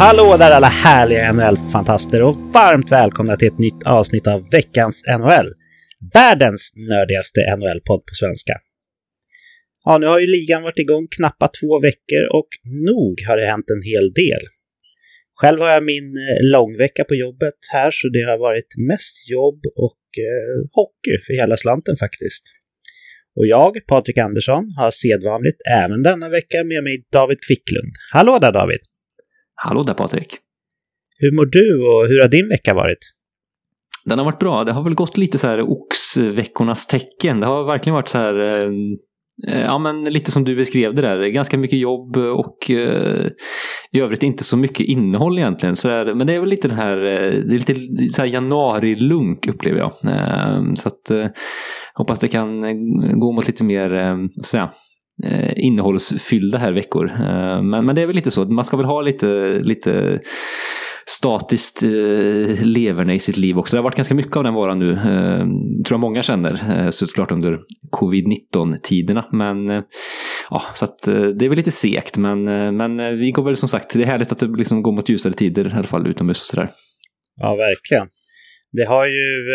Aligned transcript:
Hallå 0.00 0.36
där 0.38 0.50
alla 0.50 0.66
härliga 0.66 1.32
NHL-fantaster 1.32 2.22
och 2.22 2.36
varmt 2.36 2.92
välkomna 2.92 3.36
till 3.36 3.48
ett 3.48 3.58
nytt 3.58 3.82
avsnitt 3.86 4.26
av 4.26 4.50
veckans 4.50 5.04
NHL. 5.18 5.48
Världens 6.14 6.72
nördigaste 6.76 7.40
NHL-podd 7.56 8.02
på 8.08 8.14
svenska. 8.20 8.52
Ja, 9.84 9.98
nu 9.98 10.06
har 10.06 10.18
ju 10.18 10.26
ligan 10.26 10.62
varit 10.62 10.78
igång 10.78 11.06
knappt 11.16 11.54
två 11.60 11.80
veckor 11.80 12.22
och 12.32 12.48
nog 12.86 13.14
har 13.28 13.36
det 13.36 13.46
hänt 13.46 13.70
en 13.70 13.82
hel 13.92 14.12
del. 14.12 14.42
Själv 15.40 15.60
har 15.60 15.70
jag 15.70 15.84
min 15.84 16.08
eh, 16.16 16.50
långvecka 16.52 17.04
på 17.04 17.14
jobbet 17.14 17.58
här 17.72 17.90
så 17.90 18.08
det 18.08 18.22
har 18.22 18.38
varit 18.38 18.70
mest 18.88 19.30
jobb 19.30 19.60
och 19.76 20.04
eh, 20.26 20.56
hockey 20.76 21.16
för 21.26 21.32
hela 21.40 21.56
slanten 21.56 21.96
faktiskt. 21.96 22.44
Och 23.36 23.46
jag, 23.46 23.86
Patrik 23.86 24.18
Andersson, 24.18 24.64
har 24.76 24.90
sedvanligt 24.90 25.60
även 25.70 26.02
denna 26.02 26.28
vecka 26.28 26.64
med 26.64 26.84
mig 26.84 27.06
David 27.12 27.38
Quicklund. 27.46 27.92
Hallå 28.12 28.38
där 28.38 28.52
David! 28.52 28.80
Hallå 29.62 29.82
där 29.82 29.94
Patrik! 29.94 30.36
Hur 31.18 31.36
mår 31.36 31.46
du 31.46 31.88
och 31.88 32.08
hur 32.08 32.20
har 32.20 32.28
din 32.28 32.48
vecka 32.48 32.74
varit? 32.74 32.98
Den 34.04 34.18
har 34.18 34.24
varit 34.24 34.38
bra. 34.38 34.64
Det 34.64 34.72
har 34.72 34.82
väl 34.82 34.94
gått 34.94 35.16
lite 35.16 35.38
så 35.38 35.46
här 35.46 35.60
oxveckornas 35.60 36.86
tecken. 36.86 37.40
Det 37.40 37.46
har 37.46 37.64
verkligen 37.64 37.94
varit 37.94 38.08
så 38.08 38.18
här 38.18 38.40
eh, 38.40 38.70
Eh, 39.46 39.60
ja, 39.60 39.78
men 39.78 40.04
lite 40.04 40.30
som 40.30 40.44
du 40.44 40.56
beskrev 40.56 40.94
det 40.94 41.02
där. 41.02 41.26
Ganska 41.26 41.58
mycket 41.58 41.78
jobb 41.78 42.16
och 42.16 42.70
eh, 42.70 43.26
i 43.92 44.00
övrigt 44.00 44.22
inte 44.22 44.44
så 44.44 44.56
mycket 44.56 44.86
innehåll 44.86 45.38
egentligen. 45.38 45.76
Så 45.76 45.88
där, 45.88 46.14
men 46.14 46.26
det 46.26 46.32
är 46.32 46.40
väl 46.40 46.48
lite 46.48 46.68
den 46.68 46.76
här, 46.76 46.96
det 46.96 47.54
är 47.54 47.58
lite 47.58 47.74
så 48.12 48.22
här 48.22 48.28
januari-lunk 48.28 49.48
upplever 49.48 49.78
jag. 49.78 49.92
Eh, 50.04 50.74
så 50.74 50.88
att 50.88 51.32
hoppas 51.94 52.20
det 52.20 52.28
kan 52.28 52.60
gå 53.20 53.32
mot 53.32 53.46
lite 53.46 53.64
mer, 53.64 54.18
så 54.42 54.58
Eh, 55.24 55.52
innehållsfyllda 55.56 56.58
här 56.58 56.72
veckor. 56.72 57.10
Eh, 57.10 57.62
men, 57.62 57.86
men 57.86 57.94
det 57.94 58.02
är 58.02 58.06
väl 58.06 58.16
lite 58.16 58.30
så, 58.30 58.44
man 58.44 58.64
ska 58.64 58.76
väl 58.76 58.86
ha 58.86 59.02
lite, 59.02 59.60
lite 59.62 60.20
statiskt 61.06 61.82
eh, 61.82 62.62
leverne 62.62 63.14
i 63.14 63.18
sitt 63.18 63.36
liv 63.36 63.58
också. 63.58 63.76
Det 63.76 63.78
har 63.78 63.84
varit 63.84 63.96
ganska 63.96 64.14
mycket 64.14 64.36
av 64.36 64.44
den 64.44 64.54
varan 64.54 64.78
nu, 64.78 64.92
eh, 64.92 65.38
tror 65.84 65.94
jag 65.94 66.00
många 66.00 66.22
känner, 66.22 66.84
eh, 66.84 66.90
såklart 66.90 67.30
under 67.30 67.58
covid-19-tiderna. 67.90 69.24
Men 69.32 69.70
eh, 69.70 69.82
ja, 70.50 70.62
så 70.74 70.84
att 70.84 71.08
eh, 71.08 71.26
det 71.26 71.44
är 71.44 71.48
väl 71.48 71.56
lite 71.56 71.70
segt, 71.70 72.18
men, 72.18 72.48
eh, 72.48 72.72
men 72.72 73.00
eh, 73.00 73.10
vi 73.10 73.30
går 73.30 73.42
väl 73.42 73.56
som 73.56 73.68
sagt, 73.68 73.92
det 73.92 74.02
är 74.02 74.06
härligt 74.06 74.32
att 74.32 74.38
det 74.38 74.46
liksom 74.46 74.82
går 74.82 74.92
mot 74.92 75.08
ljusare 75.08 75.32
tider, 75.32 75.68
i 75.68 75.72
alla 75.72 75.86
fall 75.86 76.06
utomhus 76.06 76.42
och 76.42 76.46
sådär. 76.46 76.70
Ja, 77.40 77.56
verkligen. 77.56 78.08
Det 78.72 78.84
har 78.84 79.06
ju 79.06 79.46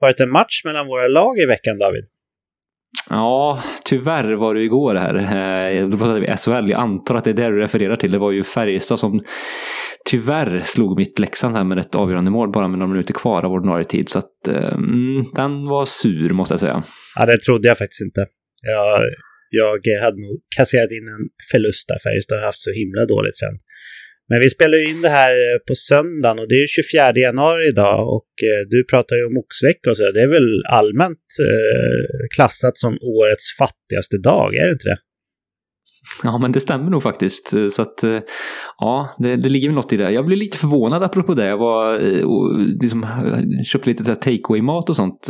varit 0.00 0.20
en 0.20 0.30
match 0.30 0.64
mellan 0.64 0.86
våra 0.86 1.08
lag 1.08 1.38
i 1.38 1.46
veckan, 1.46 1.78
David. 1.78 2.04
Ja, 3.10 3.62
tyvärr 3.84 4.32
var 4.34 4.54
det 4.54 4.62
igår 4.62 4.94
här. 4.94 5.86
Då 5.86 5.98
pratade 5.98 6.20
vi 6.20 6.36
SHL. 6.36 6.70
Jag 6.70 6.80
antar 6.80 7.14
att 7.14 7.24
det 7.24 7.30
är 7.30 7.34
det 7.34 7.48
du 7.48 7.60
refererar 7.60 7.96
till. 7.96 8.12
Det 8.12 8.18
var 8.18 8.30
ju 8.30 8.44
Färjestad 8.44 9.00
som 9.00 9.20
tyvärr 10.10 10.62
slog 10.66 10.98
mitt 10.98 11.18
Leksand 11.18 11.56
här 11.56 11.64
med 11.64 11.78
ett 11.78 11.94
avgörande 11.94 12.30
mål 12.30 12.52
bara 12.52 12.68
med 12.68 12.78
några 12.78 12.92
minuter 12.92 13.14
kvar 13.14 13.44
av 13.44 13.52
ordinarie 13.52 13.84
tid. 13.84 14.08
Så 14.08 14.18
att 14.18 14.48
eh, 14.48 14.72
mm, 14.72 15.24
den 15.34 15.66
var 15.66 15.84
sur 15.86 16.30
måste 16.30 16.52
jag 16.52 16.60
säga. 16.60 16.82
Ja, 17.16 17.26
det 17.26 17.38
trodde 17.38 17.68
jag 17.68 17.78
faktiskt 17.78 18.00
inte. 18.00 18.26
Jag, 18.62 19.00
jag 19.50 20.02
hade 20.04 20.20
nog 20.26 20.36
kasserat 20.56 20.90
in 20.90 21.06
en 21.16 21.24
förlust 21.50 21.88
där. 21.88 21.98
Färjestad 22.06 22.38
har 22.38 22.46
haft 22.46 22.60
så 22.60 22.70
himla 22.80 23.06
dålig 23.14 23.32
trend. 23.40 23.58
Men 24.28 24.40
vi 24.40 24.50
spelar 24.50 24.78
ju 24.78 24.84
in 24.90 25.02
det 25.02 25.08
här 25.08 25.30
eh, 25.30 25.58
på 25.68 25.74
söndagen 25.74 26.38
och 26.38 26.48
det 26.48 26.54
är 26.54 26.66
24 26.66 27.12
januari 27.12 27.68
idag 27.68 28.14
och 28.16 28.32
eh, 28.42 28.68
du 28.68 28.84
pratar 28.84 29.16
ju 29.16 29.24
om 29.24 29.36
oxvecka 29.44 29.90
och 29.90 29.96
sådär. 29.96 30.12
Det 30.12 30.22
är 30.22 30.32
väl 30.38 30.62
allmänt 30.70 31.26
eh, 31.46 32.26
klassat 32.34 32.78
som 32.78 32.98
årets 33.02 33.56
fattigaste 33.58 34.16
dag, 34.18 34.54
är 34.54 34.66
det 34.66 34.72
inte 34.72 34.88
det? 34.88 34.98
Ja, 36.22 36.38
men 36.38 36.52
det 36.52 36.60
stämmer 36.60 36.90
nog 36.90 37.02
faktiskt. 37.02 37.48
Så 37.70 37.82
att, 37.82 38.04
ja, 38.78 39.14
det, 39.18 39.36
det 39.36 39.48
ligger 39.48 39.70
något 39.70 39.92
i 39.92 39.96
det. 39.96 40.10
Jag 40.10 40.26
blev 40.26 40.38
lite 40.38 40.58
förvånad 40.58 41.02
apropå 41.02 41.34
det. 41.34 41.46
Jag 41.46 41.58
var, 41.58 41.94
och 42.24 42.58
liksom, 42.82 43.06
köpte 43.66 43.90
lite 43.90 44.14
take 44.14 44.42
away-mat 44.48 44.88
och 44.88 44.96
sånt. 44.96 45.28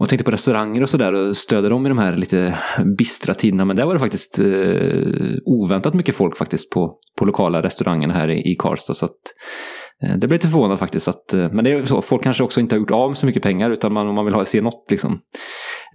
Och 0.00 0.08
tänkte 0.08 0.24
på 0.24 0.30
restauranger 0.30 0.82
och 0.82 0.90
sådär 0.90 1.12
och 1.12 1.36
stödde 1.36 1.68
dem 1.68 1.86
i 1.86 1.88
de 1.88 1.98
här 1.98 2.16
lite 2.16 2.58
bistra 2.98 3.34
tiderna. 3.34 3.64
Men 3.64 3.76
där 3.76 3.86
var 3.86 3.94
det 3.94 4.00
faktiskt 4.00 4.38
eh, 4.38 5.36
oväntat 5.44 5.94
mycket 5.94 6.14
folk 6.14 6.36
faktiskt 6.36 6.70
på, 6.70 6.98
på 7.18 7.24
lokala 7.24 7.62
restaurangerna 7.62 8.14
här 8.14 8.28
i, 8.28 8.52
i 8.52 8.56
Karlstad. 8.58 8.94
Så 8.94 9.04
att, 9.04 9.20
eh, 10.02 10.18
det 10.18 10.26
blev 10.28 10.32
lite 10.32 10.48
förvånad 10.48 10.78
faktiskt. 10.78 11.08
Att, 11.08 11.32
eh, 11.32 11.52
men 11.52 11.64
det 11.64 11.70
är 11.70 11.84
så, 11.84 12.02
folk 12.02 12.22
kanske 12.22 12.42
också 12.42 12.60
inte 12.60 12.74
har 12.74 12.80
gjort 12.80 12.90
av 12.90 13.10
med 13.10 13.18
så 13.18 13.26
mycket 13.26 13.42
pengar 13.42 13.70
utan 13.70 13.92
man, 13.92 14.14
man 14.14 14.24
vill 14.24 14.34
ha, 14.34 14.44
se 14.44 14.60
något 14.60 14.90
liksom 14.90 15.20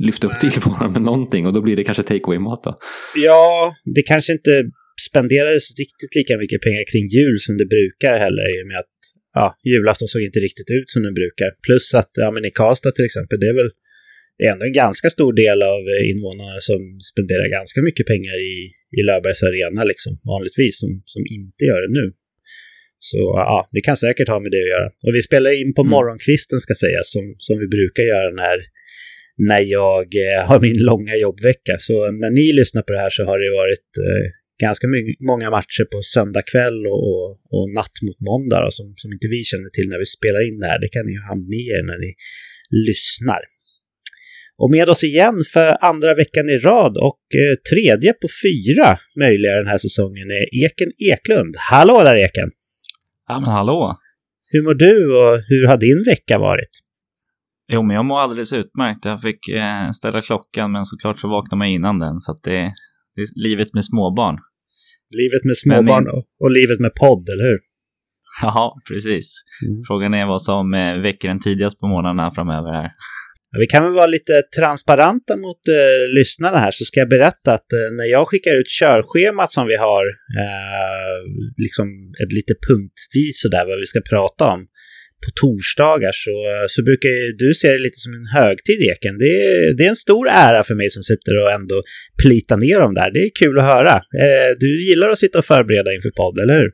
lyfta 0.08 0.28
upp 0.28 0.40
tillvaron 0.42 0.92
med 0.92 1.02
någonting 1.02 1.48
och 1.48 1.54
då 1.54 1.62
blir 1.62 1.76
det 1.76 1.84
kanske 1.84 2.04
take 2.04 2.26
away-mat 2.26 2.64
då. 2.64 2.78
Ja, 3.16 3.74
det 3.96 4.02
kanske 4.02 4.34
inte 4.34 4.64
spenderades 5.10 5.66
riktigt 5.80 6.16
lika 6.16 6.38
mycket 6.38 6.62
pengar 6.62 6.84
kring 6.92 7.06
jul 7.18 7.38
som 7.40 7.58
det 7.58 7.68
brukar 7.76 8.14
heller 8.26 8.46
i 8.54 8.64
och 8.64 8.68
med 8.68 8.78
att 8.84 8.96
ja, 9.40 9.56
julafton 9.64 10.08
såg 10.08 10.22
inte 10.22 10.40
riktigt 10.40 10.70
ut 10.78 10.90
som 10.94 11.02
den 11.04 11.14
brukar. 11.14 11.50
Plus 11.66 11.94
att 11.94 12.12
ja, 12.24 12.32
men 12.32 12.46
i 12.46 12.52
Karlstad 12.60 12.92
till 12.92 13.06
exempel, 13.06 13.40
det 13.40 13.50
är 13.54 13.58
väl 13.62 13.72
det 14.38 14.46
är 14.46 14.51
ändå 14.51 14.66
en 14.66 14.79
ganska 14.85 15.09
stor 15.09 15.34
del 15.34 15.59
av 15.62 15.81
invånarna 16.12 16.57
som 16.69 16.81
spenderar 17.12 17.47
ganska 17.59 17.81
mycket 17.81 18.06
pengar 18.06 18.38
i, 18.53 18.56
i 18.97 19.01
Löfbergs 19.07 19.44
arena 19.44 19.84
liksom, 19.84 20.13
vanligtvis, 20.34 20.79
som, 20.79 20.91
som 21.06 21.23
inte 21.38 21.62
gör 21.69 21.81
det 21.85 21.94
nu. 22.00 22.06
Så 23.00 23.18
ja, 23.18 23.69
det 23.72 23.81
kan 23.81 23.97
säkert 23.97 24.28
ha 24.28 24.40
med 24.40 24.51
det 24.51 24.63
att 24.66 24.74
göra. 24.75 24.88
Och 25.06 25.16
vi 25.16 25.22
spelar 25.22 25.51
in 25.62 25.74
på 25.74 25.81
mm. 25.81 25.91
morgonkvisten 25.91 26.59
ska 26.59 26.74
sägas, 26.75 27.12
som, 27.16 27.25
som 27.38 27.56
vi 27.59 27.68
brukar 27.68 28.03
göra 28.03 28.29
när 28.44 28.57
när 29.38 29.59
jag 29.59 30.07
eh, 30.28 30.47
har 30.50 30.59
min 30.59 30.79
långa 30.90 31.16
jobbvecka. 31.16 31.78
Så 31.79 32.12
när 32.12 32.29
ni 32.29 32.53
lyssnar 32.53 32.81
på 32.81 32.94
det 32.94 33.00
här 33.00 33.09
så 33.09 33.24
har 33.24 33.40
det 33.40 33.51
varit 33.62 33.90
eh, 34.07 34.24
ganska 34.62 34.88
många 35.19 35.50
matcher 35.50 35.85
på 35.91 36.01
söndag 36.13 36.41
kväll 36.41 36.88
och, 36.88 37.01
och, 37.09 37.29
och 37.56 37.66
natt 37.79 37.95
mot 38.06 38.19
måndag 38.29 38.59
då, 38.66 38.72
som, 38.72 38.94
som 39.01 39.09
inte 39.12 39.28
vi 39.28 39.44
känner 39.44 39.69
till 39.69 39.90
när 39.90 40.00
vi 40.00 40.06
spelar 40.06 40.41
in 40.47 40.59
det 40.59 40.68
här. 40.68 40.79
Det 40.79 40.91
kan 40.95 41.06
ni 41.06 41.16
ha 41.29 41.35
med 41.35 41.66
er 41.75 41.84
när 41.91 42.00
ni 42.06 42.12
lyssnar. 42.88 43.41
Och 44.58 44.72
med 44.72 44.90
oss 44.90 45.04
igen 45.04 45.36
för 45.54 45.86
andra 45.86 46.14
veckan 46.14 46.50
i 46.50 46.58
rad 46.58 46.98
och 46.98 47.20
eh, 47.36 47.56
tredje 47.72 48.14
på 48.14 48.28
fyra 48.44 48.98
möjliga 49.20 49.56
den 49.56 49.68
här 49.68 49.78
säsongen 49.78 50.28
är 50.32 50.66
Eken 50.66 50.92
Eklund. 51.14 51.56
Hallå 51.72 52.04
där 52.04 52.16
Eken! 52.16 52.52
Ja 53.28 53.40
men 53.40 53.50
hallå! 53.50 53.98
Hur 54.48 54.64
mår 54.64 54.74
du 54.74 54.96
och 55.18 55.42
hur 55.48 55.68
har 55.68 55.78
din 55.78 56.04
vecka 56.08 56.40
varit? 56.40 56.70
Jo, 57.72 57.84
men 57.84 57.96
jag 57.96 58.06
mår 58.06 58.20
alldeles 58.20 58.54
utmärkt. 58.54 59.06
Jag 59.06 59.22
fick 59.22 59.48
eh, 59.50 59.92
ställa 59.92 60.22
klockan, 60.22 60.72
men 60.72 60.86
såklart 60.86 61.20
så 61.20 61.28
vaknade 61.28 61.58
man 61.58 61.68
innan 61.68 62.00
den. 62.00 62.22
Så 62.22 62.32
att 62.32 62.44
det, 62.44 62.74
det 63.16 63.22
är 63.22 63.44
livet 63.44 63.74
med 63.74 63.86
småbarn. 63.86 64.38
Livet 65.18 65.44
med 65.46 65.58
småbarn 65.58 66.04
min... 66.04 66.14
och, 66.14 66.24
och 66.40 66.52
livet 66.52 66.80
med 66.80 66.94
podd, 66.94 67.30
eller 67.30 67.44
hur? 67.44 67.60
Ja, 68.42 68.76
precis. 68.92 69.44
Mm. 69.66 69.84
Frågan 69.88 70.14
är 70.14 70.26
vad 70.26 70.42
som 70.42 70.74
eh, 70.74 70.98
väcker 70.98 71.30
en 71.30 71.40
tidigast 71.40 71.80
på 71.80 71.88
morgnarna 71.88 72.32
framöver 72.32 72.72
här. 72.72 72.92
Ja, 73.56 73.60
vi 73.60 73.68
kan 73.68 73.84
väl 73.84 73.94
vara 73.94 74.08
lite 74.08 74.42
transparenta 74.60 75.36
mot 75.36 75.68
eh, 75.68 76.14
lyssnarna 76.18 76.58
här, 76.58 76.72
så 76.72 76.86
ska 76.86 77.00
jag 77.00 77.10
berätta 77.10 77.54
att 77.54 77.74
eh, 77.74 77.90
när 77.98 78.06
jag 78.06 78.28
skickar 78.28 78.54
ut 78.60 78.70
körschemat 78.80 79.52
som 79.52 79.68
vi 79.68 79.76
har, 79.76 80.06
eh, 80.42 81.18
liksom 81.58 81.88
ett 82.24 82.34
lite 82.40 82.54
punktvis 82.68 83.42
sådär 83.42 83.66
vad 83.66 83.80
vi 83.80 83.86
ska 83.86 84.02
prata 84.10 84.44
om, 84.54 84.62
på 85.24 85.30
torsdagar 85.42 86.12
så, 86.26 86.36
eh, 86.54 86.66
så 86.74 86.84
brukar 86.84 87.38
du 87.44 87.54
se 87.54 87.72
det 87.72 87.78
lite 87.88 88.00
som 88.06 88.14
en 88.14 88.28
högtid, 88.40 88.80
Eken. 88.92 89.18
Det 89.18 89.32
är, 89.46 89.78
det 89.78 89.84
är 89.86 89.90
en 89.90 90.04
stor 90.08 90.26
ära 90.30 90.64
för 90.64 90.76
mig 90.76 90.90
som 90.90 91.04
sitter 91.04 91.34
och 91.42 91.52
ändå 91.52 91.78
plitar 92.22 92.58
ner 92.58 92.80
dem 92.80 92.94
där. 92.94 93.12
Det 93.12 93.20
är 93.28 93.31
kul 93.42 93.60
att 93.60 93.72
höra. 93.74 93.96
Eh, 94.24 94.50
du 94.60 94.69
gillar 94.90 95.10
att 95.10 95.24
sitta 95.25 95.40
och 95.40 95.46
förbereda 95.46 95.94
inför 95.96 96.13
podd, 96.22 96.40
eller 96.44 96.58
hur? 96.60 96.72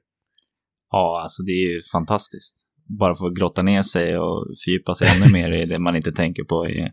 Ja, 0.91 1.21
alltså 1.23 1.43
det 1.43 1.51
är 1.51 1.63
ju 1.73 1.81
fantastiskt. 1.95 2.55
Bara 2.99 3.15
få 3.15 3.29
grotta 3.29 3.61
ner 3.61 3.81
sig 3.81 4.17
och 4.17 4.47
fördjupa 4.65 4.95
sig 4.95 5.07
ännu 5.07 5.33
mer 5.33 5.61
i 5.61 5.65
det 5.65 5.79
man 5.79 5.95
inte 5.95 6.11
tänker 6.11 6.43
på 6.43 6.65
är, 6.65 6.91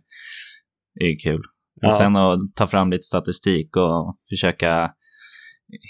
är 1.01 1.21
kul. 1.25 1.43
Ja. 1.81 1.89
Och 1.89 1.95
sen 1.95 2.17
att 2.17 2.39
ta 2.55 2.67
fram 2.67 2.91
lite 2.91 3.03
statistik 3.03 3.77
och 3.77 4.17
försöka 4.29 4.91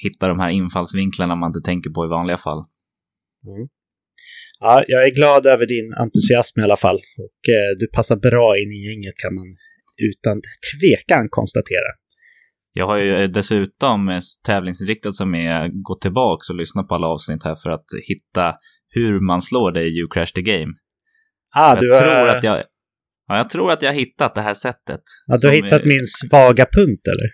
hitta 0.02 0.28
de 0.28 0.40
här 0.40 0.50
infallsvinklarna 0.50 1.34
man 1.36 1.48
inte 1.48 1.60
tänker 1.60 1.90
på 1.90 2.04
i 2.04 2.08
vanliga 2.08 2.36
fall. 2.36 2.58
Mm. 3.46 3.68
Ja, 4.60 4.84
jag 4.88 5.06
är 5.06 5.14
glad 5.14 5.46
över 5.46 5.66
din 5.66 5.94
entusiasm 5.94 6.60
i 6.60 6.62
alla 6.62 6.76
fall. 6.76 6.96
Och 6.96 7.48
eh, 7.48 7.70
du 7.78 7.88
passar 7.96 8.16
bra 8.16 8.58
in 8.58 8.70
i 8.70 8.88
gänget 8.88 9.14
kan 9.22 9.34
man 9.34 9.46
utan 10.10 10.40
tvekan 10.70 11.28
konstatera. 11.30 11.90
Jag 12.72 12.86
har 12.86 12.96
ju 12.96 13.26
dessutom 13.26 14.20
tävlingsinriktat 14.46 15.14
som 15.14 15.34
är 15.34 15.68
gå 15.82 15.94
tillbaka 15.94 16.52
och 16.52 16.56
lyssna 16.56 16.82
på 16.82 16.94
alla 16.94 17.06
avsnitt 17.06 17.44
här 17.44 17.56
för 17.62 17.70
att 17.70 17.86
hitta 18.08 18.54
hur 18.90 19.20
man 19.20 19.42
slår 19.42 19.72
det 19.72 19.82
i 19.82 19.98
You 19.98 20.08
Crash 20.10 20.32
the 20.34 20.42
Game. 20.42 20.72
Ah, 21.54 21.74
jag 21.74 21.80
du 21.80 21.86
tror 21.86 22.02
är... 22.02 22.36
att 22.36 22.44
jag, 22.44 22.62
ja, 23.26 23.36
jag 23.36 23.50
tror 23.50 23.72
att 23.72 23.82
jag 23.82 23.90
har 23.90 23.96
hittat 23.96 24.34
det 24.34 24.40
här 24.40 24.54
sättet. 24.54 25.00
Ja, 25.26 25.36
du 25.40 25.48
har 25.48 25.54
hittat 25.54 25.84
min 25.84 26.06
svaga 26.06 26.64
punkt 26.64 27.06
eller? 27.06 27.28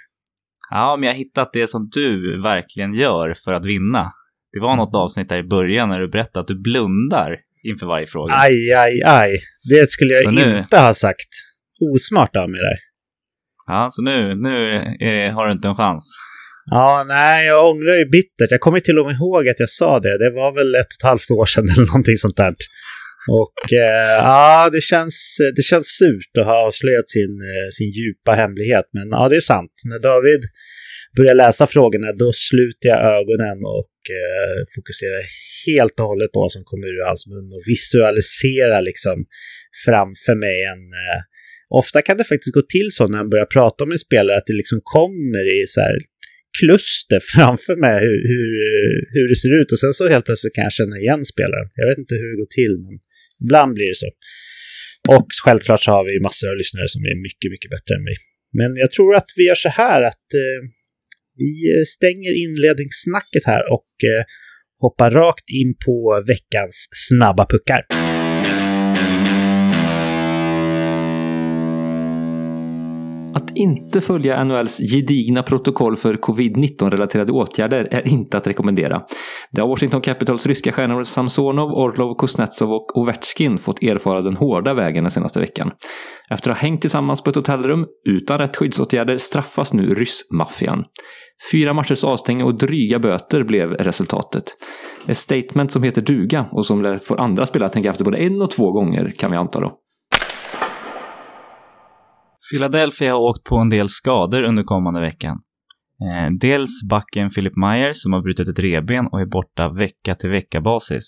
Ja, 0.70 0.96
men 0.96 1.06
jag 1.06 1.12
har 1.12 1.18
hittat 1.18 1.52
det 1.52 1.66
som 1.66 1.88
du 1.92 2.42
verkligen 2.42 2.94
gör 2.94 3.34
för 3.44 3.52
att 3.52 3.64
vinna. 3.64 4.12
Det 4.52 4.60
var 4.60 4.76
något 4.76 4.94
avsnitt 4.94 5.28
där 5.28 5.38
i 5.38 5.42
början 5.42 5.88
när 5.88 6.00
du 6.00 6.08
berättade 6.08 6.40
att 6.40 6.46
du 6.46 6.62
blundar 6.62 7.36
inför 7.62 7.86
varje 7.86 8.06
fråga. 8.06 8.34
Aj, 8.34 8.72
aj, 8.72 9.02
aj. 9.04 9.30
Det 9.70 9.90
skulle 9.90 10.14
jag 10.14 10.34
nu... 10.34 10.58
inte 10.58 10.78
ha 10.78 10.94
sagt. 10.94 11.28
Osmart 11.94 12.36
av 12.36 12.50
mig 12.50 12.60
där. 12.60 12.76
Ja, 13.66 13.88
så 13.90 14.02
nu, 14.02 14.34
nu 14.34 14.76
är, 15.00 15.30
har 15.30 15.46
du 15.46 15.52
inte 15.52 15.68
en 15.68 15.76
chans. 15.76 16.10
Ja, 16.70 17.04
nej, 17.08 17.46
jag 17.46 17.70
ångrar 17.70 17.96
ju 17.96 18.04
bittert. 18.04 18.50
Jag 18.50 18.60
kommer 18.60 18.80
till 18.80 18.98
och 18.98 19.06
med 19.06 19.14
ihåg 19.14 19.48
att 19.48 19.60
jag 19.60 19.70
sa 19.70 20.00
det. 20.00 20.18
Det 20.18 20.30
var 20.30 20.52
väl 20.52 20.74
ett 20.74 20.86
och 20.86 21.00
ett 21.00 21.08
halvt 21.08 21.30
år 21.30 21.46
sedan 21.46 21.68
eller 21.72 21.86
någonting 21.86 22.16
sånt 22.16 22.36
där. 22.36 22.54
Och 23.28 23.72
eh, 23.72 24.16
ja, 24.30 24.70
det 24.72 24.80
känns, 24.80 25.36
det 25.56 25.62
känns 25.62 25.86
surt 25.86 26.38
att 26.38 26.46
ha 26.46 26.66
avslöjat 26.66 27.10
sin, 27.10 27.34
eh, 27.50 27.68
sin 27.78 27.90
djupa 27.90 28.32
hemlighet. 28.32 28.84
Men 28.92 29.08
ja, 29.10 29.28
det 29.28 29.36
är 29.36 29.40
sant. 29.40 29.72
När 29.84 29.98
David 29.98 30.42
börjar 31.16 31.34
läsa 31.34 31.66
frågorna, 31.66 32.12
då 32.12 32.32
sluter 32.32 32.88
jag 32.88 33.00
ögonen 33.18 33.58
och 33.64 33.96
eh, 34.20 34.56
fokuserar 34.74 35.22
helt 35.66 36.00
och 36.00 36.06
hållet 36.06 36.32
på 36.32 36.40
vad 36.40 36.52
som 36.52 36.64
kommer 36.64 36.86
ur 36.86 37.04
hans 37.06 37.26
mun 37.26 37.48
och 37.56 37.62
visualiserar 37.66 38.82
liksom 38.82 39.24
framför 39.84 40.34
mig 40.34 40.64
en... 40.72 40.84
Eh, 41.02 41.20
ofta 41.68 42.02
kan 42.02 42.16
det 42.16 42.24
faktiskt 42.24 42.54
gå 42.54 42.62
till 42.62 42.88
så 42.92 43.06
när 43.06 43.18
man 43.18 43.30
börjar 43.30 43.46
prata 43.46 43.84
om 43.84 43.92
en 43.92 43.98
spelare 43.98 44.36
att 44.36 44.46
det 44.46 44.52
liksom 44.62 44.80
kommer 44.84 45.44
i 45.62 45.66
så 45.68 45.80
här 45.80 45.96
kluster 46.60 47.20
framför 47.34 47.76
mig 47.76 47.96
hur, 48.06 48.18
hur, 48.32 48.46
hur 49.14 49.26
det 49.28 49.36
ser 49.36 49.52
ut 49.60 49.72
och 49.72 49.80
sen 49.84 49.94
så 49.94 50.08
helt 50.08 50.26
plötsligt 50.28 50.54
kan 50.54 50.64
jag 50.64 50.72
känna 50.72 50.96
igen 50.98 51.24
spelaren. 51.24 51.68
Jag 51.80 51.86
vet 51.88 51.98
inte 51.98 52.14
hur 52.14 52.28
det 52.30 52.40
går 52.42 52.52
till, 52.60 52.74
men 52.84 52.94
ibland 53.44 53.74
blir 53.74 53.88
det 53.92 53.98
så. 54.04 54.10
Och 55.08 55.26
självklart 55.44 55.82
så 55.82 55.90
har 55.90 56.04
vi 56.04 56.20
massor 56.20 56.48
av 56.50 56.56
lyssnare 56.56 56.88
som 56.88 57.02
är 57.02 57.16
mycket, 57.26 57.48
mycket 57.54 57.70
bättre 57.70 57.92
än 57.96 58.04
mig. 58.10 58.16
Men 58.58 58.70
jag 58.76 58.90
tror 58.90 59.14
att 59.16 59.30
vi 59.36 59.42
gör 59.44 59.54
så 59.54 59.68
här 59.68 60.02
att 60.02 60.28
eh, 60.42 60.60
vi 61.36 61.84
stänger 61.86 62.32
inledningssnacket 62.44 63.44
här 63.46 63.72
och 63.72 63.90
eh, 64.12 64.24
hoppar 64.80 65.10
rakt 65.10 65.50
in 65.50 65.74
på 65.86 66.24
veckans 66.26 66.88
snabba 67.08 67.46
puckar. 67.46 68.13
Att 73.34 73.56
inte 73.56 74.00
följa 74.00 74.44
NHLs 74.44 74.78
gedigna 74.78 75.42
protokoll 75.42 75.96
för 75.96 76.14
covid-19-relaterade 76.14 77.32
åtgärder 77.32 77.88
är 77.90 78.08
inte 78.08 78.36
att 78.36 78.46
rekommendera. 78.46 79.02
Det 79.50 79.60
har 79.60 79.68
Washington 79.68 80.00
Capitals 80.00 80.46
ryska 80.46 80.72
stjärnor 80.72 81.04
Samsonov, 81.04 81.70
Orlov, 81.70 82.14
Kuznetsov 82.18 82.70
och 82.70 82.98
Ovechkin 82.98 83.58
fått 83.58 83.82
erfara 83.82 84.20
den 84.22 84.36
hårda 84.36 84.74
vägen 84.74 85.04
den 85.04 85.10
senaste 85.10 85.40
veckan. 85.40 85.70
Efter 86.30 86.50
att 86.50 86.56
ha 86.56 86.62
hängt 86.62 86.80
tillsammans 86.80 87.22
på 87.22 87.30
ett 87.30 87.36
hotellrum 87.36 87.86
utan 88.08 88.38
rätt 88.38 88.56
skyddsåtgärder 88.56 89.18
straffas 89.18 89.72
nu 89.72 89.94
ryssmaffian. 89.94 90.84
Fyra 91.52 91.72
matchers 91.72 92.04
avstängning 92.04 92.46
och 92.46 92.58
dryga 92.58 92.98
böter 92.98 93.44
blev 93.44 93.70
resultatet. 93.70 94.44
Ett 95.08 95.18
statement 95.18 95.72
som 95.72 95.82
heter 95.82 96.02
duga 96.02 96.46
och 96.52 96.66
som 96.66 96.82
lär 96.82 96.98
få 96.98 97.14
andra 97.14 97.46
spelare 97.46 97.66
att 97.66 97.72
tänka 97.72 97.90
efter 97.90 98.04
både 98.04 98.18
en 98.18 98.42
och 98.42 98.50
två 98.50 98.72
gånger 98.72 99.12
kan 99.18 99.30
vi 99.30 99.36
anta 99.36 99.60
då. 99.60 99.72
Philadelphia 102.52 103.12
har 103.12 103.20
åkt 103.20 103.44
på 103.44 103.56
en 103.56 103.68
del 103.68 103.88
skador 103.88 104.42
under 104.42 104.62
kommande 104.62 105.00
veckan. 105.00 105.38
Eh, 106.00 106.32
dels 106.40 106.82
backen 106.90 107.30
Philip 107.30 107.56
Meyer 107.56 107.92
som 107.92 108.12
har 108.12 108.22
brutit 108.22 108.48
ett 108.48 108.58
reben 108.58 109.06
och 109.06 109.20
är 109.20 109.26
borta 109.26 109.68
vecka 109.68 110.14
till 110.14 110.30
vecka 110.30 110.60
basis. 110.60 111.04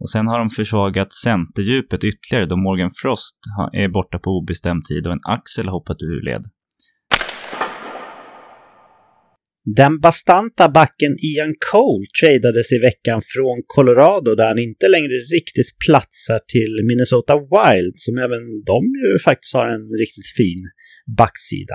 Och 0.00 0.10
sen 0.10 0.28
har 0.28 0.38
de 0.38 0.50
försvagat 0.50 1.12
centerdjupet 1.12 2.04
ytterligare 2.04 2.46
då 2.46 2.56
Morgan 2.56 2.90
Frost 3.02 3.36
är 3.72 3.88
borta 3.88 4.18
på 4.18 4.30
obestämd 4.30 4.84
tid 4.84 5.06
och 5.06 5.12
en 5.12 5.20
axel 5.22 5.66
har 5.66 5.72
hoppat 5.72 5.96
ur 6.00 6.22
led. 6.22 6.44
Den 9.64 10.00
bastanta 10.00 10.68
backen 10.68 11.16
Ian 11.22 11.54
Cole 11.70 12.06
tradades 12.20 12.72
i 12.72 12.78
veckan 12.78 13.22
från 13.24 13.62
Colorado 13.66 14.34
där 14.34 14.48
han 14.48 14.58
inte 14.58 14.88
längre 14.88 15.14
riktigt 15.36 15.78
platsar 15.86 16.40
till 16.48 16.84
Minnesota 16.88 17.34
Wild 17.34 17.94
som 17.96 18.18
även 18.18 18.62
de 18.64 18.84
ju 18.84 19.18
faktiskt 19.24 19.54
har 19.54 19.68
en 19.68 19.88
riktigt 19.98 20.30
fin 20.36 20.62
backsida. 21.16 21.74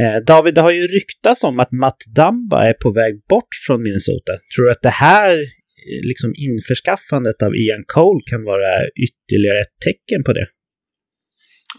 Eh, 0.00 0.24
David, 0.26 0.54
det 0.54 0.60
har 0.60 0.70
ju 0.70 0.86
ryktats 0.86 1.44
om 1.44 1.60
att 1.60 1.72
Matt 1.72 2.02
Dumba 2.16 2.64
är 2.64 2.72
på 2.72 2.92
väg 2.92 3.14
bort 3.28 3.52
från 3.66 3.82
Minnesota. 3.82 4.32
Tror 4.54 4.64
du 4.64 4.70
att 4.70 4.82
det 4.82 4.88
här 4.88 5.32
eh, 5.40 6.00
liksom 6.02 6.34
införskaffandet 6.36 7.42
av 7.42 7.56
Ian 7.56 7.84
Cole 7.86 8.20
kan 8.30 8.44
vara 8.44 8.72
ytterligare 9.06 9.60
ett 9.60 9.76
tecken 9.84 10.24
på 10.24 10.32
det? 10.32 10.46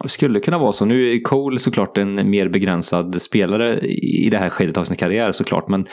Det 0.03 0.09
skulle 0.09 0.39
kunna 0.39 0.57
vara 0.57 0.71
så. 0.71 0.85
Nu 0.85 1.11
är 1.11 1.21
Cole 1.21 1.59
såklart 1.59 1.97
en 1.97 2.29
mer 2.29 2.49
begränsad 2.49 3.21
spelare 3.21 3.79
i 3.79 4.29
det 4.31 4.37
här 4.37 4.49
skedet 4.49 4.77
av 4.77 4.83
sin 4.83 4.97
karriär 4.97 5.31
såklart. 5.31 5.67
Men, 5.67 5.85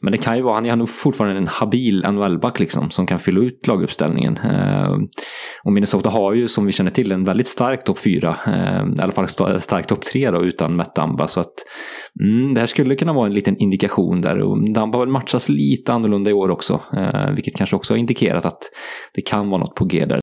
men 0.00 0.12
det 0.12 0.18
kan 0.18 0.36
ju 0.36 0.42
vara, 0.42 0.54
han 0.54 0.66
är 0.66 0.76
nog 0.76 0.88
fortfarande 0.88 1.36
en 1.36 1.48
habil 1.48 2.04
NHL-back 2.10 2.60
liksom 2.60 2.90
som 2.90 3.06
kan 3.06 3.18
fylla 3.18 3.40
ut 3.40 3.66
laguppställningen. 3.66 4.36
Eh, 4.36 4.92
och 5.64 5.72
Minnesota 5.72 6.10
har 6.10 6.34
ju 6.34 6.48
som 6.48 6.66
vi 6.66 6.72
känner 6.72 6.90
till 6.90 7.12
en 7.12 7.24
väldigt 7.24 7.48
stark 7.48 7.84
topp 7.84 7.98
fyra. 7.98 8.36
Eh, 8.46 8.98
I 8.98 9.02
alla 9.02 9.12
fall 9.12 9.28
stark 9.60 9.86
topp 9.86 10.04
tre 10.04 10.30
då 10.30 10.44
utan 10.44 10.76
Matt 10.76 10.94
Damba. 10.94 11.26
Så 11.26 11.40
att 11.40 11.54
mm, 12.20 12.54
det 12.54 12.60
här 12.60 12.66
skulle 12.66 12.96
kunna 12.96 13.12
vara 13.12 13.26
en 13.26 13.34
liten 13.34 13.56
indikation 13.56 14.20
där. 14.20 14.38
Och 14.38 14.72
Damba 14.72 14.98
har 14.98 15.04
väl 15.04 15.12
matchats 15.12 15.48
lite 15.48 15.92
annorlunda 15.92 16.30
i 16.30 16.32
år 16.32 16.50
också. 16.50 16.80
Eh, 16.96 17.30
vilket 17.34 17.56
kanske 17.56 17.76
också 17.76 17.94
har 17.94 17.98
indikerat 17.98 18.46
att 18.46 18.62
det 19.14 19.22
kan 19.22 19.50
vara 19.50 19.60
något 19.60 19.74
på 19.74 19.84
G 19.84 20.04
där. 20.04 20.20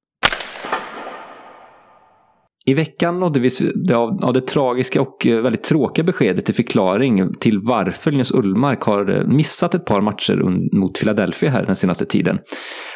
I 2.66 2.74
veckan 2.74 3.20
nådde 3.20 3.40
vi 3.40 3.50
av, 3.94 4.24
av 4.24 4.34
det 4.34 4.48
tragiska 4.48 5.02
och 5.02 5.28
eh, 5.28 5.42
väldigt 5.42 5.64
tråkiga 5.64 6.06
beskedet 6.06 6.46
till 6.46 6.56
förklaring 6.56 7.34
till 7.34 7.60
varför 7.60 8.12
Linus 8.12 8.32
Ullmark 8.32 8.84
har 8.84 9.18
eh, 9.18 9.28
missat 9.28 9.76
ett 9.76 9.86
par 9.86 10.02
matcher 10.02 10.36
mot 10.78 11.00
Philadelphia 11.00 11.50
här 11.50 11.66
den 11.66 11.76
senaste 11.76 12.06
tiden. 12.06 12.40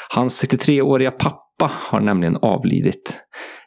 Hans 0.10 0.44
63-åriga 0.44 1.12
pappa 1.12 1.72
har 1.74 2.00
nämligen 2.00 2.38
avlidit. 2.42 3.18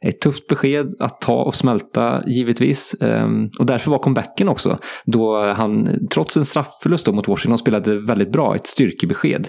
Ett 0.06 0.20
tufft 0.20 0.46
besked 0.46 0.86
att 0.98 1.20
ta 1.20 1.42
och 1.42 1.54
smälta 1.54 2.22
givetvis. 2.26 2.94
Ehm, 3.00 3.48
och 3.58 3.66
därför 3.66 3.90
var 3.90 3.98
comebacken 3.98 4.48
också, 4.48 4.78
då 5.04 5.52
han 5.52 5.88
trots 6.14 6.36
en 6.36 6.44
straffförlust 6.44 7.06
mot 7.06 7.28
Washington 7.28 7.58
spelade 7.58 8.06
väldigt 8.06 8.32
bra, 8.32 8.54
ett 8.54 8.66
styrkebesked. 8.66 9.48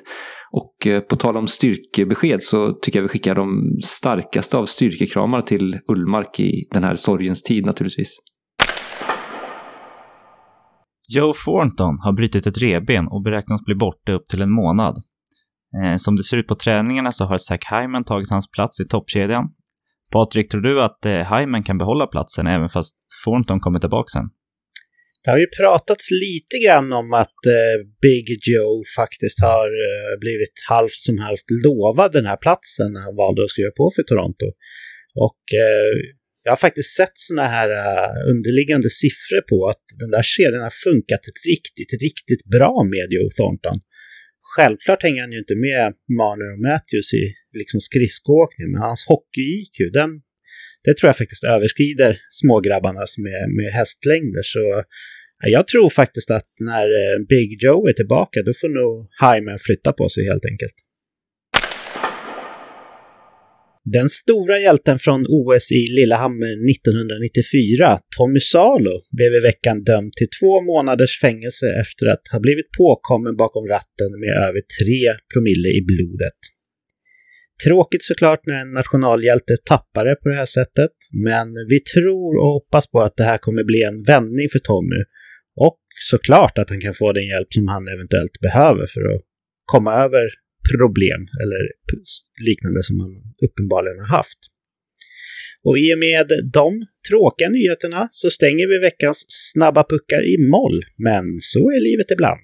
Och 0.52 0.88
eh, 0.88 1.02
på 1.02 1.16
tal 1.16 1.38
om 1.38 1.48
styrkebesked 1.48 2.44
så 2.44 2.74
tycker 2.74 3.00
jag 3.00 3.04
vi 3.04 3.10
skickar 3.10 3.36
de 3.36 3.78
starkaste 3.84 4.58
av 4.58 4.66
styrkekramar 4.66 5.42
till 5.42 5.80
Ullmark 5.88 6.40
i 6.40 6.68
den 6.72 6.84
här 6.84 6.96
sorgens 6.96 7.44
tid 7.44 7.66
naturligtvis. 7.66 8.18
Joe 11.16 11.34
Thornton 11.34 11.96
har 12.04 12.14
brutit 12.14 12.46
ett 12.46 12.58
reben 12.58 13.08
och 13.08 13.24
beräknas 13.24 13.62
bli 13.66 13.76
borta 13.76 14.12
upp 14.12 14.28
till 14.28 14.42
en 14.42 14.52
månad. 14.52 14.96
Eh, 15.84 15.96
som 15.98 16.16
det 16.16 16.24
ser 16.24 16.38
ut 16.38 16.48
på 16.48 16.56
träningarna 16.56 17.12
så 17.12 17.26
har 17.26 17.38
Zach 17.38 17.72
Hyman 17.72 18.04
tagit 18.04 18.30
hans 18.30 18.52
plats 18.52 18.80
i 18.80 18.88
toppkedjan. 18.88 19.50
Patrik, 20.12 20.52
tror 20.52 20.62
du 20.62 20.82
att 20.82 21.06
eh, 21.06 21.12
Hyman 21.12 21.64
kan 21.64 21.78
behålla 21.78 22.08
platsen 22.08 22.48
även 22.48 22.70
fast 22.70 22.96
Thornton 23.26 23.60
kommer 23.60 23.80
tillbaka 23.80 24.08
sen? 24.08 24.30
Det 25.24 25.32
har 25.32 25.40
ju 25.40 25.48
pratats 25.48 26.12
lite 26.12 26.56
grann 26.66 26.94
om 26.94 27.14
att 27.14 27.42
eh, 27.46 27.78
Big 28.02 28.26
Joe 28.48 28.84
faktiskt 28.96 29.42
har 29.42 29.68
eh, 29.68 30.20
blivit 30.20 30.56
halvt 30.70 31.02
som 31.06 31.20
halvt 31.20 31.50
lovad 31.66 32.12
den 32.12 32.26
här 32.26 32.38
platsen 32.46 32.94
när 32.94 33.02
han 33.02 33.16
valde 33.16 33.44
att 33.44 33.50
skriva 33.50 33.72
på 33.72 33.92
för 33.96 34.04
Toronto. 34.04 34.46
Och 35.28 35.44
eh, 35.64 35.94
jag 36.44 36.52
har 36.52 36.58
faktiskt 36.68 36.96
sett 37.00 37.16
sådana 37.28 37.48
här 37.48 37.70
uh, 37.70 38.12
underliggande 38.32 38.90
siffror 38.90 39.42
på 39.52 39.58
att 39.72 39.84
den 40.00 40.12
där 40.12 40.24
kedjan 40.24 40.62
har 40.62 40.76
funkat 40.88 41.24
riktigt, 41.52 41.92
riktigt 42.08 42.44
bra 42.56 42.74
med 42.94 43.08
Joe 43.16 43.30
Thornton. 43.38 43.78
Självklart 44.56 45.04
hänger 45.04 45.22
han 45.22 45.32
ju 45.32 45.40
inte 45.46 45.56
med 45.56 45.94
Marner 46.20 46.50
och 46.54 46.62
Matthews 46.70 47.10
i 47.22 47.24
liksom 47.60 47.80
skridskoåkning, 47.88 48.68
men 48.72 48.82
hans 48.82 49.06
hockey-IQ, 49.12 49.78
den 50.00 50.12
det 50.86 50.98
tror 50.98 51.08
jag 51.08 51.18
faktiskt 51.18 51.44
överskrider 51.44 52.20
smågrabbarnas 52.30 53.18
med, 53.18 53.50
med 53.58 53.72
hästlängder. 53.72 54.44
Så 54.44 54.84
jag 55.48 55.68
tror 55.68 55.90
faktiskt 55.90 56.32
att 56.32 56.50
när 56.60 56.86
eh, 56.86 57.18
Big 57.30 57.64
Joe 57.64 57.88
är 57.88 57.94
tillbaka, 57.94 58.44
då 58.44 58.54
får 58.62 58.70
nog 58.70 59.08
Hyman 59.22 59.60
flytta 59.60 59.92
på 59.94 60.10
sig 60.10 60.26
helt 60.26 60.46
enkelt. 60.46 60.74
Den 63.86 64.10
stora 64.10 64.60
hjälten 64.60 65.00
från 65.00 65.26
OS 65.30 65.72
i 65.72 65.88
Lillehammer 65.98 66.72
1994, 66.72 68.00
Tommy 68.18 68.40
Salo, 68.40 68.96
blev 69.18 69.34
i 69.34 69.40
veckan 69.40 69.84
dömd 69.84 70.14
till 70.14 70.28
två 70.40 70.62
månaders 70.62 71.20
fängelse 71.22 71.66
efter 71.82 72.06
att 72.08 72.22
ha 72.32 72.40
blivit 72.40 72.72
påkommen 72.78 73.36
bakom 73.36 73.68
ratten 73.68 74.12
med 74.24 74.34
över 74.48 74.62
tre 74.80 75.02
promille 75.34 75.70
i 75.70 75.82
blodet. 75.92 76.40
Tråkigt 77.66 78.04
såklart 78.04 78.46
när 78.46 78.54
en 78.54 78.72
nationalhjälte 78.72 79.54
tappar 79.66 80.06
det 80.06 80.16
på 80.16 80.30
det 80.30 80.36
här 80.36 80.46
sättet, 80.46 80.92
men 81.12 81.48
vi 81.70 81.80
tror 81.80 82.32
och 82.42 82.54
hoppas 82.54 82.92
på 82.92 83.02
att 83.02 83.18
det 83.18 83.24
här 83.24 83.38
kommer 83.38 83.64
bli 83.64 83.84
en 83.84 84.04
vändning 84.04 84.50
för 84.50 84.60
Tommy. 84.60 85.02
Och 85.56 85.80
såklart 86.10 86.58
att 86.58 86.70
han 86.70 86.82
kan 86.82 86.94
få 86.94 87.14
den 87.14 87.28
hjälp 87.28 87.54
som 87.54 87.68
han 87.68 87.88
eventuellt 87.88 88.40
behöver 88.42 88.86
för 88.88 89.02
att 89.02 89.22
komma 89.66 89.94
över 89.94 90.24
problem 90.72 91.22
eller 91.42 91.62
liknande 92.48 92.84
som 92.84 93.00
han 93.00 93.12
uppenbarligen 93.46 94.00
har 94.00 94.18
haft. 94.18 94.40
Och 95.64 95.78
i 95.80 95.94
och 95.94 96.00
med 96.00 96.28
de 96.54 96.86
tråkiga 97.10 97.50
nyheterna 97.50 98.08
så 98.12 98.30
stänger 98.30 98.68
vi 98.68 98.78
veckans 98.80 99.26
snabba 99.28 99.84
puckar 99.84 100.26
i 100.34 100.50
moll, 100.50 100.82
men 100.98 101.26
så 101.42 101.60
är 101.60 101.80
livet 101.90 102.12
ibland. 102.12 102.40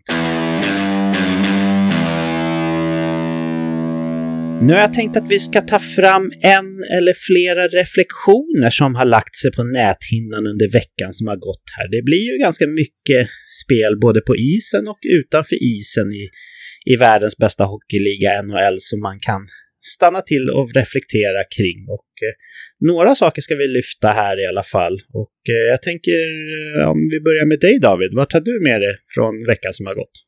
Nu 4.62 4.74
har 4.74 4.80
jag 4.80 4.94
tänkt 4.94 5.18
att 5.18 5.32
vi 5.32 5.40
ska 5.40 5.62
ta 5.62 5.80
fram 5.80 6.32
en 6.42 6.84
eller 6.92 7.14
flera 7.14 7.68
reflektioner 7.68 8.70
som 8.70 8.96
har 8.96 9.06
lagt 9.06 9.36
sig 9.36 9.52
på 9.52 9.64
näthinnan 9.64 10.48
under 10.48 10.70
veckan 10.72 11.14
som 11.14 11.28
har 11.28 11.36
gått 11.36 11.64
här. 11.78 11.88
Det 11.88 12.02
blir 12.02 12.32
ju 12.32 12.38
ganska 12.38 12.68
mycket 12.68 13.30
spel 13.64 14.00
både 14.00 14.22
på 14.22 14.36
isen 14.36 14.88
och 14.88 15.00
utanför 15.20 15.56
isen 15.56 16.12
i, 16.12 16.30
i 16.94 16.96
världens 16.96 17.38
bästa 17.38 17.64
hockeyliga 17.64 18.42
NHL 18.42 18.78
som 18.80 19.02
man 19.02 19.20
kan 19.20 19.48
stanna 19.82 20.22
till 20.22 20.50
och 20.50 20.74
reflektera 20.76 21.44
kring. 21.58 21.80
Och 21.90 22.10
eh, 22.28 22.34
några 22.88 23.16
saker 23.16 23.42
ska 23.42 23.56
vi 23.56 23.68
lyfta 23.68 24.08
här 24.08 24.44
i 24.44 24.48
alla 24.48 24.64
fall. 24.64 24.94
Och 25.14 25.38
eh, 25.50 25.66
jag 25.72 25.82
tänker 25.82 26.22
eh, 26.80 26.90
om 26.90 27.00
vi 27.12 27.20
börjar 27.20 27.46
med 27.46 27.60
dig 27.60 27.80
David, 27.80 28.10
vad 28.14 28.30
tar 28.30 28.42
du 28.42 28.60
med 28.64 28.82
dig 28.82 28.96
från 29.16 29.46
veckan 29.46 29.74
som 29.74 29.86
har 29.86 29.96
gått? 29.96 30.27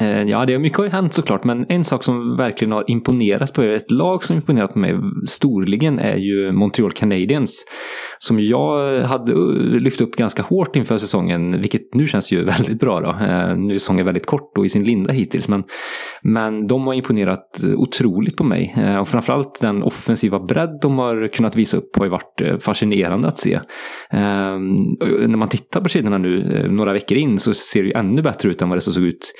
Eh, 0.00 0.22
ja, 0.22 0.46
det 0.46 0.54
är 0.54 0.58
mycket 0.58 0.78
har 0.78 0.84
ju 0.84 0.90
hänt 0.90 1.14
såklart, 1.14 1.44
men 1.44 1.66
en 1.68 1.84
sak 1.84 2.04
som 2.04 2.36
verkligen 2.36 2.72
har 2.72 2.84
imponerat 2.86 3.52
på 3.52 3.64
er, 3.64 3.70
ett 3.70 3.90
lag 3.90 4.24
som 4.24 4.36
imponerat 4.36 4.72
på 4.72 4.78
mig 4.78 4.94
storligen 5.26 5.98
är 5.98 6.16
ju 6.16 6.52
Montreal 6.52 6.92
Canadiens. 6.92 7.64
Som 8.18 8.40
jag 8.40 9.00
hade 9.00 9.32
eh, 9.32 9.80
lyft 9.80 10.00
upp 10.00 10.16
ganska 10.16 10.42
hårt 10.42 10.76
inför 10.76 10.98
säsongen, 10.98 11.60
vilket 11.60 11.94
nu 11.94 12.06
känns 12.06 12.32
ju 12.32 12.44
väldigt 12.44 12.80
bra 12.80 13.00
då. 13.00 13.08
Eh, 13.08 13.56
nu 13.56 13.74
är 13.74 13.78
säsongen 13.78 14.06
väldigt 14.06 14.26
kort 14.26 14.58
och 14.58 14.66
i 14.66 14.68
sin 14.68 14.84
linda 14.84 15.12
hittills, 15.12 15.48
men, 15.48 15.64
men 16.22 16.66
de 16.66 16.86
har 16.86 16.94
imponerat 16.94 17.60
otroligt 17.76 18.36
på 18.36 18.44
mig. 18.44 18.76
Och 19.00 19.08
framförallt 19.08 19.60
den 19.60 19.82
offensiva 19.82 20.40
bredd 20.40 20.78
de 20.82 20.98
har 20.98 21.28
kunnat 21.28 21.56
visa 21.56 21.76
upp 21.76 21.96
har 21.96 22.04
ju 22.04 22.10
varit 22.10 22.62
fascinerande 22.62 23.28
att 23.28 23.38
se. 23.38 23.60
När 24.12 25.36
man 25.36 25.48
tittar 25.48 25.80
på 25.80 25.88
sidorna 25.88 26.18
nu, 26.18 26.66
några 26.70 26.92
veckor 26.92 27.18
in, 27.18 27.38
så 27.38 27.54
ser 27.54 27.82
det 27.82 27.88
ju 27.88 27.94
ännu 27.94 28.22
bättre 28.22 28.50
ut 28.50 28.62
än 28.62 28.68
vad 28.68 28.78
det 28.78 28.82
såg 28.82 29.04
ut 29.04 29.32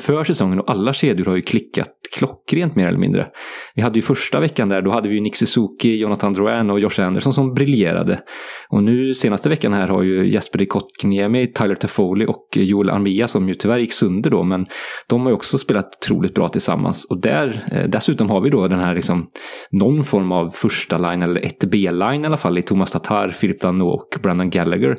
inför 0.00 0.24
säsongen 0.24 0.60
och 0.60 0.70
alla 0.70 0.92
kedjor 0.92 1.24
har 1.24 1.36
ju 1.36 1.42
klickat 1.42 1.88
klockrent 2.18 2.76
mer 2.76 2.86
eller 2.86 2.98
mindre. 2.98 3.26
Vi 3.74 3.82
hade 3.82 3.98
ju 3.98 4.02
första 4.02 4.40
veckan 4.40 4.68
där, 4.68 4.82
då 4.82 4.90
hade 4.90 5.08
vi 5.08 5.14
ju 5.14 5.20
Nick 5.20 5.36
Suzuki, 5.36 5.96
Jonathan 5.96 6.32
Drouin 6.32 6.70
och 6.70 6.80
Josh 6.80 7.00
Anderson 7.00 7.32
som 7.32 7.54
briljerade. 7.54 8.20
Och 8.68 8.82
nu 8.82 9.14
senaste 9.14 9.48
veckan 9.48 9.72
här 9.72 9.88
har 9.88 10.02
ju 10.02 10.32
Jesper 10.32 10.64
Kotkaniemi, 10.64 11.52
Tyler 11.52 11.74
Toffoli 11.74 12.26
och 12.26 12.48
Joel 12.56 12.90
Armia 12.90 13.28
som 13.28 13.48
ju 13.48 13.54
tyvärr 13.54 13.78
gick 13.78 13.92
sönder 13.92 14.30
då, 14.30 14.42
men 14.42 14.66
de 15.08 15.20
har 15.20 15.28
ju 15.28 15.34
också 15.34 15.58
spelat 15.58 15.94
otroligt 15.96 16.34
bra 16.34 16.48
tillsammans. 16.48 17.04
Och 17.04 17.20
där, 17.20 17.68
eh, 17.72 17.88
dessutom 17.88 18.30
har 18.30 18.40
vi 18.40 18.50
då 18.50 18.68
den 18.68 18.80
här 18.80 18.94
liksom 18.94 19.26
någon 19.70 20.04
form 20.04 20.32
av 20.32 20.50
första 20.50 20.98
line 20.98 21.22
eller 21.22 21.46
ett 21.46 21.64
B-line 21.70 22.22
i 22.22 22.26
alla 22.26 22.36
fall 22.36 22.58
i 22.58 22.62
Thomas 22.62 22.90
Tatar, 22.90 23.28
Philip 23.40 23.60
Dano 23.60 23.84
och 23.84 24.18
Brandon 24.22 24.50
Gallagher 24.50 24.96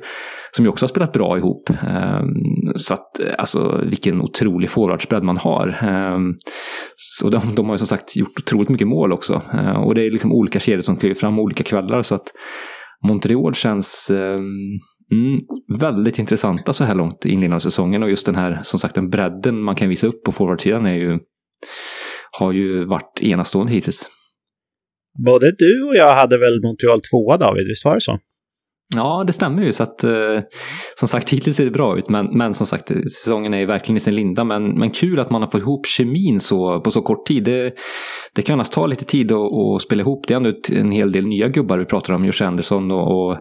som 0.52 0.66
ju 0.66 0.70
också 0.70 0.84
har 0.84 0.88
spelat 0.88 1.14
bra 1.14 1.38
ihop. 1.38 1.70
Ehm, 1.70 2.34
så 2.76 2.94
att, 2.94 3.20
eh, 3.20 3.34
alltså 3.38 3.82
vilken 3.86 4.22
otrolig 4.22 4.70
forwardsbredd 4.92 5.24
man 5.24 5.38
har. 5.38 5.80
Ehm, 5.82 6.36
så 6.96 7.30
de, 7.30 7.56
de 7.56 7.66
har 7.66 7.74
ju 7.74 7.78
som 7.78 7.88
sagt 7.88 8.16
gjort 8.16 8.40
otroligt 8.40 8.70
mycket 8.70 8.88
mål 8.88 9.14
också. 9.14 9.42
Ehm, 9.54 9.78
och 9.78 9.96
det 9.96 10.06
är 10.06 10.12
liksom 10.12 10.32
olika 10.32 10.60
kedjor 10.60 10.82
som 10.82 10.98
kliver 10.98 11.16
fram 11.16 11.40
olika 11.40 11.64
kvällar. 11.64 12.04
Så 12.04 12.16
att 12.16 12.28
Montreal 13.08 13.56
känns 13.56 14.12
ehm, 14.12 14.80
Mm, 15.12 15.40
väldigt 15.80 16.20
intressanta 16.20 16.74
så 16.74 16.84
här 16.84 16.96
långt 16.96 17.26
i 17.26 17.30
inledningen 17.30 17.54
av 17.54 17.60
säsongen 17.60 18.04
och 18.04 18.10
just 18.10 18.26
den 18.26 18.36
här, 18.36 18.60
som 18.64 18.80
sagt, 18.80 18.96
den 18.96 19.10
bredden 19.10 19.62
man 19.62 19.76
kan 19.76 19.90
visa 19.90 20.08
upp 20.08 20.24
på 20.24 20.32
forwardsidan 20.32 20.86
är 20.86 20.94
ju, 20.94 21.20
har 22.40 22.52
ju 22.52 22.86
varit 22.86 23.20
enastående 23.22 23.74
hittills. 23.74 24.10
Både 25.26 25.52
du 25.58 25.84
och 25.88 25.96
jag 25.96 26.16
hade 26.16 26.38
väl 26.38 26.62
Montreal 26.64 27.02
tvåa 27.02 27.38
David, 27.38 27.68
visst 27.68 27.86
var 27.86 27.96
det 27.96 28.02
så? 28.02 28.20
Ja, 28.96 29.24
det 29.28 29.34
stämmer 29.34 29.64
ju. 29.64 29.74
Så 29.74 29.84
att, 29.84 30.04
eh, 30.04 30.40
som 31.00 31.08
sagt, 31.08 31.30
hittills 31.30 31.58
ser 31.58 31.66
det 31.66 31.72
bra 31.72 31.98
ut. 31.98 32.10
Men, 32.10 32.38
men 32.38 32.54
som 32.54 32.68
sagt, 32.68 32.88
säsongen 32.88 33.54
är 33.54 33.60
ju 33.60 33.66
verkligen 33.66 33.98
i 33.98 34.00
sin 34.00 34.16
linda. 34.16 34.44
Men, 34.44 34.80
men 34.80 34.92
kul 34.92 35.20
att 35.20 35.30
man 35.30 35.42
har 35.42 35.50
fått 35.50 35.62
ihop 35.62 35.88
kemin 35.88 36.40
så, 36.40 36.82
på 36.82 36.92
så 36.92 37.02
kort 37.02 37.26
tid. 37.28 37.44
Det, 37.44 37.74
det 38.36 38.42
kan 38.42 38.54
annars 38.54 38.70
ta 38.70 38.86
lite 38.86 39.06
tid 39.06 39.32
att, 39.32 39.38
att 39.38 39.82
spela 39.82 40.02
ihop. 40.02 40.28
Det 40.28 40.34
är 40.34 40.36
ändå 40.36 40.52
en 40.72 40.92
hel 40.92 41.12
del 41.12 41.28
nya 41.28 41.48
gubbar 41.48 41.78
vi 41.78 41.86
pratar 41.86 42.14
om. 42.14 42.26
Josh 42.26 42.44
Anderson 42.44 42.92
och, 42.92 43.32
och 43.32 43.38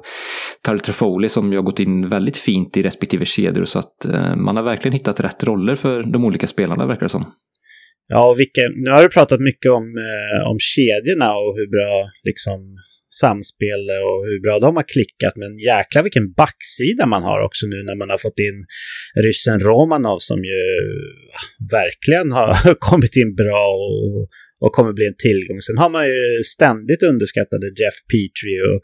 Tyler 0.66 0.78
Trefoli 0.78 1.28
som 1.28 1.52
ju 1.52 1.58
har 1.58 1.64
gått 1.64 1.80
in 1.80 2.08
väldigt 2.08 2.36
fint 2.36 2.76
i 2.76 2.82
respektive 2.82 3.24
kedjor. 3.24 3.64
Så 3.64 3.78
att 3.78 4.04
eh, 4.04 4.36
man 4.36 4.56
har 4.56 4.62
verkligen 4.62 4.92
hittat 4.92 5.20
rätt 5.20 5.44
roller 5.44 5.74
för 5.76 6.02
de 6.02 6.24
olika 6.24 6.46
spelarna 6.46 6.86
verkar 6.86 7.02
det 7.02 7.08
som. 7.08 7.32
Ja, 8.08 8.30
och 8.30 8.40
vilken, 8.40 8.72
nu 8.84 8.90
har 8.90 9.02
du 9.02 9.08
pratat 9.08 9.40
mycket 9.40 9.72
om, 9.72 9.84
eh, 9.84 10.50
om 10.50 10.56
kedjorna 10.60 11.30
och 11.30 11.54
hur 11.56 11.70
bra 11.70 12.08
liksom 12.24 12.60
samspel 13.22 13.82
och 14.06 14.18
hur 14.28 14.40
bra 14.40 14.58
de 14.58 14.76
har 14.76 14.86
klickat. 14.94 15.36
Men 15.36 15.58
jäklar 15.58 16.02
vilken 16.02 16.32
backsida 16.32 17.06
man 17.06 17.22
har 17.22 17.40
också 17.40 17.66
nu 17.66 17.82
när 17.82 17.96
man 17.96 18.10
har 18.10 18.18
fått 18.18 18.38
in 18.38 18.58
ryssen 19.24 19.60
Romanov 19.60 20.18
som 20.18 20.44
ju 20.44 20.62
ah, 21.38 21.46
verkligen 21.78 22.32
har 22.32 22.74
kommit 22.88 23.16
in 23.16 23.34
bra 23.34 23.64
och, 23.88 24.28
och 24.64 24.72
kommer 24.76 24.92
bli 24.92 25.06
en 25.06 25.20
tillgång. 25.28 25.60
Sen 25.60 25.78
har 25.78 25.90
man 25.90 26.06
ju 26.06 26.42
ständigt 26.56 27.02
underskattade 27.02 27.66
Jeff 27.80 27.98
Petrie 28.12 28.60
och 28.70 28.80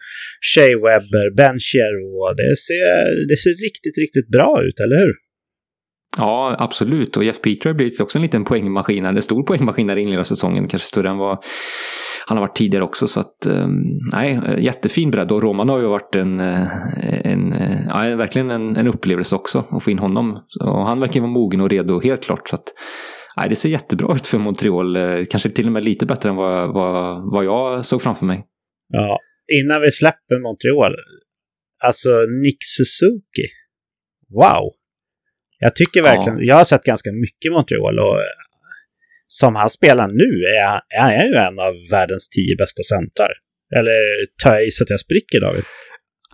Shea 0.50 0.76
Webber, 0.86 1.26
Ben 1.40 1.58
Chero. 1.68 2.34
Det 2.40 2.56
ser, 2.68 3.28
det 3.28 3.36
ser 3.36 3.54
riktigt, 3.66 3.96
riktigt 4.04 4.28
bra 4.36 4.62
ut, 4.66 4.80
eller 4.80 4.96
hur? 4.96 5.14
Ja, 6.16 6.56
absolut. 6.58 7.16
Och 7.16 7.24
Jeff 7.24 7.40
Petrie 7.42 7.70
har 7.70 7.74
blivit 7.74 8.00
också 8.00 8.18
en 8.18 8.22
liten 8.22 8.44
poängmaskin, 8.44 9.04
en 9.04 9.22
stor 9.22 9.42
poängmaskin 9.42 9.88
i 9.88 9.92
inledningen 9.92 10.20
av 10.20 10.24
säsongen, 10.24 10.68
kanske 10.68 10.88
större 10.88 11.08
än 11.08 11.16
vad 11.16 11.44
han 12.28 12.38
har 12.38 12.46
varit 12.46 12.56
tidigare 12.56 12.84
också. 12.84 13.06
Så 13.06 13.20
att, 13.20 13.46
ehm, 13.46 13.82
nej, 14.12 14.40
jättefin 14.58 15.10
bredd. 15.10 15.32
Och 15.32 15.42
Roman 15.42 15.68
har 15.68 15.78
ju 15.78 15.86
varit 15.86 16.14
en, 16.14 16.40
eh, 16.40 16.68
en, 17.24 17.52
eh, 17.52 17.86
ja, 17.86 18.16
verkligen 18.16 18.50
en, 18.50 18.76
en 18.76 18.86
upplevelse 18.86 19.34
också 19.34 19.64
att 19.70 19.84
få 19.84 19.90
in 19.90 19.98
honom. 19.98 20.38
Och 20.60 20.86
han 20.86 21.00
verkar 21.00 21.20
vara 21.20 21.30
mogen 21.30 21.60
och 21.60 21.70
redo, 21.70 22.00
helt 22.00 22.24
klart. 22.24 22.48
Så 22.48 22.54
att, 22.54 22.64
nej, 23.36 23.48
det 23.48 23.56
ser 23.56 23.68
jättebra 23.68 24.14
ut 24.14 24.26
för 24.26 24.38
Montreal. 24.38 24.96
Eh, 24.96 25.24
kanske 25.30 25.50
till 25.50 25.66
och 25.66 25.72
med 25.72 25.84
lite 25.84 26.06
bättre 26.06 26.28
än 26.28 26.36
vad, 26.36 26.74
vad, 26.74 27.32
vad 27.32 27.44
jag 27.44 27.86
såg 27.86 28.02
framför 28.02 28.26
mig. 28.26 28.46
Ja, 28.88 29.18
innan 29.60 29.80
vi 29.80 29.90
släpper 29.90 30.42
Montreal. 30.42 30.94
Alltså 31.84 32.08
Nick 32.42 32.58
Suzuki. 32.60 33.46
Wow! 34.34 34.70
Jag 35.58 35.74
tycker 35.74 36.02
verkligen, 36.02 36.38
ja. 36.38 36.44
jag 36.44 36.56
har 36.56 36.64
sett 36.64 36.84
ganska 36.84 37.10
mycket 37.12 37.52
Montreal 37.52 37.98
och 37.98 38.18
som 39.28 39.54
han 39.54 39.70
spelar 39.70 40.08
nu 40.08 40.30
är, 40.62 40.98
är 40.98 41.02
han 41.02 41.28
ju 41.28 41.34
en 41.34 41.58
av 41.58 41.74
världens 41.90 42.28
tio 42.28 42.56
bästa 42.56 42.82
centrar. 42.82 43.32
Eller 43.76 43.98
tar 44.42 44.52
jag 44.52 44.66
i 44.66 44.70
så 44.70 44.84
att 44.84 44.90
jag 44.90 45.00
spricker 45.00 45.40
David? 45.40 45.64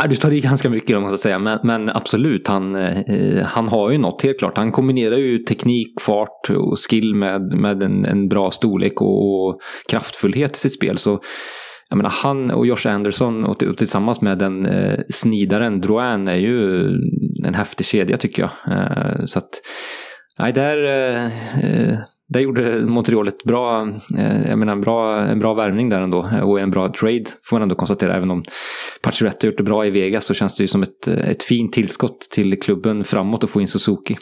du 0.08 0.16
tar 0.16 0.32
i 0.32 0.40
ganska 0.40 0.70
mycket 0.70 0.96
om 0.96 1.02
man 1.02 1.10
ska 1.10 1.18
säga, 1.18 1.38
men, 1.38 1.58
men 1.64 1.88
absolut, 1.88 2.48
han, 2.48 2.76
eh, 2.76 3.44
han 3.44 3.68
har 3.68 3.90
ju 3.90 3.98
något 3.98 4.22
helt 4.22 4.38
klart. 4.38 4.56
Han 4.56 4.72
kombinerar 4.72 5.16
ju 5.16 5.38
teknik, 5.38 6.00
fart 6.00 6.50
och 6.50 6.78
skill 6.78 7.14
med, 7.14 7.42
med 7.42 7.82
en, 7.82 8.04
en 8.04 8.28
bra 8.28 8.50
storlek 8.50 9.00
och, 9.00 9.46
och, 9.46 9.60
kraftfullhet 9.88 10.56
i 10.56 10.60
sitt 10.60 10.74
spel. 10.74 10.98
Så 10.98 11.20
jag 11.88 11.96
menar, 11.96 12.10
han 12.10 12.50
och 12.50 12.66
Josh 12.66 12.86
Anderson 12.86 13.44
och, 13.44 13.62
och 13.62 13.78
tillsammans 13.78 14.20
med 14.20 14.38
den 14.38 14.66
eh, 14.66 15.00
snidaren 15.08 15.80
Drouin 15.80 16.28
är 16.28 16.36
ju 16.36 16.86
en 17.46 17.54
häftig 17.54 17.86
kedja 17.86 18.16
tycker 18.16 18.42
jag. 18.42 18.76
Eh, 18.76 19.24
så 19.24 19.38
att, 19.38 19.50
nej, 20.38 20.52
där, 20.52 20.84
eh, 20.84 21.24
eh 21.64 21.98
där 22.32 22.40
gjorde 22.40 22.80
Montreal 22.80 23.28
ett 23.28 23.44
bra, 23.44 23.88
eh, 24.18 24.48
jag 24.48 24.58
menar 24.58 24.72
en 24.72 24.80
bra, 24.80 25.20
en 25.20 25.38
bra 25.38 25.54
värvning 25.54 25.88
där 25.88 26.00
ändå 26.00 26.30
eh, 26.32 26.40
och 26.40 26.60
en 26.60 26.70
bra 26.70 26.92
trade 26.92 27.24
får 27.42 27.56
man 27.56 27.62
ändå 27.62 27.74
konstatera. 27.74 28.16
Även 28.16 28.30
om 28.30 28.44
Pacioretty 29.02 29.46
gjort 29.46 29.56
det 29.56 29.62
bra 29.62 29.86
i 29.86 29.90
Vegas 29.90 30.24
så 30.24 30.34
känns 30.34 30.56
det 30.56 30.64
ju 30.64 30.68
som 30.68 30.82
ett, 30.82 31.08
ett 31.08 31.42
fint 31.42 31.72
tillskott 31.72 32.20
till 32.20 32.60
klubben 32.60 33.04
framåt 33.04 33.44
att 33.44 33.50
få 33.50 33.60
in 33.60 33.68
Suzuki. 33.68 34.16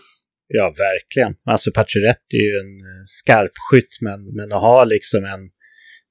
Ja, 0.49 0.64
verkligen. 0.64 1.35
Alltså 1.45 1.71
Pacioretty 1.75 2.37
är 2.37 2.52
ju 2.52 2.59
en 2.59 2.75
eh, 2.76 3.05
skarp 3.07 3.52
skytt 3.71 3.99
men, 4.00 4.37
men 4.37 4.52
att 4.52 4.62
ha 4.62 4.85
liksom 4.85 5.25
en 5.25 5.49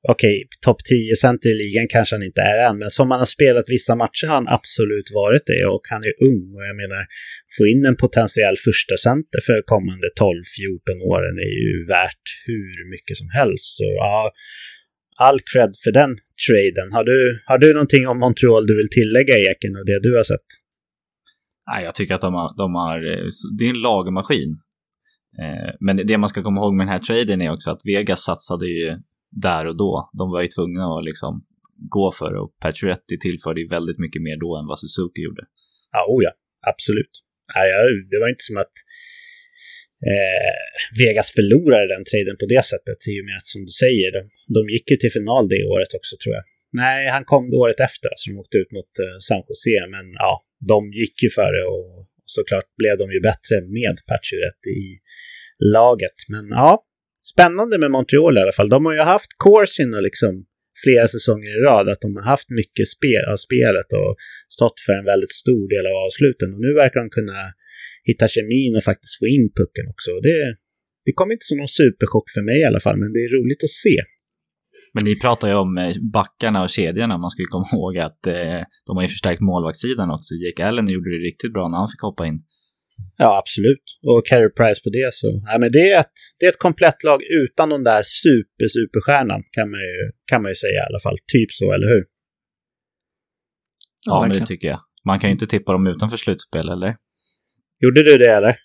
okej, 0.08 0.38
okay, 0.38 0.48
topp 0.65 0.79
10 0.84 1.15
center 1.15 1.50
i 1.50 1.56
ligan 1.63 1.88
kanske 1.89 2.15
han 2.15 2.24
inte 2.24 2.41
är 2.41 2.70
än, 2.70 2.77
men 2.77 2.91
som 2.91 3.12
han 3.12 3.20
har 3.20 3.32
spelat 3.38 3.65
vissa 3.68 3.96
matcher 3.96 4.27
har 4.27 4.36
han 4.36 4.48
absolut 4.48 5.10
varit 5.13 5.46
det 5.46 5.65
och 5.65 5.82
han 5.89 6.03
är 6.10 6.13
ung 6.29 6.46
och 6.58 6.65
jag 6.70 6.75
menar, 6.84 7.03
få 7.58 7.68
in 7.68 7.86
en 7.86 7.96
potentiell 7.96 8.58
första 8.68 8.96
center 8.98 9.39
för 9.48 9.62
kommande 9.74 10.08
12-14 10.20 11.01
åren 11.13 11.36
är 11.50 11.56
ju 11.65 11.86
värt 11.96 12.25
hur 12.48 12.89
mycket 12.94 13.18
som 13.18 13.29
helst. 13.39 13.68
Så 13.77 13.84
ja, 13.84 14.32
all 15.18 15.39
cred 15.51 15.72
för 15.84 15.91
den 15.91 16.12
traden. 16.46 16.88
Har 16.98 17.03
du, 17.03 17.39
har 17.46 17.58
du 17.58 17.74
någonting 17.74 18.08
om 18.08 18.20
Montreal 18.20 18.68
du 18.68 18.77
vill 18.77 18.89
tillägga 18.89 19.36
Eken 19.38 19.75
och 19.79 19.86
det 19.86 20.00
du 20.03 20.18
har 20.18 20.24
sett? 20.24 20.48
Nej, 21.72 21.84
jag 21.84 21.96
tycker 21.96 22.15
att 22.15 22.22
de 22.22 22.34
har, 22.34 22.58
de 22.58 22.75
har 22.75 22.98
eh, 23.12 23.25
det 23.58 23.65
är 23.65 23.70
en 23.70 23.82
lagmaskin. 23.82 24.51
Eh, 25.44 25.72
men 25.79 26.08
det 26.08 26.18
man 26.18 26.29
ska 26.29 26.44
komma 26.44 26.62
ihåg 26.62 26.74
med 26.75 26.88
den 26.88 26.94
här 26.94 27.00
traden 27.00 27.41
är 27.41 27.51
också 27.51 27.72
att 27.72 27.82
Vegas 27.86 28.24
satsade 28.24 28.65
ju 28.65 28.98
där 29.32 29.66
och 29.66 29.78
då. 29.78 30.10
De 30.20 30.32
var 30.32 30.42
ju 30.42 30.48
tvungna 30.48 30.84
att 30.98 31.06
liksom 31.06 31.46
gå 31.98 32.12
för 32.12 32.34
det 32.34 32.40
och 32.40 32.52
Pacioretty 32.64 33.18
tillförde 33.18 33.62
ju 33.62 33.68
väldigt 33.68 34.00
mycket 34.00 34.22
mer 34.22 34.38
då 34.46 34.50
än 34.60 34.68
vad 34.70 34.80
Suzuki 34.80 35.22
gjorde. 35.22 35.44
Ja, 35.92 36.02
oh 36.14 36.24
ja, 36.24 36.32
absolut. 36.72 37.14
Det 38.12 38.20
var 38.20 38.30
inte 38.30 38.48
som 38.50 38.58
att 38.58 38.76
eh, 40.12 40.54
Vegas 41.02 41.30
förlorade 41.38 41.88
den 41.96 42.04
traden 42.12 42.38
på 42.42 42.48
det 42.54 42.64
sättet 42.72 43.00
i 43.12 43.14
och 43.22 43.26
med 43.28 43.36
att 43.40 43.50
som 43.54 43.62
du 43.68 43.74
säger, 43.84 44.08
de, 44.18 44.22
de 44.58 44.62
gick 44.74 44.92
ju 44.92 44.98
till 44.98 45.14
final 45.18 45.44
det 45.54 45.64
året 45.74 45.92
också 46.00 46.14
tror 46.24 46.36
jag. 46.38 46.46
Nej, 46.84 47.02
han 47.16 47.26
kom 47.32 47.44
året 47.64 47.80
efter, 47.90 48.10
så 48.16 48.24
de 48.30 48.36
åkte 48.44 48.58
ut 48.58 48.72
mot 48.78 48.92
eh, 49.04 49.18
San 49.28 49.44
Jose, 49.48 49.78
men 49.96 50.06
ja, 50.26 50.34
de 50.72 50.80
gick 51.02 51.24
ju 51.24 51.30
före 51.30 51.62
och, 51.74 51.86
och 51.98 52.06
såklart 52.38 52.70
blev 52.82 52.98
de 52.98 53.08
ju 53.16 53.20
bättre 53.30 53.56
med 53.78 53.96
Pacioretty 54.10 54.74
i 54.88 54.90
laget. 55.78 56.18
Men 56.34 56.46
ja, 56.50 56.72
spännande 57.34 57.78
med 57.80 57.92
Montreal 57.92 58.38
i 58.38 58.42
alla 58.42 58.52
fall. 58.52 58.70
De 58.70 58.86
har 58.86 58.94
ju 58.94 59.00
haft 59.00 59.32
Corsin 59.38 59.94
och 59.94 60.04
liksom 60.04 60.46
flera 60.84 61.08
säsonger 61.08 61.52
i 61.58 61.62
rad, 61.70 61.90
att 61.90 62.02
de 62.02 62.16
har 62.16 62.24
haft 62.24 62.50
mycket 62.50 62.88
spel 62.88 63.24
av 63.34 63.38
spelet 63.48 63.90
och 64.02 64.12
stått 64.56 64.80
för 64.86 64.94
en 64.94 65.06
väldigt 65.06 65.36
stor 65.44 65.66
del 65.74 65.86
av 65.92 65.96
avsluten. 66.06 66.54
Och 66.54 66.62
nu 66.66 66.72
verkar 66.84 67.00
de 67.04 67.10
kunna 67.10 67.40
hitta 68.10 68.28
kemin 68.28 68.76
och 68.78 68.84
faktiskt 68.92 69.20
få 69.20 69.26
in 69.36 69.46
pucken 69.60 69.86
också. 69.94 70.12
Det, 70.28 70.40
det 71.06 71.14
kommer 71.18 71.34
inte 71.34 71.50
som 71.50 71.58
någon 71.58 71.78
superchock 71.82 72.28
för 72.36 72.44
mig 72.50 72.58
i 72.62 72.68
alla 72.70 72.82
fall, 72.86 72.98
men 73.02 73.14
det 73.14 73.22
är 73.26 73.32
roligt 73.38 73.64
att 73.68 73.78
se. 73.86 73.98
Men 74.94 75.04
ni 75.10 75.16
pratar 75.20 75.48
ju 75.48 75.56
om 75.66 75.78
eh, 75.78 75.96
backarna 76.20 76.60
och 76.64 76.70
kedjorna. 76.70 77.18
Man 77.18 77.30
ska 77.30 77.42
ju 77.42 77.52
komma 77.56 77.68
ihåg 77.74 77.98
att 77.98 78.28
eh, 78.28 78.62
de 78.88 78.92
har 78.96 79.04
ju 79.06 79.08
förstärkt 79.16 79.42
målvaktssidan 79.42 80.10
också. 80.16 80.32
Jake 80.44 80.66
Allen 80.68 80.88
gjorde 80.96 81.10
det 81.16 81.22
riktigt 81.30 81.54
bra 81.54 81.64
när 81.68 81.78
han 81.78 81.92
fick 81.94 82.02
hoppa 82.02 82.24
in. 82.30 82.40
Ja, 83.18 83.38
absolut. 83.38 83.84
Och 84.08 84.27
Carey 84.27 84.50
Price 84.50 84.82
på 84.84 84.89
det 84.89 85.13
så. 85.13 85.41
Ja, 85.46 85.58
men 85.60 85.72
det, 85.72 85.91
är 85.91 86.00
ett, 86.00 86.18
det 86.39 86.46
är 86.46 86.50
ett 86.50 86.60
komplett 86.60 87.03
lag 87.03 87.20
utan 87.44 87.70
den 87.70 87.84
där 87.84 88.01
super, 88.03 88.68
superstjärnan 88.77 89.44
kan 89.51 89.72
man, 89.72 89.79
ju, 89.79 90.12
kan 90.25 90.41
man 90.41 90.51
ju 90.51 90.56
säga 90.56 90.79
i 90.84 90.88
alla 90.89 91.00
fall. 91.00 91.18
Typ 91.34 91.51
så, 91.51 91.74
eller 91.74 91.88
hur? 91.88 92.03
Ja, 94.06 94.13
ja 94.13 94.27
men 94.27 94.39
det 94.39 94.46
tycker 94.46 94.68
jag. 94.68 94.79
Man 95.06 95.20
kan 95.20 95.29
ju 95.29 95.32
inte 95.32 95.48
tippa 95.48 95.72
dem 95.72 95.88
utanför 95.88 96.18
slutspel, 96.18 96.70
eller? 96.70 96.96
Gjorde 97.79 98.03
du 98.03 98.18
det, 98.18 98.32
eller? 98.32 98.56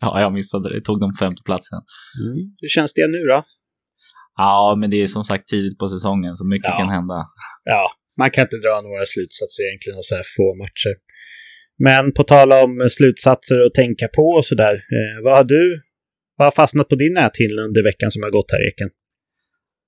Ja, 0.00 0.20
jag 0.20 0.32
missade 0.32 0.74
det. 0.74 0.80
Tog 0.80 1.00
dem 1.00 1.10
på 1.10 1.16
femteplatsen. 1.24 1.80
Mm. 2.22 2.36
Hur 2.60 2.68
känns 2.68 2.92
det 2.92 3.06
nu 3.06 3.18
då? 3.18 3.42
Ja, 4.36 4.76
men 4.80 4.90
det 4.90 5.02
är 5.02 5.06
som 5.06 5.24
sagt 5.24 5.48
tidigt 5.48 5.78
på 5.78 5.88
säsongen, 5.88 6.36
så 6.36 6.44
mycket 6.44 6.70
ja. 6.72 6.78
kan 6.78 6.88
hända. 6.88 7.26
Ja, 7.64 7.90
man 8.18 8.30
kan 8.30 8.42
inte 8.42 8.56
dra 8.56 8.80
några 8.80 9.04
slutsatser 9.06 9.62
egentligen 9.68 9.98
av 9.98 10.02
så 10.10 10.14
här 10.14 10.26
få 10.36 10.46
matcher. 10.62 10.94
Men 11.78 12.12
på 12.12 12.22
tal 12.22 12.52
om 12.52 12.88
slutsatser 12.90 13.60
att 13.66 13.74
tänka 13.74 14.08
på 14.08 14.22
och 14.22 14.44
sådär, 14.44 14.74
eh, 14.74 15.24
vad 15.24 15.36
har 15.36 15.44
du 15.44 15.82
vad 16.36 16.46
har 16.46 16.52
fastnat 16.52 16.88
på 16.88 16.94
din 16.94 17.12
näthinna 17.12 17.62
under 17.62 17.82
veckan 17.82 18.10
som 18.10 18.22
har 18.22 18.30
gått 18.30 18.50
här, 18.52 18.68
Eken? 18.68 18.90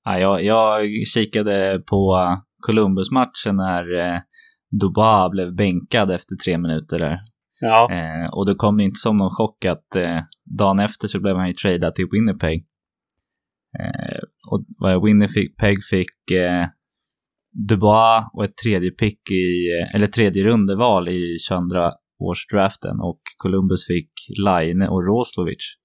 Ja, 0.05 0.19
jag, 0.19 0.45
jag 0.45 0.89
kikade 1.15 1.83
på 1.87 2.17
Columbus-matchen 2.67 3.57
när 3.57 3.99
eh, 3.99 4.21
Dubois 4.81 5.31
blev 5.31 5.57
bänkad 5.57 6.11
efter 6.11 6.37
tre 6.37 6.59
minuter 6.59 6.99
där. 6.99 7.19
Ja. 7.61 7.89
Eh, 7.93 8.31
och 8.33 8.47
det 8.47 8.55
kom 8.55 8.81
inte 8.81 8.99
som 8.99 9.17
någon 9.17 9.31
chock 9.31 9.65
att 9.65 9.97
eh, 9.97 10.19
dagen 10.59 10.79
efter 10.79 11.09
så 11.09 11.21
blev 11.21 11.37
han 11.37 11.49
ju 11.49 11.55
tradad 11.55 11.95
till 11.95 12.07
Winnipeg. 12.13 12.65
Eh, 13.81 14.21
och 14.51 15.07
Winnipeg 15.07 15.85
fick 15.91 16.31
eh, 16.31 16.67
Dubois 17.53 18.25
och 18.33 18.45
ett 18.45 18.57
tredje 18.65 18.91
pick 18.91 19.31
i, 19.31 19.69
eller 19.95 20.07
tredje 20.07 20.45
rundeval 20.45 21.09
i 21.09 21.37
22 21.49 21.91
årsdraften 22.19 23.01
och 23.01 23.21
Columbus 23.37 23.87
fick 23.87 24.11
Line 24.47 24.83
och 24.83 25.07
Roslovic. 25.07 25.77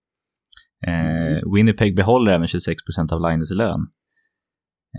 Eh, 0.87 1.53
Winnipeg 1.53 1.95
behåller 1.95 2.31
även 2.31 2.47
26% 2.47 3.13
av 3.13 3.21
Lines 3.21 3.51
lön. 3.51 3.79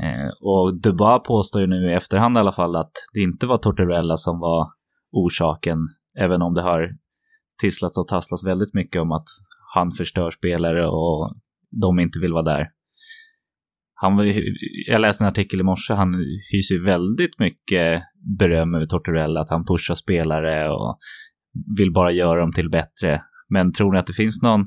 Eh, 0.04 0.30
och 0.40 0.80
Dubois 0.80 1.22
påstår 1.26 1.60
ju 1.60 1.66
nu 1.66 1.90
i 1.90 1.94
efterhand 1.94 2.36
i 2.36 2.40
alla 2.40 2.52
fall 2.52 2.76
att 2.76 2.92
det 3.14 3.20
inte 3.20 3.46
var 3.46 3.58
Tortorella 3.58 4.16
som 4.16 4.40
var 4.40 4.66
orsaken, 5.12 5.78
även 6.18 6.42
om 6.42 6.54
det 6.54 6.62
har 6.62 6.88
tisslats 7.62 7.98
och 7.98 8.08
tasslats 8.08 8.46
väldigt 8.46 8.74
mycket 8.74 9.02
om 9.02 9.12
att 9.12 9.26
han 9.74 9.92
förstör 9.92 10.30
spelare 10.30 10.86
och 10.86 11.34
de 11.70 11.98
inte 11.98 12.18
vill 12.18 12.32
vara 12.32 12.42
där 12.42 12.75
han 13.98 14.16
var 14.16 14.24
ju, 14.24 14.54
jag 14.86 15.00
läste 15.00 15.24
en 15.24 15.28
artikel 15.28 15.60
i 15.60 15.62
morse, 15.62 15.94
han 15.94 16.12
hyser 16.52 16.74
ju 16.74 16.84
väldigt 16.84 17.38
mycket 17.38 18.02
beröm 18.38 18.74
över 18.74 18.86
Tortorella, 18.86 19.40
att 19.40 19.50
han 19.50 19.64
pushar 19.64 19.94
spelare 19.94 20.70
och 20.70 20.98
vill 21.78 21.92
bara 21.92 22.12
göra 22.12 22.40
dem 22.40 22.52
till 22.52 22.70
bättre. 22.70 23.22
Men 23.48 23.72
tror 23.72 23.92
ni 23.92 23.98
att 23.98 24.06
det 24.06 24.12
finns 24.12 24.42
någon, 24.42 24.60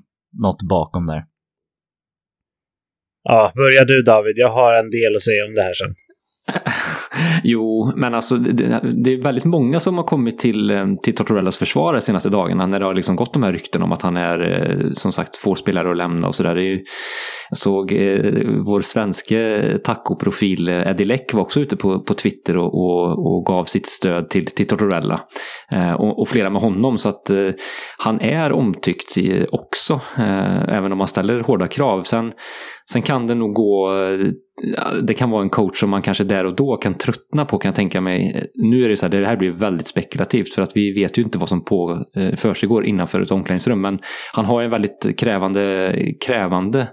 något 0.43 0.61
bakom 0.69 1.05
där? 1.05 1.23
Ja, 3.23 3.51
börja 3.55 3.85
du 3.85 4.01
David, 4.01 4.33
jag 4.35 4.49
har 4.49 4.73
en 4.79 4.89
del 4.89 5.15
att 5.15 5.21
säga 5.21 5.45
om 5.47 5.53
det 5.55 5.61
här 5.61 5.73
sen. 5.73 5.93
jo, 7.43 7.91
men 7.95 8.13
alltså 8.13 8.35
det, 8.35 8.81
det, 9.03 9.13
är 9.13 9.23
väldigt 9.23 9.45
många 9.45 9.79
som 9.79 9.97
har 9.97 10.03
kommit 10.03 10.39
till, 10.39 10.71
eh, 10.71 10.85
till 11.03 11.15
Tortorellas 11.15 11.57
försvar 11.57 11.93
de 11.93 12.01
senaste 12.01 12.29
dagarna 12.29 12.65
när 12.65 12.79
det 12.79 12.85
har 12.85 12.93
liksom 12.93 13.15
gått 13.15 13.33
de 13.33 13.43
här 13.43 13.51
rykten 13.51 13.81
om 13.81 13.91
att 13.91 14.01
han 14.01 14.17
är 14.17 14.39
eh, 14.39 14.91
som 14.93 15.11
sagt 15.11 15.35
får 15.35 15.55
spelare 15.55 15.91
att 15.91 15.97
lämna 15.97 16.27
och 16.27 16.35
sådär. 16.35 16.55
Jag 17.49 17.57
såg 17.57 17.91
eh, 17.91 18.31
vår 18.65 18.81
svenska 18.81 19.37
tacoprofil 19.83 20.69
eh, 20.69 20.91
Eddie 20.91 21.05
Leck 21.05 21.33
var 21.33 21.41
också 21.41 21.59
ute 21.59 21.75
på, 21.75 21.99
på 21.99 22.13
Twitter 22.13 22.57
och, 22.57 22.73
och, 22.73 23.25
och 23.25 23.45
gav 23.45 23.65
sitt 23.65 23.87
stöd 23.87 24.29
till, 24.29 24.45
till 24.45 24.67
Tortorella. 24.67 25.19
Eh, 25.71 25.93
och, 25.93 26.19
och, 26.19 26.27
flera 26.27 26.49
med 26.49 26.61
honom 26.61 26.97
så 26.97 27.09
att 27.09 27.29
eh, 27.29 27.49
han 27.97 28.21
är 28.21 28.51
omtyckt 28.51 29.17
också, 29.51 30.01
även 30.67 30.91
om 30.91 30.97
man 30.97 31.07
ställer 31.07 31.39
hårda 31.39 31.67
krav. 31.67 32.03
Sen, 32.03 32.31
sen 32.91 33.01
kan 33.01 33.27
det 33.27 33.35
nog 33.35 33.53
gå 33.53 33.89
det 35.01 35.13
kan 35.13 35.29
vara 35.29 35.41
en 35.41 35.49
coach 35.49 35.79
som 35.79 35.89
man 35.89 36.01
kanske 36.01 36.23
där 36.23 36.45
och 36.45 36.55
då 36.55 36.77
kan 36.77 36.93
tröttna 36.93 37.45
på 37.45 37.57
kan 37.57 37.69
jag 37.69 37.75
tänka 37.75 38.01
mig. 38.01 38.45
Nu 38.55 38.83
är 38.83 38.89
det 38.89 38.97
så 38.97 39.05
här, 39.05 39.19
det 39.19 39.27
här 39.27 39.37
blir 39.37 39.51
väldigt 39.51 39.87
spekulativt 39.87 40.53
för 40.53 40.61
att 40.61 40.75
vi 40.75 40.93
vet 40.93 41.17
ju 41.17 41.21
inte 41.21 41.37
vad 41.37 41.49
som 41.49 41.65
på, 41.65 42.05
eh, 42.15 42.35
försiggår 42.35 42.85
innanför 42.85 43.21
ett 43.21 43.31
omklädningsrum. 43.31 43.81
Men 43.81 43.99
han 44.33 44.45
har 44.45 44.61
en 44.61 44.71
väldigt 44.71 45.19
krävande, 45.19 45.95
krävande 46.25 46.87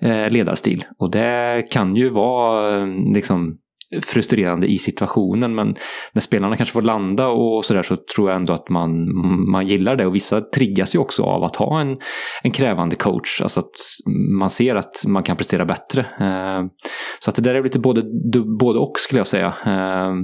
eh, 0.00 0.30
ledarstil 0.30 0.84
och 0.98 1.10
det 1.10 1.62
kan 1.70 1.96
ju 1.96 2.08
vara 2.08 2.78
eh, 2.78 2.86
liksom 3.14 3.58
frustrerande 4.02 4.66
i 4.66 4.78
situationen. 4.78 5.54
Men 5.54 5.74
när 6.12 6.20
spelarna 6.20 6.56
kanske 6.56 6.72
får 6.72 6.82
landa 6.82 7.28
och 7.28 7.64
sådär 7.64 7.82
så 7.82 7.96
tror 7.96 8.30
jag 8.30 8.36
ändå 8.36 8.52
att 8.52 8.68
man, 8.68 8.90
man 9.50 9.66
gillar 9.66 9.96
det. 9.96 10.06
Och 10.06 10.14
vissa 10.14 10.40
triggas 10.40 10.94
ju 10.94 10.98
också 10.98 11.22
av 11.22 11.44
att 11.44 11.56
ha 11.56 11.80
en, 11.80 11.98
en 12.42 12.50
krävande 12.50 12.96
coach. 12.96 13.40
Alltså 13.40 13.60
att 13.60 13.72
man 14.40 14.50
ser 14.50 14.74
att 14.74 15.04
man 15.06 15.22
kan 15.22 15.36
prestera 15.36 15.64
bättre. 15.64 16.00
Eh, 16.00 16.64
så 17.18 17.30
att 17.30 17.36
det 17.36 17.42
där 17.42 17.54
är 17.54 17.62
lite 17.62 17.78
både, 17.78 18.02
både 18.58 18.78
och 18.78 18.98
skulle 18.98 19.20
jag 19.20 19.26
säga. 19.26 19.54
Eh, 19.66 20.14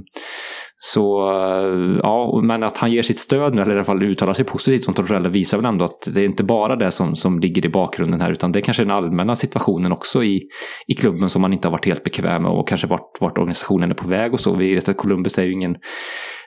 så 0.83 1.31
eh, 1.31 1.99
ja, 2.03 2.41
men 2.43 2.63
att 2.63 2.79
han 2.79 2.93
ger 2.93 3.03
sitt 3.03 3.19
stöd 3.19 3.55
nu, 3.55 3.63
eller 3.63 3.73
i 3.73 3.77
alla 3.77 3.85
fall 3.85 4.03
uttalar 4.03 4.35
sig 4.35 4.45
positivt 4.45 4.85
som 4.85 4.95
Tortorella 4.95 5.29
visar 5.29 5.59
väl 5.59 5.67
ändå 5.67 5.85
att 5.85 6.09
det 6.15 6.21
är 6.21 6.25
inte 6.25 6.45
bara 6.45 6.77
det 6.77 6.91
som, 6.91 7.17
som 7.17 7.41
ligger 7.41 7.67
i 7.67 7.69
bakgrunden 7.69 8.21
här, 8.21 8.33
utan 8.33 8.53
det 8.53 8.59
är 8.59 8.61
kanske 8.61 8.83
den 8.83 8.91
allmänna 8.91 9.37
situationen 9.37 9.93
också 9.93 10.25
i, 10.25 10.43
i 10.87 10.95
klubben 10.95 11.31
som 11.31 11.43
man 11.43 11.53
inte 11.53 11.69
har 11.69 11.73
varit 11.73 11.87
helt 11.87 12.05
bekväm 12.05 12.43
med 12.43 12.53
och 12.53 12.69
kanske 12.69 12.87
vart, 12.87 13.21
vart 13.21 13.39
organisationen 13.39 13.91
är 13.91 13.95
på 13.95 14.09
väg 14.09 14.33
och 14.33 14.41
så. 14.41 14.57
Vi 14.57 14.75
vet 14.75 14.89
att 14.89 14.97
Columbus 14.97 15.39
är 15.39 15.45
ju 15.45 15.53
ingen 15.53 15.77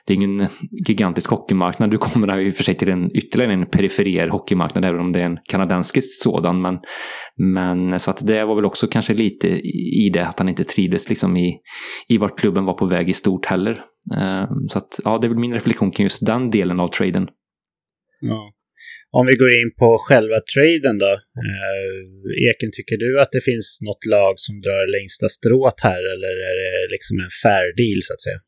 det 0.06 0.12
är 0.12 0.14
ingen 0.14 0.48
gigantisk 0.88 1.30
hockeymarknad. 1.30 1.90
Du 1.90 1.98
kommer 1.98 2.40
i 2.40 2.50
och 2.50 2.54
för 2.54 2.64
sig 2.64 2.74
till 2.74 2.88
en 2.88 3.16
ytterligare 3.16 3.52
en 3.52 3.66
perifer 3.66 4.28
hockeymarknad, 4.28 4.84
även 4.84 5.00
om 5.00 5.12
det 5.12 5.20
är 5.20 5.24
en 5.24 5.38
kanadensisk 5.44 6.22
sådan. 6.22 6.62
Men, 6.62 6.78
men 7.36 8.00
så 8.00 8.10
att 8.10 8.26
det 8.26 8.44
var 8.44 8.54
väl 8.54 8.64
också 8.64 8.86
kanske 8.86 9.14
lite 9.14 9.48
i 9.48 10.10
det 10.12 10.26
att 10.26 10.38
han 10.38 10.48
inte 10.48 10.64
trivdes 10.64 11.08
liksom 11.08 11.36
i, 11.36 11.58
i 12.08 12.18
vart 12.18 12.38
klubben 12.38 12.64
var 12.64 12.74
på 12.74 12.86
väg 12.86 13.08
i 13.08 13.12
stort 13.12 13.46
heller. 13.46 13.80
Eh, 14.18 14.46
så 14.70 14.78
att, 14.78 15.00
ja, 15.04 15.18
det 15.18 15.26
är 15.26 15.28
väl 15.28 15.38
min 15.38 15.54
reflektion 15.54 15.90
kring 15.92 16.04
just 16.04 16.26
den 16.26 16.50
delen 16.50 16.80
av 16.80 16.88
traden. 16.88 17.28
Ja. 18.20 18.52
Om 19.12 19.26
vi 19.26 19.36
går 19.36 19.52
in 19.52 19.70
på 19.78 19.98
själva 20.06 20.38
traden 20.54 20.98
då. 20.98 21.12
Eh, 21.44 22.48
Eken, 22.48 22.70
tycker 22.72 22.96
du 22.96 23.20
att 23.20 23.32
det 23.32 23.44
finns 23.50 23.78
något 23.88 24.04
lag 24.14 24.34
som 24.36 24.54
drar 24.60 24.82
längsta 24.98 25.28
strået 25.28 25.78
här 25.88 26.02
eller 26.14 26.32
är 26.50 26.56
det 26.62 26.92
liksom 26.94 27.16
en 27.24 27.34
fair 27.42 27.68
deal 27.80 28.00
så 28.02 28.12
att 28.14 28.24
säga? 28.26 28.40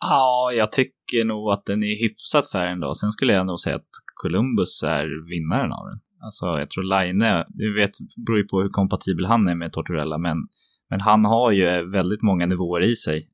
Ja, 0.00 0.52
jag 0.60 0.72
tycker 0.72 1.24
nog 1.24 1.52
att 1.52 1.66
den 1.66 1.82
är 1.82 1.94
hyfsat 2.04 2.50
fair 2.52 2.66
ändå. 2.66 2.94
Sen 2.94 3.12
skulle 3.12 3.32
jag 3.32 3.46
nog 3.46 3.60
säga 3.60 3.76
att 3.76 3.92
Columbus 4.22 4.82
är 4.82 5.06
vinnaren 5.30 5.72
av 5.72 5.84
den. 5.90 5.98
Alltså, 6.24 6.46
jag 6.46 6.70
tror 6.70 6.84
Line, 6.94 7.18
det 7.48 7.70
vet, 7.80 7.90
beror 8.26 8.38
ju 8.38 8.44
på 8.44 8.62
hur 8.62 8.68
kompatibel 8.68 9.24
han 9.24 9.48
är 9.48 9.54
med 9.54 9.72
Tortorella, 9.72 10.18
men, 10.18 10.36
men 10.90 11.00
han 11.00 11.24
har 11.24 11.50
ju 11.50 11.90
väldigt 11.90 12.22
många 12.22 12.46
nivåer 12.46 12.80
i 12.80 12.96
sig. 12.96 13.28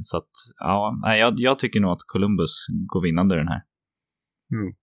Så 0.00 0.16
att, 0.16 0.30
ja, 0.58 1.00
jag, 1.18 1.34
jag 1.36 1.58
tycker 1.58 1.80
nog 1.80 1.90
att 1.90 2.04
Columbus 2.06 2.66
går 2.92 3.02
vinnande 3.02 3.36
den 3.36 3.48
här. 3.48 3.62
Mm. 4.54 4.74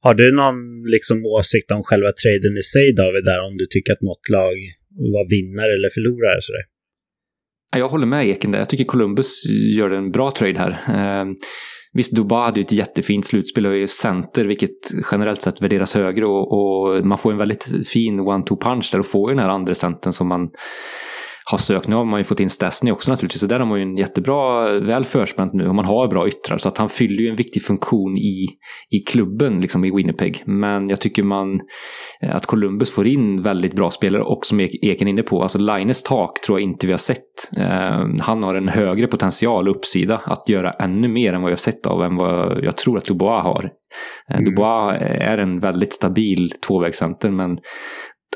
Har 0.00 0.14
du 0.14 0.32
någon 0.32 0.56
liksom 0.94 1.16
åsikt 1.26 1.70
om 1.70 1.82
själva 1.82 2.10
traden 2.22 2.56
i 2.58 2.62
sig, 2.62 2.94
David, 2.94 3.24
där 3.24 3.46
om 3.46 3.56
du 3.56 3.66
tycker 3.66 3.92
att 3.92 4.02
något 4.02 4.28
lag 4.36 4.56
var 5.14 5.24
vinnare 5.36 5.72
eller 5.76 5.90
förlorare? 5.96 6.38
Sådär? 6.40 6.64
Jag 7.76 7.88
håller 7.88 8.06
med 8.06 8.28
Eken 8.28 8.52
där. 8.52 8.58
Jag 8.58 8.68
tycker 8.68 8.84
Columbus 8.84 9.44
gör 9.76 9.90
en 9.90 10.10
bra 10.10 10.30
trade 10.30 10.58
här. 10.58 10.72
Eh, 11.20 11.26
visst, 11.92 12.16
Dubai 12.16 12.44
hade 12.44 12.60
ju 12.60 12.64
ett 12.64 12.72
jättefint 12.72 13.26
slutspel 13.26 13.66
och 13.66 13.76
är 13.76 13.86
center, 13.86 14.44
vilket 14.44 14.78
generellt 15.12 15.42
sett 15.42 15.62
värderas 15.62 15.94
högre. 15.94 16.26
Och, 16.26 16.52
och 16.52 17.06
man 17.06 17.18
får 17.18 17.32
en 17.32 17.38
väldigt 17.38 17.88
fin 17.88 18.20
one-two 18.20 18.60
punch 18.62 18.88
där 18.92 18.98
och 18.98 19.06
får 19.06 19.30
ju 19.30 19.36
den 19.36 19.44
här 19.44 19.50
andra 19.50 19.74
centern 19.74 20.12
som 20.12 20.28
man 20.28 20.50
har 21.50 21.58
sökt. 21.58 21.88
Nu 21.88 21.96
har 21.96 22.04
man 22.04 22.20
ju 22.20 22.24
fått 22.24 22.40
in 22.40 22.50
Stasny 22.50 22.90
också 22.90 23.10
naturligtvis, 23.10 23.40
så 23.40 23.46
där 23.46 23.58
har 23.58 23.66
man 23.66 23.78
ju 23.78 23.82
en 23.82 23.96
jättebra, 23.96 24.70
väl 24.80 25.04
förspänt 25.04 25.52
nu 25.52 25.68
och 25.68 25.74
man 25.74 25.84
har 25.84 26.08
bra 26.08 26.28
yttrar. 26.28 26.58
Så 26.58 26.68
att 26.68 26.78
han 26.78 26.88
fyller 26.88 27.22
ju 27.22 27.28
en 27.28 27.36
viktig 27.36 27.62
funktion 27.62 28.18
i, 28.18 28.46
i 28.90 28.98
klubben, 29.06 29.60
liksom 29.60 29.84
i 29.84 29.90
Winnipeg. 29.96 30.42
Men 30.46 30.88
jag 30.88 31.00
tycker 31.00 31.22
man, 31.22 31.60
eh, 32.22 32.36
att 32.36 32.46
Columbus 32.46 32.90
får 32.90 33.06
in 33.06 33.42
väldigt 33.42 33.74
bra 33.74 33.90
spelare 33.90 34.22
och 34.22 34.46
som 34.46 34.60
Eken 34.60 35.08
är 35.08 35.12
inne 35.12 35.22
på, 35.22 35.42
alltså 35.42 35.58
Lines 35.58 36.02
tak 36.02 36.40
tror 36.40 36.60
jag 36.60 36.68
inte 36.68 36.86
vi 36.86 36.92
har 36.92 36.98
sett. 36.98 37.18
Uh, 37.58 38.20
han 38.20 38.42
har 38.42 38.54
en 38.54 38.68
högre 38.68 39.06
potential 39.06 39.68
och 39.68 39.76
uppsida 39.76 40.20
att 40.24 40.48
göra 40.48 40.70
ännu 40.70 41.08
mer 41.08 41.32
än 41.32 41.42
vad 41.42 41.50
jag 41.50 41.58
sett 41.58 41.86
av 41.86 42.02
än 42.02 42.16
vad 42.16 42.64
jag 42.64 42.76
tror 42.76 42.98
att 42.98 43.04
Dubois 43.04 43.42
har. 43.42 43.64
Uh, 43.64 44.38
mm. 44.38 44.44
Dubois 44.44 45.02
är 45.02 45.38
en 45.38 45.58
väldigt 45.58 45.92
stabil 45.92 46.52
tvåvägscenter 46.66 47.30
men 47.30 47.58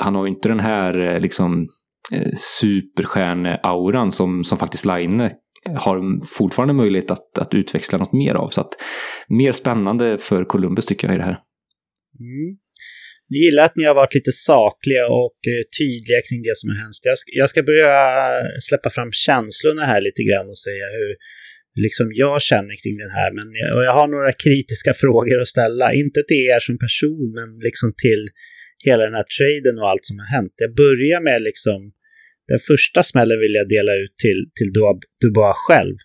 han 0.01 0.15
har 0.15 0.25
ju 0.25 0.31
inte 0.31 0.49
den 0.49 0.61
här 0.61 1.21
liksom 1.21 1.69
Eh, 2.13 2.33
superstjärne-auran 2.61 4.11
som, 4.11 4.45
som 4.45 4.59
faktiskt 4.59 4.85
Line 4.85 5.21
eh, 5.21 5.31
har 5.77 6.27
fortfarande 6.27 6.75
möjlighet 6.75 7.11
att, 7.11 7.39
att 7.39 7.55
utväxla 7.55 7.99
något 7.99 8.13
mer 8.13 8.35
av. 8.35 8.49
Så 8.51 8.61
att 8.61 8.73
mer 9.29 9.53
spännande 9.53 10.19
för 10.19 10.45
Columbus 10.45 10.87
tycker 10.87 11.07
jag 11.07 11.15
i 11.15 11.19
det 11.19 11.25
här. 11.25 11.39
Mm. 12.21 12.59
Jag 13.29 13.41
gillar 13.45 13.65
att 13.65 13.77
ni 13.77 13.85
har 13.85 13.95
varit 13.95 14.15
lite 14.15 14.33
sakliga 14.33 15.07
och 15.23 15.39
eh, 15.53 15.63
tydliga 15.79 16.21
kring 16.29 16.43
det 16.43 16.57
som 16.57 16.69
har 16.71 16.77
hänt. 16.77 17.01
Jag 17.11 17.19
ska, 17.19 17.29
jag 17.43 17.49
ska 17.51 17.63
börja 17.63 17.95
släppa 18.69 18.91
fram 18.91 19.11
känslorna 19.13 19.83
här 19.83 20.01
lite 20.01 20.23
grann 20.29 20.49
och 20.55 20.59
säga 20.67 20.87
hur 20.97 21.11
liksom 21.85 22.07
jag 22.25 22.43
känner 22.43 22.75
kring 22.83 22.97
den 23.05 23.13
här. 23.19 23.31
Men 23.39 23.47
jag, 23.61 23.69
och 23.77 23.85
jag 23.89 23.95
har 24.01 24.09
några 24.09 24.33
kritiska 24.45 24.93
frågor 25.03 25.41
att 25.41 25.55
ställa. 25.57 25.87
Inte 26.03 26.21
till 26.29 26.43
er 26.55 26.61
som 26.67 26.77
person, 26.87 27.27
men 27.39 27.49
liksom 27.67 27.89
till 28.05 28.23
hela 28.87 29.03
den 29.05 29.19
här 29.21 29.29
traden 29.37 29.79
och 29.81 29.89
allt 29.91 30.05
som 30.05 30.19
har 30.19 30.31
hänt. 30.37 30.53
Jag 30.57 30.75
börjar 30.75 31.21
med 31.21 31.43
liksom 31.43 31.81
den 32.49 32.61
första 32.71 33.03
smällen 33.03 33.39
vill 33.41 33.55
jag 33.55 33.69
dela 33.69 33.93
ut 34.03 34.17
till, 34.17 34.41
till 34.57 34.71
Dubois 35.21 35.57
själv. 35.69 35.97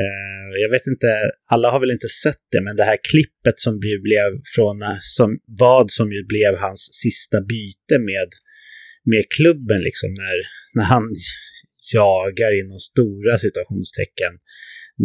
Uh, 0.00 0.50
jag 0.62 0.70
vet 0.70 0.86
inte, 0.86 1.08
alla 1.52 1.70
har 1.70 1.80
väl 1.80 1.90
inte 1.90 2.08
sett 2.08 2.44
det, 2.52 2.60
men 2.60 2.76
det 2.76 2.84
här 2.84 2.98
klippet 3.10 3.58
som 3.58 3.74
blev 3.78 4.30
från 4.54 4.82
eh, 4.82 4.98
som, 5.00 5.38
vad 5.46 5.90
som 5.90 6.12
ju 6.12 6.22
blev 6.32 6.52
hans 6.56 6.82
sista 7.02 7.40
byte 7.40 7.96
med, 8.10 8.30
med 9.12 9.24
klubben, 9.36 9.80
liksom 9.88 10.10
när, 10.22 10.38
när 10.76 10.84
han 10.84 11.04
jagar 11.94 12.52
inom 12.60 12.78
stora 12.90 13.38
situationstecken 13.38 14.32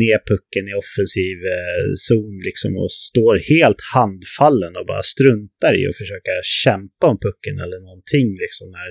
ner 0.01 0.19
pucken 0.31 0.65
i 0.71 0.73
offensiv 0.83 1.37
eh, 1.55 1.83
zon 2.07 2.35
liksom 2.47 2.71
och 2.81 2.91
står 2.91 3.35
helt 3.53 3.81
handfallen 3.95 4.73
och 4.79 4.85
bara 4.91 5.03
struntar 5.13 5.73
i 5.79 5.81
att 5.87 6.01
försöka 6.01 6.33
kämpa 6.63 7.05
om 7.11 7.19
pucken 7.25 7.55
eller 7.63 7.79
någonting 7.87 8.27
liksom 8.43 8.67
när 8.77 8.89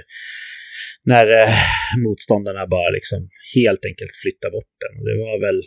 när 1.13 1.27
eh, 1.41 1.55
motståndarna 2.05 2.67
bara 2.77 2.91
liksom 2.99 3.21
helt 3.57 3.83
enkelt 3.89 4.15
flyttar 4.23 4.51
bort 4.57 4.75
den. 4.85 4.93
Och 4.99 5.05
det 5.09 5.17
var 5.25 5.37
väl, 5.47 5.59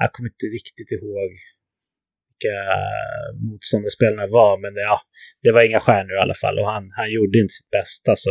jag 0.00 0.12
kommer 0.12 0.28
inte 0.34 0.46
riktigt 0.58 0.90
ihåg 0.96 1.30
vilka 2.38 2.58
motståndarspelarna 3.48 4.26
var, 4.26 4.60
men 4.62 4.74
det, 4.74 4.80
ja, 4.80 5.00
det 5.42 5.50
var 5.52 5.62
inga 5.62 5.80
stjärnor 5.80 6.14
i 6.16 6.18
alla 6.18 6.34
fall 6.34 6.58
och 6.58 6.66
han, 6.66 6.90
han 6.96 7.10
gjorde 7.12 7.38
inte 7.38 7.52
sitt 7.52 7.70
bästa. 7.70 8.16
Så 8.16 8.30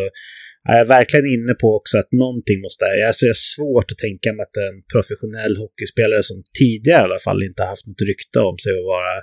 jag 0.64 0.80
är 0.80 0.86
verkligen 0.86 1.26
inne 1.26 1.54
på 1.54 1.76
också 1.76 1.98
att 1.98 2.12
någonting 2.12 2.62
måste... 2.62 2.86
Alltså 3.08 3.26
jag 3.26 3.36
är 3.40 3.46
svårt 3.56 3.92
att 3.92 3.98
tänka 3.98 4.34
mig 4.34 4.44
att 4.44 4.58
en 4.68 4.78
professionell 4.94 5.58
hockeyspelare 5.58 6.24
som 6.24 6.38
tidigare 6.60 7.02
i 7.02 7.04
alla 7.04 7.20
fall 7.20 7.44
inte 7.44 7.64
haft 7.64 7.88
något 7.88 8.02
rykte 8.12 8.40
om 8.40 8.58
sig 8.64 8.72
att 8.80 8.92
vara 8.96 9.16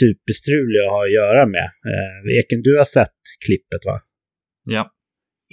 superstrulig 0.00 0.80
att 0.80 0.94
ha 0.96 1.04
att 1.04 1.18
göra 1.20 1.46
med. 1.46 1.68
Eh, 1.90 2.38
Eken, 2.38 2.62
du 2.62 2.72
har 2.78 2.88
sett 2.98 3.20
klippet 3.46 3.82
va? 3.90 3.96
Ja 4.76 4.93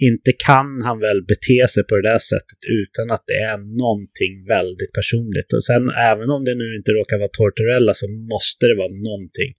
inte 0.10 0.32
kan 0.48 0.70
han 0.88 0.98
väl 1.08 1.20
bete 1.32 1.62
sig 1.74 1.84
på 1.88 1.94
det 1.98 2.06
där 2.12 2.24
sättet 2.34 2.62
utan 2.82 3.06
att 3.16 3.24
det 3.32 3.40
är 3.52 3.58
någonting 3.84 4.34
väldigt 4.56 4.94
personligt. 5.00 5.50
Och 5.56 5.64
sen 5.70 5.84
även 6.12 6.30
om 6.36 6.42
det 6.48 6.56
nu 6.62 6.68
inte 6.80 6.92
råkar 7.00 7.18
vara 7.24 7.34
Tortorella 7.40 7.94
så 8.02 8.08
måste 8.34 8.64
det 8.70 8.76
vara 8.82 8.94
någonting. 9.10 9.52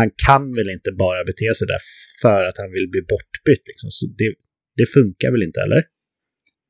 Han 0.00 0.10
kan 0.26 0.44
väl 0.58 0.70
inte 0.76 0.90
bara 1.04 1.20
bete 1.30 1.48
sig 1.58 1.66
där 1.72 1.82
för 2.22 2.40
att 2.48 2.58
han 2.62 2.70
vill 2.76 2.88
bli 2.94 3.02
bortbytt 3.12 3.64
liksom. 3.70 3.88
Så 3.96 4.04
det, 4.20 4.30
det 4.78 4.86
funkar 4.96 5.30
väl 5.34 5.46
inte, 5.48 5.60
eller? 5.66 5.82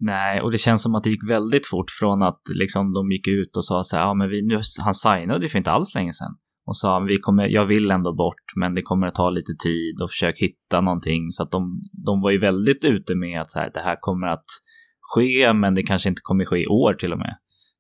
Nej, 0.01 0.35
och 0.43 0.51
det 0.53 0.59
känns 0.67 0.83
som 0.83 0.95
att 0.95 1.05
det 1.05 1.11
gick 1.11 1.31
väldigt 1.39 1.67
fort 1.73 1.91
från 1.99 2.19
att 2.29 2.43
liksom 2.63 2.85
de 2.99 3.03
gick 3.15 3.27
ut 3.39 3.53
och 3.57 3.65
sa 3.65 3.85
så 3.85 3.97
här, 3.97 4.03
ja 4.03 4.15
men 4.15 4.29
vi, 4.33 4.43
nu, 4.43 4.61
han 4.87 4.95
signade 4.95 5.49
för 5.49 5.59
inte 5.59 5.71
alls 5.71 5.95
länge 5.95 6.13
sedan 6.13 6.35
och 6.69 6.77
sa 6.77 6.99
vi 7.09 7.19
kommer, 7.19 7.49
jag 7.49 7.67
vill 7.67 7.91
ändå 7.91 8.15
bort, 8.15 8.47
men 8.57 8.75
det 8.75 8.83
kommer 8.83 9.07
att 9.07 9.15
ta 9.15 9.31
lite 9.31 9.53
tid 9.63 10.01
och 10.03 10.11
försök 10.11 10.39
hitta 10.39 10.81
någonting. 10.81 11.31
Så 11.31 11.43
att 11.43 11.51
de, 11.51 11.81
de 12.07 12.21
var 12.21 12.31
ju 12.31 12.39
väldigt 12.39 12.85
ute 12.85 13.15
med 13.15 13.41
att 13.41 13.51
så 13.51 13.59
här, 13.59 13.71
det 13.75 13.81
här 13.81 13.97
kommer 14.01 14.27
att 14.27 14.49
ske, 15.13 15.53
men 15.53 15.75
det 15.75 15.83
kanske 15.83 16.09
inte 16.09 16.21
kommer 16.23 16.45
ske 16.45 16.59
i 16.59 16.67
år 16.67 16.95
till 16.95 17.13
och 17.13 17.19
med. 17.19 17.35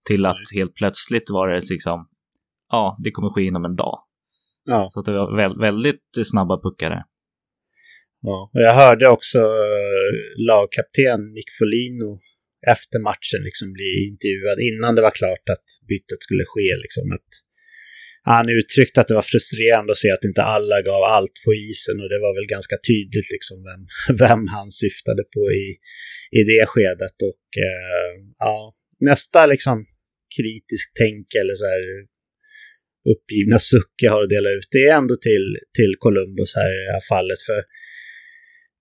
Till 0.08 0.26
att 0.26 0.36
helt 0.54 0.74
plötsligt 0.74 1.30
var 1.30 1.48
det 1.48 1.70
liksom, 1.70 2.08
ja, 2.68 2.96
det 3.04 3.10
kommer 3.10 3.30
ske 3.30 3.42
inom 3.42 3.64
en 3.64 3.76
dag. 3.76 3.98
Ja. 4.64 4.88
Så 4.90 5.00
att 5.00 5.06
det 5.06 5.12
var 5.12 5.36
vä 5.36 5.48
väldigt 5.60 6.08
snabba 6.24 6.60
puckare. 6.64 7.04
Ja, 8.20 8.50
och 8.54 8.60
jag 8.60 8.74
hörde 8.74 9.08
också 9.08 9.38
uh, 9.38 10.12
lagkapten 10.48 11.20
Nick 11.36 11.50
Folino 11.58 12.10
efter 12.74 12.98
matchen 13.10 13.40
liksom 13.48 13.72
bli 13.72 13.90
intervjuad 14.10 14.58
innan 14.68 14.94
det 14.96 15.02
var 15.02 15.14
klart 15.20 15.46
att 15.54 15.66
bytet 15.88 16.22
skulle 16.26 16.44
ske. 16.52 16.68
Liksom, 16.84 17.06
att 17.16 17.30
han 18.34 18.48
uttryckte 18.48 19.00
att 19.00 19.08
det 19.08 19.14
var 19.14 19.30
frustrerande 19.32 19.92
att 19.92 20.02
se 20.04 20.10
att 20.10 20.24
inte 20.24 20.42
alla 20.42 20.82
gav 20.82 21.02
allt 21.02 21.36
på 21.44 21.54
isen 21.54 21.96
och 22.02 22.08
det 22.12 22.20
var 22.26 22.34
väl 22.38 22.54
ganska 22.56 22.76
tydligt 22.88 23.30
liksom 23.36 23.56
vem, 23.68 23.82
vem 24.24 24.42
han 24.56 24.70
syftade 24.70 25.22
på 25.34 25.42
i, 25.62 25.66
i 26.38 26.42
det 26.50 26.66
skedet. 26.66 27.16
Och 27.30 27.44
eh, 27.66 28.12
ja, 28.38 28.72
nästa 29.00 29.46
liksom 29.46 29.76
kritisk 30.36 30.86
tänk 30.98 31.26
eller 31.40 31.54
så 31.54 31.64
här 31.72 31.82
uppgivna 33.12 33.58
suck 33.58 33.94
jag 34.02 34.12
har 34.12 34.22
att 34.22 34.34
dela 34.36 34.50
ut, 34.56 34.68
det 34.70 34.84
är 34.88 34.94
ändå 34.96 35.16
till, 35.16 35.46
till 35.76 35.94
Columbus 35.98 36.56
här 36.56 36.70
i 36.76 36.84
det 36.86 36.92
här 36.92 37.06
fallet. 37.08 37.40
För 37.48 37.60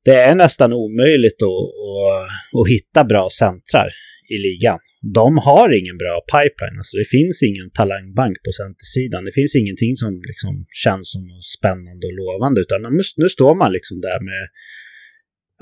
det 0.05 0.15
är 0.29 0.35
nästan 0.35 0.73
omöjligt 0.73 1.41
att, 1.41 1.67
att, 1.91 2.59
att 2.59 2.69
hitta 2.69 3.03
bra 3.03 3.29
centrar 3.29 3.89
i 4.35 4.37
ligan. 4.47 4.79
De 5.19 5.37
har 5.37 5.69
ingen 5.79 5.97
bra 6.03 6.15
pipeline, 6.33 6.77
alltså 6.77 6.97
det 6.97 7.09
finns 7.17 7.37
ingen 7.49 7.69
talangbank 7.77 8.35
på 8.45 8.51
centersidan. 8.61 9.25
Det 9.25 9.35
finns 9.39 9.55
ingenting 9.61 9.95
som 10.03 10.11
liksom 10.31 10.53
känns 10.83 11.05
som 11.15 11.23
spännande 11.57 12.03
och 12.07 12.17
lovande, 12.23 12.61
utan 12.65 12.79
nu, 13.21 13.29
står 13.37 13.55
man 13.61 13.71
liksom 13.77 14.01
där 14.01 14.19
med 14.29 14.43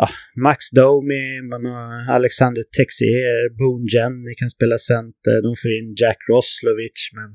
ja, 0.02 0.08
Max 0.46 0.60
Domi, 0.80 1.26
man 1.52 1.66
har 1.66 2.14
Alexander 2.20 2.64
Texier, 2.78 3.38
Boone 3.60 3.88
Jenny 3.94 4.34
kan 4.42 4.50
spela 4.58 4.78
center, 4.78 5.36
de 5.48 5.52
får 5.62 5.72
in 5.80 5.90
Jack 6.02 6.20
Roslovic, 6.30 7.00
men 7.18 7.30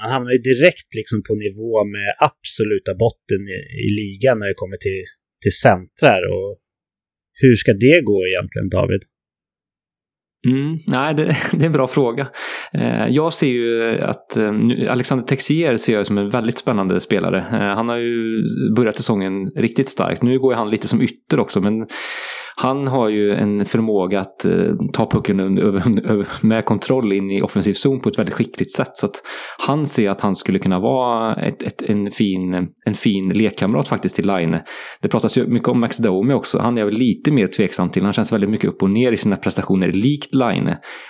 man 0.00 0.10
hamnar 0.10 0.32
ju 0.32 0.38
direkt 0.38 0.94
liksom 0.94 1.22
på 1.22 1.34
nivå 1.34 1.84
med 1.84 2.10
absoluta 2.18 2.94
botten 2.94 3.40
i, 3.56 3.60
i 3.86 3.88
ligan 4.00 4.38
när 4.38 4.48
det 4.48 4.54
kommer 4.62 4.76
till, 4.76 5.04
till 5.42 5.56
centrar. 5.66 6.22
Och 6.34 6.50
hur 7.42 7.56
ska 7.56 7.72
det 7.72 8.00
gå 8.00 8.26
egentligen, 8.26 8.68
David? 8.68 9.02
Mm, 10.44 10.78
nej, 10.86 11.14
det, 11.14 11.24
det, 11.52 11.64
är 11.64 11.66
en 11.66 11.72
bra 11.72 11.86
fråga. 11.86 12.26
Eh, 12.72 13.08
jag 13.08 13.32
ser 13.32 13.46
ju 13.46 13.98
att 14.00 14.36
eh, 14.36 14.52
Alexander 14.90 15.26
Texier 15.26 15.76
ser 15.76 15.92
jag 15.92 16.06
som 16.06 16.18
en 16.18 16.28
väldigt 16.28 16.58
spännande 16.58 17.00
spelare. 17.00 17.38
Eh, 17.38 17.76
han 17.76 17.88
har 17.88 17.96
ju 17.96 18.42
börjat 18.76 18.96
säsongen 18.96 19.50
riktigt 19.56 19.88
starkt. 19.88 20.22
Nu 20.22 20.38
går 20.38 20.54
han 20.54 20.70
lite 20.70 20.88
som 20.88 21.02
ytter 21.02 21.40
också, 21.40 21.60
men 21.60 21.86
han 22.56 22.86
har 22.86 23.08
ju 23.08 23.34
en 23.34 23.64
förmåga 23.64 24.20
att 24.20 24.44
eh, 24.44 24.74
ta 24.92 25.10
pucken 25.10 25.36
med 26.40 26.64
kontroll 26.64 27.12
in 27.12 27.30
i 27.30 27.42
offensiv 27.42 27.72
zon 27.72 28.00
på 28.00 28.08
ett 28.08 28.18
väldigt 28.18 28.34
skickligt 28.34 28.70
sätt. 28.70 28.90
Så 28.94 29.06
att 29.06 29.22
han 29.58 29.86
ser 29.86 30.10
att 30.10 30.20
han 30.20 30.36
skulle 30.36 30.58
kunna 30.58 30.80
vara 30.80 31.34
ett, 31.34 31.62
ett, 31.62 31.82
en, 31.82 32.10
fin, 32.10 32.68
en 32.84 32.94
fin 32.94 33.28
lekkamrat 33.28 33.88
faktiskt 33.88 34.16
till 34.16 34.26
Line. 34.26 34.58
Det 35.00 35.08
pratas 35.08 35.38
ju 35.38 35.46
mycket 35.46 35.68
om 35.68 35.80
Max 35.80 35.96
Domi 35.96 36.34
också. 36.34 36.58
Han 36.58 36.78
är 36.78 36.82
jag 36.82 36.92
lite 36.92 37.30
mer 37.30 37.46
tveksam 37.46 37.90
till. 37.90 38.04
Han 38.04 38.12
känns 38.12 38.32
väldigt 38.32 38.50
mycket 38.50 38.70
upp 38.70 38.82
och 38.82 38.90
ner 38.90 39.12
i 39.12 39.16
sina 39.16 39.36
prestationer, 39.36 39.92
likt 39.92 40.34
Line. 40.34 40.66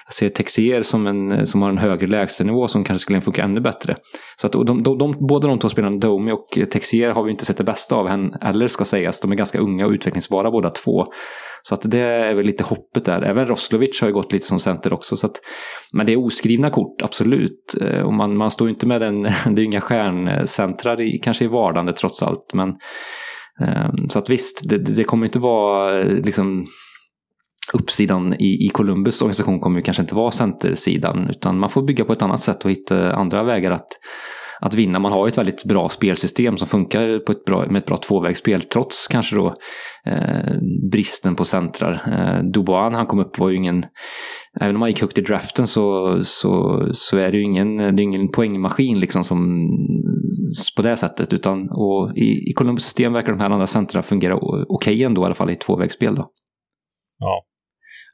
Jag 0.07 0.14
ser 0.14 0.28
Texier 0.28 0.83
som, 0.83 1.07
en, 1.07 1.46
som 1.46 1.62
har 1.62 1.70
en 1.70 1.78
högre 1.78 2.07
lägstanivå 2.07 2.68
som 2.68 2.85
kanske 2.85 3.02
skulle 3.02 3.20
funka 3.20 3.42
ännu 3.42 3.61
bättre. 3.61 3.96
Så 4.37 4.46
att 4.46 4.52
de, 4.52 4.83
de, 4.83 4.98
de, 4.98 5.14
båda 5.28 5.48
de 5.48 5.59
två 5.59 5.68
spelarna, 5.68 5.96
Domi 5.96 6.33
och 6.33 6.59
Texier, 6.70 7.11
har 7.11 7.24
vi 7.24 7.30
inte 7.30 7.44
sett 7.44 7.57
det 7.57 7.64
bästa 7.64 7.96
av 7.96 8.09
än, 8.09 8.35
eller 8.40 8.68
ska 8.68 8.85
sägas. 8.85 9.20
De 9.20 9.33
är 9.33 9.37
ganska 9.37 9.59
unga 9.59 9.87
och 9.87 9.92
utvecklingsbara 9.92 10.50
båda 10.50 10.70
två. 10.70 11.07
Så 11.68 11.74
att 11.74 11.90
det 11.90 11.98
är 12.00 12.35
väl 12.35 12.46
lite 12.46 12.64
hoppet 12.64 13.05
där. 13.05 13.22
Även 13.22 13.46
Roslovic 13.46 14.00
har 14.00 14.09
ju 14.09 14.14
gått 14.14 14.33
lite 14.33 14.46
som 14.46 14.61
center 14.61 14.92
också. 14.92 15.16
Så 15.16 15.27
att, 15.27 15.40
men 15.92 16.07
det 16.07 16.12
är 16.12 16.24
oskrivna 16.24 16.70
kort, 16.70 17.03
absolut. 17.03 17.74
Eh, 17.81 18.00
och 18.00 18.14
man, 18.14 18.37
man 18.37 18.50
står 18.50 18.68
inte 18.68 18.87
med 18.87 19.00
den, 19.00 19.22
det 19.22 19.31
är 19.44 19.59
ju 19.59 19.64
inga 19.64 19.81
stjärncentrar 19.81 21.00
i, 21.00 21.18
kanske 21.18 21.44
i 21.44 21.48
vardande 21.48 21.92
trots 21.92 22.22
allt. 22.22 22.55
Men, 22.55 22.68
ehm, 23.61 24.09
så 24.09 24.18
att 24.18 24.31
visst, 24.31 24.68
det, 24.68 24.79
det 24.79 25.05
kommer 25.05 25.27
inte 25.27 25.38
vara 25.38 26.00
eh, 26.00 26.24
liksom 26.24 26.66
uppsidan 27.72 28.35
i, 28.35 28.66
i 28.66 28.68
Columbus 28.68 29.22
organisation 29.22 29.61
kommer 29.61 29.79
ju 29.79 29.83
kanske 29.83 30.03
inte 30.03 30.14
vara 30.14 30.31
centersidan 30.31 31.29
utan 31.31 31.59
man 31.59 31.70
får 31.70 31.83
bygga 31.83 32.05
på 32.05 32.12
ett 32.12 32.22
annat 32.22 32.40
sätt 32.40 32.64
och 32.64 32.70
hitta 32.70 33.12
andra 33.12 33.42
vägar 33.42 33.70
att 33.70 33.88
att 34.61 34.75
vinna. 34.75 34.99
Man 34.99 35.12
har 35.12 35.27
ju 35.27 35.31
ett 35.31 35.38
väldigt 35.38 35.64
bra 35.64 35.88
spelsystem 35.88 36.57
som 36.57 36.69
funkar 36.69 37.19
på 37.19 37.33
ett 37.33 37.45
bra, 37.45 37.67
med 37.67 37.77
ett 37.77 37.87
bra 37.87 37.97
tvåvägsspel 37.97 38.62
trots 38.62 39.09
kanske 39.09 39.37
då 39.37 39.55
eh, 40.07 40.55
bristen 40.90 41.35
på 41.35 41.45
centrar. 41.45 41.93
Eh, 42.07 42.51
Dubois 42.51 42.95
han 42.95 43.07
kom 43.07 43.19
upp 43.19 43.38
var 43.38 43.51
ju 43.51 43.57
ingen, 43.57 43.85
även 44.61 44.77
om 44.77 44.83
han 44.83 44.90
gick 44.90 45.01
högt 45.01 45.19
i 45.19 45.23
draften 45.23 45.67
så, 45.67 46.19
så, 46.23 46.83
så 46.93 47.19
är 47.19 47.33
det 47.33 47.38
ju 47.38 47.45
ingen, 47.45 47.77
det 47.77 48.03
är 48.03 48.05
ingen 48.05 48.29
poängmaskin 48.29 49.01
liksom 49.01 49.25
som 49.25 49.69
på 50.77 50.83
det 50.83 50.97
sättet 50.97 51.33
utan 51.33 51.69
och 51.71 52.17
i, 52.17 52.51
i 52.51 52.53
Columbus 52.57 52.85
system 52.85 53.12
verkar 53.12 53.33
de 53.33 53.40
här 53.40 53.51
andra 53.51 53.67
centrarna 53.67 54.03
fungera 54.03 54.37
okej 54.37 54.64
okay 54.69 55.03
ändå 55.03 55.23
i 55.23 55.25
alla 55.25 55.35
fall 55.35 55.51
i 55.51 55.53
ett 55.53 55.61
tvåvägsspel 55.61 56.14
då. 56.14 56.31
Ja. 57.19 57.45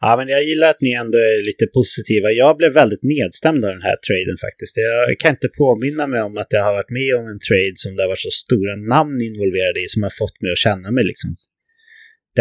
Ja, 0.05 0.11
men 0.19 0.29
jag 0.29 0.43
gillar 0.45 0.69
att 0.71 0.81
ni 0.81 0.93
ändå 1.03 1.19
är 1.19 1.45
lite 1.51 1.67
positiva. 1.79 2.29
Jag 2.43 2.57
blev 2.57 2.73
väldigt 2.73 3.03
nedstämd 3.03 3.65
av 3.65 3.71
den 3.77 3.87
här 3.89 3.99
traden 4.07 4.39
faktiskt. 4.47 4.75
Jag 4.77 5.19
kan 5.23 5.31
inte 5.37 5.49
påminna 5.63 6.05
mig 6.13 6.21
om 6.29 6.37
att 6.43 6.51
jag 6.57 6.65
har 6.65 6.75
varit 6.81 6.97
med 7.01 7.11
om 7.21 7.27
en 7.33 7.43
trade 7.49 7.77
som 7.85 7.91
det 7.97 8.03
har 8.03 8.13
varit 8.15 8.29
så 8.31 8.35
stora 8.45 8.75
namn 8.95 9.19
involverade 9.29 9.81
i 9.85 9.87
som 9.95 10.03
har 10.07 10.15
fått 10.23 10.37
mig 10.43 10.51
att 10.53 10.65
känna 10.67 10.89
mig 10.97 11.05
liksom 11.11 11.31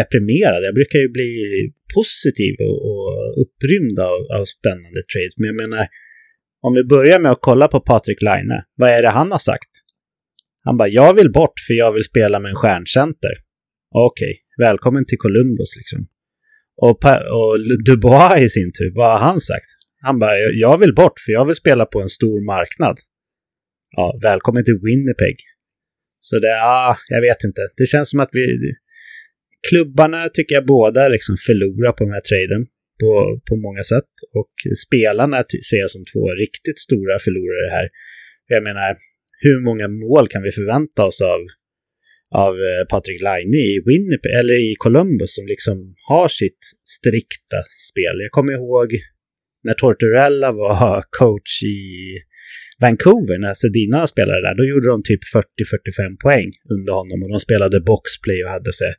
deprimerad. 0.00 0.60
Jag 0.68 0.74
brukar 0.74 0.98
ju 0.98 1.08
bli 1.18 1.32
positiv 1.94 2.54
och, 2.68 2.78
och 2.90 3.06
upprymd 3.42 3.98
av, 4.10 4.20
av 4.38 4.44
spännande 4.56 5.00
trades. 5.10 5.36
Men 5.38 5.46
jag 5.46 5.58
menar, 5.62 5.86
om 6.66 6.72
vi 6.78 6.84
börjar 6.84 7.18
med 7.18 7.32
att 7.32 7.46
kolla 7.48 7.68
på 7.68 7.80
Patrik 7.80 8.22
Laine, 8.22 8.58
vad 8.80 8.90
är 8.90 9.02
det 9.02 9.08
han 9.20 9.32
har 9.32 9.38
sagt? 9.52 9.72
Han 10.64 10.76
bara, 10.76 10.88
jag 10.88 11.14
vill 11.14 11.32
bort 11.32 11.60
för 11.66 11.74
jag 11.74 11.92
vill 11.92 12.04
spela 12.04 12.40
med 12.40 12.50
en 12.50 12.56
stjärncenter. 12.56 13.34
Okej, 13.94 14.30
okay, 14.30 14.66
välkommen 14.66 15.06
till 15.06 15.18
Columbus 15.18 15.76
liksom. 15.76 16.06
Och, 16.82 17.04
och 17.38 17.52
Dubois 17.86 18.42
i 18.42 18.48
sin 18.48 18.72
tur, 18.72 18.92
vad 18.94 19.10
har 19.12 19.18
han 19.18 19.40
sagt? 19.40 19.66
Han 20.02 20.18
bara, 20.18 20.38
jag 20.38 20.78
vill 20.78 20.94
bort 20.94 21.18
för 21.24 21.32
jag 21.32 21.44
vill 21.44 21.54
spela 21.54 21.86
på 21.86 22.00
en 22.00 22.08
stor 22.08 22.46
marknad. 22.46 22.96
Ja, 23.96 24.18
välkommen 24.22 24.64
till 24.64 24.78
Winnipeg. 24.84 25.36
Så 26.20 26.38
det, 26.38 26.48
ja, 26.48 26.96
jag 27.08 27.20
vet 27.20 27.44
inte. 27.44 27.60
Det 27.76 27.86
känns 27.86 28.10
som 28.10 28.20
att 28.20 28.28
vi... 28.32 28.46
Klubbarna 29.68 30.28
tycker 30.28 30.54
jag 30.54 30.66
båda 30.66 31.08
liksom 31.08 31.36
förlorar 31.46 31.92
på 31.92 32.04
den 32.04 32.12
här 32.12 32.20
traden 32.30 32.66
på, 33.00 33.40
på 33.48 33.56
många 33.56 33.82
sätt. 33.82 34.10
Och 34.38 34.52
spelarna 34.86 35.42
ser 35.70 35.80
jag 35.84 35.90
som 35.90 36.04
två 36.12 36.22
riktigt 36.44 36.78
stora 36.78 37.18
förlorare 37.18 37.70
här. 37.76 37.88
Jag 38.46 38.62
menar, 38.62 38.96
hur 39.40 39.60
många 39.60 39.88
mål 39.88 40.28
kan 40.28 40.42
vi 40.42 40.52
förvänta 40.52 41.04
oss 41.04 41.20
av 41.20 41.40
av 42.34 42.54
eh, 42.54 42.84
Patrik 42.88 43.22
Laine 43.22 43.54
i 43.54 43.82
Winnipeg, 43.86 44.32
eller 44.40 44.54
i 44.54 44.74
Columbus 44.78 45.34
som 45.34 45.46
liksom 45.46 45.94
har 46.08 46.28
sitt 46.28 46.62
strikta 46.98 47.58
spel. 47.90 48.20
Jag 48.20 48.30
kommer 48.30 48.52
ihåg 48.52 48.88
när 49.64 49.74
Tortorella 49.74 50.52
var 50.52 51.04
coach 51.18 51.62
i 51.62 51.78
Vancouver, 52.80 53.38
när 53.38 53.54
Sedina 53.54 54.06
spelade 54.06 54.40
där, 54.40 54.54
då 54.54 54.64
gjorde 54.64 54.88
de 54.88 55.02
typ 55.02 55.20
40-45 55.34 56.16
poäng 56.22 56.48
under 56.74 56.92
honom 56.92 57.22
och 57.22 57.30
de 57.30 57.40
spelade 57.40 57.80
boxplay 57.80 58.44
och 58.44 58.50
hade 58.50 58.72
sig. 58.72 58.92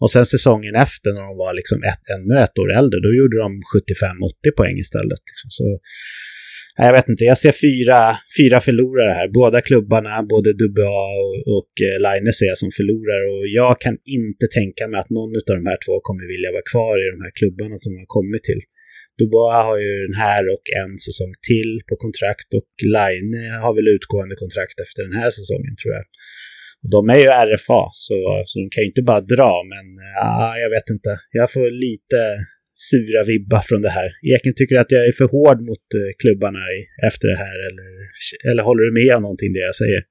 Och 0.00 0.10
sen 0.10 0.26
säsongen 0.26 0.74
efter 0.74 1.08
när 1.12 1.24
de 1.28 1.36
var 1.44 1.52
liksom 1.54 1.78
ett, 1.82 2.04
ännu 2.14 2.34
ett 2.44 2.58
år 2.58 2.70
äldre, 2.80 3.00
då 3.06 3.10
gjorde 3.18 3.36
de 3.46 3.50
75-80 4.50 4.56
poäng 4.56 4.76
istället. 4.78 5.22
Liksom. 5.30 5.50
Så 5.58 5.66
jag 6.76 6.92
vet 6.92 7.08
inte, 7.08 7.24
jag 7.24 7.38
ser 7.38 7.54
fyra, 7.66 8.00
fyra 8.38 8.58
förlorare 8.66 9.12
här. 9.18 9.28
Båda 9.28 9.60
klubbarna, 9.60 10.22
både 10.34 10.50
Duba 10.60 10.90
och, 11.24 11.34
och 11.56 11.72
eh, 11.86 11.96
Line 12.06 12.32
ser 12.32 12.48
jag 12.52 12.58
som 12.62 12.70
förlorare 12.78 13.26
och 13.36 13.46
jag 13.60 13.74
kan 13.84 13.96
inte 14.20 14.46
tänka 14.58 14.82
mig 14.88 15.00
att 15.00 15.10
någon 15.18 15.32
av 15.50 15.56
de 15.60 15.66
här 15.72 15.80
två 15.84 15.94
kommer 16.08 16.24
vilja 16.32 16.50
vara 16.56 16.68
kvar 16.72 16.94
i 17.04 17.06
de 17.14 17.20
här 17.24 17.34
klubbarna 17.38 17.76
som 17.82 17.90
de 17.92 17.98
har 18.04 18.12
kommit 18.18 18.44
till. 18.50 18.62
Dubois 19.18 19.64
har 19.70 19.78
ju 19.86 19.92
den 20.06 20.18
här 20.26 20.42
och 20.54 20.64
en 20.82 20.92
säsong 21.06 21.32
till 21.50 21.72
på 21.88 21.94
kontrakt 22.04 22.48
och 22.58 22.72
Line 22.96 23.34
har 23.64 23.72
väl 23.76 23.88
utgående 23.96 24.36
kontrakt 24.42 24.76
efter 24.84 25.00
den 25.08 25.16
här 25.20 25.30
säsongen 25.38 25.74
tror 25.80 25.92
jag. 25.98 26.06
De 26.94 27.00
är 27.14 27.18
ju 27.24 27.28
RFA, 27.48 27.82
så, 28.06 28.16
så 28.48 28.54
de 28.60 28.66
kan 28.70 28.82
ju 28.84 28.88
inte 28.92 29.08
bara 29.10 29.24
dra, 29.34 29.52
men 29.72 29.86
ja, 30.20 30.58
jag 30.62 30.70
vet 30.76 30.88
inte. 30.96 31.10
Jag 31.40 31.48
får 31.52 31.70
lite 31.86 32.18
sura 32.90 33.20
vibbar 33.30 33.62
från 33.68 33.82
det 33.86 33.94
här. 33.98 34.08
Eken 34.34 34.54
tycker 34.56 34.76
att 34.82 34.92
jag 34.94 35.02
är 35.08 35.14
för 35.20 35.28
hård 35.36 35.58
mot 35.68 35.86
eh, 35.98 36.10
klubbarna 36.22 36.62
efter 37.08 37.26
det 37.32 37.38
här, 37.44 37.56
eller, 37.68 37.88
eller 38.50 38.62
håller 38.68 38.82
du 38.88 38.92
med 39.00 39.10
om 39.16 39.22
någonting 39.22 39.52
det 39.52 39.64
jag 39.70 39.78
säger? 39.82 40.02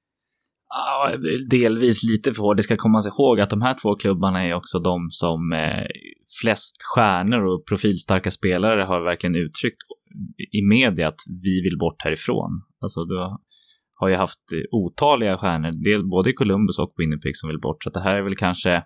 Ja, 0.74 1.16
delvis 1.50 2.02
lite 2.02 2.32
för 2.32 2.42
hård. 2.42 2.56
Det 2.56 2.62
ska 2.62 2.76
komma 2.76 3.02
sig 3.02 3.12
ihåg 3.18 3.40
att 3.40 3.50
de 3.50 3.62
här 3.62 3.74
två 3.82 3.94
klubbarna 3.94 4.44
är 4.48 4.54
också 4.54 4.78
de 4.78 5.10
som 5.10 5.52
eh, 5.52 5.86
flest 6.40 6.76
stjärnor 6.94 7.42
och 7.50 7.66
profilstarka 7.68 8.30
spelare 8.30 8.82
har 8.82 9.04
verkligen 9.04 9.36
uttryckt 9.36 9.82
i 10.58 10.62
media 10.62 11.08
att 11.08 11.20
vi 11.44 11.62
vill 11.62 11.78
bort 11.78 12.02
härifrån. 12.04 12.52
Alltså, 12.80 13.04
du 13.04 13.16
har 14.00 14.08
ju 14.08 14.14
haft 14.14 14.44
otaliga 14.70 15.38
stjärnor, 15.38 16.10
både 16.10 16.30
i 16.30 16.32
Columbus 16.32 16.78
och 16.78 16.94
Winnipeg 16.96 17.36
som 17.36 17.48
vill 17.48 17.60
bort, 17.60 17.82
så 17.84 17.90
det 17.90 18.00
här 18.00 18.16
är 18.16 18.22
väl 18.22 18.36
kanske 18.36 18.82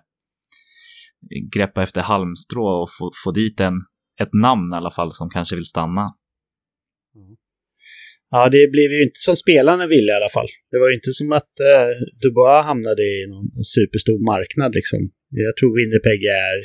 greppa 1.53 1.83
efter 1.83 2.01
halmstrå 2.01 2.81
och 2.81 2.89
få, 2.99 3.11
få 3.23 3.31
dit 3.31 3.59
en, 3.59 3.75
ett 4.21 4.33
namn 4.33 4.73
i 4.73 4.75
alla 4.75 4.91
fall 4.91 5.11
som 5.11 5.29
kanske 5.29 5.55
vill 5.55 5.65
stanna. 5.65 6.05
Mm. 7.15 7.35
Ja, 8.31 8.49
det 8.49 8.71
blev 8.71 8.91
ju 8.91 9.01
inte 9.03 9.19
som 9.27 9.35
spelarna 9.35 9.87
ville 9.87 10.11
i 10.11 10.15
alla 10.15 10.29
fall. 10.29 10.47
Det 10.71 10.77
var 10.79 10.87
ju 10.89 10.95
inte 10.95 11.13
som 11.13 11.31
att 11.31 11.53
eh, 11.71 11.89
Dubois 12.21 12.65
hamnade 12.65 13.03
i 13.03 13.25
någon 13.29 13.47
superstor 13.75 14.19
marknad 14.31 14.75
liksom. 14.75 14.99
Jag 15.45 15.57
tror 15.57 15.71
Winnipeg 15.77 16.21
är, 16.49 16.57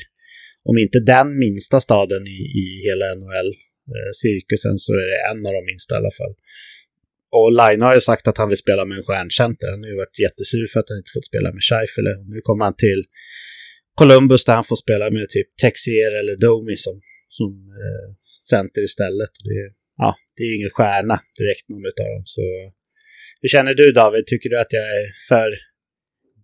om 0.71 0.79
inte 0.79 0.99
den 1.01 1.38
minsta 1.38 1.81
staden 1.81 2.23
i, 2.27 2.41
i 2.62 2.67
hela 2.87 3.07
NHL-cirkusen, 3.21 4.77
eh, 4.77 4.83
så 4.85 4.93
är 5.03 5.07
det 5.12 5.21
en 5.31 5.47
av 5.47 5.53
de 5.59 5.62
minsta 5.73 5.95
i 5.95 5.99
alla 5.99 6.17
fall. 6.21 6.35
Och 7.38 7.49
Line 7.61 7.83
har 7.87 7.95
ju 7.95 8.01
sagt 8.01 8.29
att 8.29 8.38
han 8.38 8.49
vill 8.49 8.65
spela 8.67 8.85
med 8.85 8.97
en 8.99 9.07
stjärncenter. 9.09 9.67
Han 9.71 9.83
har 9.85 9.91
ju 9.93 9.97
varit 9.97 10.19
jättesur 10.27 10.67
för 10.73 10.81
att 10.81 10.88
han 10.88 10.99
inte 10.99 11.15
fått 11.17 11.31
spela 11.33 11.49
med 11.53 11.62
Scheifele. 11.69 12.12
Nu 12.33 12.38
kommer 12.49 12.65
han 12.65 12.77
till 12.87 13.03
Columbus 13.95 14.45
där 14.45 14.55
han 14.55 14.65
får 14.65 14.77
spela 14.77 15.11
med 15.11 15.29
typ 15.29 15.49
Texier 15.63 16.13
eller 16.21 16.37
Domi 16.37 16.77
som, 16.77 17.01
som 17.29 17.51
eh, 17.83 18.07
center 18.51 18.83
istället. 18.83 19.33
Det, 19.45 19.75
ja, 19.97 20.17
det 20.37 20.43
är 20.43 20.57
ingen 20.59 20.71
stjärna 20.71 21.17
direkt 21.39 21.69
någon 21.69 21.87
av 21.87 22.09
dem. 22.15 22.23
Så 22.25 22.43
hur 23.43 23.49
känner 23.49 23.75
du 23.75 23.93
David? 23.93 24.27
Tycker 24.27 24.49
du 24.51 24.59
att 24.61 24.73
jag 24.79 24.87
är 25.01 25.07
för 25.29 25.51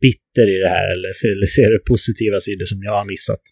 bitter 0.01 0.47
i 0.55 0.57
det 0.65 0.69
här 0.77 0.87
eller, 0.95 1.11
eller 1.35 1.47
ser 1.47 1.71
du 1.75 1.79
positiva 1.93 2.41
sidor 2.41 2.67
som 2.73 2.81
jag 2.83 2.93
har 2.93 3.07
missat? 3.15 3.43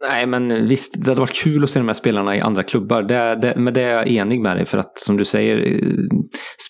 Nej, 0.00 0.26
men 0.26 0.68
visst, 0.68 1.04
det 1.04 1.10
hade 1.10 1.20
varit 1.20 1.42
kul 1.42 1.64
att 1.64 1.70
se 1.70 1.78
de 1.78 1.88
här 1.88 1.94
spelarna 1.94 2.36
i 2.36 2.40
andra 2.40 2.62
klubbar. 2.62 3.02
Det, 3.02 3.36
det, 3.36 3.54
men 3.56 3.74
det 3.74 3.82
är 3.82 3.92
jag 3.92 4.08
enig 4.08 4.40
med 4.40 4.56
dig 4.56 4.64
för 4.64 4.78
att 4.78 4.98
som 4.98 5.16
du 5.16 5.24
säger, 5.24 5.56
eh, 5.56 5.92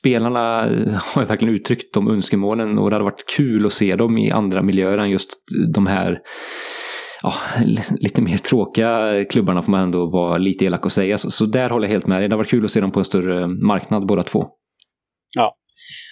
spelarna 0.01 0.67
eh, 0.67 0.93
har 1.03 1.23
ju 1.23 1.29
verkligen 1.29 1.55
uttryckt 1.55 1.95
de 1.95 2.11
önskemålen 2.11 2.79
och 2.79 2.91
det 2.91 2.95
hade 2.95 3.05
varit 3.05 3.37
kul 3.37 3.67
att 3.67 3.73
se 3.73 3.97
dem 3.97 4.19
i 4.19 4.31
andra 4.31 4.63
miljöer 4.63 4.99
än 4.99 5.11
just 5.11 5.31
de 5.75 5.87
här 5.87 6.19
ja, 7.23 7.35
lite 8.01 8.23
mer 8.23 8.37
tråkiga 8.37 9.25
klubbarna 9.31 9.63
får 9.63 9.71
man 9.71 9.81
ändå 9.81 10.11
vara 10.11 10.39
lite 10.39 10.65
elak 10.65 10.85
och 10.85 10.93
säga. 10.93 11.19
Så, 11.19 11.31
så 11.31 11.47
där 11.47 11.71
håller 11.71 11.87
jag 11.87 11.93
helt 11.93 12.07
med 12.07 12.21
dig. 12.21 12.29
Det 12.29 12.35
hade 12.35 12.37
varit 12.37 12.51
kul 12.51 12.65
att 12.65 12.71
se 12.71 12.81
dem 12.81 12.93
på 12.93 12.99
en 12.99 13.05
större 13.05 13.47
marknad 13.47 14.07
båda 14.07 14.23
två. 14.23 14.47
Ja, 15.35 15.55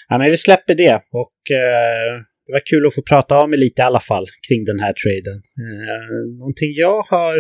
ja 0.09 0.18
men 0.18 0.31
vi 0.31 0.37
släpper 0.37 0.74
det 0.74 0.94
och 0.94 1.57
eh 1.57 2.34
det 2.46 2.52
var 2.52 2.66
kul 2.66 2.87
att 2.87 2.94
få 2.94 3.02
prata 3.02 3.35
av 3.35 3.50
mig 3.50 3.59
lite 3.59 3.83
i 3.83 3.85
alla 3.85 4.00
fall 4.00 4.26
kring 4.48 4.64
den 4.64 4.80
här 4.80 4.92
traden. 5.02 5.38
Eh, 5.64 6.38
någonting 6.38 6.72
jag 6.74 7.02
har 7.02 7.37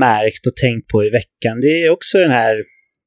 märkt 0.00 0.46
och 0.46 0.56
tänkt 0.56 0.88
på 0.88 1.04
i 1.04 1.10
veckan, 1.10 1.60
det 1.60 1.82
är 1.84 1.90
också 1.90 2.18
den 2.18 2.30
här, 2.30 2.56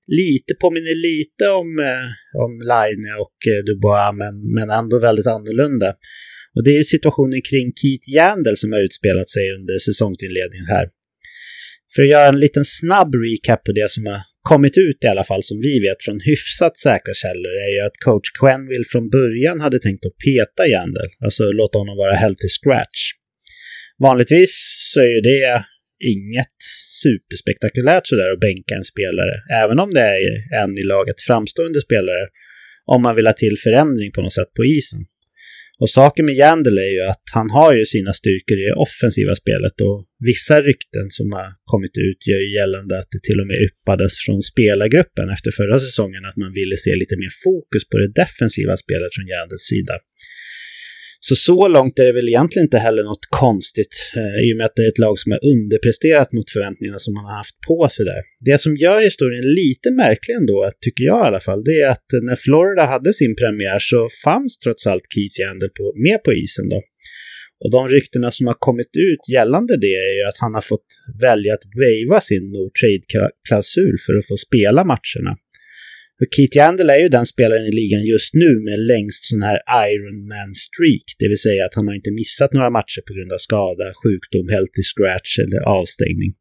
lite 0.07 0.53
påminner 0.62 0.95
lite 1.09 1.49
om, 1.49 1.79
eh, 1.79 2.07
om 2.43 2.51
Line 2.73 3.05
och 3.23 3.38
eh, 3.51 3.63
Dubois, 3.67 4.13
men, 4.21 4.53
men 4.55 4.69
ändå 4.79 4.99
väldigt 4.99 5.27
annorlunda. 5.27 5.89
Och 6.55 6.63
det 6.63 6.77
är 6.77 6.83
situationen 6.83 7.41
kring 7.49 7.67
Keith 7.79 8.09
Yandel 8.15 8.57
som 8.57 8.71
har 8.73 8.79
utspelat 8.79 9.29
sig 9.29 9.45
under 9.57 9.79
säsongsinledningen 9.79 10.67
här. 10.75 10.88
För 11.95 12.01
att 12.01 12.09
göra 12.09 12.27
en 12.27 12.39
liten 12.39 12.65
snabb 12.65 13.12
recap 13.15 13.63
på 13.63 13.71
det 13.71 13.91
som 13.91 14.05
har 14.05 14.19
kommit 14.51 14.77
ut 14.77 14.99
i 15.05 15.07
alla 15.07 15.23
fall 15.29 15.43
som 15.43 15.57
vi 15.67 15.79
vet 15.85 15.99
från 16.05 16.19
hyfsat 16.29 16.77
säkra 16.77 17.13
källor 17.23 17.53
är 17.65 17.71
ju 17.75 17.81
att 17.88 17.97
coach 18.05 18.29
Quenville 18.39 18.88
från 18.91 19.09
början 19.09 19.57
hade 19.65 19.79
tänkt 19.79 20.05
att 20.05 20.17
peta 20.25 20.63
Jandel, 20.73 21.09
alltså 21.25 21.43
låta 21.62 21.77
honom 21.81 21.97
vara 21.97 22.15
healthy 22.23 22.41
till 22.41 22.57
scratch. 22.59 22.99
Vanligtvis 24.07 24.53
så 24.91 24.99
är 24.99 25.12
ju 25.15 25.21
det 25.21 25.65
inget 26.13 26.57
superspektakulärt 27.01 28.07
sådär 28.07 28.29
att 28.33 28.39
bänka 28.39 28.73
en 28.75 28.89
spelare, 28.93 29.35
även 29.63 29.79
om 29.79 29.89
det 29.93 30.05
är 30.15 30.19
en 30.63 30.73
i 30.77 30.83
laget 30.83 31.21
framstående 31.27 31.81
spelare, 31.81 32.25
om 32.85 33.01
man 33.01 33.15
vill 33.15 33.27
ha 33.31 33.33
till 33.33 33.57
förändring 33.65 34.12
på 34.12 34.21
något 34.21 34.33
sätt 34.33 34.53
på 34.57 34.65
isen. 34.65 34.99
Och 35.79 35.89
saken 35.89 36.25
med 36.25 36.35
Jandel 36.35 36.77
är 36.77 36.91
ju 36.97 37.03
att 37.13 37.25
han 37.33 37.49
har 37.49 37.73
ju 37.73 37.85
sina 37.85 38.13
styrkor 38.13 38.57
i 38.57 38.65
det 38.69 38.73
offensiva 38.88 39.35
spelet 39.35 39.81
och 39.81 40.08
vissa 40.19 40.62
rykten 40.62 41.08
som 41.10 41.27
har 41.34 41.47
kommit 41.71 41.97
ut 42.08 42.27
gör 42.27 42.41
ju 42.45 42.49
gällande 42.60 42.99
att 42.99 43.12
det 43.12 43.23
till 43.23 43.39
och 43.41 43.47
med 43.47 43.58
yppades 43.67 44.13
från 44.25 44.41
spelargruppen 44.41 45.29
efter 45.29 45.51
förra 45.51 45.79
säsongen 45.79 46.25
att 46.25 46.38
man 46.43 46.53
ville 46.53 46.77
se 46.77 46.95
lite 46.95 47.17
mer 47.17 47.34
fokus 47.43 47.84
på 47.89 47.97
det 47.97 48.12
defensiva 48.21 48.77
spelet 48.77 49.12
från 49.15 49.27
Jandels 49.27 49.67
sida. 49.73 49.95
Så 51.21 51.36
så 51.36 51.67
långt 51.67 51.99
är 51.99 52.05
det 52.05 52.12
väl 52.12 52.27
egentligen 52.27 52.65
inte 52.65 52.77
heller 52.77 53.03
något 53.03 53.25
konstigt 53.29 53.95
eh, 54.15 54.49
i 54.49 54.53
och 54.53 54.58
med 54.58 54.65
att 54.65 54.75
det 54.75 54.84
är 54.84 54.88
ett 54.88 54.97
lag 54.97 55.19
som 55.19 55.32
har 55.32 55.45
underpresterat 55.53 56.32
mot 56.32 56.49
förväntningarna 56.49 56.99
som 56.99 57.13
man 57.13 57.25
har 57.25 57.38
haft 57.38 57.60
på 57.67 57.89
sig 57.89 58.05
där. 58.05 58.21
Det 58.45 58.58
som 58.58 58.75
gör 58.77 59.01
historien 59.01 59.53
lite 59.53 59.91
märklig 59.91 60.36
ändå, 60.36 60.71
tycker 60.82 61.03
jag 61.03 61.19
i 61.25 61.27
alla 61.27 61.39
fall, 61.39 61.63
det 61.63 61.79
är 61.82 61.89
att 61.89 62.08
när 62.23 62.36
Florida 62.36 62.84
hade 62.86 63.13
sin 63.13 63.36
premiär 63.36 63.79
så 63.79 64.10
fanns 64.23 64.58
trots 64.58 64.88
allt 64.88 65.03
Keith 65.13 65.41
Yandel 65.41 65.69
på, 65.69 65.93
med 65.95 66.23
på 66.23 66.34
isen 66.34 66.69
då. 66.69 66.82
Och 67.63 67.71
de 67.71 67.89
ryktena 67.89 68.31
som 68.31 68.47
har 68.47 68.57
kommit 68.59 68.91
ut 69.09 69.23
gällande 69.35 69.77
det 69.77 69.93
är 70.07 70.13
ju 70.17 70.23
att 70.29 70.37
han 70.37 70.53
har 70.53 70.61
fått 70.61 70.89
välja 71.21 71.53
att 71.53 71.65
waiva 71.79 72.21
sin 72.21 72.43
no 72.53 72.63
trade-klausul 72.79 73.95
för 74.05 74.13
att 74.17 74.27
få 74.27 74.37
spela 74.37 74.83
matcherna. 74.83 75.33
Och 76.21 76.29
Keith 76.35 76.57
Yandel 76.57 76.89
är 76.89 76.99
ju 77.03 77.09
den 77.09 77.25
spelaren 77.25 77.65
i 77.65 77.71
ligan 77.71 78.03
just 78.13 78.33
nu 78.33 78.51
med 78.67 78.79
längst 78.93 79.23
sån 79.31 79.41
här 79.41 79.57
Ironman 79.89 80.51
streak, 80.67 81.05
det 81.19 81.27
vill 81.31 81.43
säga 81.47 81.65
att 81.65 81.75
han 81.77 81.87
har 81.87 81.95
inte 81.95 82.11
missat 82.11 82.53
några 82.53 82.69
matcher 82.69 83.01
på 83.07 83.13
grund 83.15 83.31
av 83.33 83.37
skada, 83.47 83.85
sjukdom, 84.01 84.47
healthy 84.55 84.83
scratch 84.91 85.31
eller 85.43 85.59
avstängning. 85.79 86.31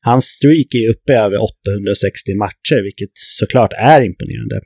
Hans 0.00 0.24
streak 0.36 0.70
är 0.74 0.90
uppe 0.94 1.12
i 1.12 1.16
över 1.26 1.38
860 1.42 2.34
matcher, 2.44 2.78
vilket 2.88 3.14
såklart 3.40 3.72
är 3.94 4.00
imponerande. 4.10 4.60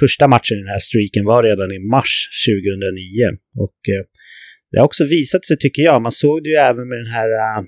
Första 0.00 0.28
matchen 0.28 0.56
i 0.56 0.60
den 0.64 0.74
här 0.76 0.84
streaken 0.88 1.24
var 1.24 1.42
redan 1.42 1.72
i 1.72 1.78
mars 1.78 2.12
2009 2.46 3.28
och 3.64 3.80
eh, 3.94 4.04
det 4.70 4.78
har 4.78 4.86
också 4.90 5.04
visat 5.04 5.44
sig, 5.44 5.56
tycker 5.58 5.82
jag, 5.82 6.02
man 6.02 6.12
såg 6.12 6.36
det 6.42 6.50
ju 6.54 6.60
även 6.70 6.88
med 6.88 6.98
den 6.98 7.12
här 7.16 7.30
uh, 7.40 7.58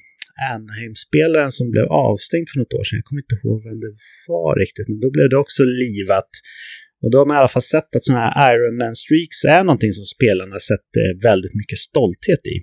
Anaheim-spelaren 0.52 1.52
som 1.58 1.66
blev 1.70 1.86
avstängd 2.08 2.46
för 2.50 2.58
något 2.58 2.74
år 2.78 2.84
sedan. 2.84 2.98
Jag 3.00 3.04
kommer 3.08 3.22
inte 3.24 3.38
ihåg 3.40 3.58
vem 3.68 3.80
det 3.84 3.92
var 4.28 4.52
riktigt, 4.62 4.88
men 4.88 5.00
då 5.04 5.08
blev 5.16 5.28
det 5.30 5.38
också 5.44 5.62
livat. 5.82 6.30
Och 7.02 7.10
då 7.10 7.18
har 7.18 7.26
man 7.26 7.36
i 7.36 7.40
alla 7.40 7.54
fall 7.56 7.70
sett 7.74 7.96
att 7.96 8.04
sådana 8.04 8.20
här 8.24 8.54
Ironman-streaks 8.54 9.38
är 9.56 9.64
någonting 9.64 9.92
som 9.98 10.04
spelarna 10.16 10.58
sätter 10.70 11.04
väldigt 11.28 11.54
mycket 11.60 11.78
stolthet 11.78 12.42
i. 12.54 12.56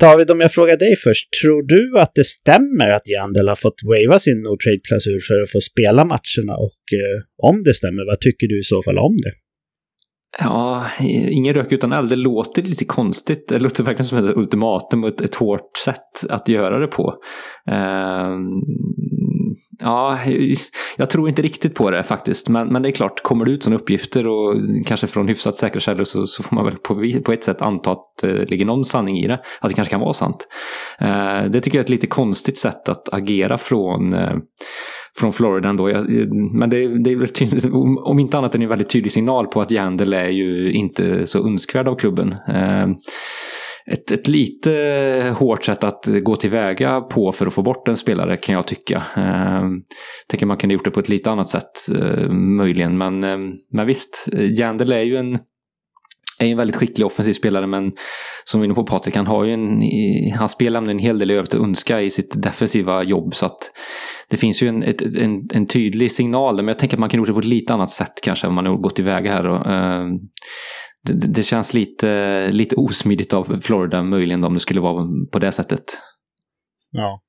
David, 0.00 0.30
om 0.30 0.40
jag 0.40 0.52
frågar 0.52 0.76
dig 0.76 0.96
först, 0.96 1.28
tror 1.42 1.62
du 1.74 1.98
att 1.98 2.14
det 2.14 2.24
stämmer 2.24 2.88
att 2.88 3.08
Jandel 3.08 3.48
har 3.48 3.56
fått 3.56 3.80
wava 3.90 4.18
sin 4.18 4.40
no 4.40 4.56
trade-klausul 4.62 5.20
för 5.20 5.40
att 5.40 5.50
få 5.50 5.60
spela 5.60 6.04
matcherna 6.04 6.54
och 6.66 6.82
eh, 7.00 7.18
om 7.50 7.62
det 7.62 7.74
stämmer, 7.74 8.02
vad 8.06 8.20
tycker 8.20 8.46
du 8.46 8.60
i 8.60 8.62
så 8.62 8.82
fall 8.82 8.98
om 8.98 9.16
det? 9.24 9.32
Ja, 10.38 10.86
ingen 11.00 11.54
rök 11.54 11.72
utan 11.72 11.92
eld. 11.92 12.10
Det 12.10 12.16
låter 12.16 12.62
lite 12.62 12.84
konstigt. 12.84 13.48
Det 13.48 13.58
låter 13.58 13.84
verkligen 13.84 14.06
som 14.06 14.18
ett 14.18 14.36
ultimatum 14.36 15.04
och 15.04 15.08
ett, 15.08 15.20
ett 15.20 15.34
hårt 15.34 15.76
sätt 15.76 16.30
att 16.30 16.48
göra 16.48 16.78
det 16.78 16.86
på. 16.86 17.14
Uh, 17.70 18.38
ja, 19.78 20.18
jag 20.96 21.10
tror 21.10 21.28
inte 21.28 21.42
riktigt 21.42 21.74
på 21.74 21.90
det 21.90 22.02
faktiskt. 22.02 22.48
Men, 22.48 22.68
men 22.68 22.82
det 22.82 22.88
är 22.88 22.92
klart, 22.92 23.22
kommer 23.22 23.44
det 23.44 23.50
ut 23.50 23.62
sådana 23.62 23.80
uppgifter 23.80 24.26
och 24.26 24.54
kanske 24.86 25.06
från 25.06 25.28
hyfsat 25.28 25.56
säkra 25.56 25.80
källor 25.80 26.04
så, 26.04 26.26
så 26.26 26.42
får 26.42 26.56
man 26.56 26.64
väl 26.64 26.76
på, 26.76 27.04
på 27.24 27.32
ett 27.32 27.44
sätt 27.44 27.62
anta 27.62 27.92
att 27.92 28.22
eh, 28.22 28.30
det 28.30 28.50
ligger 28.50 28.64
någon 28.64 28.84
sanning 28.84 29.18
i 29.18 29.26
det. 29.26 29.40
Att 29.60 29.68
det 29.68 29.74
kanske 29.74 29.92
kan 29.92 30.00
vara 30.00 30.12
sant. 30.12 30.48
Uh, 31.02 31.50
det 31.50 31.60
tycker 31.60 31.78
jag 31.78 31.80
är 31.80 31.84
ett 31.84 31.90
lite 31.90 32.06
konstigt 32.06 32.58
sätt 32.58 32.88
att 32.88 33.14
agera 33.14 33.58
från 33.58 34.14
uh, 34.14 34.36
från 35.16 35.32
Florida 35.32 35.68
ändå. 35.68 35.90
men 36.52 36.70
det, 36.70 36.98
det 36.98 37.12
är 37.12 37.26
tydligt, 37.26 37.64
om 38.04 38.18
inte 38.18 38.38
annat 38.38 38.54
är 38.54 38.58
det 38.58 38.64
en 38.64 38.68
väldigt 38.68 38.88
tydlig 38.88 39.12
signal 39.12 39.46
på 39.46 39.60
att 39.60 39.70
Jandel 39.70 40.12
är 40.12 40.28
ju 40.28 40.72
inte 40.72 41.26
så 41.26 41.46
önskvärd 41.46 41.88
av 41.88 41.96
klubben. 41.96 42.34
Ehm, 42.48 42.94
ett, 43.86 44.10
ett 44.10 44.28
lite 44.28 45.34
hårt 45.38 45.64
sätt 45.64 45.84
att 45.84 46.08
gå 46.22 46.36
tillväga 46.36 47.00
på 47.00 47.32
för 47.32 47.46
att 47.46 47.54
få 47.54 47.62
bort 47.62 47.88
en 47.88 47.96
spelare 47.96 48.36
kan 48.36 48.54
jag 48.54 48.66
tycka. 48.66 49.02
Ehm, 49.16 49.82
tänker 50.28 50.46
man 50.46 50.56
kunde 50.56 50.74
gjort 50.74 50.84
det 50.84 50.90
på 50.90 51.00
ett 51.00 51.08
lite 51.08 51.30
annat 51.30 51.48
sätt 51.48 51.88
eh, 51.98 52.30
möjligen. 52.32 52.98
Men, 52.98 53.24
ehm, 53.24 53.50
men 53.72 53.86
visst, 53.86 54.28
Jandel 54.32 54.92
är 54.92 55.02
ju 55.02 55.16
en 55.16 55.38
är 56.38 56.46
en 56.46 56.56
väldigt 56.56 56.76
skicklig 56.76 57.06
offensiv 57.06 57.32
spelare 57.32 57.66
men 57.66 57.92
som 58.44 58.60
vi 58.60 58.64
är 58.64 58.66
inne 58.66 58.74
på 58.74 58.86
Patrik, 58.86 59.16
han 59.16 59.26
har 59.26 59.44
ju 59.44 59.52
en, 59.52 59.82
han 60.38 60.48
spelar 60.48 60.82
en 60.82 60.98
hel 60.98 61.18
del 61.18 61.30
i 61.30 61.34
övrigt 61.34 61.54
att 61.54 61.60
önska 61.60 62.00
i 62.00 62.10
sitt 62.10 62.42
defensiva 62.42 63.02
jobb 63.02 63.34
så 63.34 63.46
att 63.46 63.70
det 64.28 64.36
finns 64.36 64.62
ju 64.62 64.68
en, 64.68 64.82
ett, 64.82 65.16
en, 65.16 65.48
en 65.54 65.66
tydlig 65.66 66.12
signal 66.12 66.56
där, 66.56 66.62
men 66.62 66.68
jag 66.68 66.78
tänker 66.78 66.96
att 66.96 67.00
man 67.00 67.08
kan 67.08 67.18
gjort 67.18 67.26
det 67.26 67.32
på 67.32 67.38
ett 67.38 67.44
lite 67.44 67.74
annat 67.74 67.90
sätt 67.90 68.12
kanske 68.22 68.46
om 68.46 68.54
man 68.54 68.66
har 68.66 68.76
gått 68.76 68.98
iväg 68.98 69.26
här. 69.26 69.46
Och, 69.46 69.66
eh, 69.72 70.04
det, 71.02 71.12
det, 71.12 71.42
känns 71.42 71.74
lite, 71.74 72.50
lite 72.50 72.76
osmidigt 72.76 73.32
av 73.32 73.60
Florida 73.60 74.02
möjligen 74.02 74.44
om 74.44 74.54
det 74.54 74.60
skulle 74.60 74.80
vara 74.80 75.06
på 75.32 75.38
det 75.38 75.52
sättet. 75.52 75.84
Ja. 76.92 77.20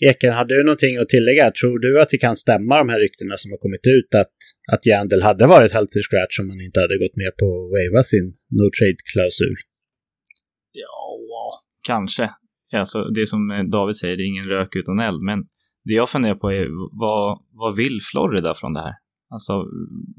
Eken, 0.00 0.32
hade 0.32 0.56
du 0.56 0.62
någonting 0.64 0.96
att 0.96 1.08
tillägga? 1.08 1.50
Tror 1.50 1.78
du 1.78 2.00
att 2.00 2.08
det 2.08 2.18
kan 2.18 2.36
stämma 2.36 2.78
de 2.78 2.88
här 2.88 3.00
ryktena 3.00 3.36
som 3.36 3.50
har 3.50 3.58
kommit 3.58 3.86
ut 3.86 4.14
att, 4.14 4.36
att 4.72 4.86
Jandel 4.86 5.22
hade 5.22 5.46
varit 5.46 5.72
helt 5.72 5.90
till 5.90 6.02
scratch 6.02 6.40
om 6.40 6.48
man 6.48 6.60
inte 6.60 6.80
hade 6.80 6.98
gått 6.98 7.16
med 7.16 7.32
på 7.40 7.46
att 7.46 7.70
wava 7.74 8.02
sin 8.02 8.26
no 8.58 8.66
trade-klausul? 8.78 9.56
Ja, 10.72 11.18
kanske. 11.86 12.30
Alltså, 12.72 13.04
det 13.04 13.26
som 13.26 13.68
David 13.72 13.96
säger, 13.96 14.16
det 14.16 14.22
är 14.22 14.26
ingen 14.34 14.44
rök 14.44 14.76
utan 14.76 14.98
eld, 14.98 15.22
men 15.22 15.38
det 15.84 15.94
jag 15.94 16.08
funderar 16.10 16.34
på 16.34 16.50
är 16.50 16.66
vad, 17.00 17.38
vad 17.52 17.76
vill 17.76 17.98
Florida 18.12 18.54
från 18.54 18.72
det 18.72 18.80
här? 18.80 18.94
Alltså, 19.30 19.52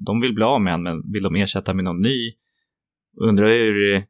de 0.05 0.21
vill 0.21 0.33
bli 0.33 0.43
av 0.43 0.61
med 0.61 0.73
honom, 0.73 0.83
men 0.83 1.11
vill 1.13 1.23
de 1.23 1.35
ersätta 1.35 1.73
med 1.73 1.83
någon 1.83 2.01
ny? 2.01 2.19
Undrar 3.21 3.47
hur 3.47 4.03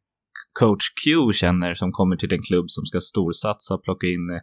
coach 0.59 0.85
Q 1.03 1.33
känner 1.33 1.73
som 1.73 1.91
kommer 1.91 2.15
till 2.15 2.33
en 2.33 2.41
klubb 2.41 2.69
som 2.69 2.85
ska 2.85 2.99
storsatsa 2.99 3.73
och 3.73 3.83
plocka 3.83 4.07
in 4.07 4.29
eh, 4.29 4.41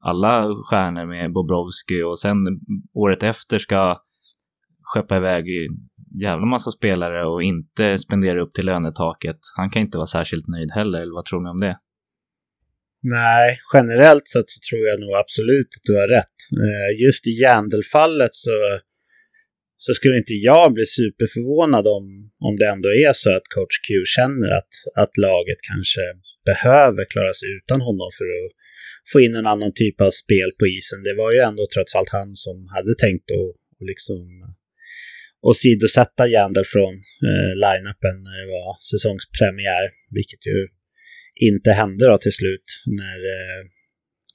alla 0.00 0.54
stjärnor 0.64 1.06
med 1.06 1.32
Bobrovski 1.32 2.02
och 2.02 2.18
sen 2.20 2.36
året 2.94 3.22
efter 3.22 3.58
ska 3.58 4.00
skeppa 4.82 5.16
iväg 5.16 5.44
jävla 6.22 6.46
massa 6.46 6.70
spelare 6.70 7.26
och 7.26 7.42
inte 7.42 7.98
spendera 7.98 8.42
upp 8.42 8.54
till 8.54 8.66
lönetaket. 8.66 9.38
Han 9.56 9.70
kan 9.70 9.82
inte 9.82 9.98
vara 9.98 10.06
särskilt 10.06 10.48
nöjd 10.48 10.70
heller, 10.72 11.00
eller 11.00 11.14
vad 11.14 11.24
tror 11.24 11.42
ni 11.42 11.50
om 11.50 11.60
det? 11.60 11.76
Nej, 13.02 13.58
generellt 13.74 14.28
sett 14.28 14.48
så 14.54 14.58
tror 14.68 14.82
jag 14.88 15.00
nog 15.00 15.14
absolut 15.22 15.70
att 15.76 15.86
du 15.88 15.94
har 16.00 16.08
rätt. 16.18 16.36
Eh, 16.66 16.90
just 17.04 17.26
i 17.26 17.32
Jandel-fallet 17.42 18.34
så, 18.44 18.56
så 19.76 19.90
skulle 19.94 20.16
inte 20.16 20.36
jag 20.50 20.66
bli 20.76 20.86
superförvånad 20.86 21.86
om, 21.98 22.04
om 22.48 22.54
det 22.60 22.66
ändå 22.74 22.88
är 23.06 23.12
så 23.12 23.30
att 23.36 23.46
coach 23.54 23.76
Q 23.86 23.88
känner 24.16 24.50
att, 24.58 24.72
att 25.02 25.14
laget 25.26 25.60
kanske 25.70 26.04
behöver 26.50 27.04
klara 27.12 27.32
sig 27.40 27.48
utan 27.58 27.80
honom 27.88 28.08
för 28.18 28.26
att 28.36 28.52
få 29.12 29.20
in 29.20 29.34
en 29.34 29.46
annan 29.46 29.72
typ 29.74 30.00
av 30.00 30.10
spel 30.10 30.50
på 30.58 30.66
isen. 30.66 31.02
Det 31.02 31.14
var 31.14 31.32
ju 31.32 31.38
ändå 31.38 31.66
trots 31.74 31.94
allt 31.94 32.08
han 32.08 32.36
som 32.36 32.56
hade 32.74 32.94
tänkt 32.94 33.30
att 33.30 33.52
liksom 33.90 34.18
åsidosätta 35.42 36.28
Jandel 36.28 36.64
från 36.64 36.94
eh, 37.28 37.52
line-upen 37.64 38.16
när 38.26 38.36
det 38.42 38.48
var 38.56 38.70
säsongspremiär, 38.90 39.84
vilket 40.10 40.46
ju 40.46 40.58
inte 41.48 41.70
hände 41.72 42.04
då 42.06 42.18
till 42.18 42.38
slut 42.40 42.68
när 43.00 43.18
eh, 43.34 43.60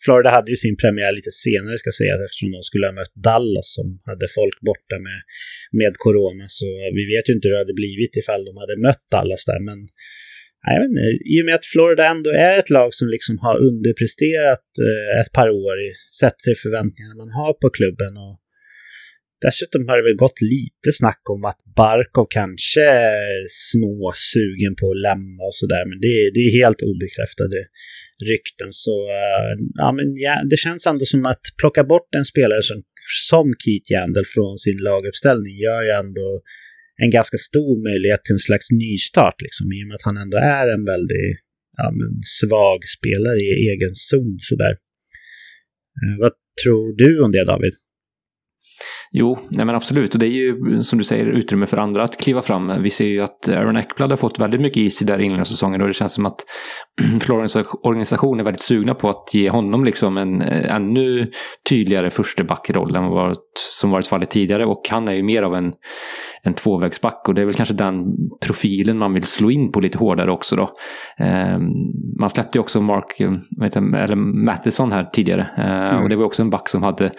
Florida 0.05 0.29
hade 0.37 0.51
ju 0.51 0.57
sin 0.57 0.77
premiär 0.83 1.11
lite 1.19 1.33
senare 1.45 1.77
ska 1.77 1.91
sägas 2.01 2.19
eftersom 2.25 2.51
de 2.55 2.61
skulle 2.69 2.87
ha 2.89 2.99
mött 3.01 3.15
Dallas 3.29 3.69
som 3.77 3.87
hade 4.09 4.27
folk 4.39 4.57
borta 4.69 4.95
med, 5.07 5.19
med 5.81 5.93
corona. 6.05 6.45
Så 6.59 6.67
vi 6.97 7.03
vet 7.13 7.25
ju 7.27 7.33
inte 7.33 7.47
hur 7.47 7.55
det 7.55 7.63
hade 7.65 7.81
blivit 7.83 8.13
ifall 8.21 8.45
de 8.49 8.53
hade 8.63 8.77
mött 8.87 9.05
Dallas 9.15 9.45
där. 9.51 9.61
Men 9.69 9.79
jag 10.73 10.81
vet 10.81 10.89
inte, 10.89 11.07
i 11.33 11.41
och 11.41 11.45
med 11.45 11.55
att 11.55 11.65
Florida 11.73 12.03
ändå 12.13 12.29
är 12.29 12.59
ett 12.59 12.69
lag 12.69 12.93
som 12.93 13.07
liksom 13.07 13.35
har 13.45 13.55
underpresterat 13.69 14.67
eh, 14.87 15.21
ett 15.21 15.31
par 15.37 15.49
år 15.49 15.77
sett 16.19 16.37
till 16.45 16.57
förväntningarna 16.63 17.15
man 17.23 17.31
har 17.39 17.53
på 17.53 17.69
klubben 17.69 18.17
och 18.17 18.35
Dessutom 19.45 19.87
har 19.87 19.97
det 19.97 20.07
väl 20.09 20.23
gått 20.25 20.41
lite 20.41 20.89
snack 20.99 21.21
om 21.29 21.45
att 21.45 21.61
Barkov 21.75 22.27
kanske 22.29 22.83
är 23.21 23.37
småsugen 23.69 24.73
på 24.79 24.85
att 24.91 25.01
lämna 25.07 25.41
och 25.49 25.55
sådär, 25.61 25.83
men 25.89 25.97
det, 26.05 26.13
det 26.33 26.41
är 26.47 26.51
helt 26.61 26.81
obekräftade 26.91 27.59
rykten. 28.31 28.69
Så 28.83 28.95
eh, 29.19 29.51
ja, 29.83 29.89
men 29.97 30.07
ja, 30.27 30.35
det 30.49 30.57
känns 30.57 30.87
ändå 30.87 31.05
som 31.05 31.25
att 31.25 31.45
plocka 31.61 31.83
bort 31.83 32.09
en 32.19 32.25
spelare 32.25 32.63
som, 32.63 32.79
som 33.29 33.45
Keith 33.63 33.91
Yandel 33.93 34.25
från 34.35 34.57
sin 34.57 34.79
laguppställning 34.89 35.55
gör 35.65 35.81
ju 35.87 35.91
ändå 36.03 36.27
en 37.03 37.11
ganska 37.11 37.37
stor 37.37 37.73
möjlighet 37.89 38.23
till 38.23 38.33
en 38.33 38.45
slags 38.49 38.67
nystart, 38.71 39.41
liksom, 39.45 39.65
i 39.73 39.83
och 39.83 39.87
med 39.87 39.95
att 39.95 40.09
han 40.09 40.17
ändå 40.17 40.37
är 40.37 40.67
en 40.75 40.85
väldigt 40.85 41.37
ja, 41.77 41.91
men, 41.99 42.11
svag 42.39 42.79
spelare 42.97 43.39
i 43.39 43.69
egen 43.73 43.93
zon. 44.09 44.37
Sådär. 44.49 44.73
Eh, 46.01 46.15
vad 46.19 46.31
tror 46.63 46.87
du 47.01 47.23
om 47.23 47.31
det, 47.31 47.45
David? 47.45 47.73
Jo, 49.17 49.37
nej 49.49 49.65
men 49.65 49.75
absolut. 49.75 50.13
Och 50.13 50.19
det 50.19 50.25
är 50.25 50.29
ju 50.29 50.81
som 50.83 50.97
du 50.97 51.03
säger 51.03 51.25
utrymme 51.25 51.65
för 51.65 51.77
andra 51.77 52.03
att 52.03 52.19
kliva 52.19 52.41
fram. 52.41 52.83
Vi 52.83 52.89
ser 52.89 53.05
ju 53.05 53.21
att 53.21 53.49
Aaron 53.49 53.77
Eckblad 53.77 54.09
har 54.09 54.17
fått 54.17 54.39
väldigt 54.39 54.61
mycket 54.61 54.77
is 54.77 55.01
i 55.01 55.05
där 55.05 55.13
inledningen 55.13 55.41
av 55.41 55.45
säsongen 55.45 55.81
och 55.81 55.87
det 55.87 55.93
känns 55.93 56.13
som 56.13 56.25
att 56.25 56.39
Florens 57.21 57.55
organisation 57.83 58.39
är 58.39 58.43
väldigt 58.43 58.61
sugna 58.61 58.93
på 58.93 59.09
att 59.09 59.29
ge 59.33 59.49
honom 59.49 59.85
liksom 59.85 60.17
en 60.17 60.41
eh, 60.41 60.75
ännu 60.75 61.31
tydligare 61.69 62.09
första 62.09 62.43
backroll 62.43 62.95
än 62.95 63.05
vad 63.05 63.37
som 63.79 63.91
varit 63.91 64.07
fallet 64.07 64.29
tidigare. 64.29 64.65
Och 64.65 64.81
han 64.89 65.07
är 65.07 65.13
ju 65.13 65.23
mer 65.23 65.43
av 65.43 65.55
en, 65.55 65.73
en 66.43 66.53
tvåvägsback 66.53 67.27
och 67.27 67.33
det 67.33 67.41
är 67.41 67.45
väl 67.45 67.55
kanske 67.55 67.75
den 67.75 68.05
profilen 68.45 68.97
man 68.97 69.13
vill 69.13 69.23
slå 69.23 69.51
in 69.51 69.71
på 69.71 69.79
lite 69.79 69.97
hårdare 69.97 70.31
också 70.31 70.55
då. 70.55 70.73
Eh, 71.19 71.59
man 72.19 72.29
släppte 72.29 72.57
ju 72.57 72.61
också 72.61 72.81
Mark, 72.81 73.19
eh, 73.19 73.31
eller 74.03 74.15
Matheson 74.15 74.91
här 74.91 75.03
tidigare 75.03 75.47
mm. 75.57 76.03
och 76.03 76.09
det 76.09 76.15
var 76.15 76.25
också 76.25 76.41
en 76.41 76.49
back 76.49 76.69
som 76.69 76.83
hade 76.83 77.11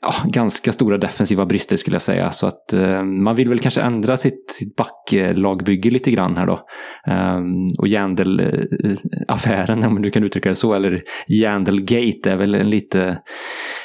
ja, 0.00 0.14
ganska 0.32 0.72
stora 0.72 0.98
defensiva 0.98 1.46
brister 1.46 1.76
skulle 1.76 1.94
jag 1.94 2.02
säga. 2.02 2.32
Så 2.32 2.46
att 2.46 2.72
eh, 2.72 3.04
man 3.04 3.36
vill 3.36 3.48
väl 3.48 3.58
kanske 3.58 3.80
ändra 3.80 4.16
sitt, 4.16 4.50
sitt 4.50 4.76
backlagbygge 4.76 5.90
lite 5.90 6.10
grann 6.10 6.36
här 6.36 6.46
då. 6.46 6.66
Eh, 7.06 7.40
och 7.78 7.88
Jandel-affären, 7.88 9.84
om 9.84 10.02
du 10.02 10.10
kan 10.10 10.24
uttrycka 10.24 10.48
det 10.48 10.54
så, 10.54 10.74
eller 10.74 11.02
Jandel-gate 11.28 12.30
är 12.30 12.36
väl 12.36 12.54
en 12.54 12.70
lite, 12.70 13.18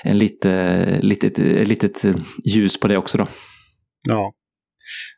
en 0.04 0.18
lite, 0.18 1.00
litet, 1.02 1.38
litet 1.68 2.06
ljus 2.46 2.80
på 2.80 2.88
det 2.88 2.98
också 2.98 3.18
då. 3.18 3.28
Ja. 4.08 4.34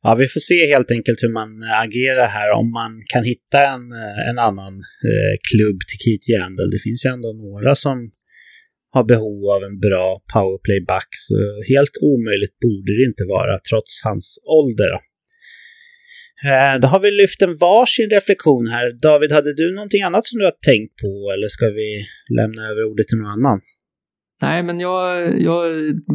Ja, 0.01 0.15
vi 0.15 0.27
får 0.27 0.39
se 0.39 0.67
helt 0.73 0.91
enkelt 0.91 1.23
hur 1.23 1.33
man 1.33 1.49
agerar 1.83 2.27
här, 2.27 2.51
om 2.59 2.71
man 2.71 2.91
kan 3.13 3.23
hitta 3.23 3.59
en, 3.73 3.85
en 4.29 4.39
annan 4.39 4.73
eh, 5.09 5.33
klubb 5.49 5.79
till 5.87 5.99
Keith 6.03 6.27
Jandel. 6.33 6.69
Det 6.71 6.81
finns 6.83 7.05
ju 7.05 7.09
ändå 7.09 7.29
några 7.33 7.75
som 7.75 8.11
har 8.97 9.05
behov 9.15 9.39
av 9.55 9.61
en 9.67 9.77
bra 9.87 10.07
powerplay-back, 10.33 11.09
så 11.25 11.35
helt 11.73 11.95
omöjligt 12.11 12.55
borde 12.65 12.91
det 12.97 13.03
inte 13.11 13.25
vara 13.35 13.53
trots 13.69 13.91
hans 14.07 14.25
ålder. 14.59 14.91
Eh, 16.49 16.73
då 16.81 16.87
har 16.87 16.99
vi 16.99 17.11
lyft 17.11 17.41
en 17.41 17.57
varsin 17.57 18.09
reflektion 18.09 18.67
här. 18.67 18.85
David, 19.07 19.31
hade 19.31 19.53
du 19.61 19.75
någonting 19.75 20.01
annat 20.01 20.25
som 20.25 20.39
du 20.39 20.45
har 20.45 20.57
tänkt 20.71 20.95
på 21.03 21.11
eller 21.33 21.47
ska 21.47 21.65
vi 21.65 21.89
lämna 22.39 22.61
över 22.71 22.83
ordet 22.91 23.07
till 23.07 23.17
någon 23.17 23.31
annan? 23.37 23.59
Nej, 24.41 24.63
men 24.63 24.79
jag, 24.79 25.05
jag 25.41 25.63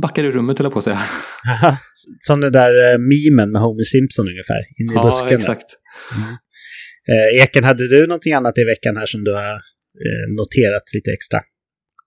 backar 0.02 0.24
i 0.24 0.30
rummet, 0.32 0.58
höll 0.58 0.64
jag 0.64 0.72
på 0.72 0.78
att 0.78 0.84
säga. 0.84 1.02
Som 2.26 2.40
den 2.40 2.52
där 2.52 2.72
uh, 2.74 2.98
memen 2.98 3.52
med 3.52 3.62
Homer 3.62 3.84
Simpson 3.84 4.28
ungefär, 4.28 4.62
inne 4.80 4.92
i 4.92 4.94
ja, 4.94 5.02
busken. 5.02 5.38
exakt. 5.38 5.68
Mm. 6.16 6.28
Uh, 7.12 7.42
Eken, 7.42 7.64
hade 7.64 7.88
du 7.88 8.06
någonting 8.06 8.32
annat 8.32 8.58
i 8.58 8.64
veckan 8.64 8.96
här 8.96 9.06
som 9.06 9.24
du 9.24 9.32
har 9.32 9.60
noterat 10.38 10.82
lite 10.94 11.10
extra? 11.12 11.40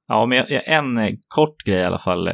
Ja, 0.08 0.26
men 0.26 0.46
en 0.66 1.18
kort 1.28 1.64
grej 1.66 1.80
i 1.80 1.84
alla 1.84 2.00
fall. 2.00 2.30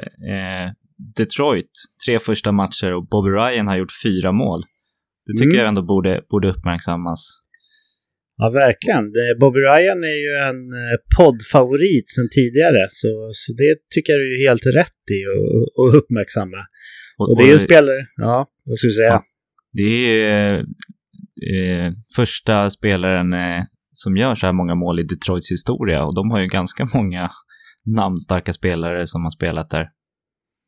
Detroit, 1.15 1.71
tre 2.05 2.19
första 2.19 2.51
matcher 2.51 2.93
och 2.93 3.07
Bobby 3.07 3.29
Ryan 3.29 3.67
har 3.67 3.77
gjort 3.77 3.91
fyra 4.03 4.31
mål. 4.31 4.63
Det 5.25 5.33
tycker 5.33 5.53
mm. 5.53 5.57
jag 5.57 5.67
ändå 5.67 5.81
borde, 5.81 6.21
borde 6.29 6.49
uppmärksammas. 6.49 7.41
Ja, 8.37 8.49
verkligen. 8.49 9.03
Bobby 9.39 9.59
Ryan 9.59 10.03
är 10.03 10.19
ju 10.25 10.33
en 10.49 10.61
eh, 10.81 10.97
poddfavorit 11.17 12.09
sedan 12.09 12.29
tidigare, 12.31 12.87
så, 12.89 13.31
så 13.33 13.53
det 13.53 13.75
tycker 13.95 14.13
jag 14.13 14.21
är 14.21 14.47
helt 14.47 14.65
rätt 14.65 15.03
i 15.17 15.19
att 15.81 15.95
uppmärksamma. 15.95 16.57
Och, 17.17 17.29
och, 17.29 17.37
det 17.37 17.43
är 17.43 17.53
ju 17.53 17.59
spelare, 17.59 18.05
ja, 18.15 18.47
vad 18.65 18.77
ska 18.77 18.87
du 18.87 18.93
säga? 18.93 19.07
Ja, 19.07 19.23
det 19.73 20.21
är 20.21 20.59
eh, 21.53 21.91
första 22.15 22.69
spelaren 22.69 23.33
eh, 23.33 23.63
som 23.93 24.17
gör 24.17 24.35
så 24.35 24.45
här 24.45 24.53
många 24.53 24.75
mål 24.75 24.99
i 24.99 25.03
Detroits 25.03 25.51
historia 25.51 26.03
och 26.05 26.15
de 26.15 26.31
har 26.31 26.39
ju 26.39 26.47
ganska 26.47 26.87
många 26.93 27.29
namnstarka 27.85 28.53
spelare 28.53 29.07
som 29.07 29.23
har 29.23 29.31
spelat 29.31 29.69
där. 29.69 29.85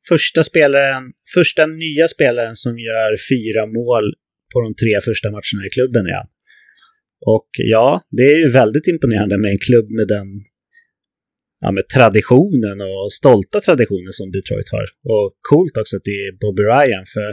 Första 0.08 0.44
spelaren, 0.44 1.04
första 1.34 1.66
nya 1.66 2.08
spelaren 2.08 2.56
som 2.56 2.80
gör 2.80 3.12
fyra 3.30 3.66
mål 3.66 4.14
på 4.54 4.62
de 4.62 4.76
tre 4.76 5.02
första 5.02 5.32
matcherna 5.32 5.66
i 5.68 5.70
klubben 5.70 6.06
ja. 6.06 6.28
Och 7.26 7.50
ja, 7.54 8.02
det 8.12 8.24
är 8.24 8.38
ju 8.38 8.50
väldigt 8.52 8.88
imponerande 8.88 9.38
med 9.38 9.52
en 9.52 9.60
klubb 9.60 9.90
med 9.90 10.08
den 10.08 10.28
ja, 11.64 11.72
med 11.72 11.88
traditionen 11.88 12.82
och 12.82 13.14
stolta 13.20 13.62
traditionen 13.62 14.14
som 14.14 14.32
Detroit 14.32 14.70
har. 14.72 14.86
Och 15.14 15.32
coolt 15.50 15.78
också 15.78 15.96
att 15.96 16.04
det 16.04 16.18
är 16.26 16.32
Bobby 16.44 16.64
Ryan, 16.64 17.06
för 17.14 17.30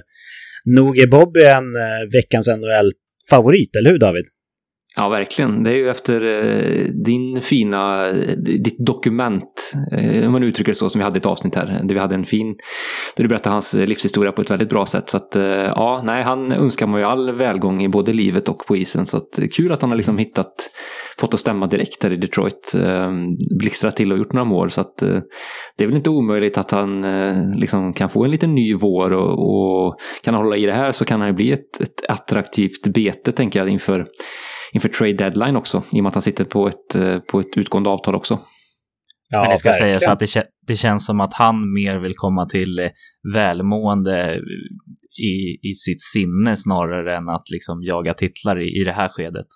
nog 0.64 0.98
är 0.98 1.06
Bobby 1.06 1.40
en 1.40 1.68
eh, 1.84 2.02
veckans 2.12 2.48
NHL-favorit, 2.48 3.76
eller 3.76 3.90
hur 3.90 3.98
David? 3.98 4.26
Ja, 4.96 5.08
verkligen. 5.08 5.62
Det 5.62 5.70
är 5.70 5.74
ju 5.74 5.90
efter 5.90 6.22
eh, 6.22 6.84
din 7.04 7.42
fina, 7.42 8.08
eh, 8.08 8.36
ditt 8.36 8.86
dokument, 8.86 9.72
eh, 9.92 10.26
om 10.26 10.32
man 10.32 10.42
uttrycker 10.42 10.72
det 10.72 10.78
så, 10.78 10.90
som 10.90 10.98
vi 10.98 11.04
hade 11.04 11.18
ett 11.18 11.26
avsnitt 11.26 11.54
här, 11.54 11.80
där 11.84 11.94
vi 11.94 12.00
hade 12.00 12.14
en 12.14 12.24
fin, 12.24 12.56
där 13.16 13.22
du 13.24 13.28
berättade 13.28 13.54
hans 13.54 13.74
livshistoria 13.74 14.32
på 14.32 14.42
ett 14.42 14.50
väldigt 14.50 14.68
bra 14.68 14.86
sätt. 14.86 15.10
Så 15.10 15.16
att 15.16 15.36
ja, 15.76 16.02
nej, 16.04 16.22
han 16.22 16.52
önskar 16.52 16.86
man 16.86 17.00
ju 17.00 17.06
all 17.06 17.32
välgång 17.32 17.82
i 17.82 17.88
både 17.88 18.12
livet 18.12 18.48
och 18.48 18.66
på 18.66 18.76
isen. 18.76 19.06
Så 19.06 19.16
att 19.16 19.38
kul 19.56 19.72
att 19.72 19.80
han 19.80 19.90
har 19.90 19.96
liksom 19.96 20.18
hittat, 20.18 20.54
fått 21.18 21.34
att 21.34 21.40
stämma 21.40 21.66
direkt 21.66 22.02
här 22.02 22.12
i 22.12 22.16
Detroit, 22.16 22.72
blixtrat 23.58 23.96
till 23.96 24.12
och 24.12 24.18
gjort 24.18 24.32
några 24.32 24.44
mål. 24.44 24.70
Så 24.70 24.80
att 24.80 24.96
det 25.76 25.84
är 25.84 25.86
väl 25.86 25.96
inte 25.96 26.10
omöjligt 26.10 26.58
att 26.58 26.70
han 26.70 27.02
liksom 27.56 27.92
kan 27.92 28.08
få 28.08 28.24
en 28.24 28.30
liten 28.30 28.54
ny 28.54 28.74
vår 28.74 29.12
och, 29.12 29.32
och 29.32 30.00
kan 30.24 30.34
hålla 30.34 30.56
i 30.56 30.66
det 30.66 30.72
här 30.72 30.92
så 30.92 31.04
kan 31.04 31.20
han 31.20 31.28
ju 31.28 31.34
bli 31.34 31.52
ett, 31.52 31.80
ett 31.80 32.06
attraktivt 32.08 32.86
bete, 32.86 33.32
tänker 33.32 33.58
jag, 33.58 33.68
inför 33.68 34.06
inför 34.72 34.88
trade 34.88 35.12
deadline 35.12 35.56
också, 35.56 35.82
i 35.92 35.98
och 35.98 36.02
med 36.02 36.08
att 36.08 36.14
han 36.14 36.22
sitter 36.22 36.44
på 36.44 36.68
ett, 36.68 36.94
eh, 36.94 37.18
på 37.18 37.40
ett 37.40 37.56
utgående 37.56 37.90
avtal 37.90 38.14
också. 38.14 38.40
Ja, 39.28 39.40
Men 39.40 39.50
det 39.50 39.56
ska 39.56 39.72
sägas 39.72 40.06
att 40.06 40.18
det, 40.18 40.44
det 40.66 40.76
känns 40.76 41.06
som 41.06 41.20
att 41.20 41.34
han 41.34 41.72
mer 41.72 41.98
vill 41.98 42.14
komma 42.14 42.46
till 42.46 42.78
eh, 42.78 42.88
välmående 43.34 44.40
i, 45.22 45.68
i 45.70 45.74
sitt 45.74 46.02
sinne 46.02 46.56
snarare 46.56 47.16
än 47.16 47.28
att 47.28 47.50
liksom 47.52 47.82
jaga 47.82 48.14
titlar 48.14 48.60
i, 48.60 48.80
i 48.80 48.84
det 48.84 48.92
här 48.92 49.08
skedet. 49.08 49.46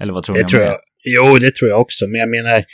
Eller 0.00 0.12
vad 0.12 0.22
tror 0.22 0.36
det 0.36 0.42
ni 0.42 0.48
tror 0.48 0.62
jag. 0.62 0.76
Jo, 1.04 1.38
det 1.38 1.54
tror 1.54 1.70
jag 1.70 1.80
också. 1.80 2.06
Men 2.06 2.20
jag 2.20 2.28
menar, 2.28 2.64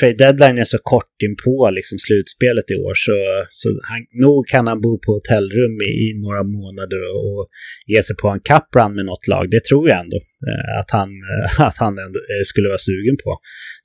trade 0.00 0.18
deadline 0.24 0.58
är 0.58 0.64
så 0.74 0.78
kort 0.92 1.14
inpå 1.26 1.70
liksom 1.70 1.98
slutspelet 2.06 2.70
i 2.70 2.76
år 2.86 2.94
så, 3.06 3.16
så 3.60 3.68
han, 3.90 4.00
nog 4.24 4.48
kan 4.52 4.66
han 4.66 4.80
bo 4.80 4.92
på 5.04 5.10
hotellrum 5.12 5.74
i, 5.88 5.90
i 6.06 6.08
några 6.24 6.42
månader 6.42 7.00
och, 7.12 7.20
och 7.30 7.44
ge 7.92 8.02
sig 8.02 8.16
på 8.16 8.28
en 8.28 8.40
cup 8.50 8.68
med 8.96 9.04
något 9.10 9.26
lag. 9.32 9.44
Det 9.50 9.64
tror 9.64 9.88
jag 9.88 9.98
ändå 10.04 10.18
eh, 10.48 10.78
att 10.80 10.90
han, 10.98 11.10
eh, 11.32 11.60
att 11.68 11.78
han 11.84 11.94
ändå 12.04 12.18
eh, 12.32 12.44
skulle 12.50 12.68
vara 12.68 12.86
sugen 12.90 13.16
på. 13.24 13.30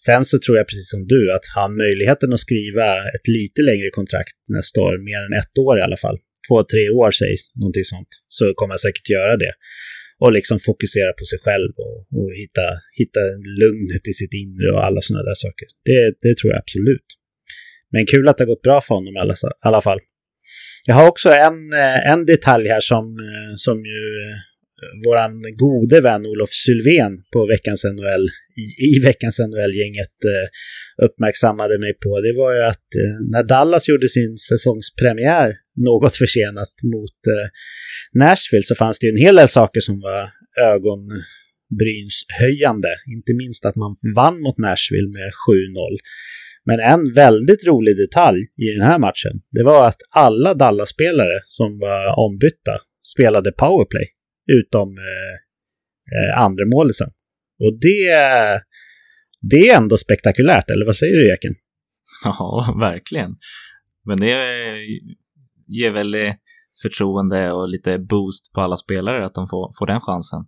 Sen 0.06 0.26
så 0.26 0.36
tror 0.39 0.58
jag 0.58 0.68
precis 0.68 0.89
som 0.93 1.08
du 1.14 1.22
att 1.36 1.47
han 1.56 1.78
möjligheten 1.78 2.34
att 2.34 2.45
skriva 2.47 2.86
ett 3.16 3.28
lite 3.38 3.62
längre 3.62 3.89
kontrakt 3.99 4.38
nästa 4.58 4.82
år, 4.82 4.93
mer 5.10 5.22
än 5.26 5.34
ett 5.41 5.56
år 5.66 5.74
i 5.80 5.82
alla 5.82 5.99
fall, 6.06 6.18
två, 6.47 6.58
tre 6.64 6.84
år 6.89 7.12
sägs, 7.12 7.41
någonting 7.62 7.88
sånt, 7.93 8.12
så 8.38 8.43
kommer 8.58 8.72
han 8.76 8.80
säkert 8.88 9.10
göra 9.10 9.38
det 9.38 9.54
och 10.24 10.32
liksom 10.32 10.59
fokusera 10.59 11.11
på 11.19 11.26
sig 11.26 11.39
själv 11.45 11.71
och, 11.86 11.97
och 12.19 12.30
hitta, 12.41 12.65
hitta 12.99 13.24
lugnet 13.61 14.07
i 14.11 14.13
sitt 14.13 14.34
inre 14.43 14.67
och 14.76 14.86
alla 14.86 15.01
sådana 15.01 15.24
där 15.24 15.39
saker. 15.45 15.67
Det, 15.86 15.99
det 16.21 16.38
tror 16.38 16.51
jag 16.53 16.59
absolut. 16.59 17.07
Men 17.91 18.05
kul 18.05 18.28
att 18.28 18.38
det 18.38 18.43
har 18.43 18.53
gått 18.53 18.61
bra 18.61 18.82
för 18.82 18.95
honom 18.95 19.15
i 19.15 19.19
alla, 19.19 19.36
alla 19.61 19.82
fall. 19.82 19.99
Jag 20.88 20.95
har 20.95 21.07
också 21.07 21.30
en, 21.30 21.74
eh, 21.74 22.11
en 22.11 22.26
detalj 22.26 22.67
här 22.67 22.82
som, 22.82 23.05
eh, 23.05 23.53
som 23.55 23.78
ju 23.78 24.03
vår 25.05 25.09
våran 25.09 25.41
gode 25.57 26.01
vän 26.01 26.26
Olof 26.26 26.49
Sylven 26.49 27.13
på 27.34 27.45
veckans 27.45 27.84
NHL, 27.84 28.26
i, 28.63 28.95
i 28.95 28.99
veckans 28.99 29.39
NHL-gänget 29.39 30.17
uppmärksammade 31.01 31.80
mig 31.80 31.93
på. 31.93 32.19
Det 32.19 32.34
var 32.34 32.53
ju 32.53 32.63
att 32.63 32.88
när 33.32 33.43
Dallas 33.43 33.89
gjorde 33.89 34.09
sin 34.09 34.38
säsongspremiär 34.38 35.53
något 35.76 36.15
försenat 36.15 36.74
mot 36.84 37.28
eh, 37.28 37.47
Nashville 38.19 38.63
så 38.63 38.76
fanns 38.76 38.99
det 38.99 39.07
ju 39.07 39.11
en 39.11 39.26
hel 39.26 39.36
del 39.36 39.49
saker 39.49 39.82
som 39.82 39.99
var 39.99 40.30
ögonbrynshöjande. 40.59 42.88
Inte 43.15 43.34
minst 43.34 43.65
att 43.65 43.76
man 43.76 43.95
vann 44.15 44.41
mot 44.41 44.57
Nashville 44.57 45.07
med 45.07 45.32
7-0. 45.49 45.97
Men 46.65 46.80
en 46.80 47.13
väldigt 47.13 47.65
rolig 47.65 47.97
detalj 47.97 48.41
i 48.57 48.65
den 48.78 48.82
här 48.82 48.99
matchen, 48.99 49.41
det 49.51 49.63
var 49.63 49.88
att 49.88 50.01
alla 50.09 50.53
Dallas-spelare 50.53 51.39
som 51.45 51.80
var 51.80 52.19
ombytta 52.19 52.80
spelade 53.13 53.51
powerplay, 53.51 54.07
utom 54.51 54.97
eh, 54.97 55.34
eh, 56.15 56.41
andra 56.41 56.65
målisen. 56.76 57.09
Och 57.59 57.80
det, 57.80 58.07
det 59.41 59.69
är 59.69 59.78
ändå 59.78 59.97
spektakulärt, 59.97 60.69
eller 60.69 60.86
vad 60.86 60.95
säger 60.95 61.17
du 61.17 61.34
Eken? 61.34 61.55
Ja, 62.24 62.76
verkligen. 62.80 63.36
Men 64.05 64.19
det 64.19 64.32
ger 65.80 65.91
väl 65.91 66.15
förtroende 66.82 67.51
och 67.51 67.69
lite 67.69 67.99
boost 67.99 68.53
på 68.53 68.61
alla 68.61 68.78
spelare 68.78 69.26
att 69.26 69.34
de 69.34 69.47
får, 69.47 69.74
får 69.80 69.88
den 69.88 70.01
chansen. 70.01 70.39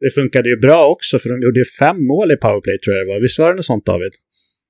Det 0.00 0.10
funkade 0.10 0.48
ju 0.48 0.56
bra 0.56 0.88
också, 0.94 1.18
för 1.18 1.28
de 1.28 1.40
gjorde 1.46 1.64
fem 1.78 2.06
mål 2.06 2.32
i 2.32 2.36
powerplay 2.36 2.78
tror 2.78 2.96
jag 2.96 3.06
det 3.06 3.12
var. 3.12 3.20
Visst 3.20 3.38
var 3.38 3.48
det 3.48 3.54
något 3.54 3.64
sånt 3.64 3.86
David? 3.86 4.12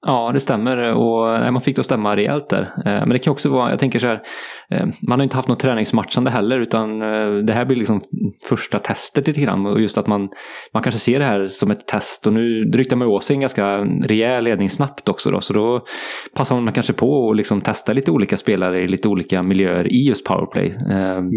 Ja, 0.07 0.31
det 0.35 0.41
stämmer 0.41 0.77
och 0.95 1.53
man 1.53 1.61
fick 1.61 1.77
då 1.77 1.83
stämma 1.83 2.17
rejält 2.17 2.49
där. 2.49 2.63
Eh, 2.63 2.85
men 2.85 3.09
det 3.09 3.19
kan 3.19 3.33
också 3.33 3.49
vara, 3.49 3.71
jag 3.71 3.79
tänker 3.79 3.99
så 3.99 4.07
här, 4.07 4.23
eh, 4.71 4.87
man 5.09 5.19
har 5.19 5.25
inte 5.25 5.37
haft 5.37 5.49
något 5.49 5.61
träningsmatchande 5.61 6.31
heller 6.31 6.61
utan 6.61 7.03
eh, 7.03 7.33
det 7.45 7.53
här 7.53 7.65
blir 7.65 7.77
liksom 7.77 8.01
första 8.49 8.79
testet 8.79 9.27
lite 9.27 9.41
grann 9.41 9.67
och 9.67 9.81
just 9.81 9.99
att 9.99 10.07
man, 10.07 10.29
man 10.75 10.83
kanske 10.83 11.01
ser 11.01 11.19
det 11.19 11.25
här 11.25 11.47
som 11.47 11.71
ett 11.71 11.87
test 11.87 12.27
och 12.27 12.33
nu 12.33 12.65
ryktar 12.65 12.97
man 12.97 13.09
åt 13.09 13.25
sig 13.25 13.35
en 13.35 13.41
ganska 13.41 13.79
rejäl 13.85 14.45
ledning 14.45 14.71
snabbt 14.71 15.09
också 15.09 15.31
då 15.31 15.41
så 15.41 15.53
då 15.53 15.85
passar 16.35 16.61
man 16.61 16.73
kanske 16.73 16.93
på 16.93 17.31
att 17.31 17.37
liksom 17.37 17.61
testa 17.61 17.93
lite 17.93 18.11
olika 18.11 18.37
spelare 18.37 18.83
i 18.83 18.89
lite 18.89 19.09
olika 19.09 19.43
miljöer 19.43 19.93
i 19.93 20.09
just 20.09 20.27
powerplay. 20.27 20.75
Mm. 20.91 21.31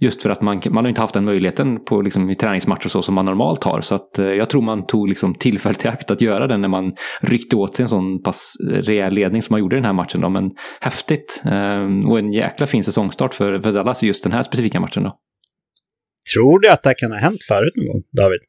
Just 0.00 0.22
för 0.22 0.30
att 0.30 0.42
man, 0.42 0.62
man 0.70 0.84
har 0.84 0.88
inte 0.88 1.00
haft 1.00 1.14
den 1.14 1.24
möjligheten 1.24 1.84
på 1.84 2.02
liksom, 2.02 2.30
i 2.30 2.34
träningsmatcher 2.34 2.88
så 2.88 3.02
som 3.02 3.14
man 3.14 3.24
normalt 3.24 3.64
har 3.64 3.80
så 3.80 3.94
att 3.94 4.18
jag 4.18 4.50
tror 4.50 4.62
man 4.62 4.86
tog 4.86 5.08
liksom 5.08 5.34
tillfället 5.34 5.84
i 5.84 5.88
akt 5.88 6.10
att 6.10 6.20
göra 6.20 6.46
det 6.46 6.56
när 6.56 6.68
man 6.68 6.92
ryckte 7.20 7.56
åt 7.56 7.76
sig 7.76 7.82
en 7.82 7.88
sån 7.88 7.95
pass 8.24 8.56
rejäl 8.70 9.14
ledning 9.14 9.42
som 9.42 9.54
man 9.54 9.60
gjorde 9.60 9.76
i 9.76 9.78
den 9.78 9.84
här 9.84 9.92
matchen. 9.92 10.20
Då. 10.20 10.28
Men 10.28 10.50
häftigt 10.80 11.42
ehm, 11.44 12.00
och 12.00 12.18
en 12.18 12.32
jäkla 12.32 12.66
fin 12.66 12.84
säsongstart 12.84 13.34
för, 13.34 13.58
för 13.58 13.72
Dallas 13.72 14.02
i 14.02 14.06
just 14.06 14.22
den 14.22 14.32
här 14.32 14.42
specifika 14.42 14.80
matchen. 14.80 15.02
Då. 15.02 15.18
Tror 16.34 16.60
du 16.60 16.68
att 16.68 16.82
det 16.82 16.94
kan 16.94 17.12
ha 17.12 17.18
hänt 17.18 17.42
förut 17.48 17.72
någon 17.76 17.86
gång, 17.86 18.02
David? 18.16 18.40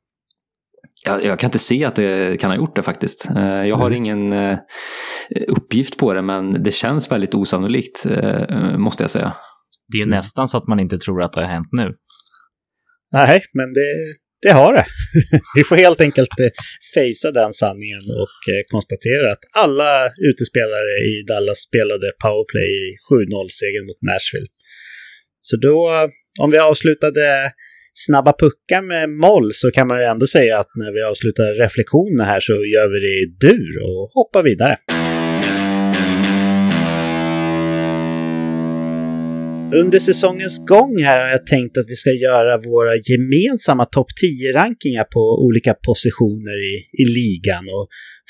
Jag, 1.06 1.24
jag, 1.24 1.40
kan 1.40 1.48
inte 1.48 1.60
se 1.60 1.86
att 1.86 1.96
det 1.96 2.40
kan 2.40 2.52
ha 2.52 2.58
gjort 2.58 2.76
det 2.76 2.84
faktiskt. 2.84 3.30
Eh, 3.36 3.66
jag 3.66 3.76
har 3.76 3.88
mm. 3.88 3.98
ingen 3.98 4.34
eh, 4.34 4.60
uppgift 5.48 5.98
på 5.98 6.14
det, 6.14 6.22
men 6.22 6.64
det 6.64 6.72
känns 6.72 7.12
väldigt 7.12 7.36
osannolikt, 7.36 8.06
eh, 8.06 8.78
måste 8.78 9.04
jag 9.04 9.12
säga. 9.12 9.36
Det 9.92 9.98
är 9.98 10.06
ju 10.06 10.10
nästan 10.10 10.48
så 10.48 10.58
att 10.58 10.68
man 10.68 10.80
inte 10.80 10.98
tror 10.98 11.24
att 11.24 11.34
det 11.34 11.42
har 11.42 11.48
hänt 11.48 11.68
nu. 11.72 11.94
Nej, 13.12 13.42
men 13.54 13.74
det, 13.74 14.16
det 14.42 14.52
har 14.52 14.74
det. 14.74 14.86
Vi 15.56 15.64
får 15.64 15.76
helt 15.76 16.02
enkelt 16.02 16.40
eh, 16.40 16.50
fejsa 16.94 17.32
den 17.32 17.54
sanningen 17.54 18.04
och 18.24 18.54
eh, 18.54 18.62
konstatera 18.72 19.32
att 19.32 19.44
alla 19.54 20.10
utespelare 20.30 20.92
i 21.12 21.24
Dallas 21.28 21.60
spelade 21.60 22.12
powerplay 22.24 22.70
i 22.86 22.96
7-0-segern 23.12 23.86
mot 23.86 24.02
Nashville. 24.02 24.48
Så 25.42 25.56
då, 25.56 25.88
eh, 25.88 26.10
om 26.40 26.52
vi 26.52 26.58
avslutade 26.58 27.52
snabba 27.94 28.34
puckar 28.34 28.82
med 28.82 29.10
moll 29.10 29.54
så 29.54 29.72
kan 29.72 29.88
man 29.88 30.00
ju 30.00 30.06
ändå 30.06 30.28
säga 30.28 30.60
att 30.60 30.72
när 30.76 30.92
vi 30.94 31.02
avslutar 31.02 31.54
reflektioner 31.54 32.26
här 32.26 32.40
så 32.40 32.54
gör 32.54 32.88
vi 32.94 33.00
det 33.00 33.16
i 33.24 33.26
dur 33.26 33.84
och 33.84 34.12
hoppar 34.14 34.44
vidare. 34.44 34.78
Mm. 39.68 39.80
Under 39.80 40.00
säsongens 40.00 40.66
gång 40.66 41.04
här 41.04 41.20
har 41.20 41.28
jag 41.28 41.46
tänkt 41.46 41.78
att 41.78 41.86
vi 41.90 41.96
ska 41.96 42.12
göra 42.12 42.58
våra 42.58 42.96
gemensamma 42.96 43.86
topp 43.86 44.08
10-rankingar 44.24 45.04
på 45.04 45.46
olika 45.46 45.74
positioner 45.74 46.58
i, 46.72 46.76
i 47.02 47.06
ligan. 47.06 47.66
Och 47.76 47.88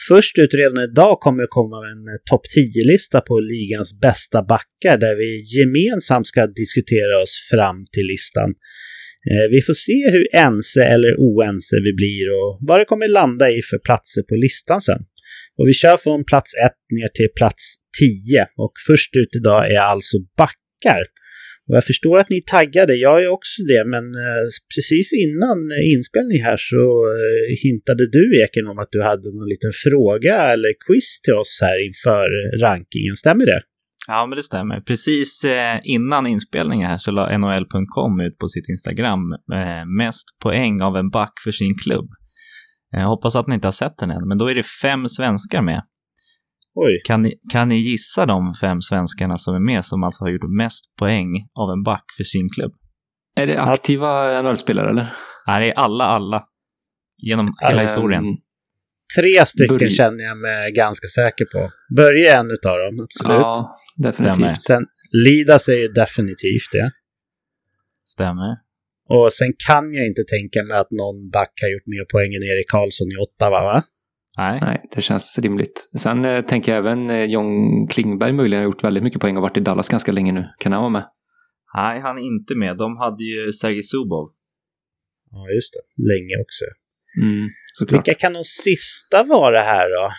först 0.08 0.38
ut 0.38 0.54
redan 0.54 0.84
idag 0.84 1.20
kommer 1.20 1.42
det 1.44 1.48
komma 1.50 1.78
en 1.78 2.04
eh, 2.14 2.20
topp 2.30 2.42
10-lista 2.58 3.22
på 3.22 3.40
ligans 3.40 4.00
bästa 4.00 4.44
backar 4.44 4.98
där 4.98 5.16
vi 5.16 5.44
gemensamt 5.58 6.28
ska 6.28 6.48
diskutera 6.48 7.22
oss 7.24 7.48
fram 7.52 7.86
till 7.94 8.08
listan. 8.14 8.50
Eh, 9.32 9.48
vi 9.52 9.62
får 9.62 9.74
se 9.74 10.10
hur 10.12 10.28
ense 10.34 10.84
eller 10.86 11.14
oense 11.18 11.76
vi 11.86 11.94
blir 11.94 12.26
och 12.38 12.60
vad 12.68 12.80
det 12.80 12.86
kommer 12.86 13.08
landa 13.08 13.52
i 13.52 13.62
för 13.62 13.78
platser 13.78 14.22
på 14.22 14.36
listan 14.36 14.82
sen. 14.82 15.02
Och 15.58 15.68
vi 15.68 15.74
kör 15.74 15.98
från 15.98 16.24
plats 16.24 16.52
1 16.66 16.72
ner 16.98 17.08
till 17.08 17.30
plats 17.36 17.76
10 18.00 18.48
och 18.58 18.74
först 18.88 19.16
ut 19.16 19.36
idag 19.36 19.72
är 19.72 19.80
alltså 19.80 20.18
backar. 20.38 21.04
Och 21.68 21.76
jag 21.76 21.86
förstår 21.86 22.20
att 22.20 22.30
ni 22.30 22.38
är 22.38 22.48
taggade, 22.58 22.94
jag 22.96 23.24
är 23.24 23.28
också 23.28 23.64
det, 23.64 23.84
men 23.86 24.04
eh, 24.04 24.46
precis 24.76 25.08
innan 25.26 25.58
eh, 25.72 25.94
inspelning 25.96 26.40
här 26.44 26.58
så 26.58 26.84
eh, 27.16 27.46
hintade 27.64 28.04
du 28.16 28.44
Eken 28.44 28.68
om 28.68 28.80
att 28.80 28.92
du 28.92 29.02
hade 29.04 29.28
någon 29.38 29.50
liten 29.50 29.72
fråga 29.84 30.36
eller 30.54 30.72
quiz 30.86 31.22
till 31.22 31.34
oss 31.34 31.60
här 31.62 31.78
inför 31.88 32.28
rankingen, 32.66 33.16
stämmer 33.16 33.46
det? 33.46 33.62
Ja, 34.08 34.26
men 34.28 34.36
det 34.38 34.44
stämmer. 34.44 34.82
Precis 34.82 35.46
innan 35.84 36.28
inspelningen 36.28 36.88
här 36.88 36.98
så 36.98 37.12
la 37.12 37.38
NHL.com 37.38 38.20
ut 38.28 38.38
på 38.38 38.48
sitt 38.48 38.70
Instagram 38.70 39.20
mest 39.98 40.28
poäng 40.44 40.82
av 40.82 40.96
en 40.96 41.10
back 41.10 41.34
för 41.44 41.52
sin 41.52 41.78
klubb. 41.84 42.10
Jag 42.92 43.08
hoppas 43.08 43.36
att 43.36 43.48
ni 43.48 43.56
inte 43.56 43.68
har 43.68 43.72
sett 43.72 43.98
den 43.98 44.12
än, 44.12 44.28
men 44.28 44.38
då 44.38 44.50
är 44.52 44.56
det 44.56 44.64
fem 44.82 45.08
svenskar 45.08 45.62
med. 45.62 45.82
Oj. 46.80 47.02
Kan 47.04 47.22
ni, 47.22 47.34
kan 47.52 47.68
ni 47.70 47.76
gissa 47.76 48.26
de 48.26 48.54
fem 48.62 48.82
svenskarna 48.82 49.38
som 49.38 49.56
är 49.56 49.60
med 49.60 49.86
som 49.86 50.04
alltså 50.04 50.24
har 50.24 50.30
gjort 50.30 50.50
mest 50.58 50.96
poäng 51.00 51.30
av 51.54 51.72
en 51.72 51.84
back 51.84 52.06
för 52.18 52.24
sin 52.24 52.50
klubb? 52.50 52.74
Är 53.36 53.48
det 53.48 53.62
aktiva 53.62 54.42
NHL-spelare 54.42 54.90
eller? 54.90 55.14
Nej, 55.48 55.60
det 55.62 55.72
är 55.72 55.80
alla, 55.80 56.04
alla. 56.04 56.44
Genom 57.18 57.56
hela 57.62 57.82
um, 57.82 57.88
historien. 57.88 58.24
Tre 59.20 59.46
stycken 59.46 59.78
Börje. 59.78 59.90
känner 59.90 60.24
jag 60.24 60.38
mig 60.38 60.72
ganska 60.72 61.08
säker 61.08 61.46
på. 61.46 61.68
Börje 61.96 62.34
är 62.34 62.40
en 62.40 62.52
utav 62.52 62.78
dem, 62.78 63.00
absolut. 63.04 63.38
Ja, 63.38 63.78
definitivt. 63.98 64.36
Stämmer. 64.36 64.54
Sen 64.54 64.86
Lidas 65.12 65.70
är 65.70 65.78
ju 65.78 65.88
definitivt 65.88 66.72
det. 66.72 66.92
Stämmer. 68.06 68.52
Och 69.10 69.34
sen 69.34 69.54
kan 69.68 69.94
jag 69.94 70.06
inte 70.08 70.24
tänka 70.24 70.64
mig 70.64 70.78
att 70.78 70.92
någon 70.92 71.30
back 71.30 71.54
har 71.62 71.70
gjort 71.74 71.88
mer 71.96 72.06
poäng 72.14 72.34
än 72.38 72.44
Erik 72.44 72.70
Karlsson 72.72 73.08
i 73.08 73.18
Ottawa, 73.18 73.64
va? 73.64 73.84
Nej. 74.38 74.60
Nej, 74.62 74.90
det 74.96 75.02
känns 75.02 75.40
rimligt. 75.40 75.90
Sen 76.00 76.26
eh, 76.26 76.42
tänker 76.42 76.72
jag 76.72 76.80
även 76.80 77.10
eh, 77.10 77.24
John 77.24 77.88
Klingberg 77.88 78.32
möjligen 78.32 78.64
har 78.64 78.66
gjort 78.72 78.84
väldigt 78.84 79.04
mycket 79.04 79.22
poäng 79.22 79.38
och 79.38 79.42
varit 79.42 79.58
i 79.58 79.60
Dallas 79.60 79.90
ganska 79.90 80.12
länge 80.12 80.32
nu. 80.32 80.46
Kan 80.60 80.72
han 80.72 80.82
vara 80.82 80.90
med? 80.90 81.06
Nej, 81.76 82.00
han 82.00 82.18
är 82.18 82.22
inte 82.22 82.56
med. 82.56 82.78
De 82.78 82.98
hade 82.98 83.24
ju 83.24 83.52
Sergej 83.54 83.84
Zubov. 83.84 84.30
Ja, 85.32 85.56
just 85.56 85.74
det. 85.74 86.04
Länge 86.04 86.36
också. 86.42 86.66
Mm, 87.22 87.48
såklart. 87.74 88.08
Vilka 88.08 88.20
kan 88.20 88.34
de 88.34 88.44
sista 88.44 89.24
vara 89.24 89.60
här 89.60 89.90
då? 89.90 90.10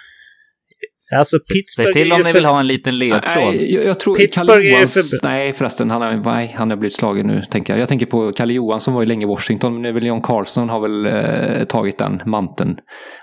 Alltså 1.17 1.39
Pittsburgh 1.53 1.93
Säg 1.93 2.03
till 2.03 2.13
om 2.13 2.21
ni 2.21 2.33
vill 2.33 2.45
ha 2.45 2.61
en 2.61 2.67
liten 2.67 2.99
ledtråd. 2.99 3.55
Nej, 3.55 3.75
jag, 3.75 3.85
jag 3.85 4.01
tror 4.01 4.15
Pittsburgh 4.15 4.83
är 4.83 4.87
för... 4.87 5.03
Nej, 5.23 5.53
förresten, 5.53 5.91
han 5.91 6.03
har, 6.03 6.35
nej, 6.35 6.55
han 6.57 6.71
har 6.71 6.77
blivit 6.77 6.97
slagen 6.97 7.27
nu, 7.27 7.43
tänker 7.51 7.73
jag. 7.73 7.81
Jag 7.81 7.89
tänker 7.89 8.07
på 8.07 8.33
Kalle 8.33 8.53
Johansson 8.53 8.95
var 8.95 9.03
ju 9.03 9.07
länge 9.07 9.27
i 9.27 9.29
Washington, 9.29 9.73
men 9.73 9.83
nu 9.83 9.89
är 9.89 9.93
väl 9.93 10.07
John 10.07 10.23
Carlson 10.23 10.69
har 10.69 10.81
väl 10.81 11.07
eh, 11.07 11.65
tagit 11.65 11.99
den 11.99 12.23
manteln. 12.27 12.77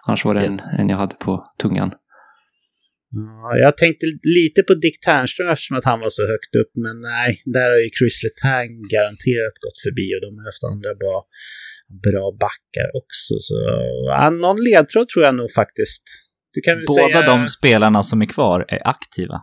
Annars 0.08 0.26
var 0.26 0.36
det 0.36 0.44
yes. 0.44 0.68
en, 0.70 0.80
en 0.80 0.90
jag 0.90 0.98
hade 0.98 1.16
på 1.16 1.44
tungan. 1.62 1.92
Ja, 3.12 3.58
jag 3.58 3.78
tänkte 3.78 4.06
lite 4.38 4.64
på 4.68 4.74
Dick 4.74 5.00
Ternström 5.06 5.50
eftersom 5.50 5.78
att 5.78 5.86
han 5.92 6.00
var 6.00 6.10
så 6.10 6.28
högt 6.34 6.56
upp, 6.62 6.72
men 6.86 6.96
nej, 7.02 7.42
där 7.46 7.70
har 7.72 7.80
ju 7.86 7.90
Chris 8.00 8.18
Letang 8.24 8.72
garanterat 8.96 9.56
gått 9.66 9.80
förbi 9.86 10.08
och 10.16 10.22
de 10.26 10.30
har 10.38 10.46
haft 10.52 10.64
andra 10.74 10.92
bra, 11.02 11.18
bra 12.06 12.26
backar 12.46 12.88
också. 13.02 13.34
Så 13.48 13.54
ja, 14.10 14.30
någon 14.30 14.60
ledtråd 14.70 15.08
tror 15.08 15.26
jag 15.26 15.36
nog 15.36 15.52
faktiskt 15.52 16.04
Båda 16.88 17.22
säga... 17.22 17.38
de 17.38 17.48
spelarna 17.48 18.04
som 18.04 18.22
är 18.22 18.26
kvar 18.26 18.66
är 18.68 18.88
aktiva. 18.88 19.42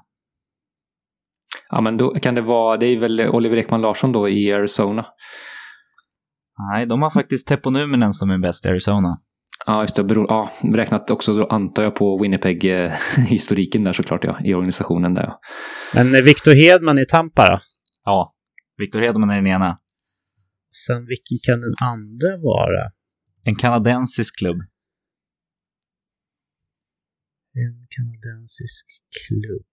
Ja, 1.70 1.80
men 1.80 1.96
då 1.96 2.10
kan 2.10 2.34
det 2.34 2.40
vara, 2.40 2.76
det 2.76 2.86
är 2.86 3.00
väl 3.00 3.20
Oliver 3.20 3.56
Ekman 3.56 3.80
Larsson 3.80 4.12
då 4.12 4.28
i 4.28 4.52
Arizona. 4.52 5.06
Nej, 6.72 6.86
de 6.86 7.02
har 7.02 7.10
faktiskt 7.10 7.46
Teppo 7.46 7.70
Numinen 7.70 8.12
som 8.12 8.30
är 8.30 8.38
bäst 8.38 8.66
i 8.66 8.68
Arizona. 8.68 9.16
Ja, 9.66 9.80
just 9.80 9.96
det. 9.96 10.04
Beror, 10.04 10.26
ja, 10.28 10.52
räknat 10.74 11.10
också 11.10 11.34
då 11.34 11.46
antar 11.46 11.82
jag 11.82 11.94
på 11.94 12.18
Winnipeg-historiken 12.22 13.84
där 13.84 13.92
såklart, 13.92 14.24
ja, 14.24 14.38
i 14.44 14.54
organisationen 14.54 15.14
där. 15.14 15.22
Ja. 15.22 15.40
Men 15.94 16.24
Victor 16.24 16.54
Hedman 16.54 16.98
i 16.98 17.06
Tampa 17.06 17.50
då? 17.50 17.60
Ja, 18.04 18.32
Victor 18.78 19.00
Hedman 19.00 19.30
är 19.30 19.36
den 19.36 19.46
ena. 19.46 19.76
Sen 20.86 21.06
vilken 21.06 21.38
kan 21.42 21.60
den 21.60 21.74
andra 21.80 22.36
vara? 22.42 22.90
En 23.46 23.56
kanadensisk 23.56 24.38
klubb. 24.38 24.56
En 27.54 27.76
kanadensisk 27.96 28.86
klubb. 29.20 29.66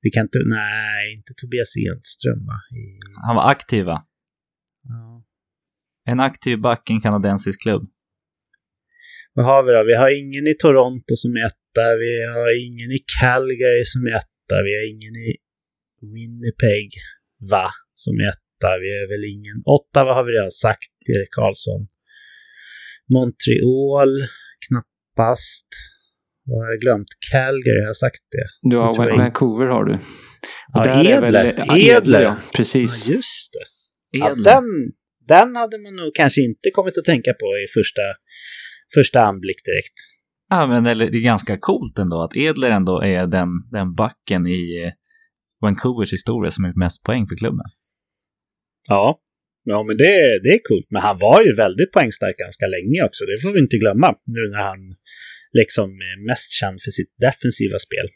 Vi 0.00 0.10
kan 0.10 0.22
inte, 0.22 0.38
nej, 0.46 1.14
inte 1.16 1.32
Tobias 1.36 1.72
Enström 1.76 2.46
va? 2.46 2.58
I... 2.82 2.84
Han 3.26 3.36
var 3.36 3.50
aktiv 3.50 3.84
va? 3.84 4.04
Ja. 4.82 5.24
En 6.12 6.20
aktiv 6.20 6.60
back 6.60 6.90
i 6.90 6.92
en 6.92 7.00
kanadensisk 7.00 7.62
klubb. 7.62 7.88
Vad 9.32 9.44
har 9.44 9.62
vi 9.62 9.72
då? 9.72 9.84
Vi 9.84 9.94
har 9.94 10.10
ingen 10.22 10.46
i 10.46 10.54
Toronto 10.54 11.16
som 11.16 11.30
är 11.36 11.46
etta, 11.46 11.86
vi 12.04 12.12
har 12.34 12.66
ingen 12.66 12.90
i 12.90 13.00
Calgary 13.20 13.84
som 13.84 14.06
är 14.06 14.14
etta, 14.22 14.56
vi 14.66 14.72
har 14.78 14.84
ingen 14.94 15.14
i 15.28 15.30
Winnipeg, 16.12 16.88
va? 17.50 17.70
Som 17.94 18.14
är 18.20 18.28
etta, 18.34 18.70
vi 18.82 18.88
har 18.98 19.08
väl 19.12 19.24
ingen... 19.34 19.62
Ottawa 19.64 20.14
har 20.14 20.24
vi 20.24 20.32
redan 20.32 20.50
sagt, 20.50 20.94
Erik 21.14 21.32
Karlsson. 21.38 21.86
Montreal, 23.14 24.12
knappast. 24.66 25.68
Vad 26.48 26.64
har 26.64 26.70
jag 26.72 26.80
glömt? 26.80 27.08
Calgary, 27.32 27.80
har 27.82 27.86
jag 27.86 27.96
sagt 27.96 28.22
det? 28.30 28.70
Du 28.70 28.76
har 28.76 29.08
jag 29.08 29.16
Vancouver 29.16 29.66
har 29.66 29.84
du. 29.84 29.94
Ja, 30.74 31.04
Edler. 31.04 31.44
Väl, 31.66 31.80
Edler. 31.80 32.22
ja. 32.22 32.36
Precis. 32.54 33.06
Ja, 33.06 33.14
just 33.14 33.52
det. 33.52 33.66
Ja, 34.18 34.34
den, 34.34 34.64
den 35.28 35.56
hade 35.56 35.78
man 35.78 35.96
nog 35.96 36.14
kanske 36.14 36.40
inte 36.40 36.70
kommit 36.74 36.98
att 36.98 37.04
tänka 37.04 37.32
på 37.32 37.46
i 37.46 37.66
första, 37.78 38.02
första 38.94 39.20
anblick 39.20 39.64
direkt. 39.64 39.98
Ja, 40.50 40.66
men 40.66 40.84
det 40.84 41.18
är 41.18 41.22
ganska 41.22 41.56
coolt 41.58 41.98
ändå 41.98 42.22
att 42.22 42.36
Edler 42.36 42.70
ändå 42.70 43.02
är 43.02 43.26
den, 43.26 43.48
den 43.72 43.94
backen 43.94 44.46
i 44.46 44.82
eh, 44.84 44.92
Vancouvers 45.62 46.12
historia 46.12 46.50
som 46.50 46.64
är 46.64 46.72
mest 46.78 47.02
poäng 47.02 47.26
för 47.26 47.36
klubben. 47.36 47.66
Ja, 48.88 49.18
ja 49.64 49.82
men 49.82 49.96
det, 49.96 50.40
det 50.42 50.48
är 50.48 50.60
coolt. 50.68 50.86
Men 50.90 51.02
han 51.02 51.18
var 51.18 51.42
ju 51.42 51.54
väldigt 51.54 51.92
poängstark 51.92 52.36
ganska 52.36 52.66
länge 52.66 53.04
också. 53.04 53.24
Det 53.24 53.42
får 53.42 53.52
vi 53.52 53.60
inte 53.60 53.76
glömma 53.76 54.14
nu 54.26 54.50
när 54.52 54.62
han 54.62 54.78
liksom 55.52 55.90
mest 56.28 56.52
känd 56.60 56.80
för 56.84 56.90
sitt 56.90 57.14
defensiva 57.18 57.78
spel. 57.78 58.06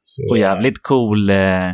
Så, 0.00 0.28
och 0.30 0.38
jävligt 0.38 0.82
cool, 0.82 1.30
eh, 1.30 1.72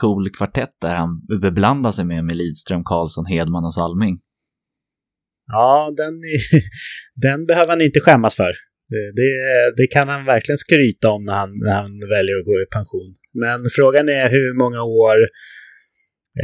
cool 0.00 0.30
kvartett 0.30 0.76
där 0.80 0.94
han 0.94 1.10
beblandar 1.42 1.90
sig 1.90 2.04
med, 2.04 2.24
med 2.24 2.36
Lidström, 2.36 2.84
Karlsson, 2.84 3.26
Hedman 3.26 3.64
och 3.64 3.74
Salming. 3.74 4.18
Ja, 5.46 5.94
den, 5.96 6.20
den 7.22 7.46
behöver 7.46 7.68
han 7.68 7.80
inte 7.80 8.00
skämmas 8.00 8.34
för. 8.36 8.52
Det, 9.18 9.30
det, 9.76 9.86
kan 9.86 10.08
han 10.08 10.24
verkligen 10.24 10.58
skryta 10.58 11.10
om 11.10 11.24
när 11.24 11.34
han, 11.34 11.50
när 11.64 11.74
han 11.74 12.00
väljer 12.08 12.38
att 12.38 12.46
gå 12.46 12.60
i 12.60 12.66
pension. 12.70 13.14
Men 13.34 13.64
frågan 13.76 14.08
är 14.08 14.30
hur 14.30 14.54
många 14.54 14.82
år 14.82 15.18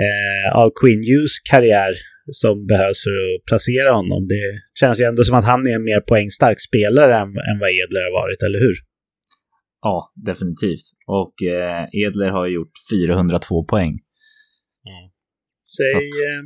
eh, 0.02 0.56
av 0.56 0.70
Queen 0.80 1.02
Hughes 1.08 1.40
karriär 1.50 1.94
som 2.32 2.66
behövs 2.66 3.02
för 3.04 3.10
att 3.10 3.44
placera 3.48 3.92
honom. 3.92 4.28
Det 4.28 4.44
känns 4.80 5.00
ju 5.00 5.04
ändå 5.04 5.24
som 5.24 5.34
att 5.34 5.44
han 5.44 5.66
är 5.66 5.74
en 5.74 5.84
mer 5.84 6.00
poängstark 6.00 6.60
spelare 6.60 7.14
än, 7.16 7.28
än 7.28 7.58
vad 7.60 7.70
Edler 7.70 8.02
har 8.06 8.12
varit, 8.22 8.42
eller 8.42 8.58
hur? 8.58 8.76
Ja, 9.82 10.12
definitivt. 10.26 10.86
Och 11.06 11.34
eh, 11.42 11.84
Edler 11.92 12.30
har 12.30 12.46
gjort 12.48 12.72
402 12.90 13.64
poäng. 13.64 13.92
Ja. 14.82 15.10
Säg 15.76 15.94
att... 15.96 16.02
eh, 16.02 16.42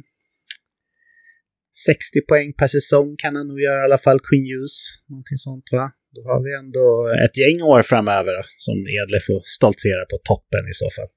60 1.87 2.20
poäng 2.29 2.53
per 2.53 2.66
säsong 2.66 3.16
kan 3.22 3.37
han 3.37 3.47
nog 3.49 3.61
göra 3.61 3.81
i 3.81 3.85
alla 3.85 3.99
fall, 3.99 4.20
Queen 4.27 4.47
Hughes. 4.51 4.77
Någonting 5.09 5.39
sånt 5.47 5.68
va? 5.72 5.87
Då 6.16 6.22
har 6.31 6.41
vi 6.47 6.51
ändå 6.62 6.85
ett 7.24 7.37
gäng 7.43 7.62
år 7.72 7.83
framöver 7.83 8.37
som 8.64 8.77
Edler 8.99 9.22
får 9.29 9.41
stoltsera 9.57 10.05
på 10.12 10.16
toppen 10.31 10.64
i 10.72 10.74
så 10.83 10.89
fall. 10.97 11.11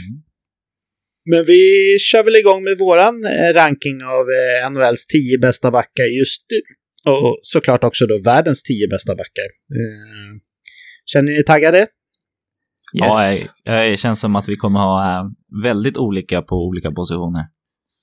Mm. 0.00 0.27
Men 1.30 1.44
vi 1.44 1.96
kör 2.00 2.22
väl 2.22 2.36
igång 2.36 2.64
med 2.64 2.78
våran 2.78 3.24
eh, 3.24 3.54
ranking 3.54 4.04
av 4.04 4.26
eh, 4.30 4.70
NHLs 4.70 5.06
tio 5.06 5.38
bästa 5.38 5.70
backar 5.70 6.04
just 6.04 6.42
nu. 6.50 6.60
Och 7.12 7.38
såklart 7.42 7.84
också 7.84 8.06
då 8.06 8.18
världens 8.18 8.62
tio 8.62 8.88
bästa 8.88 9.14
backar. 9.14 9.48
Eh, 9.78 10.40
känner 11.04 11.32
ni 11.32 11.38
er 11.38 11.42
taggade? 11.42 11.78
Yes. 11.78 13.46
Ja, 13.64 13.82
det 13.82 14.00
känns 14.00 14.20
som 14.20 14.36
att 14.36 14.48
vi 14.48 14.56
kommer 14.56 14.80
ha 14.80 15.30
väldigt 15.62 15.96
olika 15.96 16.42
på 16.42 16.54
olika 16.54 16.90
positioner. 16.90 17.44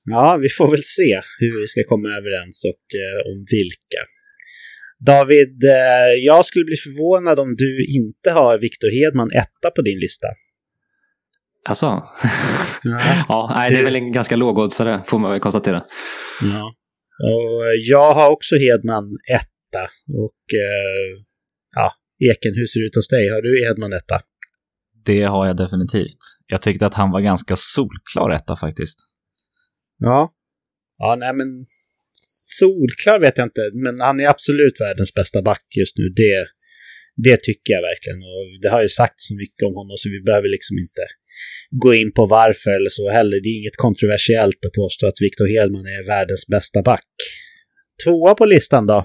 Ja, 0.04 0.38
vi 0.42 0.50
får 0.50 0.72
väl 0.72 0.84
se 0.84 1.22
hur 1.40 1.62
vi 1.62 1.68
ska 1.68 1.84
komma 1.84 2.08
överens 2.08 2.66
och 2.66 2.84
om 3.32 3.46
vilka. 3.52 4.02
David, 5.06 5.64
jag 6.22 6.46
skulle 6.46 6.66
bli 6.66 6.76
förvånad 6.76 7.40
om 7.40 7.56
du 7.56 7.86
inte 7.86 8.32
har 8.32 8.58
Viktor 8.58 8.92
Hedman 8.92 9.32
etta 9.32 9.70
på 9.76 9.82
din 9.82 10.00
lista. 10.00 10.28
Alltså? 11.66 12.04
Ja, 12.86 13.26
ja 13.30 13.52
nej, 13.56 13.72
det 13.72 13.80
är 13.80 13.84
väl 13.84 13.96
en 13.96 14.12
ganska 14.12 14.36
lågoddsare 14.36 15.02
får 15.06 15.20
man 15.20 15.32
väl 15.32 15.40
konstatera. 15.40 15.84
Ja. 16.42 16.74
Och 17.24 17.64
jag 17.90 18.14
har 18.14 18.30
också 18.30 18.56
Hedman 18.56 19.18
etta 19.32 19.84
och 20.26 20.44
eh, 20.54 21.24
ja, 21.76 21.92
Eken, 22.30 22.54
hur 22.56 22.66
ser 22.66 22.80
det 22.80 22.86
ut 22.86 22.96
hos 22.96 23.08
dig? 23.08 23.30
Har 23.30 23.42
du 23.42 23.66
Hedman 23.66 23.94
etta? 23.94 24.20
Det 25.06 25.24
har 25.24 25.48
jag 25.48 25.58
definitivt. 25.58 26.22
Jag 26.48 26.62
tyckte 26.62 26.86
att 26.86 26.94
han 26.94 27.12
var 27.12 27.22
ganska 27.22 27.56
solklar 27.56 28.30
etta 28.36 28.56
faktiskt. 28.56 29.00
Ja. 29.98 30.32
Ja, 30.98 31.16
nej 31.20 31.34
men 31.34 31.48
solklar 32.60 33.20
vet 33.20 33.38
jag 33.38 33.46
inte, 33.46 33.62
men 33.74 34.00
han 34.00 34.20
är 34.20 34.28
absolut 34.28 34.82
världens 34.82 35.14
bästa 35.14 35.42
back 35.42 35.66
just 35.78 35.98
nu. 35.98 36.04
Det, 36.10 36.48
det 37.16 37.38
tycker 37.48 37.74
jag 37.74 37.82
verkligen. 37.82 38.22
Och 38.34 38.46
det 38.62 38.70
har 38.70 38.82
ju 38.82 38.90
sagt 38.90 39.20
så 39.28 39.34
mycket 39.36 39.64
om 39.68 39.76
honom 39.80 39.96
så 39.98 40.10
vi 40.10 40.22
behöver 40.28 40.50
liksom 40.56 40.76
inte 40.86 41.04
gå 41.84 41.94
in 41.94 42.12
på 42.14 42.26
varför 42.26 42.70
eller 42.70 42.90
så 42.90 43.10
heller. 43.10 43.42
Det 43.44 43.50
är 43.50 43.58
inget 43.62 43.78
kontroversiellt 43.78 44.66
att 44.66 44.74
påstå 44.74 45.08
att 45.08 45.22
Victor 45.22 45.48
Hedman 45.48 45.86
är 45.86 46.08
världens 46.08 46.48
bästa 46.48 46.82
back. 46.82 47.12
Tvåa 48.04 48.36
på 48.36 48.46
listan 48.46 48.88
då? 48.88 48.98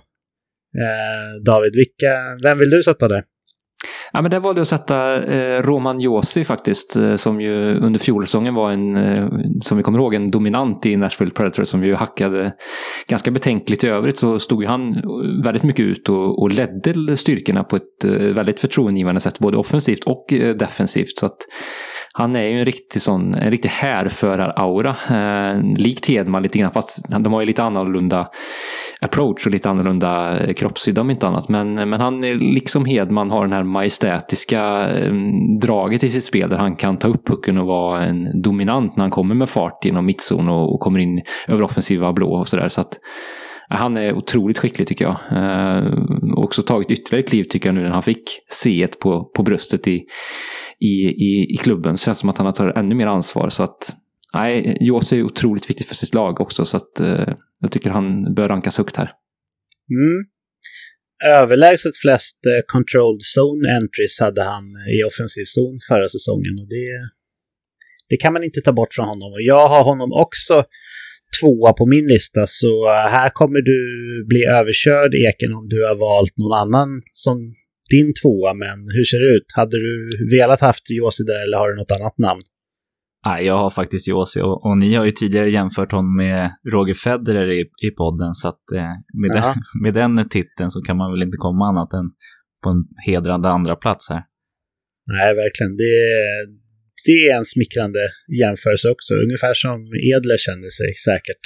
Eh, 0.82 1.42
David, 1.44 1.72
vilka, 1.74 2.12
vem 2.42 2.58
vill 2.58 2.70
du 2.70 2.82
sätta 2.82 3.08
där? 3.08 3.24
Ja, 4.12 4.22
men 4.22 4.30
där 4.30 4.40
valde 4.40 4.58
jag 4.58 4.62
att 4.62 4.68
sätta 4.68 5.22
eh, 5.22 5.62
Roman 5.62 6.00
Josi 6.00 6.44
faktiskt, 6.44 6.96
eh, 6.96 7.16
som 7.16 7.40
ju 7.40 7.74
under 7.74 8.00
fjolsäsongen 8.00 8.54
var 8.54 8.72
en, 8.72 8.96
eh, 8.96 9.28
som 9.62 9.76
vi 9.76 9.82
kommer 9.82 9.98
ihåg, 9.98 10.14
en 10.14 10.30
dominant 10.30 10.86
i 10.86 10.96
Nashville 10.96 11.32
Predator 11.32 11.64
som 11.64 11.84
ju 11.84 11.94
hackade 11.94 12.52
ganska 13.08 13.30
betänkligt 13.30 13.84
i 13.84 13.88
övrigt 13.88 14.16
så 14.16 14.38
stod 14.38 14.62
ju 14.62 14.68
han 14.68 14.96
eh, 14.96 15.44
väldigt 15.44 15.62
mycket 15.62 15.84
ut 15.84 16.08
och, 16.08 16.42
och 16.42 16.52
ledde 16.52 17.16
styrkorna 17.16 17.64
på 17.64 17.76
ett 17.76 18.04
eh, 18.04 18.12
väldigt 18.12 18.60
förtroendeingivande 18.60 19.20
sätt, 19.20 19.38
både 19.38 19.56
offensivt 19.56 20.04
och 20.04 20.32
eh, 20.32 20.56
defensivt. 20.56 21.18
Så 21.18 21.26
att 21.26 21.38
han 22.12 22.36
är 22.36 22.42
ju 22.42 22.58
en 22.58 22.64
riktig 22.64 23.02
sån, 23.02 23.34
en 23.34 23.50
riktig 23.50 23.68
härförar-aura. 23.68 24.96
Eh, 25.10 25.62
likt 25.76 26.06
Hedman 26.06 26.42
lite 26.42 26.58
grann, 26.58 26.72
fast 26.72 27.08
de 27.08 27.32
har 27.32 27.40
ju 27.40 27.46
lite 27.46 27.62
annorlunda 27.62 28.28
approach 29.00 29.46
och 29.46 29.52
lite 29.52 29.70
annorlunda 29.70 30.38
eh, 30.38 30.54
kroppshydda 30.54 31.00
om 31.00 31.10
inte 31.10 31.26
annat. 31.26 31.48
Men, 31.48 31.78
eh, 31.78 31.86
men 31.86 32.00
han, 32.00 32.20
liksom 32.38 32.84
Hedman, 32.84 33.30
har 33.30 33.42
den 33.42 33.52
här 33.52 33.62
majestätiska 33.62 34.90
eh, 34.90 35.12
draget 35.60 36.04
i 36.04 36.08
sitt 36.08 36.24
spel 36.24 36.50
där 36.50 36.56
han 36.56 36.76
kan 36.76 36.96
ta 36.96 37.08
upp 37.08 37.26
pucken 37.26 37.58
och 37.58 37.66
vara 37.66 38.04
en 38.04 38.42
dominant 38.42 38.96
när 38.96 39.04
han 39.04 39.10
kommer 39.10 39.34
med 39.34 39.48
fart 39.48 39.84
genom 39.84 40.06
mittzon 40.06 40.48
och, 40.48 40.74
och 40.74 40.80
kommer 40.80 40.98
in 40.98 41.22
över 41.48 41.62
offensiva 41.62 42.12
blå 42.12 42.32
och 42.32 42.48
sådär. 42.48 42.68
Så 42.68 42.80
att 42.80 42.94
eh, 43.72 43.78
han 43.78 43.96
är 43.96 44.14
otroligt 44.14 44.58
skicklig 44.58 44.88
tycker 44.88 45.04
jag. 45.04 45.16
Eh, 45.32 45.92
också 46.36 46.62
tagit 46.62 46.90
ytterligare 46.90 47.26
kliv 47.26 47.44
tycker 47.44 47.68
jag 47.68 47.74
nu 47.74 47.82
när 47.82 47.90
han 47.90 48.02
fick 48.02 48.22
C1 48.64 48.98
på, 49.00 49.24
på 49.24 49.42
bröstet 49.42 49.88
i, 49.88 50.04
i, 50.80 51.06
i, 51.06 51.54
i 51.54 51.56
klubben. 51.56 51.98
Så 51.98 52.04
känns 52.04 52.18
som 52.18 52.28
att 52.28 52.38
han 52.38 52.46
har 52.46 52.52
tagit 52.52 52.76
ännu 52.76 52.94
mer 52.94 53.06
ansvar. 53.06 53.48
Så 53.48 53.62
att, 53.62 53.94
nej, 54.34 54.76
Jose 54.80 55.16
är 55.16 55.22
otroligt 55.22 55.70
viktigt 55.70 55.86
för 55.86 55.94
sitt 55.94 56.14
lag 56.14 56.40
också. 56.40 56.64
Så 56.64 56.76
att 56.76 57.00
eh, 57.00 57.34
jag 57.60 57.72
tycker 57.72 57.90
han 57.90 58.34
bör 58.34 58.48
rankas 58.48 58.78
högt 58.78 58.96
här. 58.96 59.12
Mm. 59.90 60.24
Överlägset 61.26 61.96
flest 61.96 62.46
eh, 62.46 62.62
controlled 62.66 63.20
zone 63.36 63.76
entries 63.76 64.20
hade 64.20 64.42
han 64.42 64.64
eh, 64.64 64.98
i 64.98 65.04
offensiv 65.04 65.44
zon 65.44 65.78
förra 65.88 66.08
säsongen. 66.08 66.58
Och 66.58 66.68
det, 66.68 66.88
det 68.08 68.16
kan 68.16 68.32
man 68.32 68.44
inte 68.44 68.60
ta 68.60 68.72
bort 68.72 68.94
från 68.94 69.08
honom. 69.08 69.32
Och 69.32 69.42
jag 69.42 69.68
har 69.68 69.84
honom 69.84 70.12
också 70.12 70.64
tvåa 71.40 71.72
på 71.72 71.86
min 71.86 72.06
lista, 72.06 72.46
så 72.46 72.88
eh, 72.88 73.10
här 73.10 73.30
kommer 73.30 73.60
du 73.60 73.78
bli 74.28 74.44
överkörd, 74.44 75.14
Eken, 75.14 75.54
om 75.54 75.68
du 75.68 75.86
har 75.86 75.94
valt 75.94 76.36
någon 76.36 76.58
annan 76.58 77.02
som 77.12 77.54
din 77.90 78.12
tvåa. 78.22 78.54
Men 78.54 78.78
hur 78.96 79.04
ser 79.04 79.20
det 79.24 79.36
ut? 79.36 79.48
Hade 79.56 79.76
du 79.86 79.92
velat 80.36 80.60
haft 80.60 80.90
Josi 80.90 81.22
där 81.24 81.42
eller 81.44 81.58
har 81.58 81.68
du 81.68 81.76
något 81.76 81.90
annat 81.90 82.18
namn? 82.18 82.42
Nej, 83.26 83.46
jag 83.46 83.58
har 83.58 83.70
faktiskt 83.70 84.08
Josi 84.08 84.40
och, 84.40 84.66
och, 84.66 84.78
ni 84.78 84.94
har 84.94 85.04
ju 85.04 85.12
tidigare 85.12 85.50
jämfört 85.50 85.92
honom 85.92 86.16
med 86.16 86.50
Roger 86.72 86.94
Federer 86.94 87.48
i, 87.58 87.60
i 87.60 87.90
podden, 87.96 88.34
så 88.34 88.48
att 88.48 88.64
eh, 88.76 88.92
med, 89.22 89.30
den, 89.30 89.54
med 89.82 89.94
den 89.94 90.28
titeln 90.28 90.70
så 90.70 90.80
kan 90.80 90.96
man 90.96 91.12
väl 91.12 91.22
inte 91.22 91.36
komma 91.36 91.64
annat 91.68 91.92
än 91.92 92.06
på 92.62 92.68
en 92.70 92.82
hedrande 93.06 93.48
andra 93.48 93.76
plats 93.76 94.08
här. 94.08 94.22
Nej, 95.12 95.34
verkligen. 95.34 95.76
Det, 95.76 95.94
det 97.06 97.18
är 97.28 97.38
en 97.38 97.44
smickrande 97.44 98.02
jämförelse 98.40 98.88
också, 98.94 99.14
ungefär 99.24 99.54
som 99.54 99.76
Edler 100.12 100.38
känner 100.46 100.70
sig 100.78 100.90
säkert. 101.08 101.42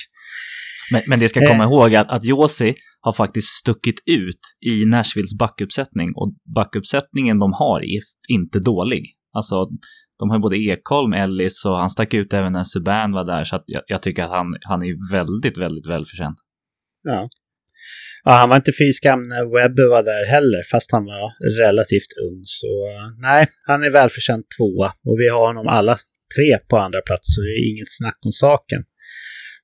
Men, 0.93 1.03
men 1.07 1.19
det 1.21 1.29
ska 1.29 1.41
komma 1.41 1.65
eh. 1.65 1.71
ihåg 1.71 1.95
att, 1.95 2.11
att 2.11 2.25
Josi 2.25 2.75
har 3.01 3.13
faktiskt 3.13 3.49
stuckit 3.49 4.01
ut 4.07 4.41
i 4.67 4.85
Nashvilles 4.85 5.39
backuppsättning 5.39 6.13
och 6.17 6.35
backuppsättningen 6.55 7.39
de 7.39 7.53
har 7.53 7.81
är 7.81 8.01
inte 8.29 8.61
dålig. 8.61 9.05
Alltså, 9.33 9.69
de 10.19 10.31
har 10.31 10.39
både 10.39 10.57
Ekholm, 10.57 11.13
Ellis 11.13 11.65
och 11.65 11.79
han 11.79 11.91
stack 11.91 12.15
ut 12.15 12.33
även 12.33 12.53
när 12.53 12.65
Subban 12.65 13.13
var 13.13 13.25
där, 13.25 13.45
så 13.45 13.63
jag, 13.67 13.83
jag 13.87 14.03
tycker 14.03 14.23
att 14.23 14.31
han, 14.31 14.47
han 14.61 14.83
är 14.83 15.13
väldigt, 15.13 15.59
väldigt 15.59 15.89
välförtjänt. 15.89 16.37
Ja. 17.03 17.29
Ja, 18.25 18.33
han 18.33 18.49
var 18.49 18.57
inte 18.57 18.73
fy 18.79 18.93
skam 18.93 19.23
när 19.23 19.45
Webber 19.55 19.89
var 19.89 20.03
där 20.03 20.27
heller, 20.27 20.63
fast 20.71 20.93
han 20.93 21.05
var 21.05 21.33
relativt 21.65 22.13
ung. 22.27 22.41
Så 22.45 22.67
nej, 23.23 23.47
han 23.67 23.83
är 23.83 23.91
välförtjänt 23.91 24.47
tvåa. 24.57 24.89
Och 25.09 25.17
vi 25.21 25.29
har 25.29 25.47
honom 25.47 25.69
alla 25.69 25.95
tre 26.37 26.59
på 26.69 26.77
andra 26.77 27.01
plats, 27.01 27.35
så 27.35 27.41
det 27.41 27.53
är 27.59 27.71
inget 27.73 27.93
snack 28.01 28.19
om 28.27 28.33
saken. 28.33 28.83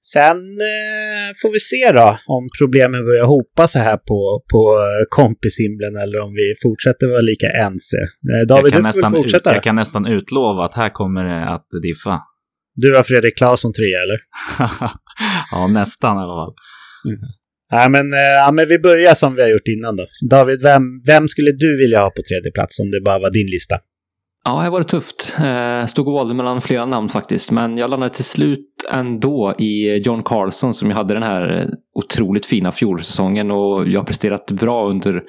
Sen 0.03 0.37
eh, 0.37 1.29
får 1.43 1.53
vi 1.53 1.61
se 1.61 1.93
då 1.93 2.19
om 2.27 2.49
problemen 2.61 3.05
börjar 3.05 3.25
hopa 3.25 3.69
sig 3.69 3.83
här 3.83 3.97
på, 3.97 4.43
på 4.53 4.77
kompishimlen 5.09 5.97
eller 6.03 6.21
om 6.21 6.33
vi 6.35 6.55
fortsätter 6.63 7.07
vara 7.07 7.21
lika 7.21 7.47
ense. 7.47 7.97
Eh, 8.33 8.47
David, 8.49 8.73
du 8.73 8.77
får 8.77 8.83
nästan, 8.83 9.13
fortsätta. 9.13 9.55
Jag 9.55 9.63
kan 9.63 9.77
nästan 9.77 10.07
utlova 10.07 10.65
att 10.65 10.75
här 10.75 10.91
kommer 10.91 11.25
det 11.25 11.49
att 11.55 11.67
diffa. 11.83 12.19
Du 12.75 12.97
har 12.97 13.03
Fredrik 13.03 13.37
Claesson 13.37 13.73
trea, 13.73 14.03
eller? 14.03 14.19
ja, 15.53 15.67
nästan 15.67 16.17
i 16.17 16.21
alla 16.21 16.45
fall. 16.45 16.55
Mm. 17.09 17.21
Ja, 17.73 17.89
men, 17.89 18.13
eh, 18.13 18.19
ja, 18.19 18.53
men 18.53 18.69
vi 18.69 18.79
börjar 18.79 19.15
som 19.15 19.35
vi 19.35 19.43
har 19.43 19.49
gjort 19.49 19.69
innan 19.79 19.97
då. 19.97 20.07
David, 20.31 20.63
vem, 20.63 20.83
vem 21.07 21.29
skulle 21.29 21.53
du 21.53 21.79
vilja 21.79 22.01
ha 22.01 22.11
på 22.11 22.23
tredje 22.29 22.51
plats 22.51 22.79
om 22.79 22.91
det 22.91 23.01
bara 23.01 23.19
var 23.19 23.31
din 23.31 23.47
lista? 23.47 23.77
Ja, 24.45 24.63
det 24.63 24.71
var 24.71 24.83
tufft. 24.83 25.35
Eh, 25.39 25.87
stod 25.87 26.09
och 26.09 26.15
valde 26.15 26.35
mellan 26.35 26.61
flera 26.61 26.87
namn 26.87 27.09
faktiskt. 27.09 27.51
Men 27.51 27.79
jag 27.79 27.91
landade 27.91 28.15
till 28.15 28.25
slut 28.25 28.70
ändå 28.91 29.55
i 29.59 30.03
John 30.05 30.23
Carlson 30.23 30.75
som 30.75 30.91
jag 30.91 30.97
hade 30.97 31.15
den 31.15 31.23
här 31.23 31.71
otroligt 31.95 32.47
fina 32.47 32.73
fjolsäsongen 32.73 33.51
och 33.51 33.89
jag 33.89 34.01
har 34.01 34.05
presterat 34.05 34.51
bra 34.51 34.89
under 34.89 35.23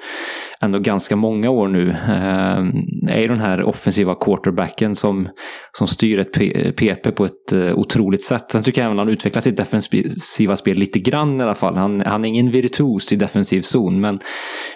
ändå 0.60 0.78
ganska 0.78 1.16
många 1.16 1.50
år 1.50 1.68
nu. 1.68 1.90
Eh, 1.90 3.14
är 3.16 3.20
ju 3.20 3.28
den 3.28 3.40
här 3.40 3.62
offensiva 3.62 4.14
quarterbacken 4.14 4.94
som, 4.94 5.28
som 5.72 5.86
styr 5.86 6.18
ett 6.18 6.32
PP 6.76 7.10
på 7.10 7.24
ett 7.24 7.52
eh, 7.52 7.74
otroligt 7.74 8.22
sätt. 8.22 8.50
Sen 8.50 8.62
tycker 8.62 8.80
jag 8.80 8.86
även 8.86 8.98
att 8.98 9.04
han 9.04 9.12
utvecklat 9.12 9.44
sitt 9.44 9.56
defensiva 9.56 10.56
spel 10.56 10.76
lite 10.76 10.98
grann 10.98 11.40
i 11.40 11.42
alla 11.42 11.54
fall. 11.54 11.76
Han, 11.76 12.00
han 12.00 12.24
är 12.24 12.28
ingen 12.28 12.50
virtuos 12.50 13.12
i 13.12 13.16
defensiv 13.16 13.62
zon 13.62 14.00
men, 14.00 14.14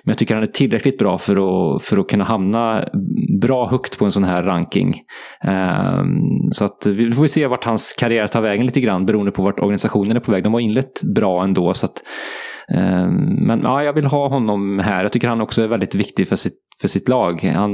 men 0.05 0.13
jag 0.13 0.19
tycker 0.19 0.35
han 0.35 0.43
är 0.43 0.47
tillräckligt 0.47 0.99
bra 0.99 1.19
för 1.19 1.37
att, 1.37 1.83
för 1.83 1.99
att 1.99 2.09
kunna 2.09 2.25
hamna 2.25 2.89
bra 3.41 3.69
högt 3.69 3.99
på 3.99 4.05
en 4.05 4.13
sån 4.13 4.25
här 4.25 4.43
ranking. 4.43 5.01
Eh, 5.45 6.03
så 6.53 6.65
att 6.65 6.87
vi 6.87 7.13
får 7.13 7.27
se 7.27 7.47
vart 7.47 7.65
hans 7.65 7.93
karriär 7.99 8.27
tar 8.27 8.43
vägen 8.43 8.66
lite 8.67 8.81
grann 8.81 9.07
beroende 9.07 9.33
på 9.33 9.43
vart 9.43 9.61
organisationen 9.61 10.17
är 10.17 10.21
på 10.21 10.33
väg. 10.33 10.45
De 10.45 10.53
har 10.53 10.61
inlett 10.61 11.03
bra 11.15 11.45
ändå. 11.45 11.75
Så 11.75 11.87
att, 11.87 12.03
eh, 12.75 13.11
men 13.47 13.61
ja, 13.63 13.85
jag 13.85 13.93
vill 13.93 14.05
ha 14.05 14.29
honom 14.29 14.79
här. 14.79 15.03
Jag 15.03 15.13
tycker 15.13 15.29
han 15.29 15.41
också 15.41 15.63
är 15.63 15.69
väldigt 15.69 15.95
viktig 15.95 16.29
för 16.29 16.37
sitt, 16.37 16.59
för 16.81 16.89
sitt 16.89 17.09
lag. 17.09 17.43
Han 17.43 17.71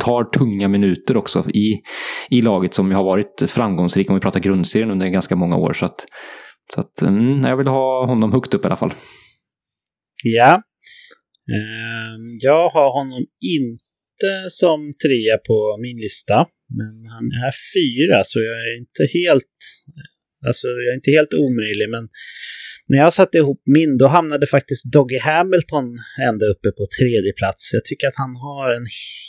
tar 0.00 0.24
tunga 0.38 0.68
minuter 0.68 1.16
också 1.16 1.44
i, 1.50 1.80
i 2.30 2.42
laget 2.42 2.74
som 2.74 2.92
har 2.92 3.04
varit 3.04 3.42
framgångsrik 3.46 4.08
om 4.10 4.14
vi 4.14 4.20
pratar 4.20 4.40
grundserien 4.40 4.90
under 4.90 5.08
ganska 5.08 5.36
många 5.36 5.56
år. 5.56 5.72
Så 5.72 5.84
att, 5.84 6.06
så 6.74 6.80
att 6.80 7.02
mm, 7.02 7.40
jag 7.40 7.56
vill 7.56 7.68
ha 7.68 8.06
honom 8.06 8.32
högt 8.32 8.54
upp 8.54 8.64
i 8.64 8.66
alla 8.66 8.76
fall. 8.76 8.94
Ja. 10.24 10.62
Eh, 11.54 12.38
jag 12.40 12.68
har 12.68 12.92
honom 12.92 13.26
inte 13.58 14.50
som 14.50 14.80
trea 14.80 15.38
på 15.48 15.76
min 15.82 15.96
lista. 15.96 16.46
Men 16.78 17.10
han 17.14 17.26
är 17.46 17.54
fyra, 17.74 18.24
så 18.24 18.38
jag 18.40 18.58
är 18.68 18.76
inte 18.78 19.02
helt 19.18 19.54
Alltså 20.46 20.66
jag 20.68 20.92
är 20.92 20.94
inte 20.94 21.10
helt 21.10 21.34
omöjlig, 21.34 21.90
men 21.90 22.08
när 22.88 22.98
jag 22.98 23.12
satte 23.12 23.38
ihop 23.38 23.62
min, 23.66 23.98
då 23.98 24.06
hamnade 24.06 24.46
faktiskt 24.46 24.84
Doggy 24.92 25.18
Hamilton 25.18 25.96
ända 26.28 26.46
uppe 26.46 26.70
på 26.70 26.86
tredje 26.98 27.32
plats. 27.32 27.70
Jag 27.72 27.84
tycker 27.84 28.08
att 28.08 28.16
han 28.16 28.36
har 28.36 28.74
en 28.74 28.86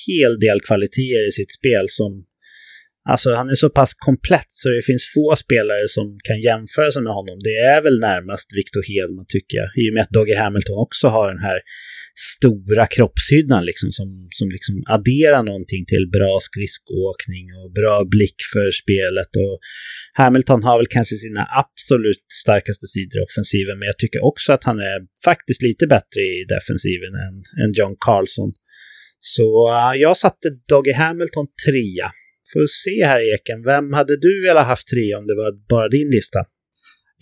hel 0.08 0.40
del 0.40 0.62
kvaliteter 0.62 1.28
i 1.28 1.32
sitt 1.32 1.54
spel 1.54 1.86
som 1.90 2.26
Alltså 3.10 3.34
han 3.34 3.50
är 3.50 3.56
så 3.56 3.70
pass 3.70 3.94
komplett 3.94 4.46
så 4.48 4.70
det 4.70 4.82
finns 4.82 5.12
få 5.14 5.36
spelare 5.36 5.88
som 5.88 6.20
kan 6.24 6.40
jämföra 6.42 6.92
sig 6.92 7.02
med 7.02 7.14
honom. 7.14 7.40
Det 7.44 7.56
är 7.56 7.82
väl 7.82 8.00
närmast 8.00 8.48
Victor 8.56 8.84
Hedman 8.92 9.26
tycker 9.28 9.58
jag. 9.58 9.70
I 9.78 9.90
och 9.90 9.94
med 9.94 10.04
att 10.04 10.10
Doggy 10.10 10.36
Hamilton 10.36 10.78
också 10.78 11.08
har 11.08 11.28
den 11.28 11.44
här 11.50 11.60
stora 12.16 12.86
kroppshyddan 12.88 13.66
liksom, 13.66 13.92
som, 13.92 14.28
som 14.32 14.50
liksom 14.50 14.76
adderar 14.88 15.44
någonting 15.44 15.86
till 15.86 16.10
bra 16.18 16.40
skridskoåkning 16.48 17.46
och 17.60 17.72
bra 17.80 17.96
blick 18.16 18.40
för 18.54 18.72
spelet. 18.72 19.32
Och 19.36 19.60
Hamilton 20.14 20.64
har 20.64 20.78
väl 20.78 20.88
kanske 20.88 21.16
sina 21.16 21.48
absolut 21.64 22.24
starkaste 22.44 22.88
sidor 22.88 23.18
i 23.20 23.26
offensiven, 23.30 23.80
men 23.80 23.86
jag 23.86 23.98
tycker 23.98 24.24
också 24.32 24.50
att 24.54 24.64
han 24.64 24.80
är 24.80 25.00
faktiskt 25.24 25.62
lite 25.62 25.88
bättre 25.88 26.22
i 26.22 26.46
defensiven 26.56 27.14
än, 27.26 27.36
än 27.64 27.72
John 27.74 27.96
Carlson. 28.00 28.52
Så 29.20 29.48
uh, 29.70 30.02
jag 30.02 30.18
satte 30.18 30.48
Doggy 30.68 30.92
Hamilton 30.92 31.48
trea. 31.68 32.12
får 32.54 32.68
se 32.68 33.06
här 33.06 33.22
Eken, 33.34 33.64
vem 33.64 33.94
hade 33.94 34.16
du 34.18 34.42
velat 34.48 34.68
haft 34.68 34.88
trea 34.88 35.18
om 35.18 35.28
det 35.28 35.36
var 35.36 35.52
bara 35.70 35.88
din 35.90 36.10
lista? 36.10 36.40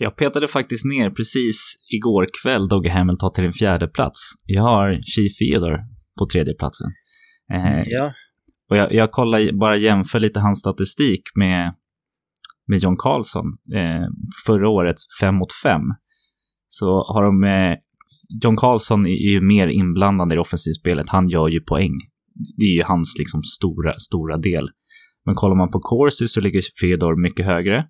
Jag 0.00 0.16
petade 0.16 0.48
faktiskt 0.48 0.84
ner 0.84 1.10
precis 1.10 1.76
igår 1.94 2.26
kväll 2.42 2.68
Doggy 2.68 2.88
Hamilton 2.88 3.32
till 3.32 3.44
en 3.44 3.52
fjärde 3.52 3.88
plats. 3.88 4.20
Jag 4.46 4.62
har 4.62 5.00
Chief 5.02 5.32
Theodore 5.38 5.78
på 6.18 6.26
tredje 6.26 6.54
platsen. 6.54 6.86
Eh, 7.52 7.82
ja. 7.86 8.12
Och 8.70 8.76
jag, 8.76 8.92
jag 8.92 9.10
kollar, 9.10 9.58
bara 9.58 9.76
jämför 9.76 10.20
lite 10.20 10.40
hans 10.40 10.58
statistik 10.58 11.22
med, 11.34 11.74
med 12.66 12.78
John 12.78 12.96
Carlson. 12.96 13.44
Eh, 13.74 14.06
förra 14.46 14.68
året 14.68 14.96
5 15.20 15.34
mot 15.34 15.52
5. 15.62 15.80
Så 16.68 16.86
har 16.86 17.22
de, 17.22 17.44
eh, 17.44 17.76
John 18.44 18.56
Carlson 18.56 19.06
är 19.06 19.30
ju 19.32 19.40
mer 19.40 19.68
inblandad 19.68 20.32
i 20.32 20.38
offensivspelet. 20.38 21.08
Han 21.08 21.28
gör 21.28 21.48
ju 21.48 21.60
poäng. 21.60 21.92
Det 22.56 22.64
är 22.64 22.74
ju 22.74 22.82
hans 22.82 23.14
liksom 23.18 23.42
stora, 23.42 23.94
stora 23.96 24.36
del. 24.36 24.70
Men 25.26 25.34
kollar 25.34 25.56
man 25.56 25.70
på 25.70 25.80
Corsi 25.80 26.28
så 26.28 26.40
ligger 26.40 26.62
Fedor 26.80 27.22
mycket 27.22 27.46
högre. 27.46 27.84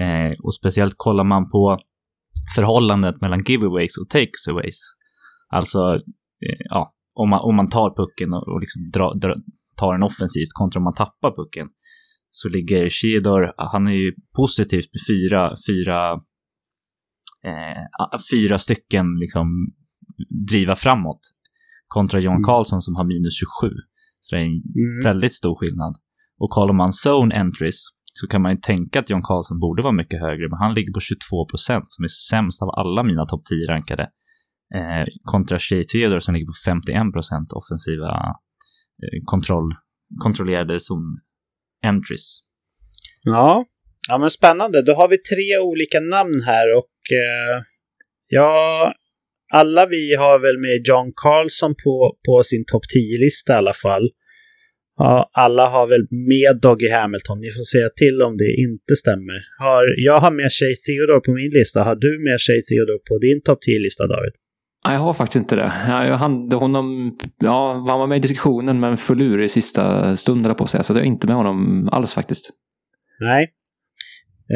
Eh, 0.00 0.32
och 0.42 0.54
speciellt 0.54 0.94
kollar 0.96 1.24
man 1.24 1.48
på 1.48 1.78
förhållandet 2.54 3.20
mellan 3.20 3.44
giveaways 3.44 3.96
och 3.96 4.08
takeaways. 4.10 4.78
Alltså, 5.48 5.94
eh, 6.46 6.60
ja, 6.70 6.92
om 7.14 7.30
man, 7.30 7.40
om 7.40 7.56
man 7.56 7.68
tar 7.68 7.90
pucken 7.96 8.32
och, 8.32 8.48
och 8.48 8.60
liksom 8.60 8.86
dra, 8.92 9.14
dra, 9.14 9.34
tar 9.76 9.92
den 9.92 10.02
offensivt 10.02 10.52
kontra 10.52 10.78
om 10.78 10.84
man 10.84 10.94
tappar 10.94 11.30
pucken. 11.30 11.68
Så 12.30 12.48
ligger 12.48 12.88
Shedor, 12.88 13.52
han 13.56 13.86
är 13.86 13.92
ju 13.92 14.12
positivt 14.36 14.88
med 14.94 15.00
fyra, 15.08 15.56
fyra, 15.68 16.12
eh, 17.48 18.18
fyra 18.32 18.58
stycken 18.58 19.06
liksom 19.18 19.46
driva 20.48 20.76
framåt. 20.76 21.20
Kontra 21.88 22.20
John 22.20 22.32
mm. 22.32 22.44
Carlson 22.44 22.82
som 22.82 22.96
har 22.96 23.04
minus 23.04 23.34
27. 23.38 23.74
Så 24.20 24.34
det 24.34 24.40
är 24.40 24.44
en 24.44 24.52
mm. 24.52 25.04
väldigt 25.04 25.34
stor 25.34 25.54
skillnad. 25.54 25.94
Och 26.38 26.50
kollar 26.50 26.74
man 26.74 26.90
zone 27.06 27.34
entries 27.34 27.84
så 28.12 28.26
kan 28.26 28.42
man 28.42 28.52
ju 28.52 28.58
tänka 28.58 29.00
att 29.00 29.10
John 29.10 29.22
Carlson 29.22 29.60
borde 29.60 29.82
vara 29.82 29.92
mycket 29.92 30.20
högre, 30.20 30.48
men 30.48 30.58
han 30.58 30.74
ligger 30.74 30.92
på 30.92 31.00
22 31.00 31.46
procent 31.50 31.84
som 31.88 32.04
är 32.04 32.08
sämst 32.30 32.62
av 32.62 32.68
alla 32.70 33.02
mina 33.02 33.26
topp 33.26 33.42
10-rankade. 33.52 34.02
Eh, 34.74 35.04
kontra 35.22 35.58
Shea 35.58 35.84
Theodore 35.84 36.20
som 36.20 36.34
ligger 36.34 36.46
på 36.46 36.52
51 36.64 37.12
procent 37.12 37.52
offensiva 37.52 38.10
eh, 39.02 39.18
kontroll, 39.24 39.68
kontrollerade 40.22 40.80
zon 40.80 41.04
entries. 41.86 42.38
Ja. 43.22 43.64
ja, 44.08 44.18
men 44.18 44.30
spännande. 44.30 44.82
Då 44.82 44.92
har 44.94 45.08
vi 45.08 45.18
tre 45.18 45.58
olika 45.58 46.00
namn 46.00 46.42
här 46.46 46.76
och 46.76 46.96
eh, 47.22 47.62
ja, 48.28 48.92
alla 49.52 49.86
vi 49.86 50.14
har 50.14 50.38
väl 50.38 50.58
med 50.58 50.86
John 50.88 51.12
Carlson 51.16 51.74
på, 51.84 52.16
på 52.26 52.42
sin 52.44 52.64
topp 52.66 52.82
10-lista 52.96 53.52
i 53.52 53.56
alla 53.56 53.72
fall. 53.72 54.10
Ja, 54.96 55.30
alla 55.32 55.68
har 55.68 55.86
väl 55.86 56.06
med 56.10 56.60
Doggy 56.62 56.88
Hamilton. 56.88 57.40
Ni 57.40 57.50
får 57.50 57.62
säga 57.62 57.88
till 57.96 58.22
om 58.22 58.36
det 58.36 58.50
inte 58.66 58.96
stämmer. 58.96 59.38
Har, 59.58 59.84
jag 59.96 60.20
har 60.20 60.30
med 60.30 60.52
Shay 60.52 60.74
Theodore 60.84 61.20
på 61.20 61.32
min 61.32 61.50
lista. 61.50 61.82
Har 61.82 61.96
du 61.96 62.12
med 62.24 62.40
Shay 62.40 62.60
Theodore 62.62 62.98
på 63.08 63.18
din 63.18 63.42
topp 63.42 63.58
10-lista, 63.68 64.06
David? 64.06 64.32
Nej, 64.84 64.94
jag 64.94 65.00
har 65.00 65.14
faktiskt 65.14 65.36
inte 65.36 65.56
det. 65.56 65.72
Jag 65.88 66.16
hade 66.16 66.56
honom, 66.56 66.86
ja, 67.38 67.84
han 67.88 67.98
var 68.00 68.06
med 68.06 68.18
i 68.18 68.20
diskussionen 68.20 68.80
men 68.80 68.96
föll 68.96 69.20
ur 69.20 69.42
i 69.42 69.48
sista 69.48 70.16
stunden 70.16 70.54
på 70.54 70.66
sig. 70.66 70.84
Så 70.84 70.92
jag 70.92 71.00
är 71.00 71.04
inte 71.04 71.26
med 71.26 71.36
honom 71.36 71.88
alls 71.88 72.12
faktiskt. 72.12 72.50
Nej. 73.20 73.42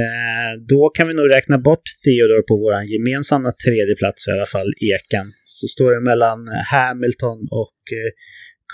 Eh, 0.02 0.60
då 0.68 0.88
kan 0.88 1.08
vi 1.08 1.14
nog 1.14 1.30
räkna 1.34 1.58
bort 1.58 1.86
Theodore 2.04 2.42
på 2.42 2.56
vår 2.56 2.74
gemensamma 2.94 3.52
tredje 3.66 3.94
plats 3.96 4.28
i 4.28 4.30
alla 4.30 4.46
fall, 4.46 4.70
Eken. 4.92 5.32
Så 5.44 5.66
står 5.66 5.92
det 5.94 6.00
mellan 6.00 6.38
Hamilton 6.72 7.38
och 7.50 7.80
eh, 8.00 8.10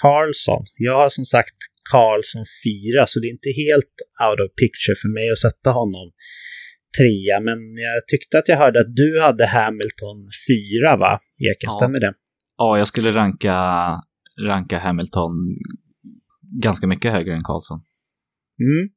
Carlson. 0.03 0.65
Jag 0.75 0.97
har 0.97 1.09
som 1.09 1.25
sagt 1.25 1.57
Carlson 1.93 2.45
4, 2.65 3.07
så 3.07 3.21
det 3.21 3.27
är 3.27 3.31
inte 3.39 3.53
helt 3.65 3.95
out 4.27 4.41
of 4.45 4.51
picture 4.63 4.95
för 5.03 5.09
mig 5.09 5.31
att 5.31 5.39
sätta 5.39 5.71
honom 5.71 6.07
trea. 6.99 7.41
Men 7.41 7.59
jag 7.77 8.07
tyckte 8.07 8.39
att 8.39 8.49
jag 8.49 8.57
hörde 8.57 8.81
att 8.81 8.97
du 8.97 9.21
hade 9.21 9.47
Hamilton 9.47 10.17
4, 10.81 10.97
va? 10.97 11.21
Eken, 11.51 11.71
ja. 11.71 11.73
stämmer 11.73 12.01
det? 12.01 12.13
Ja, 12.57 12.79
jag 12.79 12.89
skulle 12.89 13.11
ranka, 13.11 13.57
ranka 14.49 14.79
Hamilton 14.79 15.33
ganska 16.63 16.87
mycket 16.87 17.13
högre 17.13 17.35
än 17.35 17.45
Carlson. 17.45 17.81
Mm. 18.61 18.89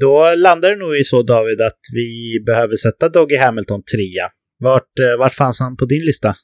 Då 0.00 0.34
landar 0.36 0.70
det 0.70 0.76
nog 0.76 0.96
i 0.96 1.04
så, 1.04 1.22
David, 1.22 1.60
att 1.60 1.80
vi 1.92 2.42
behöver 2.46 2.76
sätta 2.76 3.08
Doggy 3.08 3.36
Hamilton 3.36 3.82
trea. 3.82 4.30
Vart, 4.58 4.98
eh, 4.98 5.18
vart 5.18 5.34
fanns 5.34 5.60
han 5.60 5.76
på 5.76 5.84
din 5.84 6.04
lista? 6.04 6.34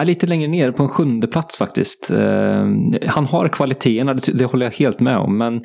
Är 0.00 0.04
lite 0.04 0.26
längre 0.26 0.48
ner 0.48 0.72
på 0.72 0.82
en 0.82 0.88
sjunde 0.88 1.26
plats 1.26 1.58
faktiskt. 1.58 2.10
Eh, 2.10 2.66
han 3.06 3.26
har 3.26 3.48
kvaliteterna, 3.48 4.14
det, 4.14 4.32
det, 4.32 4.44
håller 4.44 4.66
jag 4.66 4.72
helt 4.72 5.00
med 5.00 5.16
om. 5.16 5.38
Men 5.38 5.62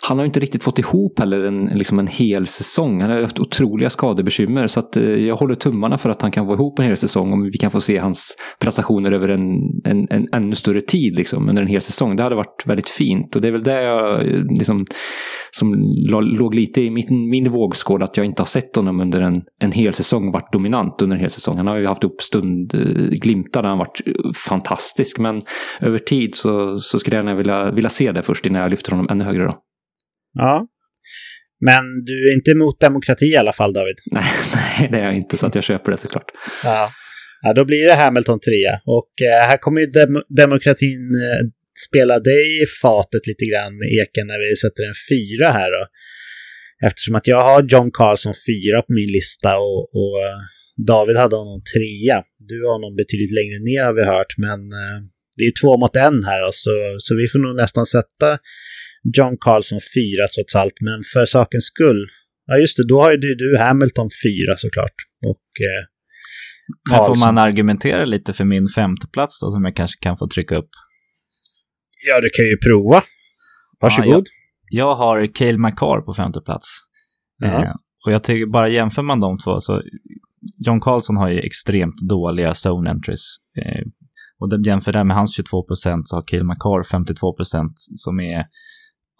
han 0.00 0.18
har 0.18 0.24
inte 0.24 0.40
riktigt 0.40 0.64
fått 0.64 0.78
ihop 0.78 1.18
heller 1.18 1.44
en, 1.44 1.64
liksom 1.64 1.98
en 1.98 2.06
hel 2.06 2.46
säsong. 2.46 3.00
Han 3.00 3.10
har 3.10 3.22
haft 3.22 3.40
otroliga 3.40 3.90
skadebekymmer. 3.90 4.66
Så 4.66 4.80
att, 4.80 4.96
eh, 4.96 5.04
jag 5.04 5.36
håller 5.36 5.54
tummarna 5.54 5.98
för 5.98 6.10
att 6.10 6.22
han 6.22 6.30
kan 6.30 6.46
få 6.46 6.54
ihop 6.54 6.78
en 6.78 6.84
hel 6.84 6.96
säsong. 6.96 7.32
Om 7.32 7.42
vi 7.42 7.58
kan 7.58 7.70
få 7.70 7.80
se 7.80 7.98
hans 7.98 8.36
prestationer 8.60 9.12
över 9.12 9.28
en, 9.28 9.42
en, 9.84 10.06
en 10.10 10.26
ännu 10.32 10.54
större 10.54 10.80
tid 10.80 11.16
liksom, 11.16 11.48
under 11.48 11.62
en 11.62 11.68
hel 11.68 11.82
säsong. 11.82 12.16
Det 12.16 12.22
hade 12.22 12.36
varit 12.36 12.62
väldigt 12.66 12.88
fint. 12.88 13.36
Och 13.36 13.42
det 13.42 13.48
är 13.48 13.52
väl 13.52 13.62
det 13.62 13.82
jag, 13.82 14.26
eh, 14.26 14.42
liksom, 14.58 14.84
som 15.58 15.74
låg 16.38 16.54
lite 16.54 16.80
i 16.80 16.90
min, 16.90 17.30
min 17.30 17.50
vågskål. 17.50 18.02
Att 18.02 18.16
jag 18.16 18.26
inte 18.26 18.42
har 18.42 18.46
sett 18.46 18.76
honom 18.76 19.00
under 19.00 19.20
en, 19.20 19.42
en 19.60 19.72
hel 19.72 19.94
säsong 19.94 20.32
varit 20.32 20.52
dominant 20.52 21.02
under 21.02 21.16
en 21.16 21.20
hel 21.20 21.30
säsong. 21.30 21.56
Han 21.56 21.66
har 21.66 21.76
ju 21.76 21.86
haft 21.86 22.04
upp 22.04 22.22
stund, 22.22 22.74
uh, 22.74 23.10
glimtar 23.10 23.60
hade 23.60 23.68
han 23.68 23.78
varit 23.78 24.00
fantastisk. 24.48 25.18
Men 25.18 25.42
över 25.80 25.98
tid 25.98 26.34
så, 26.34 26.78
så 26.78 26.98
skulle 26.98 27.16
jag 27.16 27.24
gärna 27.24 27.36
vilja, 27.36 27.70
vilja 27.72 27.90
se 27.90 28.12
det 28.12 28.22
först 28.22 28.46
innan 28.46 28.62
jag 28.62 28.70
lyfter 28.70 28.90
honom 28.90 29.08
ännu 29.10 29.24
högre. 29.24 29.44
Då. 29.44 29.58
Ja. 30.32 30.66
Men 31.60 31.84
du 32.04 32.30
är 32.30 32.34
inte 32.34 32.50
emot 32.50 32.80
demokrati 32.80 33.26
i 33.26 33.36
alla 33.36 33.52
fall, 33.52 33.72
David? 33.72 33.96
Nej, 34.12 34.24
nej 34.52 34.88
det 34.90 34.98
är 34.98 35.04
jag 35.04 35.16
inte, 35.16 35.36
så 35.36 35.46
att 35.46 35.54
jag 35.54 35.64
köper 35.64 35.90
det 35.90 35.96
såklart. 35.96 36.30
Ja. 36.64 36.90
ja, 37.42 37.52
då 37.52 37.64
blir 37.64 37.86
det 37.86 37.94
Hamilton 37.94 38.40
3. 38.40 38.52
Och 38.84 39.12
eh, 39.26 39.48
här 39.48 39.56
kommer 39.56 39.80
ju 39.80 39.86
dem 39.86 40.22
demokratin 40.28 41.10
eh, 41.24 41.55
spela 41.88 42.18
dig 42.20 42.62
i 42.62 42.66
fatet 42.82 43.26
lite 43.26 43.44
grann, 43.50 43.74
Eken, 44.00 44.26
när 44.26 44.38
vi 44.44 44.56
sätter 44.56 44.82
en 44.90 45.00
fyra 45.10 45.48
här 45.58 45.70
då. 45.76 45.86
Eftersom 46.86 47.14
att 47.14 47.26
jag 47.26 47.42
har 47.42 47.62
John 47.62 47.90
Carlson 47.98 48.34
4 48.46 48.82
på 48.82 48.92
min 48.92 49.12
lista 49.18 49.58
och, 49.58 49.82
och 49.98 50.14
eh, 50.26 50.38
David 50.86 51.16
hade 51.16 51.36
honom 51.36 51.60
trea. 51.74 52.22
Du 52.38 52.64
har 52.64 52.72
honom 52.72 52.96
betydligt 52.96 53.34
längre 53.38 53.58
ner 53.58 53.82
har 53.84 53.92
vi 53.92 54.04
hört, 54.04 54.32
men 54.38 54.60
eh, 54.60 54.98
det 55.36 55.44
är 55.44 55.52
två 55.62 55.76
mot 55.76 55.96
en 55.96 56.24
här 56.24 56.40
då, 56.46 56.50
så, 56.52 56.70
så 56.98 57.14
vi 57.14 57.28
får 57.28 57.38
nog 57.38 57.56
nästan 57.56 57.86
sätta 57.86 58.38
John 59.16 59.36
Carlson 59.40 59.80
fyra 59.94 60.28
trots 60.34 60.54
allt. 60.56 60.76
Men 60.80 61.02
för 61.12 61.26
sakens 61.26 61.64
skull, 61.64 62.06
ja 62.46 62.58
just 62.58 62.76
det, 62.76 62.88
då 62.88 63.02
har 63.02 63.10
ju 63.10 63.16
du, 63.16 63.34
du 63.34 63.58
Hamilton 63.58 64.08
fyra 64.24 64.56
såklart. 64.56 64.96
Och 65.30 65.46
eh, 65.66 65.84
Men 66.90 67.06
får 67.06 67.18
man 67.26 67.38
argumentera 67.38 68.04
lite 68.04 68.32
för 68.32 68.44
min 68.44 68.68
femteplats 68.68 69.40
då, 69.40 69.50
som 69.50 69.64
jag 69.64 69.76
kanske 69.76 69.98
kan 70.02 70.16
få 70.16 70.28
trycka 70.28 70.56
upp? 70.56 70.70
Ja, 72.08 72.20
du 72.20 72.28
kan 72.36 72.44
ju 72.44 72.56
prova. 72.66 73.02
Varsågod. 73.80 74.08
Ja, 74.08 74.14
jag, 74.14 74.88
jag 74.88 74.94
har 74.94 75.26
Cale 75.26 75.58
McCarr 75.58 76.00
på 76.00 76.14
femte 76.14 76.40
plats. 76.40 76.68
Eh, 77.44 77.72
och 78.06 78.12
jag 78.12 78.24
tycker, 78.24 78.52
bara 78.52 78.68
jämför 78.68 79.02
man 79.02 79.20
de 79.20 79.38
två 79.38 79.60
så 79.60 79.82
John 80.66 80.80
Carlson 80.80 81.16
har 81.16 81.28
ju 81.28 81.40
extremt 81.40 81.96
dåliga 82.08 82.54
zone 82.66 82.90
entries. 82.90 83.36
Eh, 83.56 83.82
och 84.38 84.66
jämför 84.66 84.92
det 84.92 85.04
med 85.04 85.16
hans 85.16 85.36
22 85.36 85.62
procent 85.62 86.08
så 86.08 86.16
har 86.16 86.22
Kill 86.22 86.44
McCarr 86.44 86.82
52 86.82 87.32
procent 87.36 87.72
som 87.76 88.20
är, 88.20 88.44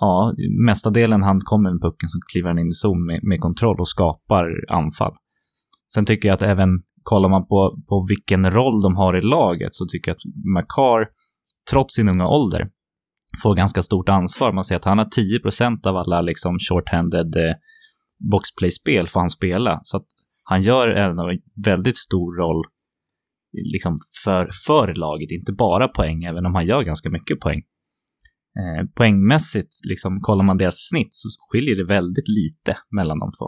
ja, 0.01 0.35
mesta 0.67 0.91
delen 0.91 1.23
han 1.23 1.41
kommer 1.41 1.71
med 1.71 1.83
pucken 1.83 2.09
så 2.09 2.19
kliver 2.33 2.49
han 2.49 2.59
in 2.59 2.69
i 2.69 2.73
zon 2.73 3.07
med, 3.07 3.21
med, 3.23 3.41
kontroll 3.41 3.81
och 3.81 3.89
skapar 3.89 4.47
anfall. 4.69 5.15
Sen 5.95 6.05
tycker 6.05 6.29
jag 6.29 6.35
att 6.35 6.43
även, 6.43 6.69
kollar 7.03 7.29
man 7.29 7.47
på, 7.47 7.83
på 7.89 8.07
vilken 8.09 8.51
roll 8.51 8.83
de 8.83 8.97
har 8.97 9.17
i 9.19 9.21
laget 9.21 9.75
så 9.75 9.87
tycker 9.87 10.11
jag 10.11 10.17
att 10.17 10.25
McCarr, 10.57 11.09
trots 11.71 11.95
sin 11.95 12.09
unga 12.09 12.29
ålder, 12.29 12.69
får 13.43 13.55
ganska 13.55 13.83
stort 13.83 14.09
ansvar. 14.09 14.53
Man 14.53 14.65
ser 14.65 14.77
att 14.77 14.85
han 14.85 14.99
har 14.99 15.05
10 15.05 15.39
procent 15.41 15.87
av 15.87 15.97
alla 15.97 16.21
liksom 16.21 16.59
short-handed 16.59 17.37
eh, 17.37 17.55
boxplay-spel 18.31 19.07
får 19.07 19.21
han 19.21 19.31
spela. 19.31 19.81
Så 19.83 19.97
att 19.97 20.07
han 20.45 20.63
gör 20.63 20.89
en 20.89 21.41
väldigt 21.65 21.97
stor 21.97 22.37
roll 22.37 22.65
liksom 23.53 23.97
för, 24.25 24.51
för 24.67 24.95
laget, 24.95 25.31
inte 25.31 25.53
bara 25.53 25.89
poäng, 25.89 26.25
även 26.25 26.47
om 26.47 26.55
han 26.55 26.67
gör 26.67 26.83
ganska 26.83 27.11
mycket 27.11 27.41
poäng. 27.41 27.63
Eh, 28.59 28.87
poängmässigt, 28.95 29.73
liksom, 29.85 30.21
kollar 30.21 30.45
man 30.45 30.57
deras 30.57 30.89
snitt 30.89 31.09
så 31.11 31.29
skiljer 31.51 31.77
det 31.77 31.85
väldigt 31.85 32.29
lite 32.29 32.79
mellan 32.91 33.19
de 33.19 33.33
två. 33.39 33.47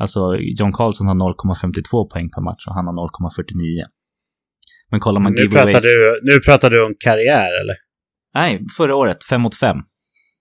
Alltså, 0.00 0.20
John 0.58 0.72
Carlson 0.72 1.06
har 1.06 1.14
0,52 1.14 2.10
poäng 2.10 2.30
per 2.30 2.42
match 2.42 2.66
och 2.68 2.74
han 2.74 2.86
har 2.86 2.94
0,49. 2.94 3.84
Men 4.90 5.00
kollar 5.00 5.20
man 5.20 5.32
nu 5.32 5.42
giveaways... 5.42 5.74
Pratar 5.74 5.88
du, 5.88 6.32
nu 6.32 6.40
pratar 6.40 6.70
du 6.70 6.84
om 6.86 6.94
karriär, 7.00 7.50
eller? 7.60 7.87
Nej, 8.40 8.64
förra 8.76 8.94
året, 8.96 9.24
5 9.24 9.40
mot 9.40 9.54
5. 9.54 9.76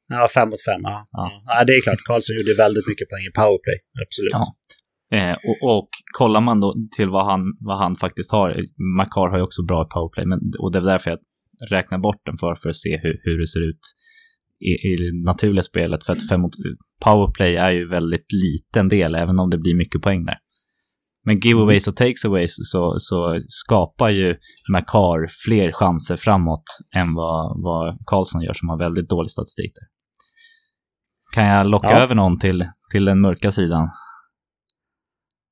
Ja, 0.09 0.27
5 0.33 0.49
mot 0.49 0.63
5, 0.65 0.81
ja. 0.83 1.07
ja. 1.11 1.31
ja. 1.45 1.63
det 1.67 1.73
är 1.73 1.81
klart. 1.81 1.97
Karlsson 2.07 2.35
gjorde 2.35 2.53
väldigt 2.53 2.87
mycket 2.87 3.09
poäng 3.09 3.25
i 3.29 3.31
powerplay, 3.39 3.77
absolut. 4.05 4.33
Ja. 4.39 4.43
Eh, 5.17 5.37
och, 5.49 5.77
och 5.77 5.89
kollar 6.17 6.41
man 6.41 6.59
då 6.59 6.75
till 6.97 7.09
vad 7.09 7.25
han, 7.25 7.41
vad 7.59 7.77
han 7.77 7.95
faktiskt 7.95 8.31
har, 8.31 8.47
Makar 8.97 9.29
har 9.31 9.37
ju 9.37 9.43
också 9.43 9.63
bra 9.63 9.85
powerplay, 9.85 10.25
men, 10.25 10.39
och 10.59 10.71
det 10.71 10.79
är 10.79 10.83
därför 10.93 11.09
jag 11.11 11.19
räknar 11.69 11.97
bort 11.97 12.21
den 12.25 12.37
för, 12.37 12.55
för 12.55 12.69
att 12.69 12.75
se 12.75 12.97
hur, 13.03 13.15
hur 13.23 13.39
det 13.39 13.47
ser 13.47 13.69
ut 13.69 13.81
i, 14.59 14.71
i 14.89 14.95
det 14.95 15.29
naturliga 15.31 15.63
spelet. 15.63 16.03
För 16.03 16.13
att 16.13 16.29
fem 16.29 16.41
mot, 16.41 16.53
powerplay 17.05 17.55
är 17.55 17.71
ju 17.71 17.87
väldigt 17.87 18.27
liten 18.33 18.89
del, 18.89 19.15
även 19.15 19.39
om 19.39 19.49
det 19.49 19.57
blir 19.57 19.75
mycket 19.75 20.01
poäng 20.01 20.25
där. 20.25 20.37
Men 21.27 21.39
giveaways 21.39 21.87
och 21.87 21.95
takeaways 21.95 22.55
så, 22.71 22.95
så 22.99 23.41
skapar 23.47 24.09
ju 24.09 24.35
Makar 24.71 25.27
fler 25.45 25.71
chanser 25.71 26.17
framåt 26.17 26.63
än 26.95 27.13
vad, 27.13 27.63
vad 27.63 27.97
Karlsson 28.05 28.41
gör 28.41 28.53
som 28.53 28.69
har 28.69 28.79
väldigt 28.79 29.09
dålig 29.09 29.31
statistik 29.31 29.71
där. 29.75 29.87
Kan 31.35 31.45
jag 31.45 31.67
locka 31.67 31.91
ja. 31.91 31.99
över 31.99 32.15
någon 32.15 32.39
till, 32.39 32.65
till 32.91 33.05
den 33.05 33.21
mörka 33.21 33.51
sidan? 33.51 33.89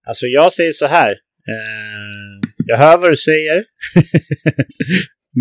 Alltså 0.08 0.26
jag 0.26 0.54
säger 0.54 0.72
så 0.72 0.86
här. 0.86 1.12
Eh, 1.52 2.50
jag 2.66 2.78
hör 2.78 2.98
vad 2.98 3.12
du 3.12 3.16
säger. 3.16 3.58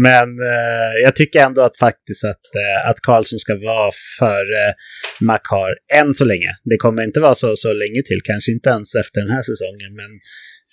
Men 0.03 0.29
eh, 0.39 0.93
jag 1.03 1.17
tycker 1.17 1.41
ändå 1.41 1.63
att 1.63 1.77
faktiskt 1.77 2.25
att, 2.25 2.47
eh, 2.63 2.89
att 2.91 3.01
Karlsson 3.01 3.39
ska 3.39 3.57
vara 3.57 3.93
före 4.19 4.69
eh, 4.69 4.75
Makar 5.21 5.75
än 5.93 6.15
så 6.15 6.25
länge. 6.25 6.51
Det 6.65 6.77
kommer 6.77 7.03
inte 7.03 7.21
vara 7.21 7.35
så, 7.35 7.57
så 7.57 7.73
länge 7.73 8.03
till, 8.03 8.21
kanske 8.25 8.53
inte 8.53 8.71
ens 8.71 8.95
efter 8.95 9.21
den 9.21 9.31
här 9.31 9.43
säsongen. 9.43 9.95
Men, 9.95 10.11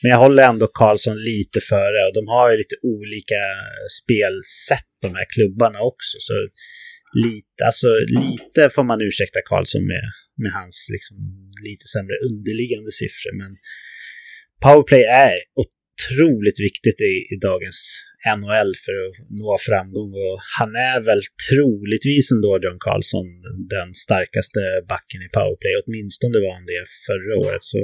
men 0.01 0.11
jag 0.11 0.17
håller 0.17 0.43
ändå 0.43 0.67
Karlsson 0.67 1.17
lite 1.23 1.61
före 1.61 1.99
och 2.07 2.13
de 2.13 2.27
har 2.27 2.51
ju 2.51 2.57
lite 2.57 2.75
olika 2.83 3.43
spelsätt 4.01 4.91
de 5.01 5.15
här 5.15 5.25
klubbarna 5.35 5.79
också. 5.91 6.15
Så 6.19 6.33
lite, 7.25 7.65
alltså, 7.65 7.87
lite 8.23 8.69
får 8.75 8.83
man 8.83 9.01
ursäkta 9.01 9.39
Karlsson 9.45 9.87
med, 9.87 10.05
med 10.43 10.51
hans 10.51 10.87
liksom, 10.93 11.17
lite 11.67 11.85
sämre 11.93 12.15
underliggande 12.29 12.91
siffror. 12.91 13.33
Men 13.41 13.51
powerplay 14.63 15.03
är 15.03 15.35
otroligt 15.63 16.59
viktigt 16.67 16.99
i, 17.11 17.13
i 17.33 17.35
dagens 17.49 17.79
NHL 18.39 18.71
för 18.83 18.93
att 19.03 19.15
nå 19.39 19.57
framgång 19.69 20.11
och 20.25 20.37
han 20.59 20.71
är 20.91 20.99
väl 21.09 21.21
troligtvis 21.49 22.31
ändå 22.31 22.51
John 22.63 22.79
Carlson 22.85 23.27
den 23.75 23.89
starkaste 24.05 24.59
backen 24.93 25.21
i 25.27 25.29
powerplay. 25.37 25.73
Åtminstone 25.81 26.37
var 26.45 26.53
han 26.57 26.65
det 26.73 26.83
förra 27.07 27.33
året. 27.45 27.63
Så 27.73 27.81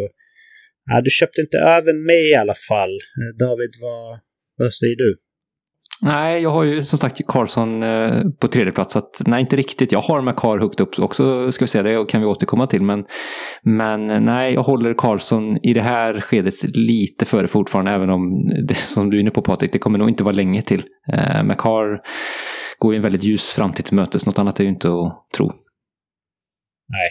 ja, 0.89 1.01
du 1.01 1.09
köpte 1.19 1.41
inte 1.41 1.57
över 1.57 1.93
mig 2.09 2.23
i 2.29 2.35
alla 2.43 2.57
fall. 2.69 2.95
Eh, 3.19 3.31
David, 3.45 3.73
vad, 3.81 4.19
vad 4.57 4.73
säger 4.73 4.95
du? 4.95 5.09
Nej, 6.01 6.41
jag 6.41 6.49
har 6.49 6.63
ju 6.63 6.83
som 6.83 6.99
sagt 6.99 7.21
Karlsson 7.27 7.83
eh, 7.83 8.23
på 8.39 8.47
tredje 8.47 8.73
plats. 8.73 8.93
Så 8.93 8.99
att, 8.99 9.21
nej, 9.25 9.41
inte 9.41 9.55
riktigt. 9.55 9.91
Jag 9.91 10.01
har 10.01 10.21
Makar 10.21 10.59
högt 10.59 10.79
upp 10.79 10.99
också, 10.99 11.51
ska 11.51 11.65
vi 11.65 11.69
säga. 11.69 11.83
Det 11.83 12.09
kan 12.09 12.21
vi 12.21 12.27
återkomma 12.27 12.67
till. 12.67 12.81
Men, 12.81 13.05
men 13.61 14.09
eh, 14.09 14.19
nej, 14.19 14.53
jag 14.53 14.63
håller 14.63 14.93
Karlsson 14.93 15.57
i 15.63 15.73
det 15.73 15.81
här 15.81 16.21
skedet 16.21 16.77
lite 16.77 17.25
före 17.25 17.47
fortfarande. 17.47 17.91
Även 17.91 18.09
om, 18.09 18.47
det, 18.67 18.75
som 18.77 19.09
du 19.09 19.17
är 19.17 19.21
inne 19.21 19.31
på 19.31 19.41
Patrik, 19.41 19.71
det 19.71 19.79
kommer 19.79 19.99
nog 19.99 20.09
inte 20.09 20.23
vara 20.23 20.35
länge 20.35 20.61
till. 20.61 20.83
Eh, 21.13 21.43
Makar 21.43 22.01
går 22.79 22.93
ju 22.93 22.97
en 22.97 23.03
väldigt 23.03 23.23
ljus 23.23 23.51
framtid 23.51 23.85
till 23.85 23.95
mötes. 23.95 24.25
Något 24.25 24.39
annat 24.39 24.59
är 24.59 24.63
ju 24.63 24.69
inte 24.69 24.87
att 24.87 25.27
tro. 25.37 25.45
Nej, 26.89 27.09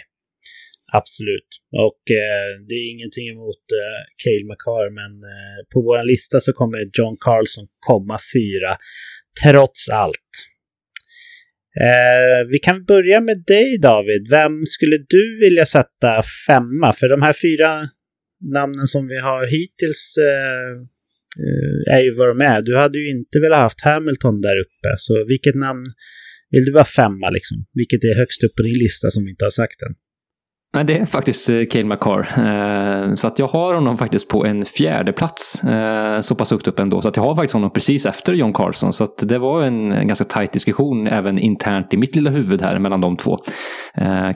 Absolut. 0.98 1.50
Och 1.86 2.02
eh, 2.24 2.48
det 2.68 2.74
är 2.74 2.90
ingenting 2.94 3.28
emot 3.28 3.64
eh, 3.80 4.00
Cale 4.22 4.44
McCarr, 4.50 4.88
men 5.00 5.12
eh, 5.34 5.58
på 5.72 5.78
vår 5.88 6.04
lista 6.12 6.40
så 6.40 6.52
kommer 6.52 6.78
John 6.98 7.16
Carlson 7.20 7.66
komma 7.88 8.18
fyra, 8.34 8.72
trots 9.44 9.88
allt. 9.88 10.32
Eh, 11.80 12.46
vi 12.52 12.58
kan 12.58 12.84
börja 12.84 13.20
med 13.20 13.44
dig 13.46 13.78
David. 13.78 14.28
Vem 14.30 14.66
skulle 14.66 14.98
du 14.98 15.38
vilja 15.40 15.66
sätta 15.66 16.22
femma? 16.46 16.92
För 16.92 17.08
de 17.08 17.22
här 17.22 17.32
fyra 17.32 17.88
namnen 18.54 18.86
som 18.86 19.08
vi 19.08 19.18
har 19.18 19.46
hittills 19.46 20.14
eh, 20.30 20.72
eh 21.44 21.96
är 21.96 22.00
ju 22.00 22.14
vad 22.14 22.28
de 22.28 22.40
är. 22.40 22.62
Du 22.62 22.76
hade 22.76 22.98
ju 22.98 23.10
inte 23.10 23.40
velat 23.40 23.58
haft 23.58 23.80
Hamilton 23.80 24.40
där 24.40 24.60
uppe, 24.64 24.90
så 24.98 25.24
vilket 25.24 25.54
namn 25.54 25.84
vill 26.50 26.64
du 26.64 26.72
vara 26.72 26.84
femma 26.84 27.30
liksom? 27.30 27.56
Vilket 27.72 28.04
är 28.04 28.14
högst 28.14 28.44
upp 28.44 28.54
på 28.56 28.62
din 28.62 28.78
lista 28.78 29.10
som 29.10 29.24
vi 29.24 29.30
inte 29.30 29.44
har 29.44 29.50
sagt 29.50 29.82
än? 29.82 29.94
Nej, 30.76 30.84
det 30.84 30.98
är 30.98 31.06
faktiskt 31.06 31.50
eh, 31.50 31.64
Cale 31.70 31.84
McCarr. 31.84 32.28
Eh, 32.38 33.14
så 33.14 33.26
att 33.26 33.38
jag 33.38 33.46
har 33.46 33.74
honom 33.74 33.98
faktiskt 33.98 34.28
på 34.28 34.46
en 34.46 34.64
fjärde 34.64 35.12
plats 35.12 35.64
eh, 35.64 36.20
så 36.20 36.34
pass 36.34 36.50
högt 36.50 36.68
upp 36.68 36.78
ändå. 36.78 37.02
Så 37.02 37.08
att 37.08 37.16
jag 37.16 37.24
har 37.24 37.34
faktiskt 37.34 37.54
honom 37.54 37.70
precis 37.70 38.06
efter 38.06 38.32
John 38.32 38.52
Carlson. 38.52 38.92
Så 38.92 39.04
att 39.04 39.28
det 39.28 39.38
var 39.38 39.62
en 39.62 40.06
ganska 40.06 40.24
tajt 40.24 40.52
diskussion 40.52 41.06
även 41.06 41.38
internt 41.38 41.94
i 41.94 41.96
mitt 41.96 42.16
lilla 42.16 42.30
huvud 42.30 42.62
här 42.62 42.78
mellan 42.78 43.00
de 43.00 43.16
två 43.16 43.38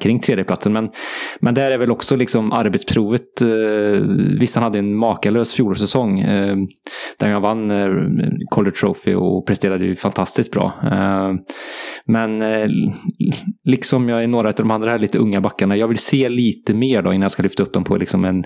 kring 0.01 0.21
tredjeplatsen. 0.21 0.73
Men, 0.73 0.91
men 1.41 1.55
där 1.55 1.71
är 1.71 1.79
väl 1.79 1.91
också 1.91 2.17
liksom 2.17 2.53
arbetsprovet. 2.53 3.43
Visst, 4.41 4.55
han 4.55 4.65
hade 4.65 4.79
en 4.79 4.95
makalös 4.95 5.55
fjolårssäsong 5.55 6.21
där 7.19 7.29
han 7.29 7.43
vann 7.43 7.69
Calder 8.51 8.71
Trophy 8.71 9.15
och 9.15 9.47
presterade 9.47 9.85
ju 9.85 9.97
fantastiskt 9.97 10.53
bra. 10.53 10.73
Men 12.05 12.43
liksom 13.65 14.09
jag 14.09 14.23
är 14.23 14.27
några 14.27 14.49
av 14.49 14.55
de 14.55 14.71
andra 14.71 14.91
här 14.91 14.99
lite 14.99 15.19
unga 15.19 15.41
backarna, 15.41 15.77
jag 15.77 15.89
vill 15.89 15.99
se 15.99 16.29
lite 16.29 16.75
mer 16.75 17.03
då 17.03 17.13
innan 17.13 17.23
jag 17.23 17.31
ska 17.31 17.43
lyfta 17.43 17.63
upp 17.63 17.73
dem 17.73 17.85
på 17.85 17.97
liksom 17.97 18.25
en, 18.25 18.45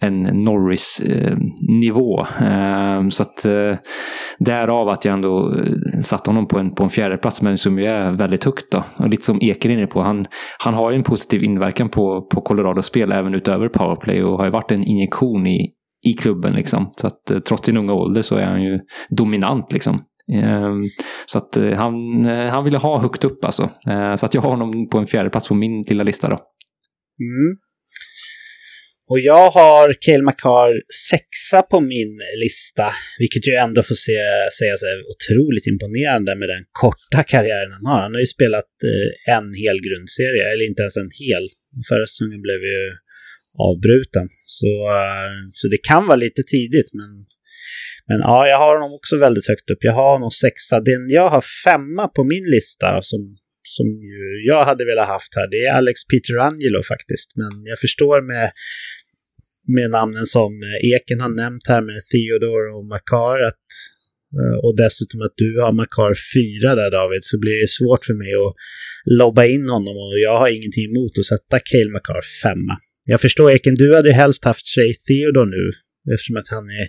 en 0.00 0.22
Norris-nivå. 0.22 2.26
Eh, 2.40 2.96
eh, 2.96 3.08
så 3.08 3.22
att 3.22 3.44
eh, 3.44 3.76
därav 4.38 4.88
att 4.88 5.04
jag 5.04 5.14
ändå 5.14 5.54
eh, 5.54 6.00
satte 6.02 6.30
honom 6.30 6.48
på 6.48 6.58
en, 6.58 6.74
på 6.74 6.82
en 6.82 6.90
fjärde 6.90 7.16
plats 7.16 7.42
men 7.42 7.58
som 7.58 7.78
ju 7.78 7.84
är 7.84 8.12
väldigt 8.12 8.44
högt 8.44 8.72
då. 8.72 8.84
Och 8.96 9.08
lite 9.08 9.24
som 9.24 9.38
Eker 9.42 9.70
inne 9.70 9.86
på, 9.86 10.02
han, 10.02 10.24
han 10.58 10.74
har 10.74 10.90
ju 10.90 10.96
en 10.96 11.02
positiv 11.02 11.42
inverkan 11.42 11.88
på, 11.88 12.28
på 12.34 12.40
Colorados 12.40 12.86
spel 12.86 13.12
även 13.12 13.34
utöver 13.34 13.68
powerplay 13.68 14.22
och 14.22 14.38
har 14.38 14.44
ju 14.44 14.50
varit 14.50 14.72
en 14.72 14.84
injektion 14.84 15.46
i, 15.46 15.70
i 16.06 16.12
klubben 16.12 16.52
liksom. 16.52 16.90
Så 16.96 17.06
att 17.06 17.30
eh, 17.30 17.38
trots 17.38 17.66
sin 17.66 17.76
unga 17.76 17.92
ålder 17.92 18.22
så 18.22 18.36
är 18.36 18.46
han 18.46 18.62
ju 18.62 18.78
dominant 19.10 19.72
liksom. 19.72 20.00
Ehm, 20.32 20.88
så 21.26 21.38
att 21.38 21.56
eh, 21.56 21.72
han, 21.72 22.24
eh, 22.24 22.48
han 22.54 22.64
ville 22.64 22.78
ha 22.78 23.00
högt 23.00 23.24
upp 23.24 23.44
alltså. 23.44 23.62
Eh, 23.62 24.16
så 24.16 24.26
att 24.26 24.34
jag 24.34 24.42
har 24.42 24.50
honom 24.50 24.88
på 24.90 24.98
en 24.98 25.06
fjärde 25.06 25.30
plats 25.30 25.48
på 25.48 25.54
min 25.54 25.82
lilla 25.82 26.02
lista 26.02 26.28
då. 26.28 26.38
Mm. 27.20 27.56
Och 29.10 29.20
jag 29.20 29.50
har 29.50 29.94
Cale 30.00 30.22
Makar 30.22 30.80
sexa 31.10 31.62
på 31.62 31.80
min 31.80 32.20
lista, 32.42 32.86
vilket 33.18 33.48
ju 33.48 33.52
ändå 33.52 33.82
får 33.82 33.94
se, 33.94 34.18
sägas 34.58 34.82
är 34.82 34.98
otroligt 35.12 35.66
imponerande 35.66 36.36
med 36.40 36.48
den 36.48 36.64
korta 36.82 37.22
karriären 37.22 37.72
han 37.72 37.86
har. 37.86 38.00
Han 38.02 38.14
har 38.14 38.20
ju 38.20 38.26
spelat 38.26 38.72
en 39.36 39.48
hel 39.62 39.78
grundserie, 39.86 40.44
eller 40.52 40.64
inte 40.70 40.82
ens 40.82 40.96
en 40.96 41.12
hel. 41.22 41.44
Förra 41.88 42.06
säsongen 42.06 42.42
blev 42.46 42.60
ju 42.72 42.80
avbruten. 43.68 44.26
Så, 44.56 44.70
så 45.58 45.64
det 45.68 45.80
kan 45.90 46.06
vara 46.06 46.22
lite 46.26 46.42
tidigt, 46.54 46.90
men, 46.98 47.10
men 48.08 48.18
ja, 48.18 48.48
jag 48.48 48.58
har 48.58 48.74
honom 48.74 48.94
också 48.94 49.16
väldigt 49.16 49.48
högt 49.48 49.70
upp. 49.70 49.78
Jag 49.80 49.92
har 49.92 50.12
honom 50.12 50.30
sexa. 50.30 50.80
Den 50.80 51.08
jag 51.08 51.28
har 51.28 51.44
femma 51.64 52.08
på 52.08 52.24
min 52.24 52.44
lista 52.50 53.02
som 53.02 53.36
som 53.66 53.86
ju 53.86 54.46
jag 54.46 54.64
hade 54.64 54.84
velat 54.84 55.08
haft 55.08 55.36
här, 55.36 55.48
det 55.50 55.64
är 55.64 55.72
Alex 55.72 56.06
Peterangelo 56.06 56.82
faktiskt. 56.82 57.28
Men 57.36 57.52
jag 57.64 57.78
förstår 57.78 58.22
med, 58.32 58.50
med 59.76 59.90
namnen 59.90 60.26
som 60.26 60.52
eh, 60.62 60.90
Eken 60.90 61.20
har 61.20 61.28
nämnt 61.28 61.68
här 61.68 61.80
med 61.80 62.00
Theodore 62.10 62.68
och 62.76 62.84
Makar 62.86 63.38
att 63.50 63.66
eh, 64.38 64.56
och 64.64 64.76
dessutom 64.76 65.20
att 65.26 65.34
du 65.36 65.60
har 65.60 65.72
Makar 65.72 66.14
4 66.34 66.74
där 66.74 66.90
David, 66.90 67.24
så 67.24 67.38
blir 67.38 67.60
det 67.60 67.70
svårt 67.78 68.04
för 68.04 68.14
mig 68.22 68.32
att 68.44 68.54
lobba 69.20 69.44
in 69.44 69.68
honom 69.68 69.96
och 70.04 70.18
jag 70.26 70.38
har 70.38 70.48
ingenting 70.48 70.84
emot 70.90 71.18
att 71.18 71.30
sätta 71.32 71.58
Cale 71.70 71.90
Makar 71.90 72.22
5. 72.42 72.58
Jag 73.06 73.20
förstår 73.20 73.50
Eken, 73.50 73.74
du 73.74 73.94
hade 73.94 74.12
helst 74.12 74.44
haft 74.44 74.66
Shay 74.74 74.94
Theodore 74.94 75.50
nu 75.50 75.70
eftersom 76.12 76.36
att 76.36 76.48
han 76.48 76.64
är 76.64 76.88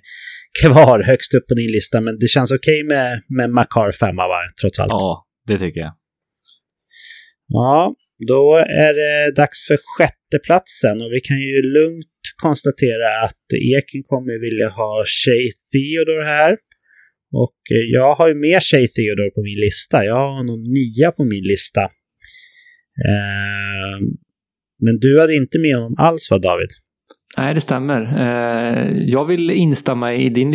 kvar 0.62 1.00
högst 1.04 1.34
upp 1.34 1.48
på 1.48 1.54
din 1.54 1.72
lista, 1.72 2.02
men 2.02 2.20
det 2.20 2.28
känns 2.28 2.52
okej 2.52 2.84
okay 2.84 2.88
med, 2.88 3.22
med 3.38 3.50
Makar 3.50 3.92
5 3.92 4.16
va, 4.16 4.40
trots 4.62 4.80
allt. 4.80 4.92
Ja, 4.92 5.26
det 5.48 5.58
tycker 5.58 5.80
jag. 5.80 5.94
Ja, 7.48 7.96
då 8.28 8.56
är 8.56 8.94
det 8.94 9.36
dags 9.36 9.68
för 9.68 9.78
sjätteplatsen 9.78 11.02
och 11.02 11.12
vi 11.12 11.20
kan 11.22 11.40
ju 11.40 11.62
lugnt 11.62 12.16
konstatera 12.42 13.08
att 13.26 13.46
Eken 13.76 14.04
kommer 14.04 14.40
vilja 14.40 14.70
ha 14.70 15.06
Shay 15.08 15.52
Theodore 15.72 16.26
här. 16.26 16.58
Och 17.34 17.60
jag 17.92 18.16
har 18.16 18.28
ju 18.28 18.36
med 18.36 18.64
Shay 18.64 18.88
Theodore 18.88 19.30
på 19.30 19.42
min 19.42 19.60
lista. 19.60 20.06
Jag 20.06 20.16
har 20.16 20.32
honom 20.32 20.64
nia 20.64 21.12
på 21.12 21.24
min 21.24 21.44
lista. 21.44 21.82
Eh, 23.10 23.98
men 24.86 25.00
du 25.00 25.20
hade 25.20 25.36
inte 25.36 25.60
med 25.60 25.76
honom 25.76 25.96
alls 25.98 26.32
va 26.32 26.40
David? 26.40 26.70
Nej, 27.38 27.54
det 27.54 27.62
stämmer. 27.62 28.02
Eh, 28.02 28.98
jag 28.98 29.26
vill 29.26 29.50
instämma 29.50 30.14
i 30.14 30.30
din 30.30 30.54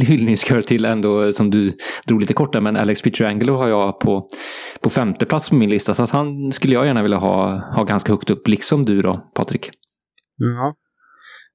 hyllningskör 0.00 0.62
till 0.62 0.84
ändå 0.84 1.32
som 1.32 1.50
du 1.50 1.72
drog 2.06 2.20
lite 2.20 2.34
kort 2.34 2.52
där, 2.52 2.60
men 2.60 2.76
Alex 2.76 3.02
Pietrangelo 3.02 3.56
har 3.56 3.68
jag 3.68 4.00
på, 4.00 4.28
på 4.80 4.90
femte 4.90 5.26
plats 5.26 5.48
på 5.48 5.54
min 5.54 5.70
lista. 5.70 5.94
Så 5.94 6.02
att 6.02 6.10
han 6.10 6.52
skulle 6.52 6.74
jag 6.74 6.86
gärna 6.86 7.02
vilja 7.02 7.18
ha, 7.18 7.64
ha 7.76 7.84
ganska 7.84 8.12
högt 8.12 8.30
upp, 8.30 8.48
liksom 8.48 8.84
du 8.84 9.02
då, 9.02 9.30
Patrik. 9.36 9.70
Ja. 10.36 10.74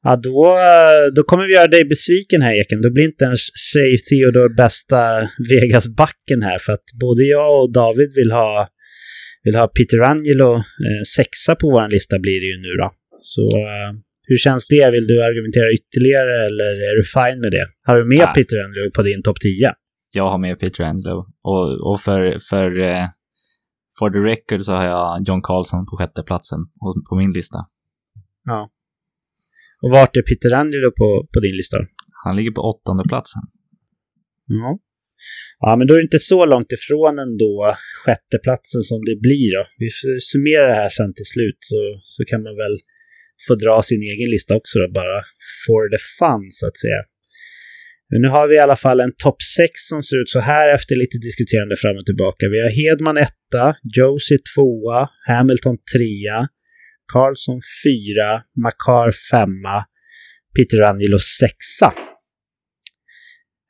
Ja, 0.04 0.16
då, 0.16 0.46
eh, 0.48 1.14
då 1.16 1.24
kommer 1.24 1.46
vi 1.46 1.54
göra 1.54 1.68
dig 1.68 1.86
besviken 1.86 2.42
här 2.42 2.62
Eken. 2.62 2.82
Då 2.82 2.92
blir 2.92 3.04
inte 3.04 3.26
ens 3.26 3.42
Shay 3.68 3.98
Theodore 3.98 4.50
bästa 4.50 5.30
Vegas-backen 5.50 6.42
här. 6.42 6.58
För 6.60 6.74
att 6.74 6.88
både 7.02 7.24
jag 7.24 7.62
och 7.62 7.72
David 7.72 8.14
vill 8.16 8.32
ha, 8.32 8.68
vill 9.44 9.56
ha 9.56 9.68
Peter 9.68 10.02
Angelo 10.02 10.54
eh, 10.56 11.04
sexa 11.16 11.56
på 11.56 11.68
vår 11.72 11.90
lista 11.90 12.20
blir 12.20 12.40
det 12.42 12.48
ju 12.54 12.58
nu 12.66 12.72
då. 12.82 12.92
Så 13.22 13.44
hur 14.30 14.38
känns 14.38 14.68
det? 14.68 14.92
Vill 14.92 15.08
du 15.08 15.24
argumentera 15.24 15.68
ytterligare 15.78 16.46
eller 16.48 16.72
är 16.90 16.96
du 17.00 17.04
fine 17.18 17.40
med 17.42 17.52
det? 17.52 17.66
Har 17.88 17.98
du 17.98 18.06
med 18.06 18.26
Nej. 18.26 18.34
Peter 18.36 18.58
Andrew 18.66 18.92
på 18.96 19.02
din 19.10 19.24
topp 19.24 19.40
10? 19.42 19.74
Jag 20.12 20.30
har 20.30 20.38
med 20.38 20.60
Peter 20.60 20.84
Andrew. 20.84 21.20
Och, 21.52 21.92
och 21.92 22.00
för, 22.02 22.40
för, 22.50 22.80
eh, 22.80 23.06
For 24.00 24.10
the 24.10 24.22
record 24.32 24.62
så 24.62 24.72
har 24.72 24.86
jag 24.86 25.28
John 25.28 25.42
Carlson 25.42 25.86
på 25.86 25.98
sjätte 25.98 26.24
platsen 26.24 26.60
på 27.10 27.16
min 27.16 27.34
lista. 27.34 27.60
Ja. 28.46 28.70
Och 29.82 29.92
vart 29.92 30.18
är 30.18 30.22
Peter 30.22 30.52
Angelo 30.52 30.92
på, 30.92 31.28
på 31.34 31.40
din 31.40 31.56
lista? 31.56 31.78
Han 32.24 32.36
ligger 32.36 32.52
på 32.52 32.62
åttonde 32.62 33.04
platsen. 33.08 33.42
Ja. 34.48 34.80
Ja, 35.60 35.76
men 35.76 35.88
då 35.88 35.94
är 35.94 35.98
det 35.98 36.04
inte 36.04 36.20
så 36.20 36.46
långt 36.46 36.72
ifrån 36.72 37.20
ändå 37.20 37.76
sjätteplatsen 38.06 38.82
som 38.82 39.00
det 39.06 39.16
blir 39.26 39.48
då. 39.58 39.64
Vi 39.78 39.90
summerar 40.32 40.68
det 40.68 40.82
här 40.84 40.90
sen 40.90 41.14
till 41.14 41.26
slut 41.26 41.58
så, 41.60 41.80
så 42.04 42.26
kan 42.26 42.44
man 42.44 42.56
väl 42.56 42.76
få 43.48 43.56
dra 43.56 43.84
sin 43.84 44.02
egen 44.02 44.30
lista 44.30 44.56
också 44.56 44.80
då, 44.80 44.92
bara 44.92 45.22
for 45.66 45.84
the 45.94 46.02
fun 46.20 46.52
så 46.52 46.68
att 46.68 46.78
säga. 46.78 47.02
Men 48.10 48.22
nu 48.22 48.28
har 48.28 48.48
vi 48.48 48.56
i 48.56 48.60
alla 48.60 48.76
fall 48.76 49.00
en 49.00 49.16
topp 49.18 49.42
6 49.58 49.72
som 49.90 50.04
ser 50.04 50.22
ut 50.22 50.30
så 50.30 50.40
här 50.40 50.76
efter 50.76 50.96
lite 50.96 51.18
diskuterande 51.18 51.76
fram 51.76 51.98
och 51.98 52.06
tillbaka. 52.06 52.50
Vi 52.50 52.62
har 52.62 52.70
Hedman 52.70 53.18
etta, 53.18 53.76
Josie 53.98 54.38
tvåa, 54.56 55.10
Hamilton 55.28 55.78
trea, 55.94 56.48
Carlson 57.14 57.60
fyra, 57.84 58.42
Makar 58.64 59.12
femma, 59.32 59.86
Peter 60.56 60.82
Angelo 60.82 61.20
sexa. 61.20 61.94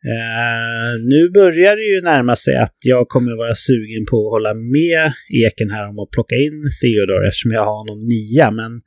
Uh, 0.05 0.93
nu 1.13 1.29
börjar 1.29 1.75
det 1.75 1.83
ju 1.83 2.01
närma 2.01 2.35
sig 2.35 2.55
att 2.55 2.75
jag 2.83 3.07
kommer 3.07 3.37
vara 3.37 3.55
sugen 3.55 4.05
på 4.05 4.17
att 4.17 4.31
hålla 4.31 4.53
med 4.53 5.11
Eken 5.45 5.69
här 5.71 5.89
om 5.89 5.99
att 5.99 6.11
plocka 6.11 6.35
in 6.35 6.63
Theodor 6.81 7.27
eftersom 7.27 7.51
jag 7.51 7.65
har 7.65 7.77
honom 7.77 7.99
nia. 7.99 8.51
Men 8.51 8.81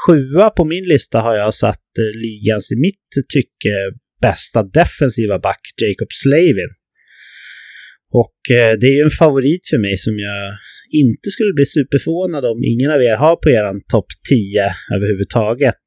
sjua 0.00 0.50
på 0.50 0.64
min 0.64 0.84
lista 0.84 1.20
har 1.20 1.34
jag 1.34 1.54
satt 1.54 1.88
uh, 1.98 2.20
ligans 2.24 2.72
i 2.72 2.76
mitt 2.76 3.08
tycke 3.34 3.74
bästa 4.20 4.62
defensiva 4.62 5.38
back, 5.38 5.60
Jacob 5.82 6.12
Slavin. 6.22 6.72
Och 8.22 8.38
uh, 8.50 8.72
det 8.80 8.86
är 8.86 8.96
ju 8.98 9.04
en 9.10 9.18
favorit 9.24 9.64
för 9.70 9.78
mig 9.78 9.98
som 9.98 10.18
jag 10.18 10.42
inte 11.02 11.30
skulle 11.30 11.52
bli 11.52 11.66
superförvånad 11.66 12.44
om 12.44 12.58
ingen 12.72 12.90
av 12.90 13.02
er 13.02 13.16
har 13.16 13.36
på 13.36 13.48
eran 13.50 13.80
topp 13.92 14.10
10 14.28 14.74
överhuvudtaget. 14.96 15.82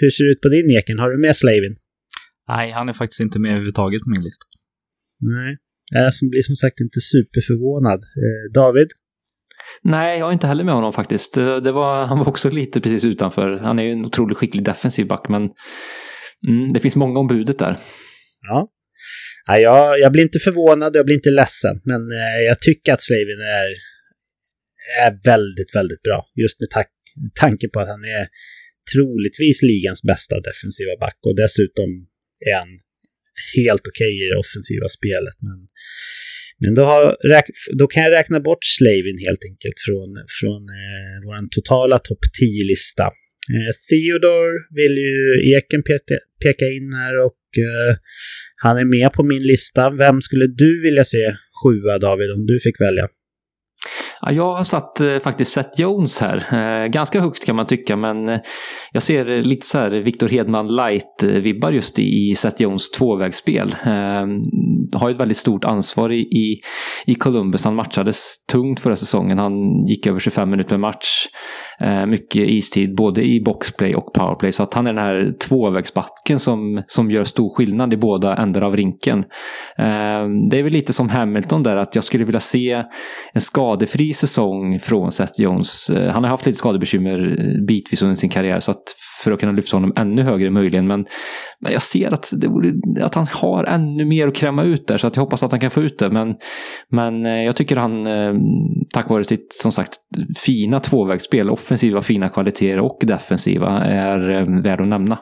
hur 0.00 0.10
ser 0.10 0.24
det 0.24 0.30
ut 0.30 0.40
på 0.40 0.48
din 0.48 0.70
Eken? 0.70 0.98
Har 0.98 1.10
du 1.10 1.18
med 1.18 1.36
Slavin? 1.36 1.76
Nej, 2.48 2.70
han 2.70 2.88
är 2.88 2.92
faktiskt 2.92 3.20
inte 3.20 3.38
med 3.38 3.50
överhuvudtaget 3.50 4.00
på 4.02 4.10
min 4.10 4.24
lista. 4.28 4.44
Nej, 5.20 5.56
jag 5.90 6.12
blir 6.30 6.42
som 6.42 6.56
sagt 6.56 6.80
inte 6.80 7.00
superförvånad. 7.00 8.00
Eh, 8.24 8.52
David? 8.54 8.88
Nej, 9.82 10.18
jag 10.18 10.28
är 10.28 10.32
inte 10.32 10.46
heller 10.46 10.64
med 10.64 10.74
honom 10.74 10.92
faktiskt. 10.92 11.34
Det 11.34 11.72
var, 11.72 12.04
han 12.04 12.18
var 12.18 12.28
också 12.28 12.50
lite 12.50 12.80
precis 12.80 13.04
utanför. 13.04 13.50
Han 13.50 13.78
är 13.78 13.82
ju 13.82 13.92
en 13.92 14.04
otroligt 14.04 14.38
skicklig 14.38 14.64
defensiv 14.64 15.06
back, 15.06 15.28
men 15.28 15.42
mm, 16.48 16.68
det 16.72 16.80
finns 16.80 16.96
många 16.96 17.20
om 17.20 17.28
budet 17.28 17.58
där. 17.58 17.78
Ja. 18.48 18.68
Nej, 19.48 19.62
jag, 19.62 20.00
jag 20.00 20.12
blir 20.12 20.22
inte 20.22 20.38
förvånad, 20.38 20.96
jag 20.96 21.04
blir 21.06 21.14
inte 21.14 21.30
ledsen, 21.30 21.80
men 21.84 22.00
eh, 22.20 22.40
jag 22.48 22.58
tycker 22.58 22.92
att 22.92 23.02
Slavin 23.02 23.40
är, 23.60 23.68
är 25.06 25.12
väldigt, 25.24 25.74
väldigt 25.74 26.02
bra. 26.02 26.26
Just 26.42 26.60
med 26.60 26.68
tanke 27.34 27.68
på 27.68 27.80
att 27.80 27.88
han 27.88 28.04
är 28.04 28.26
troligtvis 28.92 29.62
ligans 29.62 30.02
bästa 30.02 30.34
defensiva 30.48 30.94
back 31.00 31.18
och 31.26 31.36
dessutom 31.36 31.88
är 32.50 32.54
han 32.62 32.72
helt 33.56 33.84
okej 33.90 34.12
okay 34.14 34.26
i 34.26 34.28
det 34.30 34.38
offensiva 34.44 34.88
spelet. 34.98 35.38
Men, 35.48 35.58
men 36.60 36.74
då, 36.74 36.82
har, 36.82 37.16
då 37.78 37.86
kan 37.86 38.02
jag 38.02 38.12
räkna 38.12 38.40
bort 38.40 38.64
Slavin 38.64 39.18
helt 39.26 39.44
enkelt 39.50 39.78
från, 39.86 40.10
från 40.40 40.62
eh, 40.62 41.16
vår 41.24 41.48
totala 41.48 41.98
topp 41.98 42.22
10-lista. 42.42 43.02
Eh, 43.54 43.72
Theodore 43.88 44.52
vill 44.80 44.96
ju 44.98 45.52
Eken 45.56 45.82
peka, 45.82 46.14
peka 46.44 46.66
in 46.68 46.92
här 46.92 47.24
och 47.26 47.42
eh, 47.66 47.96
han 48.62 48.78
är 48.78 48.84
med 48.84 49.12
på 49.12 49.22
min 49.22 49.42
lista. 49.42 49.90
Vem 49.90 50.20
skulle 50.20 50.46
du 50.46 50.82
vilja 50.82 51.04
se 51.04 51.36
sjua 51.64 51.98
David 51.98 52.30
om 52.30 52.46
du 52.46 52.60
fick 52.60 52.80
välja? 52.80 53.08
Ja, 54.22 54.32
jag 54.32 54.56
har 54.56 54.64
satt 54.64 55.00
eh, 55.00 55.18
faktiskt 55.18 55.52
Seth 55.52 55.80
Jones 55.80 56.20
här. 56.20 56.36
Eh, 56.52 56.86
ganska 56.86 57.20
högt 57.20 57.46
kan 57.46 57.56
man 57.56 57.66
tycka, 57.66 57.96
men 57.96 58.28
eh, 58.28 58.40
jag 58.92 59.02
ser 59.02 59.42
lite 59.42 59.66
så 59.66 59.78
här 59.78 59.90
Victor 59.90 60.28
Hedman 60.28 60.68
light-vibbar 60.68 61.70
just 61.70 61.98
i 61.98 62.34
Seth 62.36 62.62
Jones 62.62 62.90
tvåvägsspel. 62.90 63.76
Har 64.92 65.08
ju 65.08 65.14
ett 65.14 65.20
väldigt 65.20 65.36
stort 65.36 65.64
ansvar 65.64 66.12
i, 66.12 66.20
i, 66.20 66.60
i 67.06 67.14
Columbus. 67.14 67.64
Han 67.64 67.74
matchades 67.74 68.46
tungt 68.52 68.80
förra 68.80 68.96
säsongen. 68.96 69.38
Han 69.38 69.86
gick 69.86 70.06
över 70.06 70.18
25 70.18 70.50
minuter 70.50 70.70
per 70.70 70.78
match. 70.78 71.26
Eh, 71.80 72.06
mycket 72.06 72.48
istid, 72.48 72.94
både 72.94 73.24
i 73.24 73.40
boxplay 73.40 73.94
och 73.94 74.12
powerplay. 74.12 74.52
Så 74.52 74.62
att 74.62 74.74
han 74.74 74.86
är 74.86 74.92
den 74.92 75.04
här 75.04 75.32
tvåvägsbacken 75.48 76.38
som, 76.38 76.82
som 76.86 77.10
gör 77.10 77.24
stor 77.24 77.50
skillnad 77.50 77.92
i 77.92 77.96
båda 77.96 78.36
ändar 78.36 78.62
av 78.62 78.76
rinken. 78.76 79.18
Eh, 79.78 80.28
det 80.50 80.58
är 80.58 80.62
väl 80.62 80.72
lite 80.72 80.92
som 80.92 81.08
Hamilton 81.08 81.62
där, 81.62 81.76
att 81.76 81.94
jag 81.94 82.04
skulle 82.04 82.24
vilja 82.24 82.40
se 82.40 82.84
en 83.32 83.40
skadefri 83.40 84.12
säsong 84.12 84.78
från 84.78 85.12
Seth 85.12 85.40
Jones. 85.40 85.90
Eh, 85.90 86.12
han 86.12 86.24
har 86.24 86.30
haft 86.30 86.46
lite 86.46 86.58
skadebekymmer 86.58 87.36
bitvis 87.66 88.02
under 88.02 88.14
sin 88.14 88.30
karriär, 88.30 88.60
så 88.60 88.70
att 88.70 88.84
för 89.24 89.32
att 89.32 89.40
kunna 89.40 89.52
lyfta 89.52 89.76
honom 89.76 89.92
ännu 89.96 90.22
högre 90.22 90.50
möjligen. 90.50 90.86
Men, 90.86 91.06
men 91.60 91.72
jag 91.72 91.82
ser 91.82 92.12
att, 92.12 92.32
det 92.94 93.04
att 93.04 93.14
han 93.14 93.26
har 93.30 93.64
ännu 93.64 94.04
mer 94.04 94.28
att 94.28 94.34
kräma 94.34 94.64
ut 94.64 94.86
där, 94.86 94.98
så 94.98 95.06
att 95.06 95.16
jag 95.16 95.22
hoppas 95.22 95.42
att 95.42 95.50
han 95.50 95.60
kan 95.60 95.70
få 95.70 95.82
ut 95.82 95.98
det. 95.98 96.10
Men, 96.10 96.34
men 96.90 97.26
eh, 97.26 97.44
jag 97.44 97.56
tycker 97.56 97.76
han, 97.76 98.06
eh, 98.06 98.34
tack 98.92 99.08
vare 99.08 99.24
sitt, 99.24 99.52
som 99.52 99.72
sagt, 99.72 99.92
fina 100.36 100.80
tvåvägsspel, 100.80 101.50
offensiva 101.50 102.02
fina 102.02 102.28
kvaliteter 102.28 102.80
och 102.80 102.98
defensiva 103.02 103.68
är 103.84 104.30
eh, 104.30 104.62
värd 104.62 104.80
att 104.80 104.88
nämna. 104.88 105.18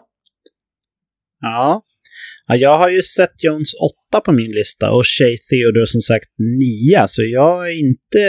Ja. 1.40 1.82
ja, 2.46 2.56
jag 2.56 2.78
har 2.78 2.88
ju 2.88 3.02
sett 3.02 3.44
Jones 3.44 3.72
åtta 3.74 4.20
på 4.20 4.32
min 4.32 4.50
lista 4.50 4.90
och 4.90 5.06
Shay 5.06 5.36
Theodore 5.36 5.86
som 5.86 6.00
sagt 6.00 6.28
nia, 6.38 7.08
så 7.08 7.22
jag 7.22 7.68
är 7.68 7.80
inte 7.88 8.20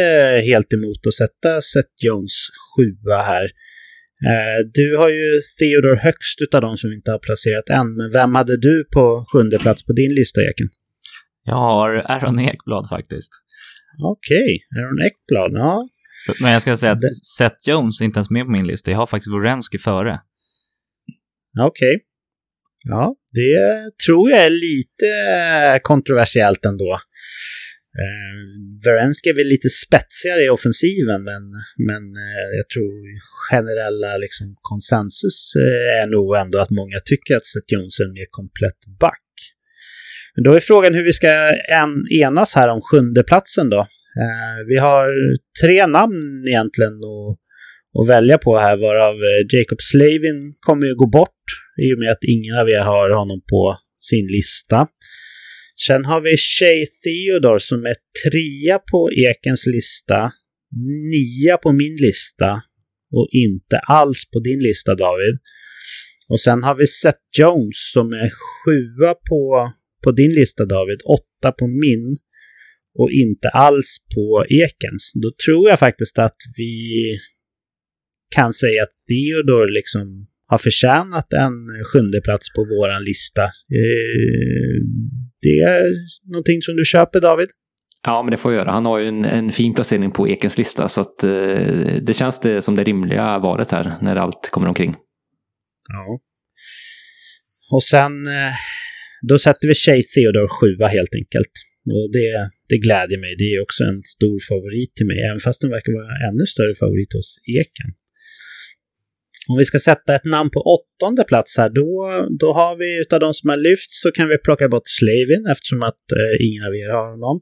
helt 0.46 0.74
emot 0.74 1.08
att 1.08 1.14
sätta 1.14 1.62
Seth 1.62 1.94
Jones 2.06 2.34
sjua 2.76 3.18
här. 3.18 3.50
Eh, 4.26 4.66
du 4.74 4.98
har 4.98 5.10
ju 5.10 5.42
Theodore 5.60 5.96
högst 5.96 6.42
utav 6.42 6.62
de 6.62 6.78
som 6.78 6.90
vi 6.90 6.96
inte 6.96 7.12
har 7.12 7.20
placerat 7.20 7.70
än, 7.70 7.98
men 7.98 8.12
vem 8.12 8.36
hade 8.36 8.58
du 8.58 8.86
på 8.94 9.26
sjunde 9.32 9.60
plats 9.60 9.86
på 9.86 9.94
din 9.94 10.14
lista, 10.16 10.42
Eken? 10.42 10.70
Jag 11.44 11.56
har 11.56 11.90
Aaron 11.90 12.40
Ekblad 12.40 12.90
faktiskt. 12.90 13.32
Okej, 14.04 14.38
okay. 14.38 14.84
Aaron 14.84 15.02
Ekblad, 15.02 15.52
ja. 15.54 15.88
Men 16.42 16.52
jag 16.52 16.62
ska 16.62 16.78
säga 16.78 16.92
att 16.92 17.16
Seth 17.38 17.70
Jones 17.70 18.02
är 18.02 18.06
inte 18.06 18.18
ens 18.18 18.30
med 18.30 18.46
på 18.46 18.52
min 18.52 18.68
lista. 18.68 18.92
Jag 18.92 18.98
har 18.98 19.08
faktiskt 19.08 19.34
Wierenski 19.34 19.78
före. 19.78 20.20
Okej. 21.60 21.96
Okay. 21.96 22.00
Ja, 22.84 23.16
det 23.34 23.90
tror 24.06 24.32
jag 24.32 24.46
är 24.46 24.50
lite 24.50 25.80
kontroversiellt 25.84 26.66
ändå. 26.66 27.00
Eh, 28.02 28.36
Wierenski 28.84 29.30
är 29.30 29.36
väl 29.36 29.48
lite 29.48 29.70
spetsigare 29.70 30.44
i 30.44 30.50
offensiven, 30.50 31.24
men, 31.24 31.44
men 31.88 32.04
eh, 32.26 32.48
jag 32.60 32.68
tror 32.74 32.94
generella 33.50 34.18
liksom, 34.18 34.56
konsensus 34.62 35.54
eh, 35.56 36.02
är 36.02 36.08
nog 36.08 36.36
ändå 36.36 36.60
att 36.60 36.70
många 36.70 37.00
tycker 37.06 37.36
att 37.36 37.46
Seth 37.46 37.74
Jones 37.74 38.00
är 38.00 38.04
en 38.04 38.14
mer 38.14 38.30
komplett 38.30 38.82
back. 39.00 39.30
Men 40.36 40.44
då 40.44 40.54
är 40.54 40.60
frågan 40.60 40.94
hur 40.94 41.04
vi 41.04 41.14
ska 41.14 41.30
en, 41.82 41.94
enas 42.12 42.56
här 42.56 42.68
om 42.68 42.82
sjunde 42.82 43.24
platsen 43.24 43.70
då. 43.70 43.80
Eh, 44.24 44.60
vi 44.68 44.78
har 44.78 45.08
tre 45.64 45.88
namn 45.88 46.44
egentligen 46.48 46.94
att, 46.94 47.38
att 48.00 48.10
välja 48.10 48.38
på 48.38 48.58
här, 48.58 48.78
varav 48.78 49.16
eh, 49.16 49.42
Jacob 49.50 49.82
Slavin 49.82 50.54
kommer 50.60 50.88
ju 50.88 50.96
gå 50.96 51.08
bort 51.08 51.44
i 51.82 51.94
och 51.94 52.00
med 52.00 52.12
att 52.12 52.24
ingen 52.24 52.56
av 52.56 52.70
er 52.70 52.80
har 52.80 53.10
honom 53.10 53.42
på 53.50 53.78
sin 54.10 54.28
lista. 54.28 54.88
Sen 55.88 56.06
har 56.06 56.22
vi 56.22 56.38
Shay 56.38 56.86
Theodore 57.04 57.60
som 57.60 57.86
är 57.86 57.96
trea 58.24 58.80
på 58.80 59.12
Ekens 59.12 59.66
lista, 59.66 60.32
nia 61.12 61.58
på 61.58 61.72
min 61.72 61.96
lista 61.96 62.62
och 63.12 63.28
inte 63.32 63.78
alls 63.80 64.30
på 64.34 64.40
din 64.40 64.60
lista 64.60 64.96
David. 64.96 65.38
Och 66.30 66.42
sen 66.42 66.64
har 66.64 66.76
vi 66.76 66.88
Seth 66.88 67.20
Jones 67.40 67.92
som 67.94 68.14
är 68.14 68.30
sjua 68.30 69.14
på, 69.14 69.72
på 70.04 70.12
din 70.12 70.32
lista 70.32 70.66
David, 70.66 71.00
åtta 71.02 71.52
på 71.52 71.68
min 71.68 72.18
och 73.00 73.12
inte 73.12 73.50
alls 73.50 73.98
på 74.16 74.46
Ekens, 74.50 75.12
då 75.16 75.32
tror 75.46 75.70
jag 75.70 75.80
faktiskt 75.80 76.20
att 76.20 76.38
vi 76.58 76.74
kan 78.36 78.54
säga 78.54 78.84
att 78.84 78.96
Theodor 79.08 79.72
liksom 79.72 80.28
har 80.48 80.58
förtjänat 80.58 81.34
en 81.34 81.56
sjunde 81.94 82.22
plats 82.22 82.54
på 82.56 82.62
våran 82.66 83.04
lista. 83.04 83.44
Eh, 83.82 84.69
det 85.42 85.60
är 85.60 85.84
någonting 86.34 86.62
som 86.62 86.76
du 86.76 86.86
köper 86.86 87.22
David? 87.22 87.50
Ja, 88.04 88.24
men 88.24 88.32
det 88.32 88.38
får 88.38 88.52
jag 88.54 88.60
göra. 88.60 88.72
Han 88.72 88.86
har 88.86 89.00
ju 89.00 89.08
en, 89.08 89.26
en 89.26 89.52
fin 89.52 89.74
placering 89.74 90.12
på 90.12 90.28
Ekens 90.30 90.58
lista 90.58 90.90
så 90.90 91.02
att 91.02 91.24
eh, 91.24 91.96
det 92.02 92.16
känns 92.16 92.40
det 92.40 92.62
som 92.62 92.76
det 92.76 92.84
rimliga 92.84 93.40
valet 93.40 93.72
här 93.72 93.98
när 94.02 94.16
allt 94.16 94.50
kommer 94.52 94.68
omkring. 94.68 94.96
Ja. 95.90 96.20
Och 97.72 97.84
sen, 97.84 98.28
eh, 98.28 98.54
då 99.30 99.40
sätter 99.40 99.68
vi 99.68 99.76
Shay 99.76 100.04
Theodor 100.04 100.48
sjua 100.48 100.88
helt 100.88 101.16
enkelt. 101.16 101.54
Och 101.96 102.08
det, 102.12 102.30
det 102.70 102.78
gläder 102.86 103.18
mig. 103.24 103.36
Det 103.42 103.48
är 103.56 103.62
också 103.62 103.84
en 103.84 104.02
stor 104.16 104.40
favorit 104.50 104.96
till 104.96 105.08
mig, 105.12 105.20
även 105.30 105.40
fast 105.40 105.62
den 105.62 105.72
verkar 105.78 105.92
vara 106.02 106.30
ännu 106.30 106.46
större 106.54 106.76
favorit 106.76 107.14
hos 107.14 107.30
Eken. 107.60 107.90
Om 109.50 109.58
vi 109.58 109.66
ska 109.66 109.80
sätta 109.80 110.16
ett 110.16 110.26
namn 110.26 110.50
på 110.50 110.60
åttonde 110.76 111.24
plats 111.24 111.58
här, 111.58 111.70
då, 111.70 111.92
då 112.42 112.54
har 112.60 112.76
vi 112.76 113.02
utav 113.02 113.20
de 113.20 113.34
som 113.34 113.50
har 113.50 113.58
lyft 113.58 113.92
så 114.04 114.12
kan 114.12 114.28
vi 114.28 114.38
plocka 114.38 114.70
bort 114.70 114.88
Slavin 114.98 115.44
eftersom 115.52 115.82
att 115.84 116.06
eh, 116.20 116.46
ingen 116.48 116.64
av 116.68 116.74
er 116.76 116.90
har 116.98 117.08
honom. 117.16 117.42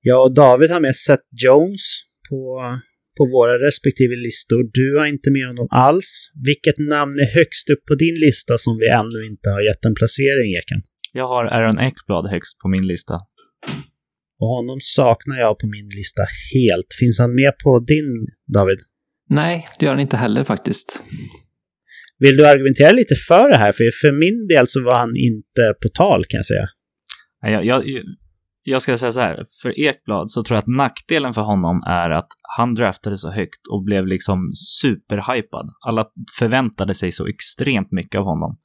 Jag 0.00 0.20
och 0.24 0.34
David 0.34 0.70
har 0.70 0.80
med 0.80 0.96
Seth 0.96 1.28
Jones 1.44 1.84
på, 2.28 2.40
på 3.16 3.22
våra 3.34 3.54
respektive 3.66 4.16
listor. 4.26 4.60
Du 4.78 4.98
har 4.98 5.06
inte 5.06 5.30
med 5.30 5.46
honom 5.46 5.68
alls. 5.70 6.10
Vilket 6.48 6.78
namn 6.78 7.14
är 7.24 7.30
högst 7.38 7.70
upp 7.72 7.82
på 7.88 7.94
din 7.94 8.16
lista 8.26 8.58
som 8.58 8.78
vi 8.80 8.86
ännu 9.00 9.18
inte 9.30 9.48
har 9.50 9.60
gett 9.68 9.84
en 9.84 9.94
placering, 9.94 10.50
Eken? 10.60 10.82
Jag 11.12 11.28
har 11.28 11.44
Aaron 11.44 11.78
Ekblad 11.88 12.24
högst 12.34 12.58
på 12.62 12.68
min 12.68 12.86
lista. 12.86 13.14
Och 14.40 14.48
honom 14.56 14.78
saknar 14.98 15.38
jag 15.38 15.58
på 15.58 15.66
min 15.66 15.88
lista 15.98 16.22
helt. 16.54 16.90
Finns 17.00 17.18
han 17.18 17.34
med 17.34 17.52
på 17.64 17.70
din, 17.92 18.10
David? 18.54 18.80
Nej, 19.28 19.68
det 19.78 19.86
gör 19.86 19.92
han 19.92 20.00
inte 20.00 20.16
heller 20.16 20.44
faktiskt. 20.44 21.02
Vill 22.18 22.36
du 22.36 22.46
argumentera 22.48 22.92
lite 22.92 23.14
för 23.28 23.48
det 23.48 23.56
här? 23.56 23.72
För 23.72 24.00
för 24.00 24.12
min 24.12 24.46
del 24.46 24.68
så 24.68 24.82
var 24.82 24.94
han 24.94 25.16
inte 25.16 25.74
på 25.82 25.88
tal 25.88 26.24
kan 26.24 26.38
jag 26.38 26.46
säga. 26.46 26.66
Jag, 27.40 27.64
jag, 27.64 28.02
jag 28.62 28.82
ska 28.82 28.98
säga 28.98 29.12
så 29.12 29.20
här, 29.20 29.44
för 29.62 29.80
Ekblad 29.80 30.30
så 30.30 30.42
tror 30.42 30.56
jag 30.56 30.62
att 30.62 30.76
nackdelen 30.76 31.34
för 31.34 31.42
honom 31.42 31.82
är 31.86 32.10
att 32.10 32.28
han 32.56 32.74
draftade 32.74 33.16
så 33.16 33.30
högt 33.30 33.66
och 33.70 33.84
blev 33.84 34.06
liksom 34.06 34.52
superhypad. 34.80 35.70
Alla 35.86 36.06
förväntade 36.38 36.94
sig 36.94 37.12
så 37.12 37.26
extremt 37.26 37.92
mycket 37.92 38.18
av 38.18 38.24
honom. 38.24 38.58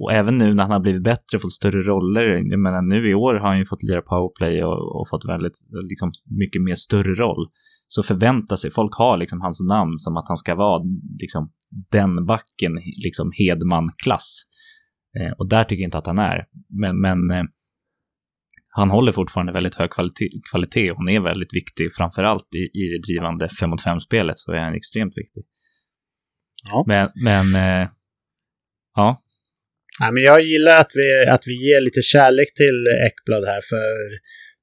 Och 0.00 0.12
även 0.12 0.38
nu 0.38 0.54
när 0.54 0.62
han 0.62 0.72
har 0.72 0.80
blivit 0.80 1.02
bättre 1.02 1.36
och 1.36 1.42
fått 1.42 1.52
större 1.52 1.82
roller, 1.82 2.28
jag 2.28 2.60
menar 2.60 2.82
nu 2.82 3.10
i 3.10 3.14
år 3.14 3.34
har 3.34 3.48
han 3.48 3.58
ju 3.58 3.64
fått 3.64 3.82
lira 3.82 4.02
powerplay 4.02 4.64
och, 4.64 5.00
och 5.00 5.08
fått 5.08 5.28
väldigt, 5.28 5.58
liksom 5.90 6.12
mycket 6.40 6.62
mer 6.62 6.74
större 6.74 7.14
roll. 7.14 7.46
Så 7.88 8.02
förväntar 8.02 8.56
sig, 8.56 8.70
folk 8.70 8.94
har 8.94 9.16
liksom 9.16 9.40
hans 9.40 9.60
namn 9.68 9.98
som 9.98 10.16
att 10.16 10.28
han 10.28 10.36
ska 10.36 10.54
vara 10.54 10.82
liksom 11.20 11.52
den 11.90 12.26
backen, 12.26 12.72
liksom 13.04 13.32
Hedman-klass. 13.38 14.42
Eh, 15.18 15.32
och 15.38 15.48
där 15.48 15.64
tycker 15.64 15.82
jag 15.82 15.86
inte 15.86 15.98
att 15.98 16.06
han 16.06 16.18
är. 16.18 16.46
Men, 16.80 17.00
men 17.00 17.30
eh, 17.30 17.44
han 18.74 18.90
håller 18.90 19.12
fortfarande 19.12 19.52
väldigt 19.52 19.74
hög 19.74 19.90
kvalitet, 19.90 20.28
kvalitet 20.50 20.90
och 20.90 20.96
han 20.96 21.08
är 21.08 21.20
väldigt 21.20 21.54
viktig, 21.54 21.94
framförallt 21.94 22.48
i, 22.54 22.80
i 22.80 22.84
det 22.92 23.02
drivande 23.06 23.48
5 23.48 23.70
mot 23.70 23.84
5-spelet 23.84 24.38
så 24.38 24.52
är 24.52 24.58
han 24.58 24.74
extremt 24.74 25.16
viktig. 25.16 25.42
Ja. 26.68 26.84
Men, 26.86 27.10
men 27.14 27.54
äh, 27.54 27.88
ja. 28.96 29.22
ja. 30.00 30.10
men 30.10 30.22
jag 30.22 30.40
gillar 30.42 30.80
att 30.80 30.92
vi, 30.94 31.26
att 31.30 31.46
vi 31.46 31.68
ger 31.68 31.80
lite 31.80 32.02
kärlek 32.02 32.54
till 32.54 32.86
Ekblad 33.06 33.44
här, 33.44 33.60
för, 33.70 33.88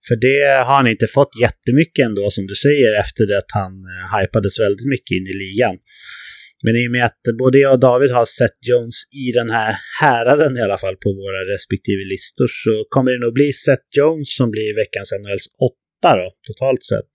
för 0.07 0.15
det 0.27 0.65
har 0.67 0.75
han 0.75 0.87
inte 0.87 1.07
fått 1.07 1.33
jättemycket 1.41 2.05
ändå, 2.05 2.29
som 2.31 2.47
du 2.47 2.55
säger, 2.55 2.99
efter 3.03 3.23
det 3.27 3.37
att 3.37 3.51
han 3.61 3.73
eh, 3.91 4.19
hypades 4.19 4.59
väldigt 4.59 4.89
mycket 4.93 5.11
in 5.17 5.27
i 5.33 5.35
ligan. 5.43 5.75
Men 6.63 6.75
i 6.75 6.87
och 6.87 6.91
med 6.91 7.05
att 7.05 7.21
både 7.39 7.59
jag 7.59 7.73
och 7.73 7.79
David 7.79 8.11
har 8.11 8.25
sett 8.25 8.57
Jones 8.69 8.97
i 9.25 9.31
den 9.31 9.49
här 9.49 9.75
häraden 10.01 10.57
i 10.57 10.61
alla 10.61 10.77
fall 10.77 10.95
på 10.95 11.09
våra 11.23 11.41
respektive 11.53 12.03
listor 12.13 12.47
så 12.63 12.85
kommer 12.89 13.11
det 13.11 13.19
nog 13.25 13.33
bli 13.33 13.53
Seth 13.53 13.87
Jones 13.97 14.35
som 14.35 14.51
blir 14.51 14.75
veckans 14.75 15.09
NHLs 15.21 15.47
åtta 15.69 16.15
då, 16.15 16.31
totalt 16.47 16.83
sett. 16.83 17.11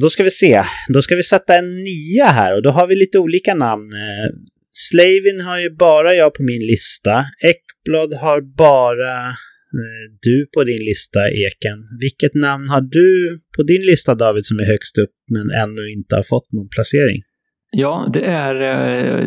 Då 0.00 0.10
ska 0.10 0.22
vi 0.22 0.30
se. 0.30 0.62
Då 0.88 1.02
ska 1.02 1.16
vi 1.16 1.22
sätta 1.22 1.54
en 1.54 1.84
nia 1.84 2.26
här 2.26 2.54
och 2.56 2.62
då 2.62 2.70
har 2.70 2.86
vi 2.86 2.94
lite 2.94 3.18
olika 3.18 3.54
namn. 3.54 3.88
Eh, 3.92 4.30
Slavin 4.70 5.40
har 5.40 5.58
ju 5.60 5.70
bara 5.70 6.14
jag 6.14 6.34
på 6.34 6.42
min 6.42 6.66
lista. 6.66 7.24
Ekblad 7.42 8.14
har 8.14 8.40
bara 8.56 9.34
Eh, 9.78 10.04
du 10.20 10.46
på 10.54 10.64
din 10.64 10.84
lista, 10.90 11.20
Eken. 11.30 11.80
Vilket 12.00 12.34
namn 12.34 12.68
har 12.68 12.80
du 12.80 13.40
på 13.56 13.62
din 13.62 13.82
lista, 13.82 14.14
David, 14.14 14.44
som 14.46 14.58
är 14.58 14.64
högst 14.64 14.98
upp 14.98 15.14
men 15.30 15.50
ännu 15.50 15.90
inte 15.90 16.16
har 16.16 16.22
fått 16.22 16.52
någon 16.52 16.68
placering? 16.68 17.22
Ja, 17.72 18.06
det 18.12 18.20
är 18.20 18.60
eh, 18.60 19.24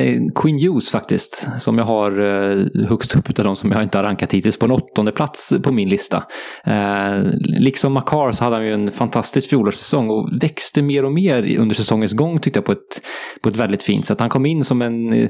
eh 0.00 0.20
Queen 0.34 0.58
Hughes 0.58 0.90
faktiskt, 0.90 1.48
som 1.58 1.78
jag 1.78 1.84
har 1.84 2.20
eh, 2.20 2.86
högst 2.88 3.16
upp 3.16 3.38
av 3.38 3.44
de 3.44 3.56
som 3.56 3.72
jag 3.72 3.82
inte 3.82 3.98
har 3.98 4.04
rankat 4.04 4.34
hittills, 4.34 4.58
på 4.58 4.64
en 4.64 4.70
åttonde 4.70 5.12
plats 5.12 5.54
på 5.62 5.72
min 5.72 5.88
lista. 5.88 6.24
Eh, 6.66 7.22
liksom 7.42 7.92
Makar 7.92 8.32
så 8.32 8.44
hade 8.44 8.56
han 8.56 8.66
ju 8.66 8.74
en 8.74 8.90
fantastisk 8.90 9.48
fjolårssäsong 9.48 10.10
och 10.10 10.28
växte 10.42 10.82
mer 10.82 11.04
och 11.04 11.12
mer 11.12 11.58
under 11.58 11.74
säsongens 11.74 12.12
gång 12.12 12.40
tyckte 12.40 12.58
jag 12.58 12.64
på 12.64 12.72
ett, 12.72 13.02
på 13.42 13.48
ett 13.48 13.56
väldigt 13.56 13.82
fint 13.82 14.04
sätt. 14.04 14.20
Han 14.20 14.28
kom 14.28 14.46
in 14.46 14.64
som 14.64 14.82
en, 14.82 15.12
eh, 15.12 15.28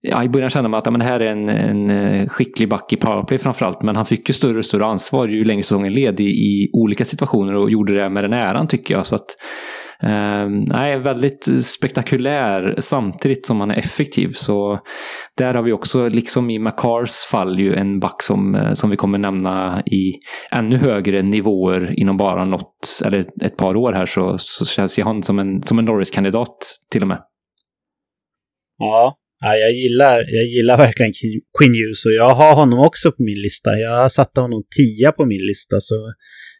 ja, 0.00 0.24
i 0.24 0.28
början 0.28 0.50
kände 0.50 0.68
man 0.68 0.78
att 0.78 0.86
ja, 0.86 0.90
men 0.90 1.00
det 1.00 1.06
här 1.06 1.20
är 1.20 1.30
en, 1.30 1.48
en 1.48 1.90
eh, 1.90 2.28
skicklig 2.28 2.68
back 2.68 2.92
i 2.92 2.96
powerplay 2.96 3.38
framförallt, 3.38 3.82
men 3.82 3.96
han 3.96 4.06
fick 4.06 4.28
ju 4.28 4.32
större 4.32 4.58
och 4.58 4.64
större 4.64 4.84
ansvar 4.84 5.28
ju 5.28 5.44
längre 5.44 5.62
säsongen 5.62 5.92
led 5.92 6.20
i, 6.20 6.24
i 6.24 6.70
olika 6.72 7.04
situationer 7.04 7.54
och 7.54 7.70
gjorde 7.70 7.94
det 7.94 8.08
med 8.08 8.24
den 8.24 8.32
äran 8.32 8.66
tycker 8.66 8.94
jag. 8.94 9.06
Så 9.06 9.14
att, 9.14 9.26
Ehm, 10.02 10.64
nej, 10.68 10.98
väldigt 10.98 11.48
spektakulär 11.64 12.76
samtidigt 12.78 13.46
som 13.46 13.60
han 13.60 13.70
är 13.70 13.78
effektiv. 13.78 14.32
Så 14.32 14.80
där 15.36 15.54
har 15.54 15.62
vi 15.62 15.72
också, 15.72 16.08
liksom 16.08 16.50
i 16.50 16.58
Macars 16.58 17.24
fall, 17.30 17.58
ju 17.58 17.74
en 17.74 18.00
back 18.00 18.22
som, 18.22 18.54
eh, 18.54 18.72
som 18.72 18.90
vi 18.90 18.96
kommer 18.96 19.18
nämna 19.18 19.82
i 19.86 20.12
ännu 20.50 20.76
högre 20.76 21.22
nivåer 21.22 21.94
inom 21.96 22.16
bara 22.16 22.44
något, 22.44 23.00
eller 23.04 23.26
ett 23.42 23.56
par 23.56 23.76
år 23.76 23.92
här 23.92 24.06
så, 24.06 24.38
så 24.38 24.64
känns 24.64 24.98
han 24.98 25.22
som 25.22 25.38
en, 25.38 25.62
som 25.62 25.78
en 25.78 25.84
Norris-kandidat 25.84 26.56
till 26.90 27.02
och 27.02 27.08
med. 27.08 27.18
Ja, 28.78 29.16
Ja, 29.44 29.56
jag, 29.56 29.72
gillar, 29.72 30.16
jag 30.16 30.44
gillar 30.44 30.76
verkligen 30.76 31.12
Queen 31.58 31.74
Hughes 31.74 32.04
och 32.04 32.12
jag 32.12 32.34
har 32.34 32.54
honom 32.54 32.78
också 32.78 33.12
på 33.12 33.22
min 33.22 33.42
lista. 33.42 33.70
Jag 33.78 34.12
satte 34.12 34.40
honom 34.40 34.62
tia 34.76 35.12
på 35.12 35.26
min 35.26 35.46
lista 35.50 35.80
så 35.80 35.94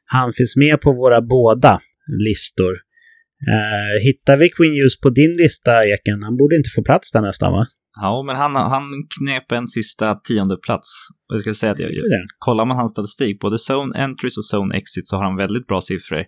han 0.05 0.33
finns 0.33 0.57
med 0.57 0.81
på 0.81 0.93
våra 0.93 1.21
båda 1.21 1.81
listor. 2.29 2.75
Uh, 3.49 4.05
hittar 4.05 4.37
vi 4.37 4.49
Queen 4.49 4.75
Hughes 4.79 5.01
på 5.01 5.11
din 5.11 5.33
lista, 5.43 5.73
Eken? 5.87 6.23
Han 6.23 6.37
borde 6.37 6.57
inte 6.57 6.71
få 6.77 6.83
plats 6.83 7.13
där 7.13 7.23
nästan, 7.23 7.53
va? 7.53 7.67
Ja, 8.01 8.23
men 8.27 8.37
han, 8.37 8.57
han 8.57 8.83
knep 9.19 9.53
en 9.53 9.67
sista 9.67 10.15
tionde 10.15 10.57
plats. 10.57 10.89
Jag 11.29 11.41
ska 11.41 11.55
säga 11.55 11.73
att 11.73 11.79
jag, 11.79 11.91
jag, 11.93 12.05
kollar 12.39 12.65
man 12.65 12.77
hans 12.77 12.91
statistik, 12.91 13.41
både 13.41 13.57
zone 13.71 13.99
entries 14.05 14.39
och 14.39 14.45
zone 14.55 14.77
exit, 14.77 15.09
så 15.09 15.17
har 15.17 15.25
han 15.25 15.37
väldigt 15.37 15.67
bra 15.67 15.81
siffror. 15.81 16.25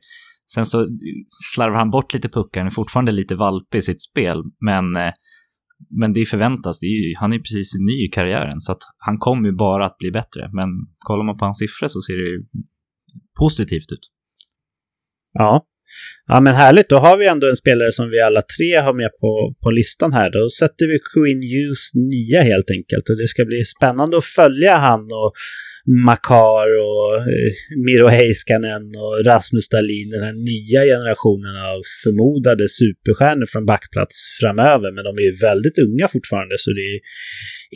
Sen 0.55 0.67
så 0.67 0.89
slarvar 1.55 1.79
han 1.79 1.91
bort 1.91 2.15
lite 2.15 2.29
puckar, 2.29 2.61
han 2.61 2.67
är 2.67 2.71
fortfarande 2.71 3.13
lite 3.13 3.35
valpig 3.35 3.79
i 3.79 3.83
sitt 3.83 4.03
spel, 4.03 4.43
men, 4.61 4.97
eh, 4.97 5.13
men 6.01 6.13
det 6.13 6.27
förväntas. 6.27 6.81
Det 6.81 6.87
är 6.87 7.09
ju, 7.09 7.15
han 7.17 7.33
är 7.33 7.39
precis 7.39 7.75
ny 7.75 8.07
i 8.07 8.09
karriären, 8.09 8.61
så 8.61 8.73
att 8.73 8.83
han 8.99 9.19
kommer 9.19 9.49
ju 9.49 9.55
bara 9.57 9.87
att 9.87 9.99
bli 9.99 10.11
bättre. 10.11 10.51
Men 10.53 10.69
kollar 10.99 11.25
man 11.25 11.37
på 11.37 11.45
hans 11.45 11.59
siffror 11.59 11.89
så 11.89 12.01
ser 12.01 12.17
det 12.17 12.31
ju 12.31 12.45
positivt 13.41 13.93
ut. 13.93 14.11
Ja, 15.33 15.67
Ja 16.27 16.41
men 16.41 16.55
härligt, 16.55 16.89
då 16.89 16.97
har 16.97 17.17
vi 17.17 17.27
ändå 17.27 17.47
en 17.49 17.57
spelare 17.57 17.93
som 17.93 18.11
vi 18.11 18.21
alla 18.21 18.43
tre 18.43 18.77
har 18.77 18.95
med 18.95 19.11
på, 19.21 19.55
på 19.63 19.71
listan 19.71 20.13
här. 20.13 20.31
Då 20.31 20.51
sätter 20.51 20.87
vi 20.87 20.99
Queen 21.13 21.43
Hughes 21.53 21.95
9 21.95 22.41
helt 22.41 22.71
enkelt. 22.71 23.09
Och 23.09 23.17
det 23.17 23.29
ska 23.29 23.45
bli 23.45 23.65
spännande 23.65 24.17
att 24.17 24.25
följa 24.25 24.77
han 24.77 25.01
och 25.01 25.33
Makar 26.07 26.69
och 26.89 27.17
eh, 27.17 27.53
Miro 27.87 28.07
Heiskanen 28.07 28.85
och 29.05 29.25
Rasmus 29.25 29.69
Dahlin, 29.69 30.11
den 30.11 30.25
här 30.29 30.37
nya 30.51 30.81
generationen 30.95 31.57
av 31.73 31.81
förmodade 32.05 32.69
superstjärnor 32.69 33.47
från 33.47 33.67
backplats 33.67 34.17
framöver. 34.41 34.93
Men 34.93 35.05
de 35.05 35.13
är 35.19 35.27
ju 35.31 35.37
väldigt 35.37 35.79
unga 35.79 36.09
fortfarande 36.09 36.55
så 36.59 36.71
det 36.71 36.87
är 36.95 37.01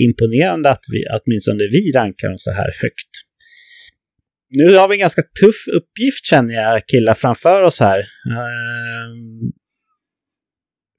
imponerande 0.06 0.70
att 0.70 0.84
vi, 0.92 1.00
åtminstone 1.16 1.64
vi 1.76 1.92
rankar 1.92 2.28
dem 2.28 2.38
så 2.38 2.50
här 2.50 2.70
högt. 2.82 3.12
Nu 4.50 4.74
har 4.74 4.88
vi 4.88 4.94
en 4.94 5.00
ganska 5.00 5.22
tuff 5.22 5.66
uppgift 5.76 6.24
känner 6.24 6.54
jag 6.54 6.86
killar 6.86 7.14
framför 7.14 7.62
oss 7.62 7.80
här. 7.80 7.98
Uh, 7.98 9.14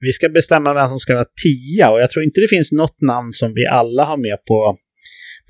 vi 0.00 0.12
ska 0.12 0.28
bestämma 0.28 0.74
vem 0.74 0.88
som 0.88 0.98
ska 0.98 1.14
vara 1.14 1.32
tia 1.42 1.90
och 1.90 2.00
jag 2.00 2.10
tror 2.10 2.24
inte 2.24 2.40
det 2.40 2.48
finns 2.48 2.72
något 2.72 3.00
namn 3.00 3.32
som 3.32 3.54
vi 3.54 3.66
alla 3.66 4.04
har 4.04 4.16
med 4.16 4.44
på, 4.44 4.76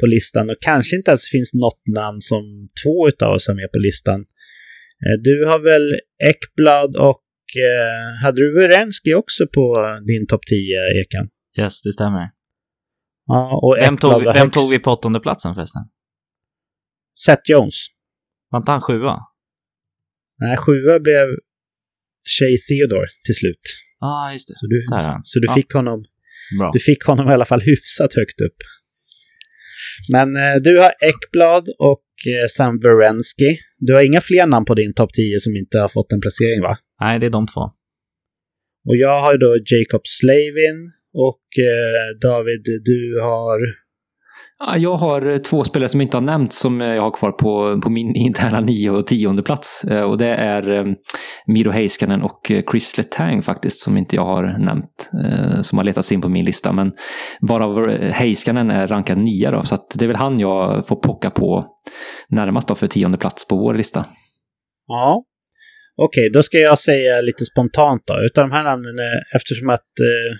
på 0.01 0.07
listan 0.07 0.51
och 0.51 0.57
kanske 0.61 0.97
inte 0.97 1.11
ens 1.11 1.29
finns 1.29 1.55
något 1.55 1.83
namn 1.95 2.21
som 2.21 2.69
två 2.85 3.27
av 3.27 3.33
oss 3.33 3.47
har 3.49 3.55
med 3.55 3.73
på 3.73 3.79
listan. 3.79 4.21
Uh, 4.21 5.17
du 5.23 5.45
har 5.45 5.59
väl 5.59 6.01
Ekblad 6.25 6.97
och 6.97 7.25
uh, 7.57 8.23
hade 8.23 8.41
du 8.41 8.55
Werenski 8.55 9.15
också 9.15 9.47
på 9.55 9.99
din 10.07 10.27
topp 10.27 10.47
10, 10.47 10.59
Ekan? 11.01 11.29
Yes, 11.59 11.83
det 11.83 11.93
stämmer. 11.93 12.31
Ja, 13.27 13.61
och 13.63 13.77
vem, 13.81 13.97
tog, 13.97 14.25
vem 14.35 14.51
tog 14.51 14.71
vi 14.71 14.79
på 14.79 14.91
åttonde 14.91 15.21
platsen 15.21 15.55
förresten? 15.55 15.83
Seth 17.27 17.51
Jones. 17.51 17.75
Var 18.51 18.59
inte 18.59 18.73
han 18.73 18.81
sjua? 18.81 19.19
Nej, 20.41 20.57
sjua 20.57 21.01
blev 21.01 21.27
Shay 22.39 22.59
Theodore 22.59 23.07
till 23.25 23.35
slut. 23.35 23.61
Ja, 24.01 24.07
ah, 24.07 24.33
just 24.33 24.49
det. 24.49 24.55
Så 24.57 24.67
du, 24.67 24.87
så 25.25 25.39
du 25.39 25.47
ja. 25.47 25.55
fick 25.55 25.73
honom 25.73 26.05
Bra. 26.59 26.71
Du 26.73 26.79
fick 26.79 27.05
honom 27.05 27.29
i 27.29 27.33
alla 27.33 27.45
fall 27.45 27.61
hyfsat 27.61 28.15
högt 28.15 28.41
upp. 28.41 28.57
Men 30.13 30.37
eh, 30.37 30.57
du 30.61 30.79
har 30.79 30.93
Ekblad 31.01 31.69
och 31.79 32.07
eh, 32.27 32.47
Sam 32.49 32.81
Verensky. 32.81 33.59
Du 33.79 33.95
har 33.95 34.03
inga 34.03 34.21
fler 34.21 34.47
namn 34.47 34.67
på 34.67 34.75
din 34.75 34.95
topp 34.95 35.13
10 35.15 35.41
som 35.41 35.57
inte 35.57 35.79
har 35.79 35.89
fått 35.89 36.13
en 36.13 36.21
placering, 36.21 36.63
va? 36.63 36.77
Nej, 37.01 37.19
det 37.19 37.27
är 37.27 37.31
de 37.31 37.47
två. 37.47 37.61
Och 38.89 38.97
jag 38.97 39.21
har 39.21 39.39
då 39.39 39.59
Jacob 39.67 40.03
Slavin 40.05 40.79
och 41.15 41.45
eh, 41.59 42.19
David, 42.21 42.63
du 42.85 43.21
har 43.23 43.59
jag 44.77 44.97
har 44.97 45.33
eh, 45.33 45.39
två 45.39 45.65
spelare 45.65 45.89
som 45.89 46.01
inte 46.01 46.17
har 46.17 46.23
nämnts 46.23 46.59
som 46.59 46.81
eh, 46.81 46.89
jag 46.89 47.03
har 47.03 47.11
kvar 47.11 47.33
på, 47.33 47.81
på 47.81 47.91
min 47.91 48.17
interna 48.17 48.61
nio 48.61 48.91
och 48.91 49.07
tionde 49.07 49.43
plats. 49.43 49.85
Eh, 49.85 50.03
och 50.03 50.19
det 50.19 50.27
är 50.27 50.95
Miro 51.47 51.71
Heiskanen 51.71 52.23
och 52.23 52.53
Chris 52.71 52.97
Letang 52.97 53.43
faktiskt, 53.43 53.81
som 53.81 53.97
inte 53.97 54.17
jag 54.17 54.25
har 54.25 54.59
nämnt. 54.59 55.11
Som 55.63 55.79
har 55.79 55.85
letats 55.85 56.13
in 56.13 56.21
på 56.21 56.29
min 56.29 56.45
lista. 56.45 56.73
Men 56.73 56.93
varav 57.41 57.91
Heiskanen 57.91 58.71
är 58.71 58.87
rankad 58.87 59.19
nia 59.19 59.51
då, 59.51 59.63
så 59.63 59.75
att 59.75 59.91
det 59.95 60.05
är 60.05 60.07
väl 60.07 60.17
han 60.17 60.41
jag 60.41 60.87
får 60.87 60.97
pocka 60.97 61.31
på 61.31 61.67
närmast 62.29 62.69
då 62.69 62.75
för 62.75 62.87
tionde 62.87 63.19
plats 63.19 63.49
på 63.49 63.57
vår 63.57 63.75
lista. 63.75 64.07
Ja, 64.87 65.25
Okej, 65.97 66.23
okay, 66.23 66.31
då 66.33 66.43
ska 66.43 66.59
jag 66.59 66.79
säga 66.79 67.21
lite 67.21 67.45
spontant 67.45 68.03
då. 68.07 68.15
Utav 68.25 68.49
de 68.49 68.55
här 68.55 68.65
namnen, 68.65 68.95
eftersom 69.37 69.71
att 69.71 69.91
eh, 70.01 70.37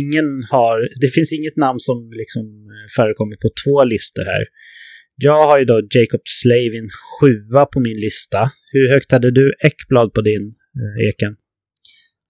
ingen 0.00 0.28
har, 0.50 0.76
det 1.00 1.10
finns 1.14 1.32
inget 1.32 1.56
namn 1.56 1.80
som 1.80 2.10
liksom 2.12 2.44
förekommer 2.96 3.36
på 3.36 3.48
två 3.64 3.84
listor 3.84 4.24
här. 4.24 4.44
Jag 5.16 5.46
har 5.46 5.58
ju 5.58 5.64
då 5.64 5.76
Jacob 5.94 6.20
Slavin 6.24 6.88
sjua 7.20 7.66
på 7.66 7.80
min 7.80 8.00
lista. 8.06 8.50
Hur 8.72 8.90
högt 8.90 9.12
hade 9.12 9.30
du 9.30 9.54
Ekblad 9.64 10.12
på 10.12 10.20
din, 10.20 10.52
eh, 10.80 11.08
Eken? 11.08 11.36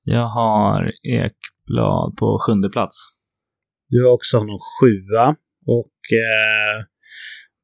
Jag 0.04 0.28
har 0.28 0.92
Ekblad 1.08 2.16
på 2.18 2.38
sjunde 2.46 2.68
plats. 2.68 2.96
Du 3.88 4.04
har 4.04 4.12
också 4.12 4.38
honom 4.38 4.58
sjua. 4.80 5.36
Och, 5.66 5.98
eh, 6.26 6.84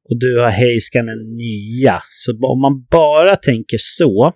och 0.09 0.19
du 0.19 0.39
har 0.39 0.49
Heiskanen 0.49 1.19
nia. 1.19 2.01
Så 2.09 2.31
om 2.31 2.61
man 2.61 2.85
bara 2.91 3.35
tänker 3.35 3.77
så, 3.79 4.33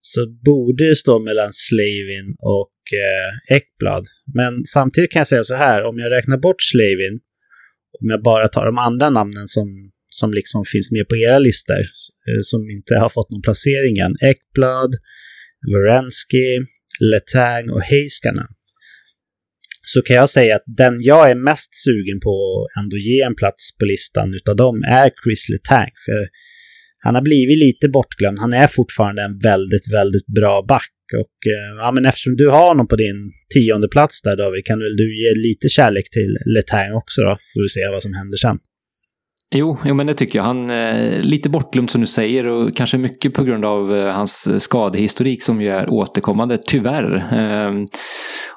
så 0.00 0.20
borde 0.44 0.88
det 0.88 0.96
stå 0.96 1.18
mellan 1.18 1.52
Slavin 1.52 2.36
och 2.38 2.77
eh, 2.92 3.56
Ekblad. 3.56 4.06
Men 4.34 4.64
samtidigt 4.64 5.12
kan 5.12 5.20
jag 5.20 5.28
säga 5.28 5.44
så 5.44 5.54
här, 5.54 5.84
om 5.84 5.98
jag 5.98 6.10
räknar 6.10 6.38
bort 6.38 6.62
Slavin, 6.62 7.20
om 8.00 8.10
jag 8.10 8.22
bara 8.22 8.48
tar 8.48 8.66
de 8.66 8.78
andra 8.78 9.10
namnen 9.10 9.48
som, 9.48 9.90
som 10.10 10.32
liksom 10.32 10.64
finns 10.64 10.90
med 10.90 11.08
på 11.08 11.16
era 11.16 11.38
listor, 11.38 11.80
eh, 12.28 12.42
som 12.42 12.70
inte 12.70 12.94
har 12.94 13.08
fått 13.08 13.30
någon 13.30 13.42
placering 13.42 13.98
än, 13.98 14.14
Ekblad, 14.20 14.94
Varensky, 15.74 16.66
Letang 17.00 17.70
och 17.70 17.82
Heiskanen, 17.82 18.46
så 19.82 20.02
kan 20.02 20.16
jag 20.16 20.30
säga 20.30 20.56
att 20.56 20.64
den 20.66 20.96
jag 21.00 21.30
är 21.30 21.34
mest 21.34 21.74
sugen 21.74 22.20
på 22.20 22.32
att 22.64 22.82
ändå 22.82 22.96
ge 22.96 23.22
en 23.22 23.34
plats 23.34 23.76
på 23.78 23.84
listan 23.84 24.34
utav 24.34 24.56
dem 24.56 24.82
är 24.88 25.10
Chris 25.24 25.48
Letang. 25.48 25.90
För 26.06 26.28
han 27.00 27.14
har 27.14 27.22
blivit 27.22 27.58
lite 27.58 27.88
bortglömd. 27.88 28.38
Han 28.38 28.52
är 28.52 28.66
fortfarande 28.66 29.22
en 29.22 29.38
väldigt, 29.38 29.92
väldigt 29.92 30.26
bra 30.26 30.64
back. 30.68 30.90
Och 31.14 31.36
eh, 31.46 31.76
ja, 31.76 31.92
men 31.92 32.06
eftersom 32.06 32.36
du 32.36 32.48
har 32.48 32.68
honom 32.68 32.88
på 32.88 32.96
din 32.96 33.32
tionde 33.54 33.88
plats 33.88 34.22
där 34.22 34.36
David, 34.36 34.64
kan 34.64 34.78
väl 34.78 34.96
du 34.96 35.22
ge 35.22 35.34
lite 35.34 35.68
kärlek 35.68 36.10
till 36.10 36.38
Letang 36.54 36.92
också 36.92 37.20
då? 37.22 37.36
Får 37.54 37.62
vi 37.62 37.68
se 37.68 37.88
vad 37.88 38.02
som 38.02 38.14
händer 38.14 38.38
sen. 38.38 38.58
Jo, 39.50 39.78
jo, 39.84 39.94
men 39.94 40.06
det 40.06 40.14
tycker 40.14 40.38
jag. 40.38 40.44
Han 40.44 40.70
är 40.70 41.16
eh, 41.16 41.20
lite 41.20 41.48
bortglömd 41.48 41.90
som 41.90 42.00
du 42.00 42.06
säger 42.06 42.46
och 42.46 42.76
kanske 42.76 42.98
mycket 42.98 43.34
på 43.34 43.44
grund 43.44 43.64
av 43.64 43.96
eh, 43.96 44.14
hans 44.14 44.62
skadehistorik 44.62 45.42
som 45.42 45.60
ju 45.60 45.68
är 45.68 45.90
återkommande, 45.90 46.58
tyvärr. 46.58 47.14
Eh, 47.32 47.72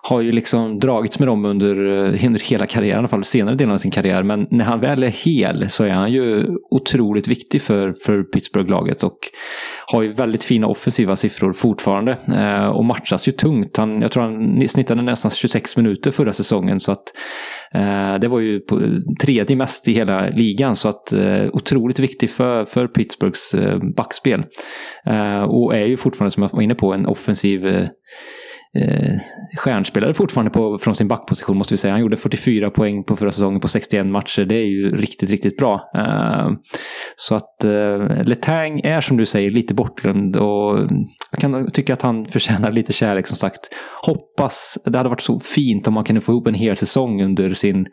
har 0.02 0.22
ju 0.22 0.32
liksom 0.32 0.80
dragits 0.80 1.20
med 1.20 1.28
dem 1.28 1.46
under, 1.46 1.76
eh, 1.76 2.26
under 2.26 2.40
hela 2.40 2.66
karriären, 2.66 2.96
i 2.96 3.00
alla 3.00 3.08
fall 3.08 3.24
senare 3.24 3.56
delen 3.56 3.74
av 3.74 3.78
sin 3.78 3.92
karriär. 3.92 4.24
Men 4.24 4.48
när 4.50 4.66
han 4.66 4.80
väl 4.80 5.04
är 5.04 5.26
hel 5.26 5.70
så 5.70 5.84
är 5.84 5.90
han 5.90 6.12
ju 6.12 6.48
otroligt 6.72 7.28
viktig 7.28 7.62
för, 7.62 7.94
för 8.06 8.24
Pittsburgh-laget 8.24 9.04
och 9.04 9.18
har 9.92 10.02
ju 10.02 10.12
väldigt 10.12 10.44
fina 10.44 10.68
offensiva 10.68 11.16
siffror 11.16 11.54
fortfarande. 11.54 12.18
Eh, 12.38 12.68
och 12.68 12.86
matchas 12.86 13.28
ju 13.28 13.32
tungt. 13.32 13.78
Han, 13.78 14.02
jag 14.02 14.12
tror 14.12 14.24
han 14.24 14.68
snittade 14.68 15.02
nästan 15.02 15.32
26 15.32 15.78
minuter 15.78 16.12
förra 16.12 16.34
säsongen 16.34 16.80
så 16.80 16.92
att 16.92 17.04
Eh, 17.74 18.20
det 18.20 18.28
var 18.28 18.40
ju 18.40 18.60
på 18.60 18.82
tredje 19.22 19.56
mest 19.56 19.88
i 19.88 19.94
hela 19.94 20.30
ligan 20.30 20.76
så 20.76 20.90
att 20.90 21.14
eh, 21.14 21.48
otroligt 21.54 22.00
viktig 22.00 22.30
för, 22.30 22.66
för 22.66 22.88
Pittsburghs 22.88 23.54
eh, 23.54 23.80
backspel. 23.98 24.44
Och 25.48 25.76
är 25.76 25.86
ju 25.86 25.98
fortfarande, 25.98 26.32
som 26.32 26.44
jag 26.44 26.50
var 26.54 26.62
inne 26.62 26.76
på, 26.76 26.94
en 26.94 27.06
offensiv 27.06 27.88
eh, 28.78 29.20
stjärnspelare 29.58 30.14
fortfarande 30.14 30.52
på, 30.52 30.78
från 30.78 30.96
sin 30.96 31.08
backposition 31.08 31.58
måste 31.58 31.74
vi 31.74 31.78
säga. 31.78 31.94
Han 31.94 32.02
gjorde 32.02 32.18
44 32.18 32.70
poäng 32.70 33.04
på 33.04 33.16
förra 33.16 33.32
säsongen 33.32 33.60
på 33.60 33.68
61 33.68 34.06
matcher. 34.06 34.46
Det 34.46 34.56
är 34.56 34.66
ju 34.66 34.98
riktigt, 34.98 35.30
riktigt 35.30 35.58
bra. 35.58 35.92
Eh, 35.96 36.50
så 37.16 37.36
att 37.36 37.64
eh, 37.64 38.24
Letang 38.24 38.80
är 38.80 39.02
som 39.02 39.18
du 39.18 39.26
säger 39.26 39.52
lite 39.52 39.74
bortglömd 39.74 40.36
och 40.36 40.78
jag 41.32 41.40
kan 41.40 41.72
tycka 41.72 41.94
att 41.94 42.02
han 42.02 42.26
förtjänar 42.26 42.72
lite 42.72 42.94
kärlek 42.94 43.28
som 43.28 43.38
sagt. 43.38 43.60
Hoppas, 44.06 44.78
det 44.86 44.98
hade 44.98 45.10
varit 45.10 45.22
så 45.22 45.40
fint 45.40 45.88
om 45.88 45.94
man 45.94 46.04
kunde 46.04 46.22
få 46.22 46.32
ihop 46.32 46.48
en 46.48 46.54
hel 46.54 46.76
säsong 46.76 47.24
under 47.24 47.54
sin 47.54 47.86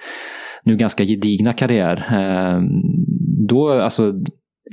nu 0.64 0.76
ganska 0.76 1.04
gedigna 1.04 1.52
karriär. 1.52 2.06
Eh, 2.10 2.60
då, 3.48 3.70
alltså, 3.70 4.12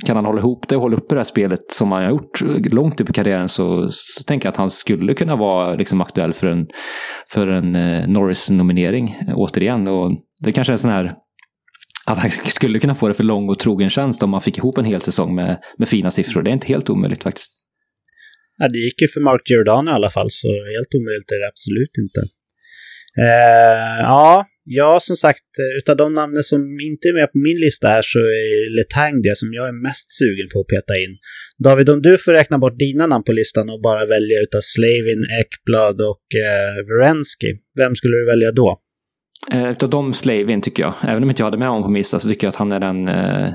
kan 0.04 0.16
han 0.16 0.24
hålla 0.24 0.40
ihop 0.40 0.68
det 0.68 0.76
och 0.76 0.82
hålla 0.82 0.96
uppe 0.96 1.14
det 1.14 1.18
här 1.18 1.24
spelet 1.24 1.70
som 1.70 1.92
han 1.92 2.02
har 2.02 2.10
gjort 2.10 2.40
långt 2.72 3.00
upp 3.00 3.10
i 3.10 3.12
karriären 3.12 3.48
så, 3.48 3.88
så 3.90 4.22
tänker 4.22 4.46
jag 4.46 4.50
att 4.52 4.56
han 4.56 4.70
skulle 4.70 5.14
kunna 5.14 5.36
vara 5.36 5.74
liksom 5.74 6.00
aktuell 6.00 6.32
för 6.32 6.46
en, 6.46 6.66
för 7.28 7.46
en 7.46 7.76
eh, 7.76 8.08
Norris-nominering 8.08 9.16
eh, 9.28 9.34
återigen. 9.34 9.88
Och 9.88 10.12
det 10.44 10.52
kanske 10.52 10.72
är 10.72 10.76
sån 10.76 10.90
här 10.90 11.14
att 12.06 12.18
han 12.18 12.30
skulle 12.46 12.78
kunna 12.78 12.94
få 12.94 13.08
det 13.08 13.14
för 13.14 13.24
lång 13.24 13.48
och 13.48 13.58
trogen 13.58 13.90
tjänst 13.90 14.22
om 14.22 14.30
man 14.30 14.40
fick 14.40 14.58
ihop 14.58 14.78
en 14.78 14.84
hel 14.84 15.00
säsong 15.00 15.34
med, 15.34 15.58
med 15.78 15.88
fina 15.88 16.10
siffror. 16.10 16.42
Det 16.42 16.50
är 16.50 16.52
inte 16.52 16.66
helt 16.66 16.90
omöjligt 16.90 17.22
faktiskt. 17.22 17.52
Ja, 18.58 18.68
det 18.68 18.78
gick 18.78 19.00
ju 19.02 19.08
för 19.08 19.20
Mark 19.20 19.50
Giordano 19.50 19.90
i 19.90 19.94
alla 19.94 20.10
fall, 20.10 20.30
så 20.30 20.48
helt 20.48 20.94
omöjligt 20.94 21.30
är 21.30 21.40
det 21.42 21.48
absolut 21.48 21.94
inte. 22.04 22.20
Eh, 23.22 24.00
ja, 24.00 24.44
Ja, 24.68 25.00
som 25.00 25.16
sagt, 25.16 25.50
eh, 25.58 25.78
utav 25.78 25.96
de 25.96 26.12
namnen 26.12 26.44
som 26.44 26.60
inte 26.80 27.08
är 27.08 27.12
med 27.12 27.32
på 27.32 27.38
min 27.38 27.60
lista 27.60 27.88
här 27.88 28.02
så 28.02 28.18
är 28.18 28.76
Letang 28.76 29.22
det 29.22 29.36
som 29.36 29.52
jag 29.52 29.68
är 29.68 29.82
mest 29.82 30.18
sugen 30.18 30.48
på 30.52 30.60
att 30.60 30.66
peta 30.66 30.94
in. 31.04 31.12
David, 31.64 31.88
om 31.88 32.02
du 32.02 32.18
får 32.18 32.32
räkna 32.32 32.58
bort 32.58 32.78
dina 32.78 33.06
namn 33.06 33.24
på 33.24 33.32
listan 33.32 33.70
och 33.70 33.80
bara 33.82 34.04
välja 34.06 34.40
utav 34.40 34.60
Slavin, 34.62 35.22
Ekblad 35.40 36.00
och 36.00 36.26
eh, 36.46 36.74
Verensky, 36.88 37.50
vem 37.76 37.96
skulle 37.96 38.16
du 38.16 38.26
välja 38.26 38.52
då? 38.52 38.80
Eh, 39.52 39.70
utav 39.70 39.90
dem 39.90 40.14
Slavin 40.14 40.62
tycker 40.62 40.82
jag. 40.82 40.94
Även 41.02 41.22
om 41.22 41.30
inte 41.30 41.42
jag 41.42 41.46
hade 41.46 41.58
med 41.58 41.68
honom 41.68 41.82
på 41.82 41.90
min 41.90 42.00
lista 42.00 42.18
så 42.18 42.28
tycker 42.28 42.46
jag 42.46 42.52
att 42.52 42.56
han 42.56 42.72
är 42.72 42.80
den, 42.80 43.08
eh, 43.08 43.50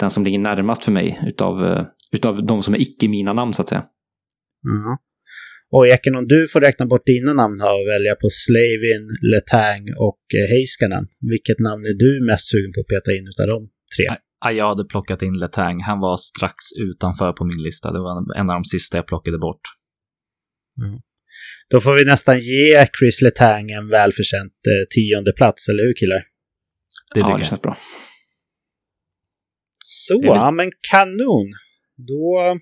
den 0.00 0.10
som 0.10 0.24
ligger 0.24 0.38
närmast 0.38 0.84
för 0.84 0.92
mig 0.92 1.20
utav, 1.26 1.64
eh, 1.64 1.84
utav 2.12 2.46
de 2.46 2.62
som 2.62 2.74
är 2.74 2.80
icke 2.80 3.08
mina 3.08 3.32
namn 3.32 3.54
så 3.54 3.62
att 3.62 3.68
säga. 3.68 3.84
Mm. 4.68 4.96
Och 5.72 5.86
Eken, 5.88 6.16
om 6.16 6.28
du 6.28 6.48
får 6.48 6.60
räkna 6.60 6.86
bort 6.86 7.06
dina 7.06 7.32
namn 7.32 7.60
här 7.60 7.74
och 7.80 7.88
välja 7.88 8.14
på 8.14 8.28
Slavin, 8.30 9.08
Letang 9.32 9.84
och 10.08 10.22
eh, 10.38 10.48
Heiskanen, 10.52 11.06
vilket 11.32 11.58
namn 11.58 11.82
är 11.90 11.94
du 12.04 12.26
mest 12.26 12.48
sugen 12.50 12.72
på 12.72 12.80
att 12.80 12.86
peta 12.86 13.10
in 13.16 13.26
utav 13.28 13.46
de 13.46 13.58
tre? 13.96 14.04
Ja, 14.40 14.52
jag 14.52 14.68
hade 14.68 14.84
plockat 14.84 15.22
in 15.22 15.38
Letang. 15.38 15.80
Han 15.80 16.00
var 16.00 16.16
strax 16.16 16.54
utanför 16.88 17.32
på 17.32 17.44
min 17.44 17.62
lista. 17.62 17.92
Det 17.92 17.98
var 17.98 18.38
en 18.40 18.50
av 18.50 18.54
de 18.60 18.64
sista 18.64 18.96
jag 18.98 19.06
plockade 19.06 19.38
bort. 19.38 19.64
Mm. 20.82 21.00
Då 21.70 21.80
får 21.80 21.94
vi 21.94 22.04
nästan 22.04 22.38
ge 22.38 22.86
Chris 22.98 23.22
Letang 23.22 23.70
en 23.70 23.88
välförtjänt 23.88 24.52
eh, 24.52 24.84
tionde 24.94 25.32
plats, 25.32 25.68
eller 25.68 25.82
hur 25.82 25.94
killar? 25.94 26.22
Det 27.14 27.20
tycker 27.20 27.30
ja, 27.30 27.38
det 27.38 27.44
känns 27.44 27.62
bra. 27.62 27.76
Så, 29.78 30.20
ja 30.24 30.50
men 30.50 30.70
kanon. 30.90 31.52
Då 31.96 32.58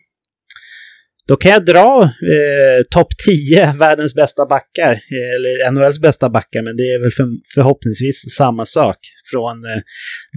då 1.29 1.37
kan 1.37 1.51
jag 1.51 1.65
dra 1.65 2.03
eh, 2.03 2.83
topp 2.91 3.09
10 3.27 3.73
världens 3.79 4.15
bästa 4.15 4.47
backar, 4.47 4.93
eh, 4.93 5.35
eller 5.37 5.71
NHLs 5.71 6.01
bästa 6.01 6.31
backar, 6.31 6.63
men 6.63 6.77
det 6.77 6.83
är 6.83 6.99
väl 6.99 7.11
för, 7.11 7.27
förhoppningsvis 7.55 8.35
samma 8.37 8.67
sak 8.67 8.97
från 9.33 9.65
eh, 9.65 9.83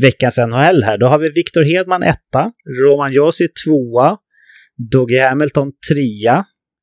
veckans 0.01 0.37
NHL 0.37 0.83
här. 0.83 0.97
Då 0.97 1.07
har 1.07 1.17
vi 1.17 1.29
Victor 1.29 1.63
Hedman 1.63 2.03
etta, 2.03 2.51
Roman 2.83 3.13
Josi 3.13 3.47
tvåa, 3.65 4.17
Dougie 4.91 5.27
Hamilton 5.27 5.71
trea, 5.89 6.35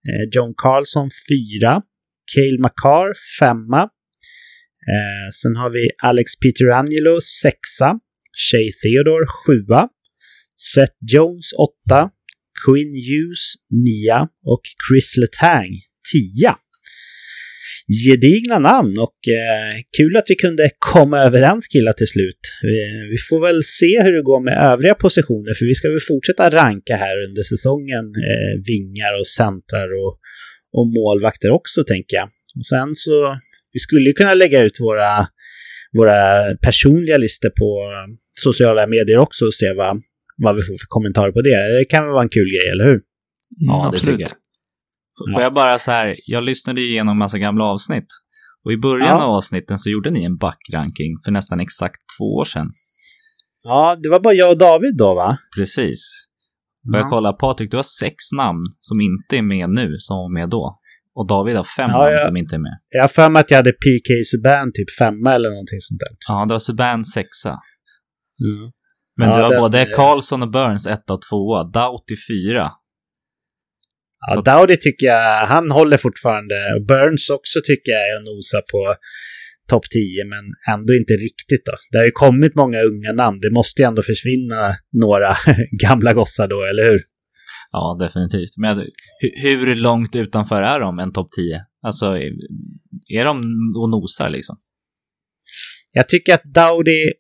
eh, 0.09 0.29
John 0.33 0.55
Carlson 0.57 1.11
fyra, 1.29 1.83
Cale 2.35 2.59
Makar 2.59 3.13
femma, 3.41 3.83
eh, 4.93 5.29
sen 5.43 5.57
har 5.57 5.71
vi 5.71 5.91
Alex 6.03 6.39
Pietrangelo 6.39 7.21
sexa, 7.21 7.99
Shay 8.33 8.73
Theodore 8.83 9.27
sjua, 9.27 9.89
Seth 10.75 10.99
Jones 11.13 11.53
åtta, 11.53 12.11
Quinn 12.65 12.93
Hughes 13.09 13.45
9 13.71 14.29
och 14.53 14.63
Chris 14.85 15.17
Letang 15.17 15.71
10. 16.13 16.55
Gedigna 18.05 18.59
namn 18.59 18.99
och 18.99 19.19
eh, 19.29 19.75
kul 19.97 20.17
att 20.17 20.25
vi 20.29 20.35
kunde 20.35 20.71
komma 20.79 21.19
överens 21.19 21.69
killar 21.69 21.93
till 21.93 22.07
slut. 22.07 22.41
Vi, 22.63 23.09
vi, 23.11 23.17
får 23.29 23.41
väl 23.41 23.65
se 23.65 24.03
hur 24.03 24.13
det 24.13 24.23
går 24.23 24.41
med 24.41 24.57
övriga 24.73 24.95
positioner 24.95 25.55
för 25.55 25.65
vi 25.67 25.75
ska 25.75 25.89
väl 25.89 26.01
fortsätta 26.09 26.51
ranka 26.51 26.97
här 26.97 27.25
under 27.29 27.43
säsongen. 27.43 28.05
Eh, 28.05 28.53
vingar 28.67 29.21
och 29.21 29.27
centrar 29.27 29.89
och, 30.03 30.19
och 30.77 30.87
målvakter 30.87 31.51
också 31.51 31.85
tänker 31.85 32.17
jag. 32.17 32.29
Och 32.59 32.67
sen 32.67 32.95
så, 32.95 33.37
vi 33.73 33.79
skulle 33.79 34.13
kunna 34.13 34.35
lägga 34.35 34.63
ut 34.63 34.81
våra, 34.81 35.27
våra 35.93 36.21
personliga 36.57 37.17
listor 37.17 37.51
på 37.51 37.71
eh, 37.93 38.07
sociala 38.43 38.87
medier 38.87 39.19
också 39.19 39.45
och 39.45 39.55
se 39.55 39.73
vad, 39.73 40.03
vad 40.45 40.57
vi 40.57 40.63
får 40.63 40.75
för 40.83 40.89
kommentarer 40.89 41.33
på 41.33 41.43
det. 41.43 41.79
Det 41.79 41.85
kan 41.85 42.05
väl 42.05 42.13
vara 42.13 42.23
en 42.23 42.29
kul 42.29 42.49
grej, 42.55 42.69
eller 42.73 42.85
hur? 42.85 43.01
Ja, 43.49 43.81
mm, 43.81 43.93
det 43.93 43.99
tycker 43.99 44.21
jag. 44.21 44.31
Får 45.35 45.43
jag 45.43 45.53
bara 45.53 45.79
så 45.79 45.91
här, 45.91 46.17
jag 46.27 46.43
lyssnade 46.45 46.81
igenom 46.81 47.19
massa 47.19 47.39
gamla 47.39 47.65
avsnitt. 47.65 48.07
Och 48.65 48.73
i 48.73 48.77
början 48.77 49.09
ja. 49.09 49.25
av 49.25 49.31
avsnitten 49.31 49.79
så 49.79 49.91
gjorde 49.91 50.11
ni 50.11 50.25
en 50.25 50.37
backranking 50.37 51.13
för 51.25 51.33
nästan 51.33 51.61
exakt 51.61 52.01
två 52.19 52.25
år 52.25 52.45
sedan. 52.45 52.67
Ja, 53.65 53.97
det 54.03 54.09
var 54.09 54.21
bara 54.21 54.35
jag 54.35 54.51
och 54.51 54.59
David 54.59 54.97
då 54.97 55.15
va? 55.15 55.39
Precis. 55.57 56.01
Och 56.93 56.99
jag 56.99 57.11
kollar, 57.11 57.33
Patrik, 57.33 57.71
du 57.71 57.77
har 57.77 57.83
sex 57.83 58.17
namn 58.37 58.65
som 58.79 59.01
inte 59.01 59.37
är 59.37 59.43
med 59.43 59.71
nu, 59.71 59.97
som 59.99 60.17
var 60.17 60.33
med 60.41 60.49
då. 60.51 60.79
Och 61.15 61.27
David 61.27 61.57
har 61.57 61.65
fem 61.65 61.91
ja, 61.91 61.99
namn 61.99 62.13
jag, 62.13 62.23
som 62.23 62.37
inte 62.37 62.55
är 62.55 62.59
med. 62.59 62.79
Jag 62.89 63.01
har 63.01 63.09
för 63.09 63.29
mig 63.29 63.41
att 63.41 63.51
jag 63.51 63.59
hade 63.59 63.73
PK 63.73 64.09
Subban 64.25 64.73
typ 64.73 64.91
femma 64.99 65.35
eller 65.35 65.51
någonting 65.51 65.81
sånt 65.81 66.01
där. 66.01 66.17
Ja, 66.29 66.47
det 66.47 66.55
var 66.55 66.59
Subban 66.59 67.05
sexa. 67.05 67.51
Mm. 68.45 68.71
Men 69.17 69.29
ja, 69.29 69.37
du 69.37 69.43
har 69.43 69.51
den, 69.51 69.61
både 69.61 69.85
Karlsson 69.85 70.43
och 70.43 70.51
Burns 70.51 70.87
1 70.87 71.11
och 71.11 71.23
2, 71.31 71.63
Doughty 71.63 72.17
4. 72.53 72.71
Ja, 74.27 74.35
så. 74.35 74.41
Dowdy 74.41 74.77
tycker 74.77 75.07
jag, 75.07 75.47
han 75.47 75.71
håller 75.71 75.97
fortfarande. 75.97 76.55
Burns 76.89 77.31
också 77.31 77.61
tycker 77.65 77.93
jag 77.93 78.01
är 78.01 78.21
nosar 78.21 78.61
på 78.73 78.95
topp 79.69 79.85
10, 79.91 80.25
men 80.25 80.45
ändå 80.75 80.95
inte 80.95 81.13
riktigt 81.13 81.67
då. 81.67 81.73
Det 81.91 81.99
har 81.99 82.05
ju 82.05 82.11
kommit 82.11 82.55
många 82.55 82.79
unga 82.83 83.13
namn. 83.13 83.41
Det 83.41 83.51
måste 83.51 83.83
ju 83.83 83.87
ändå 83.87 84.03
försvinna 84.03 84.75
några 84.93 85.37
gamla 85.83 86.13
gossar 86.13 86.49
då, 86.49 86.63
eller 86.65 86.91
hur? 86.91 87.01
Ja, 87.73 87.97
definitivt. 88.01 88.57
Men 88.57 88.87
hur 89.43 89.75
långt 89.75 90.17
utanför 90.17 90.63
är 90.63 90.81
de 90.81 90.99
en 90.99 91.13
topp 91.13 91.29
10? 91.37 91.65
Alltså, 91.83 92.07
är 93.09 93.25
de 93.25 93.37
och 93.77 93.91
nosar 93.91 94.31
liksom? 94.31 94.57
Jag 95.95 96.09
tycker 96.09 96.35
att 96.35 96.45
Dowdy 96.45 97.13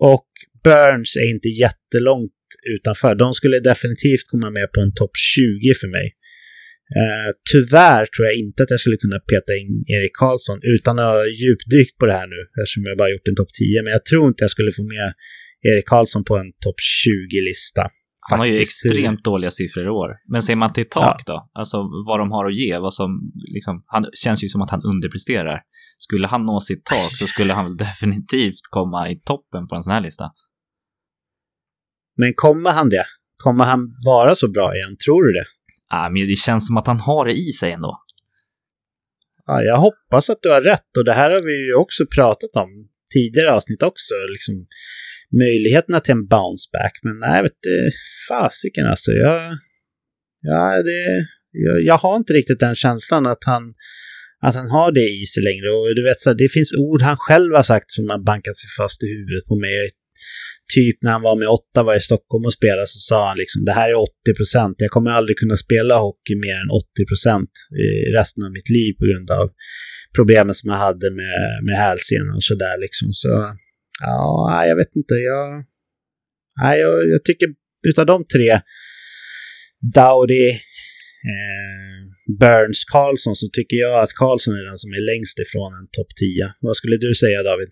och 0.00 0.27
Burns 0.64 1.16
är 1.16 1.30
inte 1.34 1.48
jättelångt 1.48 2.32
utanför. 2.76 3.14
De 3.14 3.34
skulle 3.34 3.60
definitivt 3.60 4.26
komma 4.32 4.50
med 4.50 4.72
på 4.72 4.80
en 4.80 4.94
topp 4.94 5.14
20 5.16 5.74
för 5.80 5.88
mig. 5.88 6.06
Uh, 6.96 7.30
tyvärr 7.52 8.06
tror 8.06 8.26
jag 8.26 8.36
inte 8.44 8.62
att 8.62 8.70
jag 8.70 8.80
skulle 8.80 8.96
kunna 8.96 9.18
peta 9.18 9.52
in 9.60 9.84
Erik 9.94 10.14
Karlsson 10.22 10.58
utan 10.62 10.98
att 10.98 11.04
ha 11.04 11.26
djupdykt 11.26 11.98
på 11.98 12.06
det 12.06 12.12
här 12.12 12.26
nu 12.34 12.40
eftersom 12.60 12.82
jag 12.84 12.98
bara 12.98 13.10
gjort 13.14 13.28
en 13.28 13.36
topp 13.40 13.52
10. 13.52 13.82
Men 13.82 13.92
jag 13.96 14.04
tror 14.04 14.28
inte 14.28 14.44
jag 14.44 14.50
skulle 14.50 14.72
få 14.72 14.82
med 14.82 15.08
Erik 15.68 15.86
Karlsson 15.86 16.24
på 16.24 16.36
en 16.36 16.50
topp 16.64 16.78
20-lista. 17.06 17.82
Han 18.30 18.38
har 18.38 18.46
ju 18.46 18.58
extremt 18.58 19.24
dåliga 19.24 19.50
siffror 19.50 19.84
i 19.86 19.88
år. 19.88 20.10
Men 20.28 20.42
ser 20.42 20.56
man 20.56 20.72
till 20.72 20.88
tak 20.88 21.22
ja. 21.26 21.32
då? 21.32 21.50
Alltså 21.52 21.76
vad 22.06 22.20
de 22.20 22.30
har 22.30 22.46
att 22.46 22.56
ge, 22.56 22.78
vad 22.78 22.94
som 22.94 23.32
liksom, 23.54 23.82
han 23.86 24.06
känns 24.24 24.44
ju 24.44 24.48
som 24.48 24.62
att 24.62 24.70
han 24.70 24.82
underpresterar. 24.82 25.60
Skulle 25.98 26.26
han 26.26 26.46
nå 26.46 26.60
sitt 26.60 26.84
tak 26.84 27.10
så 27.12 27.26
skulle 27.26 27.52
han 27.52 27.76
definitivt 27.86 28.62
komma 28.70 29.10
i 29.10 29.20
toppen 29.20 29.68
på 29.68 29.74
en 29.74 29.82
sån 29.82 29.92
här 29.92 30.00
lista. 30.00 30.24
Men 32.18 32.32
kommer 32.34 32.70
han 32.70 32.88
det? 32.88 33.04
Kommer 33.36 33.64
han 33.64 33.80
vara 34.06 34.34
så 34.34 34.48
bra 34.48 34.76
igen? 34.76 34.96
Tror 35.04 35.22
du 35.22 35.32
det? 35.32 35.46
Ja, 35.90 36.10
men 36.12 36.28
det 36.28 36.36
känns 36.36 36.66
som 36.66 36.76
att 36.76 36.86
han 36.86 37.00
har 37.00 37.26
det 37.26 37.32
i 37.32 37.52
sig 37.52 37.72
ändå. 37.72 38.02
Ja, 39.46 39.62
jag 39.62 39.76
hoppas 39.76 40.30
att 40.30 40.42
du 40.42 40.48
har 40.48 40.60
rätt 40.60 40.96
och 40.96 41.04
det 41.04 41.12
här 41.12 41.30
har 41.30 41.42
vi 41.42 41.66
ju 41.66 41.74
också 41.74 42.06
pratat 42.06 42.56
om 42.56 42.68
tidigare 43.12 43.52
avsnitt 43.52 43.82
också. 43.82 44.14
Liksom, 44.32 44.54
möjligheterna 45.42 46.00
till 46.00 46.12
en 46.12 46.26
bounce 46.26 46.68
back. 46.72 46.94
Men 47.02 47.18
nej, 47.18 47.42
vet 47.42 47.58
du, 47.62 47.90
fasiken 48.28 48.86
alltså. 48.86 49.10
Jag, 49.10 49.52
ja, 50.42 50.82
det, 50.82 51.26
jag, 51.50 51.82
jag, 51.82 51.98
har 51.98 52.16
inte 52.16 52.32
riktigt 52.32 52.60
den 52.60 52.74
känslan 52.74 53.26
att 53.26 53.44
han, 53.44 53.72
att 54.40 54.54
han 54.54 54.70
har 54.70 54.92
det 54.92 55.08
i 55.22 55.26
sig 55.26 55.42
längre. 55.42 55.70
Och 55.70 55.94
du 55.94 56.02
vet, 56.02 56.20
så 56.20 56.32
det 56.32 56.48
finns 56.48 56.72
ord 56.72 57.02
han 57.02 57.16
själv 57.16 57.54
har 57.54 57.62
sagt 57.62 57.90
som 57.90 58.10
har 58.10 58.18
bankat 58.18 58.56
sig 58.56 58.68
fast 58.78 59.02
i 59.02 59.06
huvudet 59.06 59.44
på 59.46 59.56
mig. 59.56 59.90
Typ 60.74 61.02
när 61.02 61.10
han 61.10 61.22
var 61.22 61.36
med 61.36 61.48
Ottawa 61.48 61.96
i 61.96 62.00
Stockholm 62.00 62.44
och 62.44 62.52
spelade 62.52 62.86
så 62.86 62.98
sa 62.98 63.28
han 63.28 63.38
liksom 63.38 63.64
det 63.64 63.72
här 63.72 63.90
är 63.90 63.94
80 63.94 64.10
procent. 64.36 64.74
Jag 64.78 64.90
kommer 64.90 65.10
aldrig 65.10 65.38
kunna 65.38 65.56
spela 65.56 65.98
hockey 65.98 66.34
mer 66.46 66.56
än 66.62 66.70
80 66.70 67.06
procent 67.10 67.50
i 67.84 68.12
resten 68.18 68.44
av 68.44 68.52
mitt 68.52 68.68
liv 68.68 68.92
på 68.98 69.04
grund 69.04 69.30
av 69.30 69.50
problemen 70.16 70.54
som 70.54 70.70
jag 70.70 70.76
hade 70.76 71.10
med, 71.10 71.64
med 71.66 71.76
hälsenan 71.76 72.34
och 72.36 72.42
sådär 72.42 72.78
liksom. 72.78 73.08
Så 73.12 73.28
Ja, 74.00 74.66
jag 74.66 74.76
vet 74.76 74.96
inte. 74.96 75.14
Jag, 75.14 75.64
nej, 76.62 76.80
jag, 76.80 77.08
jag 77.08 77.24
tycker 77.24 77.48
utav 77.88 78.06
de 78.06 78.24
tre, 78.24 78.60
Dowdy, 79.94 80.48
eh, 81.32 81.98
Burns, 82.40 82.84
Karlsson, 82.84 83.36
så 83.36 83.48
tycker 83.52 83.76
jag 83.76 84.02
att 84.02 84.12
Karlsson 84.12 84.54
är 84.54 84.64
den 84.64 84.78
som 84.78 84.90
är 84.90 85.00
längst 85.12 85.38
ifrån 85.38 85.74
en 85.74 85.88
topp 85.92 86.10
10. 86.16 86.52
Vad 86.60 86.76
skulle 86.76 86.96
du 86.96 87.14
säga 87.14 87.42
David? 87.42 87.70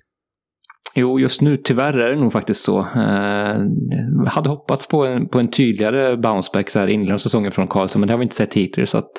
Jo, 0.98 1.20
just 1.20 1.40
nu 1.40 1.56
tyvärr 1.56 1.98
är 1.98 2.10
det 2.10 2.20
nog 2.20 2.32
faktiskt 2.32 2.64
så. 2.64 2.78
Eh, 2.78 4.26
hade 4.26 4.48
hoppats 4.48 4.86
på 4.88 5.06
en, 5.06 5.28
på 5.28 5.38
en 5.38 5.50
tydligare 5.50 6.16
bounceback 6.16 6.70
så 6.70 6.78
här 6.78 6.88
inledande 6.88 7.14
av 7.14 7.18
säsongen 7.18 7.52
från 7.52 7.68
Karlsson, 7.68 8.00
men 8.00 8.06
det 8.06 8.12
har 8.12 8.18
vi 8.18 8.22
inte 8.22 8.36
sett 8.36 8.54
hittills. 8.54 8.90
Så 8.90 8.98
att 8.98 9.12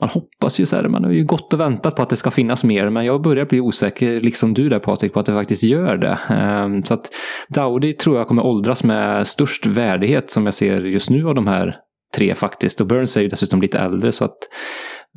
man 0.00 0.08
hoppas 0.08 0.60
ju 0.60 0.66
så 0.66 0.76
här, 0.76 0.88
man 0.88 1.04
har 1.04 1.10
ju 1.10 1.24
gått 1.24 1.52
och 1.52 1.60
väntat 1.60 1.96
på 1.96 2.02
att 2.02 2.10
det 2.10 2.16
ska 2.16 2.30
finnas 2.30 2.64
mer, 2.64 2.90
men 2.90 3.04
jag 3.04 3.22
börjar 3.22 3.44
bli 3.44 3.60
osäker, 3.60 4.20
liksom 4.20 4.54
du 4.54 4.68
där 4.68 4.78
Patrik, 4.78 5.12
på 5.12 5.20
att 5.20 5.26
det 5.26 5.32
faktiskt 5.32 5.62
gör 5.62 5.96
det. 5.96 6.18
Eh, 6.30 6.84
så 6.84 6.94
att 6.94 7.10
Dowdy 7.48 7.92
tror 7.92 8.18
jag 8.18 8.26
kommer 8.26 8.46
åldras 8.46 8.84
med 8.84 9.26
störst 9.26 9.66
värdighet 9.66 10.30
som 10.30 10.44
jag 10.44 10.54
ser 10.54 10.80
just 10.80 11.10
nu 11.10 11.28
av 11.28 11.34
de 11.34 11.46
här 11.46 11.76
tre 12.16 12.34
faktiskt. 12.34 12.80
Och 12.80 12.86
Burns 12.86 13.16
är 13.16 13.20
ju 13.20 13.28
dessutom 13.28 13.60
lite 13.60 13.78
äldre 13.78 14.12
så 14.12 14.24
att 14.24 14.38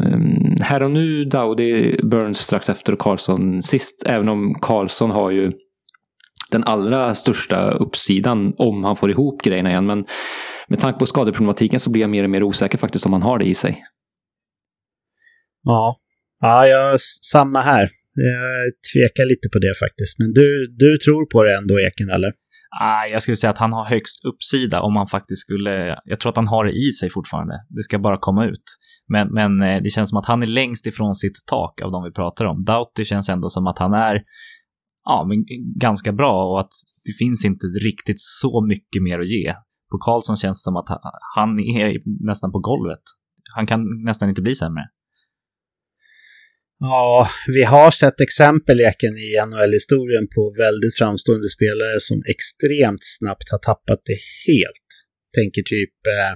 um, 0.03 0.57
här 0.61 0.83
och 0.83 0.91
nu 0.91 1.25
Dowdy, 1.25 1.97
Burns 2.03 2.39
strax 2.39 2.69
efter 2.69 2.93
och 2.93 2.99
Karlsson 2.99 3.63
sist. 3.63 4.03
Även 4.05 4.29
om 4.29 4.55
Karlsson 4.61 5.11
har 5.11 5.31
ju 5.31 5.51
den 6.53 6.63
allra 6.63 7.15
största 7.15 7.71
uppsidan 7.71 8.53
om 8.57 8.83
han 8.83 8.95
får 8.95 9.11
ihop 9.11 9.41
grejerna 9.41 9.69
igen. 9.69 9.85
Men 9.85 10.05
med 10.67 10.79
tanke 10.79 10.99
på 10.99 11.05
skadeproblematiken 11.05 11.79
så 11.79 11.89
blir 11.89 12.01
jag 12.01 12.09
mer 12.09 12.23
och 12.23 12.29
mer 12.29 12.43
osäker 12.43 12.77
faktiskt 12.77 13.05
om 13.05 13.13
han 13.13 13.21
har 13.21 13.39
det 13.39 13.45
i 13.45 13.55
sig. 13.55 13.83
Ja, 15.63 15.97
ja 16.41 16.67
jag, 16.67 17.01
samma 17.31 17.61
här. 17.61 17.89
Jag 18.13 18.71
tvekar 18.93 19.25
lite 19.25 19.49
på 19.53 19.59
det 19.59 19.73
faktiskt. 19.79 20.19
Men 20.19 20.33
du, 20.33 20.75
du 20.77 20.97
tror 20.97 21.25
på 21.25 21.43
det 21.43 21.55
ändå, 21.57 21.79
Eken, 21.79 22.09
eller? 22.09 22.31
Ah, 22.81 23.05
jag 23.05 23.21
skulle 23.21 23.37
säga 23.37 23.51
att 23.51 23.57
han 23.57 23.73
har 23.73 23.85
högst 23.85 24.25
uppsida 24.25 24.81
om 24.81 24.95
han 24.95 25.07
faktiskt 25.07 25.41
skulle... 25.41 25.99
Jag 26.05 26.19
tror 26.19 26.29
att 26.29 26.35
han 26.35 26.47
har 26.47 26.65
det 26.65 26.71
i 26.71 26.91
sig 26.91 27.09
fortfarande. 27.09 27.53
Det 27.69 27.83
ska 27.83 27.99
bara 27.99 28.17
komma 28.17 28.45
ut. 28.45 28.63
Men, 29.07 29.27
men 29.33 29.61
eh, 29.61 29.81
det 29.83 29.89
känns 29.89 30.09
som 30.09 30.17
att 30.17 30.25
han 30.25 30.43
är 30.43 30.47
längst 30.47 30.85
ifrån 30.85 31.15
sitt 31.15 31.45
tak 31.45 31.81
av 31.81 31.91
de 31.91 32.03
vi 32.03 32.11
pratar 32.11 32.45
om. 32.45 32.63
Doughty 32.63 33.05
känns 33.05 33.29
ändå 33.29 33.49
som 33.49 33.67
att 33.67 33.79
han 33.79 33.93
är 33.93 34.21
ja, 35.03 35.25
men 35.27 35.45
ganska 35.79 36.11
bra 36.13 36.51
och 36.51 36.59
att 36.59 36.73
det 37.03 37.13
finns 37.13 37.45
inte 37.45 37.65
riktigt 37.65 38.21
så 38.21 38.65
mycket 38.67 39.03
mer 39.03 39.19
att 39.19 39.29
ge. 39.29 39.53
På 39.91 39.97
Karlsson 39.97 40.37
känns 40.37 40.57
det 40.59 40.63
som 40.63 40.75
att 40.75 40.89
han 41.35 41.59
är 41.59 42.01
nästan 42.25 42.51
på 42.51 42.59
golvet. 42.59 43.03
Han 43.55 43.67
kan 43.67 43.79
nästan 44.03 44.29
inte 44.29 44.41
bli 44.41 44.55
sämre. 44.55 44.83
Ja, 46.79 47.29
vi 47.47 47.63
har 47.63 47.91
sett 47.91 48.21
exempel 48.21 48.79
Eken 48.79 49.15
i 49.27 49.29
NHL-historien 49.47 50.27
på 50.35 50.41
väldigt 50.57 50.95
framstående 50.97 51.49
spelare 51.49 51.99
som 51.99 52.17
extremt 52.33 53.03
snabbt 53.17 53.47
har 53.51 53.57
tappat 53.57 54.01
det 54.09 54.19
helt. 54.47 54.89
Tänker 55.37 55.61
typ 55.61 55.95
eh, 56.15 56.33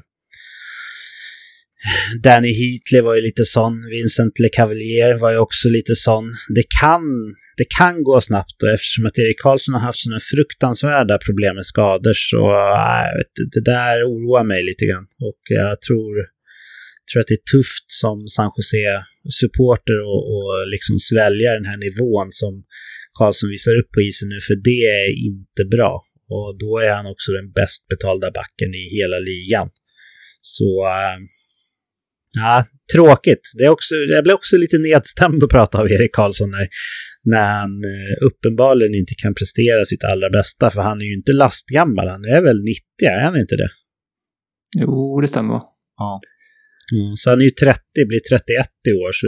Danny 2.23 2.51
Heatley 2.59 3.01
var 3.01 3.15
ju 3.15 3.21
lite 3.21 3.45
sån, 3.45 3.73
Vincent 3.89 4.39
LeCavalier 4.39 5.13
var 5.13 5.31
ju 5.31 5.37
också 5.37 5.69
lite 5.69 5.95
sån. 5.95 6.25
Det 6.55 6.65
kan, 6.81 7.01
det 7.57 7.67
kan 7.77 8.03
gå 8.03 8.21
snabbt 8.21 8.63
och 8.63 8.69
eftersom 8.69 9.05
att 9.05 9.19
Erik 9.19 9.41
Karlsson 9.41 9.73
har 9.73 9.81
haft 9.81 9.99
sådana 9.99 10.19
fruktansvärda 10.19 11.17
problem 11.17 11.55
med 11.55 11.65
skador 11.65 12.13
så 12.13 12.41
äh, 12.95 13.09
det 13.53 13.63
där 13.65 14.03
oroar 14.03 14.43
mig 14.43 14.63
lite 14.63 14.85
grann. 14.85 15.05
Och 15.27 15.41
jag 15.49 15.81
tror 15.81 16.37
tror 17.07 17.19
att 17.21 17.31
det 17.31 17.39
är 17.41 17.51
tufft 17.57 17.87
som 18.03 18.17
San 18.35 18.51
Jose-supporter 18.55 19.99
och, 20.11 20.23
och 20.35 20.67
liksom 20.73 20.95
svälja 20.99 21.53
den 21.53 21.65
här 21.71 21.79
nivån 21.87 22.29
som 22.31 22.53
Karlsson 23.19 23.49
visar 23.49 23.79
upp 23.79 23.91
på 23.91 24.01
isen 24.01 24.29
nu, 24.29 24.39
för 24.47 24.55
det 24.69 24.83
är 24.99 25.09
inte 25.31 25.63
bra. 25.75 25.93
Och 26.35 26.49
då 26.63 26.71
är 26.77 26.91
han 26.97 27.07
också 27.13 27.31
den 27.31 27.51
bäst 27.59 27.81
betalda 27.91 28.31
backen 28.39 28.71
i 28.81 28.83
hela 28.97 29.19
ligan. 29.29 29.67
Så, 30.41 30.69
äh, 30.85 31.17
ja, 32.37 32.65
tråkigt. 32.93 33.41
Det 33.57 33.63
är 33.63 33.69
också, 33.69 33.95
jag 33.95 34.23
blir 34.23 34.33
också 34.33 34.57
lite 34.57 34.77
nedstämd 34.77 35.43
att 35.43 35.49
prata 35.49 35.77
av 35.77 35.91
Erik 35.91 36.13
Karlsson 36.15 36.51
när, 36.51 36.67
när 37.23 37.59
han 37.59 37.71
äh, 37.71 38.25
uppenbarligen 38.27 38.95
inte 38.95 39.13
kan 39.21 39.33
prestera 39.33 39.85
sitt 39.85 40.03
allra 40.03 40.29
bästa, 40.29 40.71
för 40.71 40.81
han 40.81 41.01
är 41.01 41.05
ju 41.05 41.13
inte 41.13 41.31
lastgammal. 41.31 42.07
Han 42.07 42.25
är 42.25 42.41
väl 42.41 42.59
90, 42.63 42.81
är 43.01 43.23
han 43.23 43.39
inte 43.39 43.55
det? 43.55 43.69
Jo, 44.77 45.21
det 45.21 45.27
stämmer. 45.27 45.61
Ja. 45.97 46.21
Mm, 46.93 47.17
så 47.17 47.29
han 47.29 47.39
är 47.41 47.43
ju 47.43 47.49
30, 47.49 47.81
blir 48.07 48.19
31 48.29 48.67
i 48.89 48.93
år. 48.93 49.11
Så 49.11 49.27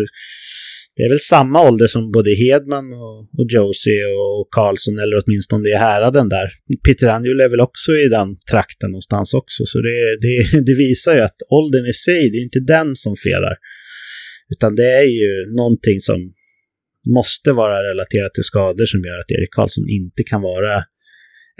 det 0.99 1.05
är 1.05 1.09
väl 1.09 1.19
samma 1.19 1.67
ålder 1.69 1.87
som 1.87 2.11
både 2.11 2.31
Hedman 2.35 2.93
och, 2.93 3.19
och 3.37 3.47
Josie 3.49 4.05
och 4.05 4.47
Karlsson, 4.51 4.99
eller 4.99 5.21
åtminstone 5.23 5.69
i 5.69 5.73
häraden 5.73 6.29
där. 6.29 6.47
Peter 6.85 7.07
Angelo 7.07 7.43
är 7.43 7.49
väl 7.49 7.59
också 7.59 7.91
i 7.91 8.07
den 8.09 8.37
trakten 8.51 8.91
någonstans 8.91 9.33
också, 9.33 9.65
så 9.65 9.77
det, 9.87 10.17
det, 10.21 10.59
det 10.67 10.75
visar 10.85 11.15
ju 11.15 11.21
att 11.21 11.39
åldern 11.49 11.85
i 11.85 11.93
sig, 11.93 12.29
det 12.29 12.37
är 12.37 12.43
inte 12.43 12.59
den 12.59 12.95
som 12.95 13.15
felar. 13.15 13.55
Utan 14.53 14.75
det 14.75 14.91
är 15.03 15.09
ju 15.21 15.55
någonting 15.55 15.99
som 15.99 16.19
måste 17.17 17.51
vara 17.51 17.89
relaterat 17.91 18.33
till 18.33 18.43
skador 18.43 18.85
som 18.85 18.99
gör 19.07 19.19
att 19.19 19.31
Erik 19.31 19.53
Karlsson 19.57 19.89
inte 19.89 20.23
kan 20.23 20.41
vara 20.41 20.83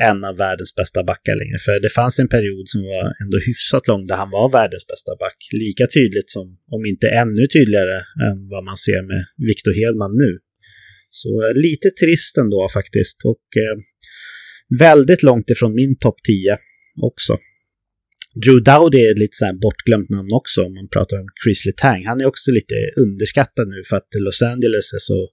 en 0.10 0.24
av 0.24 0.36
världens 0.38 0.76
bästa 0.76 1.04
backar 1.04 1.36
längre. 1.42 1.58
För 1.66 1.80
det 1.80 1.90
fanns 1.90 2.20
en 2.20 2.30
period 2.36 2.66
som 2.74 2.82
var 2.82 3.04
ändå 3.24 3.38
hyfsat 3.48 3.88
lång 3.88 4.08
där 4.08 4.16
han 4.16 4.32
var 4.38 4.50
världens 4.50 4.88
bästa 4.88 5.12
back. 5.24 5.38
Lika 5.52 5.86
tydligt 5.98 6.30
som, 6.36 6.46
om 6.76 6.82
inte 6.92 7.08
ännu 7.24 7.44
tydligare, 7.56 7.98
än 8.28 8.38
vad 8.54 8.64
man 8.70 8.78
ser 8.78 9.02
med 9.12 9.22
Victor 9.50 9.74
Hedman 9.80 10.14
nu. 10.24 10.32
Så 11.12 11.30
eh, 11.46 11.54
lite 11.68 11.90
trist 12.02 12.38
ändå 12.38 12.70
faktiskt. 12.74 13.18
Och 13.32 13.48
eh, 13.64 13.76
väldigt 14.80 15.24
långt 15.24 15.50
ifrån 15.50 15.74
min 15.82 15.98
topp 15.98 16.20
10 16.24 16.58
också. 17.12 17.34
Drew 18.44 18.64
Dowdy 18.64 19.00
är 19.06 19.12
ett 19.12 19.24
lite 19.24 19.38
så 19.42 19.58
bortglömt 19.62 20.10
namn 20.10 20.30
också 20.34 20.64
om 20.64 20.74
man 20.74 20.88
pratar 20.96 21.18
om 21.18 21.28
Chris 21.44 21.66
Letang. 21.66 22.06
Han 22.06 22.22
är 22.22 22.26
också 22.26 22.52
lite 22.52 22.76
underskattad 23.04 23.68
nu 23.68 23.84
för 23.90 23.96
att 23.98 24.10
Los 24.26 24.42
Angeles 24.42 24.94
är 24.94 25.04
så 25.12 25.30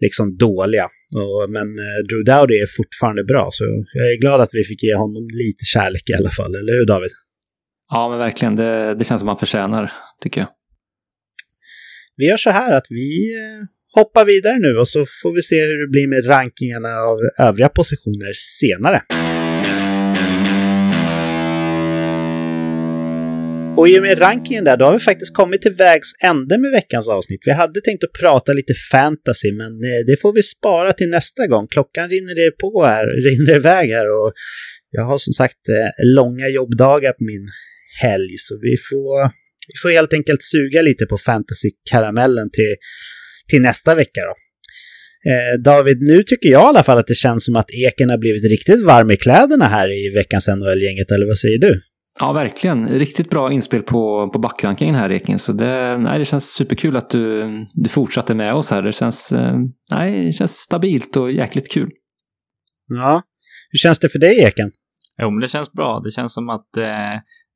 liksom 0.00 0.36
dåliga. 0.36 0.84
Och, 1.14 1.50
men 1.50 1.68
eh, 1.68 1.98
Drew 2.08 2.24
Dowdy 2.24 2.54
är 2.54 2.76
fortfarande 2.76 3.24
bra, 3.24 3.48
så 3.52 3.64
jag 3.92 4.12
är 4.12 4.20
glad 4.20 4.40
att 4.40 4.50
vi 4.52 4.64
fick 4.64 4.82
ge 4.82 4.94
honom 4.94 5.28
lite 5.32 5.64
kärlek 5.64 6.10
i 6.10 6.14
alla 6.14 6.30
fall, 6.30 6.54
eller 6.54 6.72
hur 6.72 6.86
David? 6.86 7.10
Ja, 7.90 8.08
men 8.10 8.18
verkligen. 8.18 8.56
Det, 8.56 8.94
det 8.94 9.04
känns 9.04 9.20
som 9.20 9.26
man 9.26 9.38
förtjänar, 9.38 9.92
tycker 10.22 10.40
jag. 10.40 10.50
Vi 12.16 12.26
gör 12.26 12.36
så 12.36 12.50
här 12.50 12.72
att 12.72 12.86
vi 12.90 13.34
eh, 13.34 14.00
hoppar 14.00 14.24
vidare 14.24 14.58
nu 14.58 14.76
och 14.76 14.88
så 14.88 15.04
får 15.22 15.32
vi 15.32 15.42
se 15.42 15.64
hur 15.64 15.86
det 15.86 15.90
blir 15.90 16.08
med 16.08 16.26
rankingarna 16.26 16.88
av 16.88 17.18
övriga 17.48 17.68
positioner 17.68 18.32
senare. 18.32 19.02
Och 23.76 23.88
i 23.88 23.98
och 23.98 24.02
med 24.02 24.20
rankingen 24.20 24.64
där, 24.64 24.76
då 24.76 24.84
har 24.84 24.92
vi 24.92 24.98
faktiskt 24.98 25.34
kommit 25.34 25.62
till 25.62 25.72
vägs 25.72 26.08
ände 26.22 26.58
med 26.58 26.70
veckans 26.70 27.08
avsnitt. 27.08 27.40
Vi 27.44 27.52
hade 27.52 27.80
tänkt 27.80 28.04
att 28.04 28.12
prata 28.12 28.52
lite 28.52 28.74
fantasy, 28.92 29.52
men 29.52 29.66
eh, 29.66 30.00
det 30.06 30.20
får 30.22 30.32
vi 30.32 30.42
spara 30.42 30.92
till 30.92 31.08
nästa 31.08 31.46
gång. 31.46 31.66
Klockan 31.66 32.08
rinner 32.08 32.34
det 32.34 32.50
på 32.50 32.84
här, 32.84 33.06
rinner 33.28 33.54
iväg 33.54 33.90
här 33.90 34.06
och 34.06 34.32
jag 34.90 35.02
har 35.02 35.18
som 35.18 35.32
sagt 35.32 35.68
eh, 35.68 36.14
långa 36.14 36.48
jobbdagar 36.48 37.12
på 37.12 37.24
min 37.24 37.48
helg, 38.02 38.34
så 38.38 38.58
vi 38.62 38.76
får, 38.90 39.24
vi 39.68 39.76
får 39.82 39.90
helt 39.90 40.12
enkelt 40.12 40.42
suga 40.42 40.82
lite 40.82 41.06
på 41.06 41.18
fantasy-karamellen 41.18 42.50
till, 42.50 42.74
till 43.50 43.60
nästa 43.60 43.94
vecka 43.94 44.20
då. 44.20 44.34
Eh, 45.30 45.60
David, 45.60 46.02
nu 46.02 46.22
tycker 46.22 46.48
jag 46.48 46.62
i 46.62 46.64
alla 46.64 46.82
fall 46.82 46.98
att 46.98 47.06
det 47.06 47.14
känns 47.14 47.44
som 47.44 47.56
att 47.56 47.70
Eken 47.70 48.10
har 48.10 48.18
blivit 48.18 48.50
riktigt 48.50 48.84
varm 48.84 49.10
i 49.10 49.16
kläderna 49.16 49.68
här 49.68 49.88
i 49.92 50.10
veckans 50.14 50.48
NHL-gänget, 50.48 51.10
eller 51.10 51.26
vad 51.26 51.38
säger 51.38 51.58
du? 51.58 51.82
Ja, 52.18 52.32
verkligen. 52.32 52.88
Riktigt 52.88 53.30
bra 53.30 53.52
inspel 53.52 53.82
på, 53.82 54.30
på 54.32 54.38
backrankingen 54.38 54.94
här, 54.94 55.10
Eken. 55.10 55.38
Så 55.38 55.52
det, 55.52 55.98
nej, 55.98 56.18
det 56.18 56.24
känns 56.24 56.54
superkul 56.54 56.96
att 56.96 57.10
du, 57.10 57.50
du 57.72 57.88
fortsatte 57.88 58.34
med 58.34 58.54
oss 58.54 58.70
här. 58.70 58.82
Det 58.82 58.92
känns, 58.92 59.32
eh, 59.32 59.56
nej, 59.90 60.26
det 60.26 60.32
känns 60.32 60.52
stabilt 60.52 61.16
och 61.16 61.32
jäkligt 61.32 61.72
kul. 61.72 61.90
Ja. 62.88 63.22
Hur 63.70 63.78
känns 63.78 63.98
det 63.98 64.08
för 64.08 64.18
dig, 64.18 64.38
Eken? 64.38 64.70
Jo, 65.22 65.30
men 65.30 65.40
det 65.40 65.48
känns 65.48 65.72
bra. 65.72 66.00
Det 66.04 66.10
känns 66.10 66.34
som 66.34 66.48
att 66.48 66.76
eh, 66.76 67.14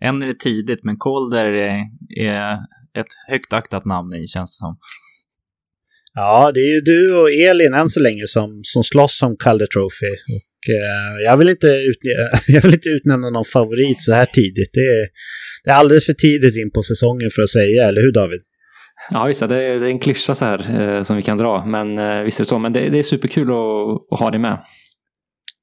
än 0.09 0.23
är 0.23 0.27
det 0.27 0.39
tidigt, 0.39 0.85
men 0.85 0.97
Calder 0.99 1.45
är, 1.45 1.85
är 2.21 2.55
ett 2.99 3.07
högt 3.31 3.53
aktat 3.53 3.85
namn 3.85 4.15
i, 4.15 4.27
känns 4.27 4.57
det 4.57 4.59
som. 4.59 4.79
Ja, 6.15 6.51
det 6.55 6.61
är 6.61 6.75
ju 6.75 6.81
du 6.81 7.15
och 7.21 7.31
Elin 7.33 7.75
än 7.75 7.89
så 7.89 8.01
länge 8.01 8.27
som, 8.27 8.61
som 8.65 8.83
slåss 8.83 9.23
om 9.23 9.37
Calder 9.37 9.67
Trophy. 9.67 10.07
Och, 10.37 10.75
eh, 10.75 11.25
jag, 11.25 11.37
vill 11.37 11.49
inte 11.49 11.67
utnä- 11.67 12.41
jag 12.49 12.63
vill 12.63 12.75
inte 12.75 12.89
utnämna 12.89 13.31
någon 13.31 13.45
favorit 13.45 14.03
så 14.03 14.13
här 14.13 14.27
tidigt. 14.27 14.71
Det 14.73 14.81
är, 14.87 15.07
det 15.65 15.71
är 15.71 15.75
alldeles 15.75 16.07
för 16.07 16.13
tidigt 16.13 16.57
in 16.57 16.71
på 16.71 16.83
säsongen 16.83 17.31
för 17.31 17.43
att 17.43 17.51
säga, 17.51 17.89
eller 17.89 18.03
hur 18.03 18.13
David? 18.13 18.41
Ja, 19.11 19.25
visst. 19.27 19.49
Det 19.49 19.63
är, 19.63 19.83
en 19.83 19.99
klyscha 19.99 20.35
så 20.35 20.45
här 20.45 20.81
eh, 20.97 21.03
som 21.03 21.17
vi 21.17 21.23
kan 21.23 21.39
dra. 21.39 21.67
Men 21.67 21.99
eh, 21.99 22.23
visst 22.25 22.41
är 22.41 22.45
det 22.45 22.49
så. 22.49 22.59
Men 22.59 22.73
det, 22.73 22.89
det 22.91 22.99
är 22.99 23.03
superkul 23.03 23.49
att, 23.51 24.13
att 24.13 24.21
ha 24.21 24.31
det 24.31 24.39
med. 24.39 24.59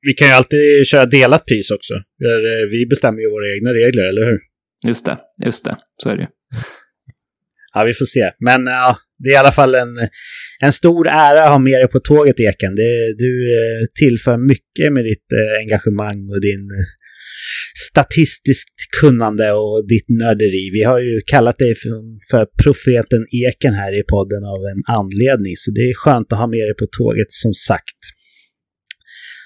Vi 0.08 0.14
kan 0.14 0.28
ju 0.28 0.34
alltid 0.34 0.88
köra 0.88 1.06
delat 1.06 1.46
pris 1.46 1.72
också. 1.72 1.94
Eh, 1.94 2.70
Vi 2.72 2.86
bestämmer 2.90 3.20
ju 3.22 3.30
våra 3.30 3.48
egna 3.56 3.74
regler, 3.74 4.04
eller 4.04 4.26
hur? 4.26 4.40
Just 4.88 5.06
det, 5.06 5.18
just 5.46 5.66
det. 5.66 5.78
Så 6.04 6.10
är 6.10 6.16
det 6.16 6.22
ju. 6.22 6.28
Ja, 7.78 7.84
vi 7.84 7.94
får 7.94 8.06
se. 8.06 8.32
Men 8.40 8.66
ja, 8.66 8.98
det 9.24 9.30
är 9.30 9.34
i 9.34 9.38
alla 9.38 9.52
fall 9.52 9.76
en, 9.76 9.94
en 10.60 10.72
stor 10.72 11.08
ära 11.08 11.44
att 11.44 11.50
ha 11.50 11.60
med 11.60 11.82
dig 11.82 11.88
på 11.88 12.00
tåget, 12.00 12.40
Eken. 12.40 12.76
Det, 12.76 13.14
du 13.18 13.32
eh, 13.54 13.86
tillför 14.00 14.38
mycket 14.38 14.94
med 14.94 15.04
ditt 15.06 15.28
eh, 15.34 15.60
engagemang 15.62 16.30
och 16.34 16.42
din 16.42 16.64
eh, 16.78 16.88
statistiskt 17.90 18.78
kunnande 19.02 19.52
och 19.52 19.88
ditt 19.88 20.10
nörderi. 20.10 20.70
Vi 20.74 20.84
har 20.84 21.00
ju 21.00 21.22
kallat 21.22 21.58
dig 21.58 21.76
för, 21.76 21.90
för 22.32 22.48
profeten 22.64 23.26
Eken 23.32 23.74
här 23.74 24.00
i 24.00 24.04
podden 24.04 24.44
av 24.44 24.60
en 24.72 24.96
anledning, 24.96 25.58
så 25.58 25.72
det 25.72 25.82
är 25.82 25.94
skönt 25.94 26.34
att 26.34 26.40
ha 26.40 26.48
med 26.48 26.68
dig 26.68 26.76
på 26.76 26.86
tåget 26.98 27.32
som 27.32 27.54
sagt. 27.54 28.00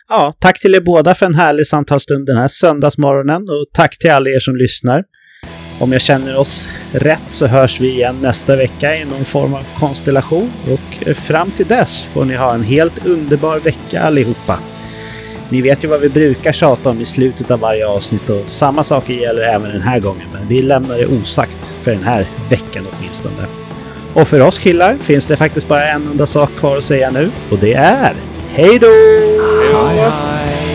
Ja, 0.10 0.34
tack 0.40 0.62
till 0.62 0.76
er 0.76 0.82
båda 0.82 1.16
för 1.16 1.26
en 1.26 1.36
härlig 1.36 1.68
samtalsstund 1.68 2.26
den 2.26 2.38
här 2.38 2.48
söndagsmorgonen 2.48 3.41
och 3.41 3.66
tack 3.74 3.98
till 3.98 4.12
alla 4.12 4.30
er 4.30 4.40
som 4.40 4.56
lyssnar. 4.56 5.03
Om 5.82 5.91
jag 5.91 6.02
känner 6.02 6.38
oss 6.38 6.70
rätt 6.91 7.24
så 7.28 7.48
hörs 7.48 7.80
vi 7.80 7.90
igen 7.90 8.18
nästa 8.22 8.56
vecka 8.56 8.95
i 8.95 9.06
någon 9.06 9.26
form 9.26 9.53
av 9.53 9.64
konstellation 9.80 10.52
och 10.66 11.08
eh, 11.08 11.14
fram 11.14 11.52
till 11.52 11.68
dess 11.68 12.03
får 12.03 12.26
ni 12.26 12.36
ha 12.36 12.53
en 12.53 12.64
helt 12.64 13.06
underbar 13.06 13.60
vecka 13.60 14.02
allihopa. 14.02 14.60
Ni 15.49 15.62
vet 15.62 15.84
ju 15.84 15.88
vad 15.88 15.99
vi 15.99 16.10
brukar 16.10 16.52
tjata 16.52 16.90
om 16.90 17.02
i 17.02 17.06
slutet 17.06 17.52
av 17.52 17.60
varje 17.60 17.88
avsnitt 17.88 18.30
och 18.30 18.44
samma 18.48 18.84
saker 18.84 19.14
gäller 19.14 19.41
även 19.41 19.72
den 19.72 19.82
här 19.82 19.99
gången 19.99 20.28
men 20.34 20.48
vi 20.48 20.62
lämnar 20.62 20.98
det 20.98 21.06
osagt 21.06 21.72
för 21.82 21.91
den 21.91 22.03
här 22.03 22.26
veckan 22.49 22.88
åtminstone. 22.91 23.48
Och 24.14 24.28
för 24.28 24.40
oss 24.41 24.60
killar 24.60 24.98
finns 25.02 25.26
det 25.26 25.38
faktiskt 25.38 25.68
bara 25.68 25.88
en 25.88 26.08
enda 26.08 26.26
sak 26.26 26.49
kvar 26.60 26.78
att 26.78 26.84
säga 26.84 27.12
nu 27.12 27.32
och 27.52 27.58
det 27.58 27.74
är 27.74 28.14
Hej 28.53 28.80
då! 28.80 28.88
Hej, 28.88 29.98
hej. 29.98 30.70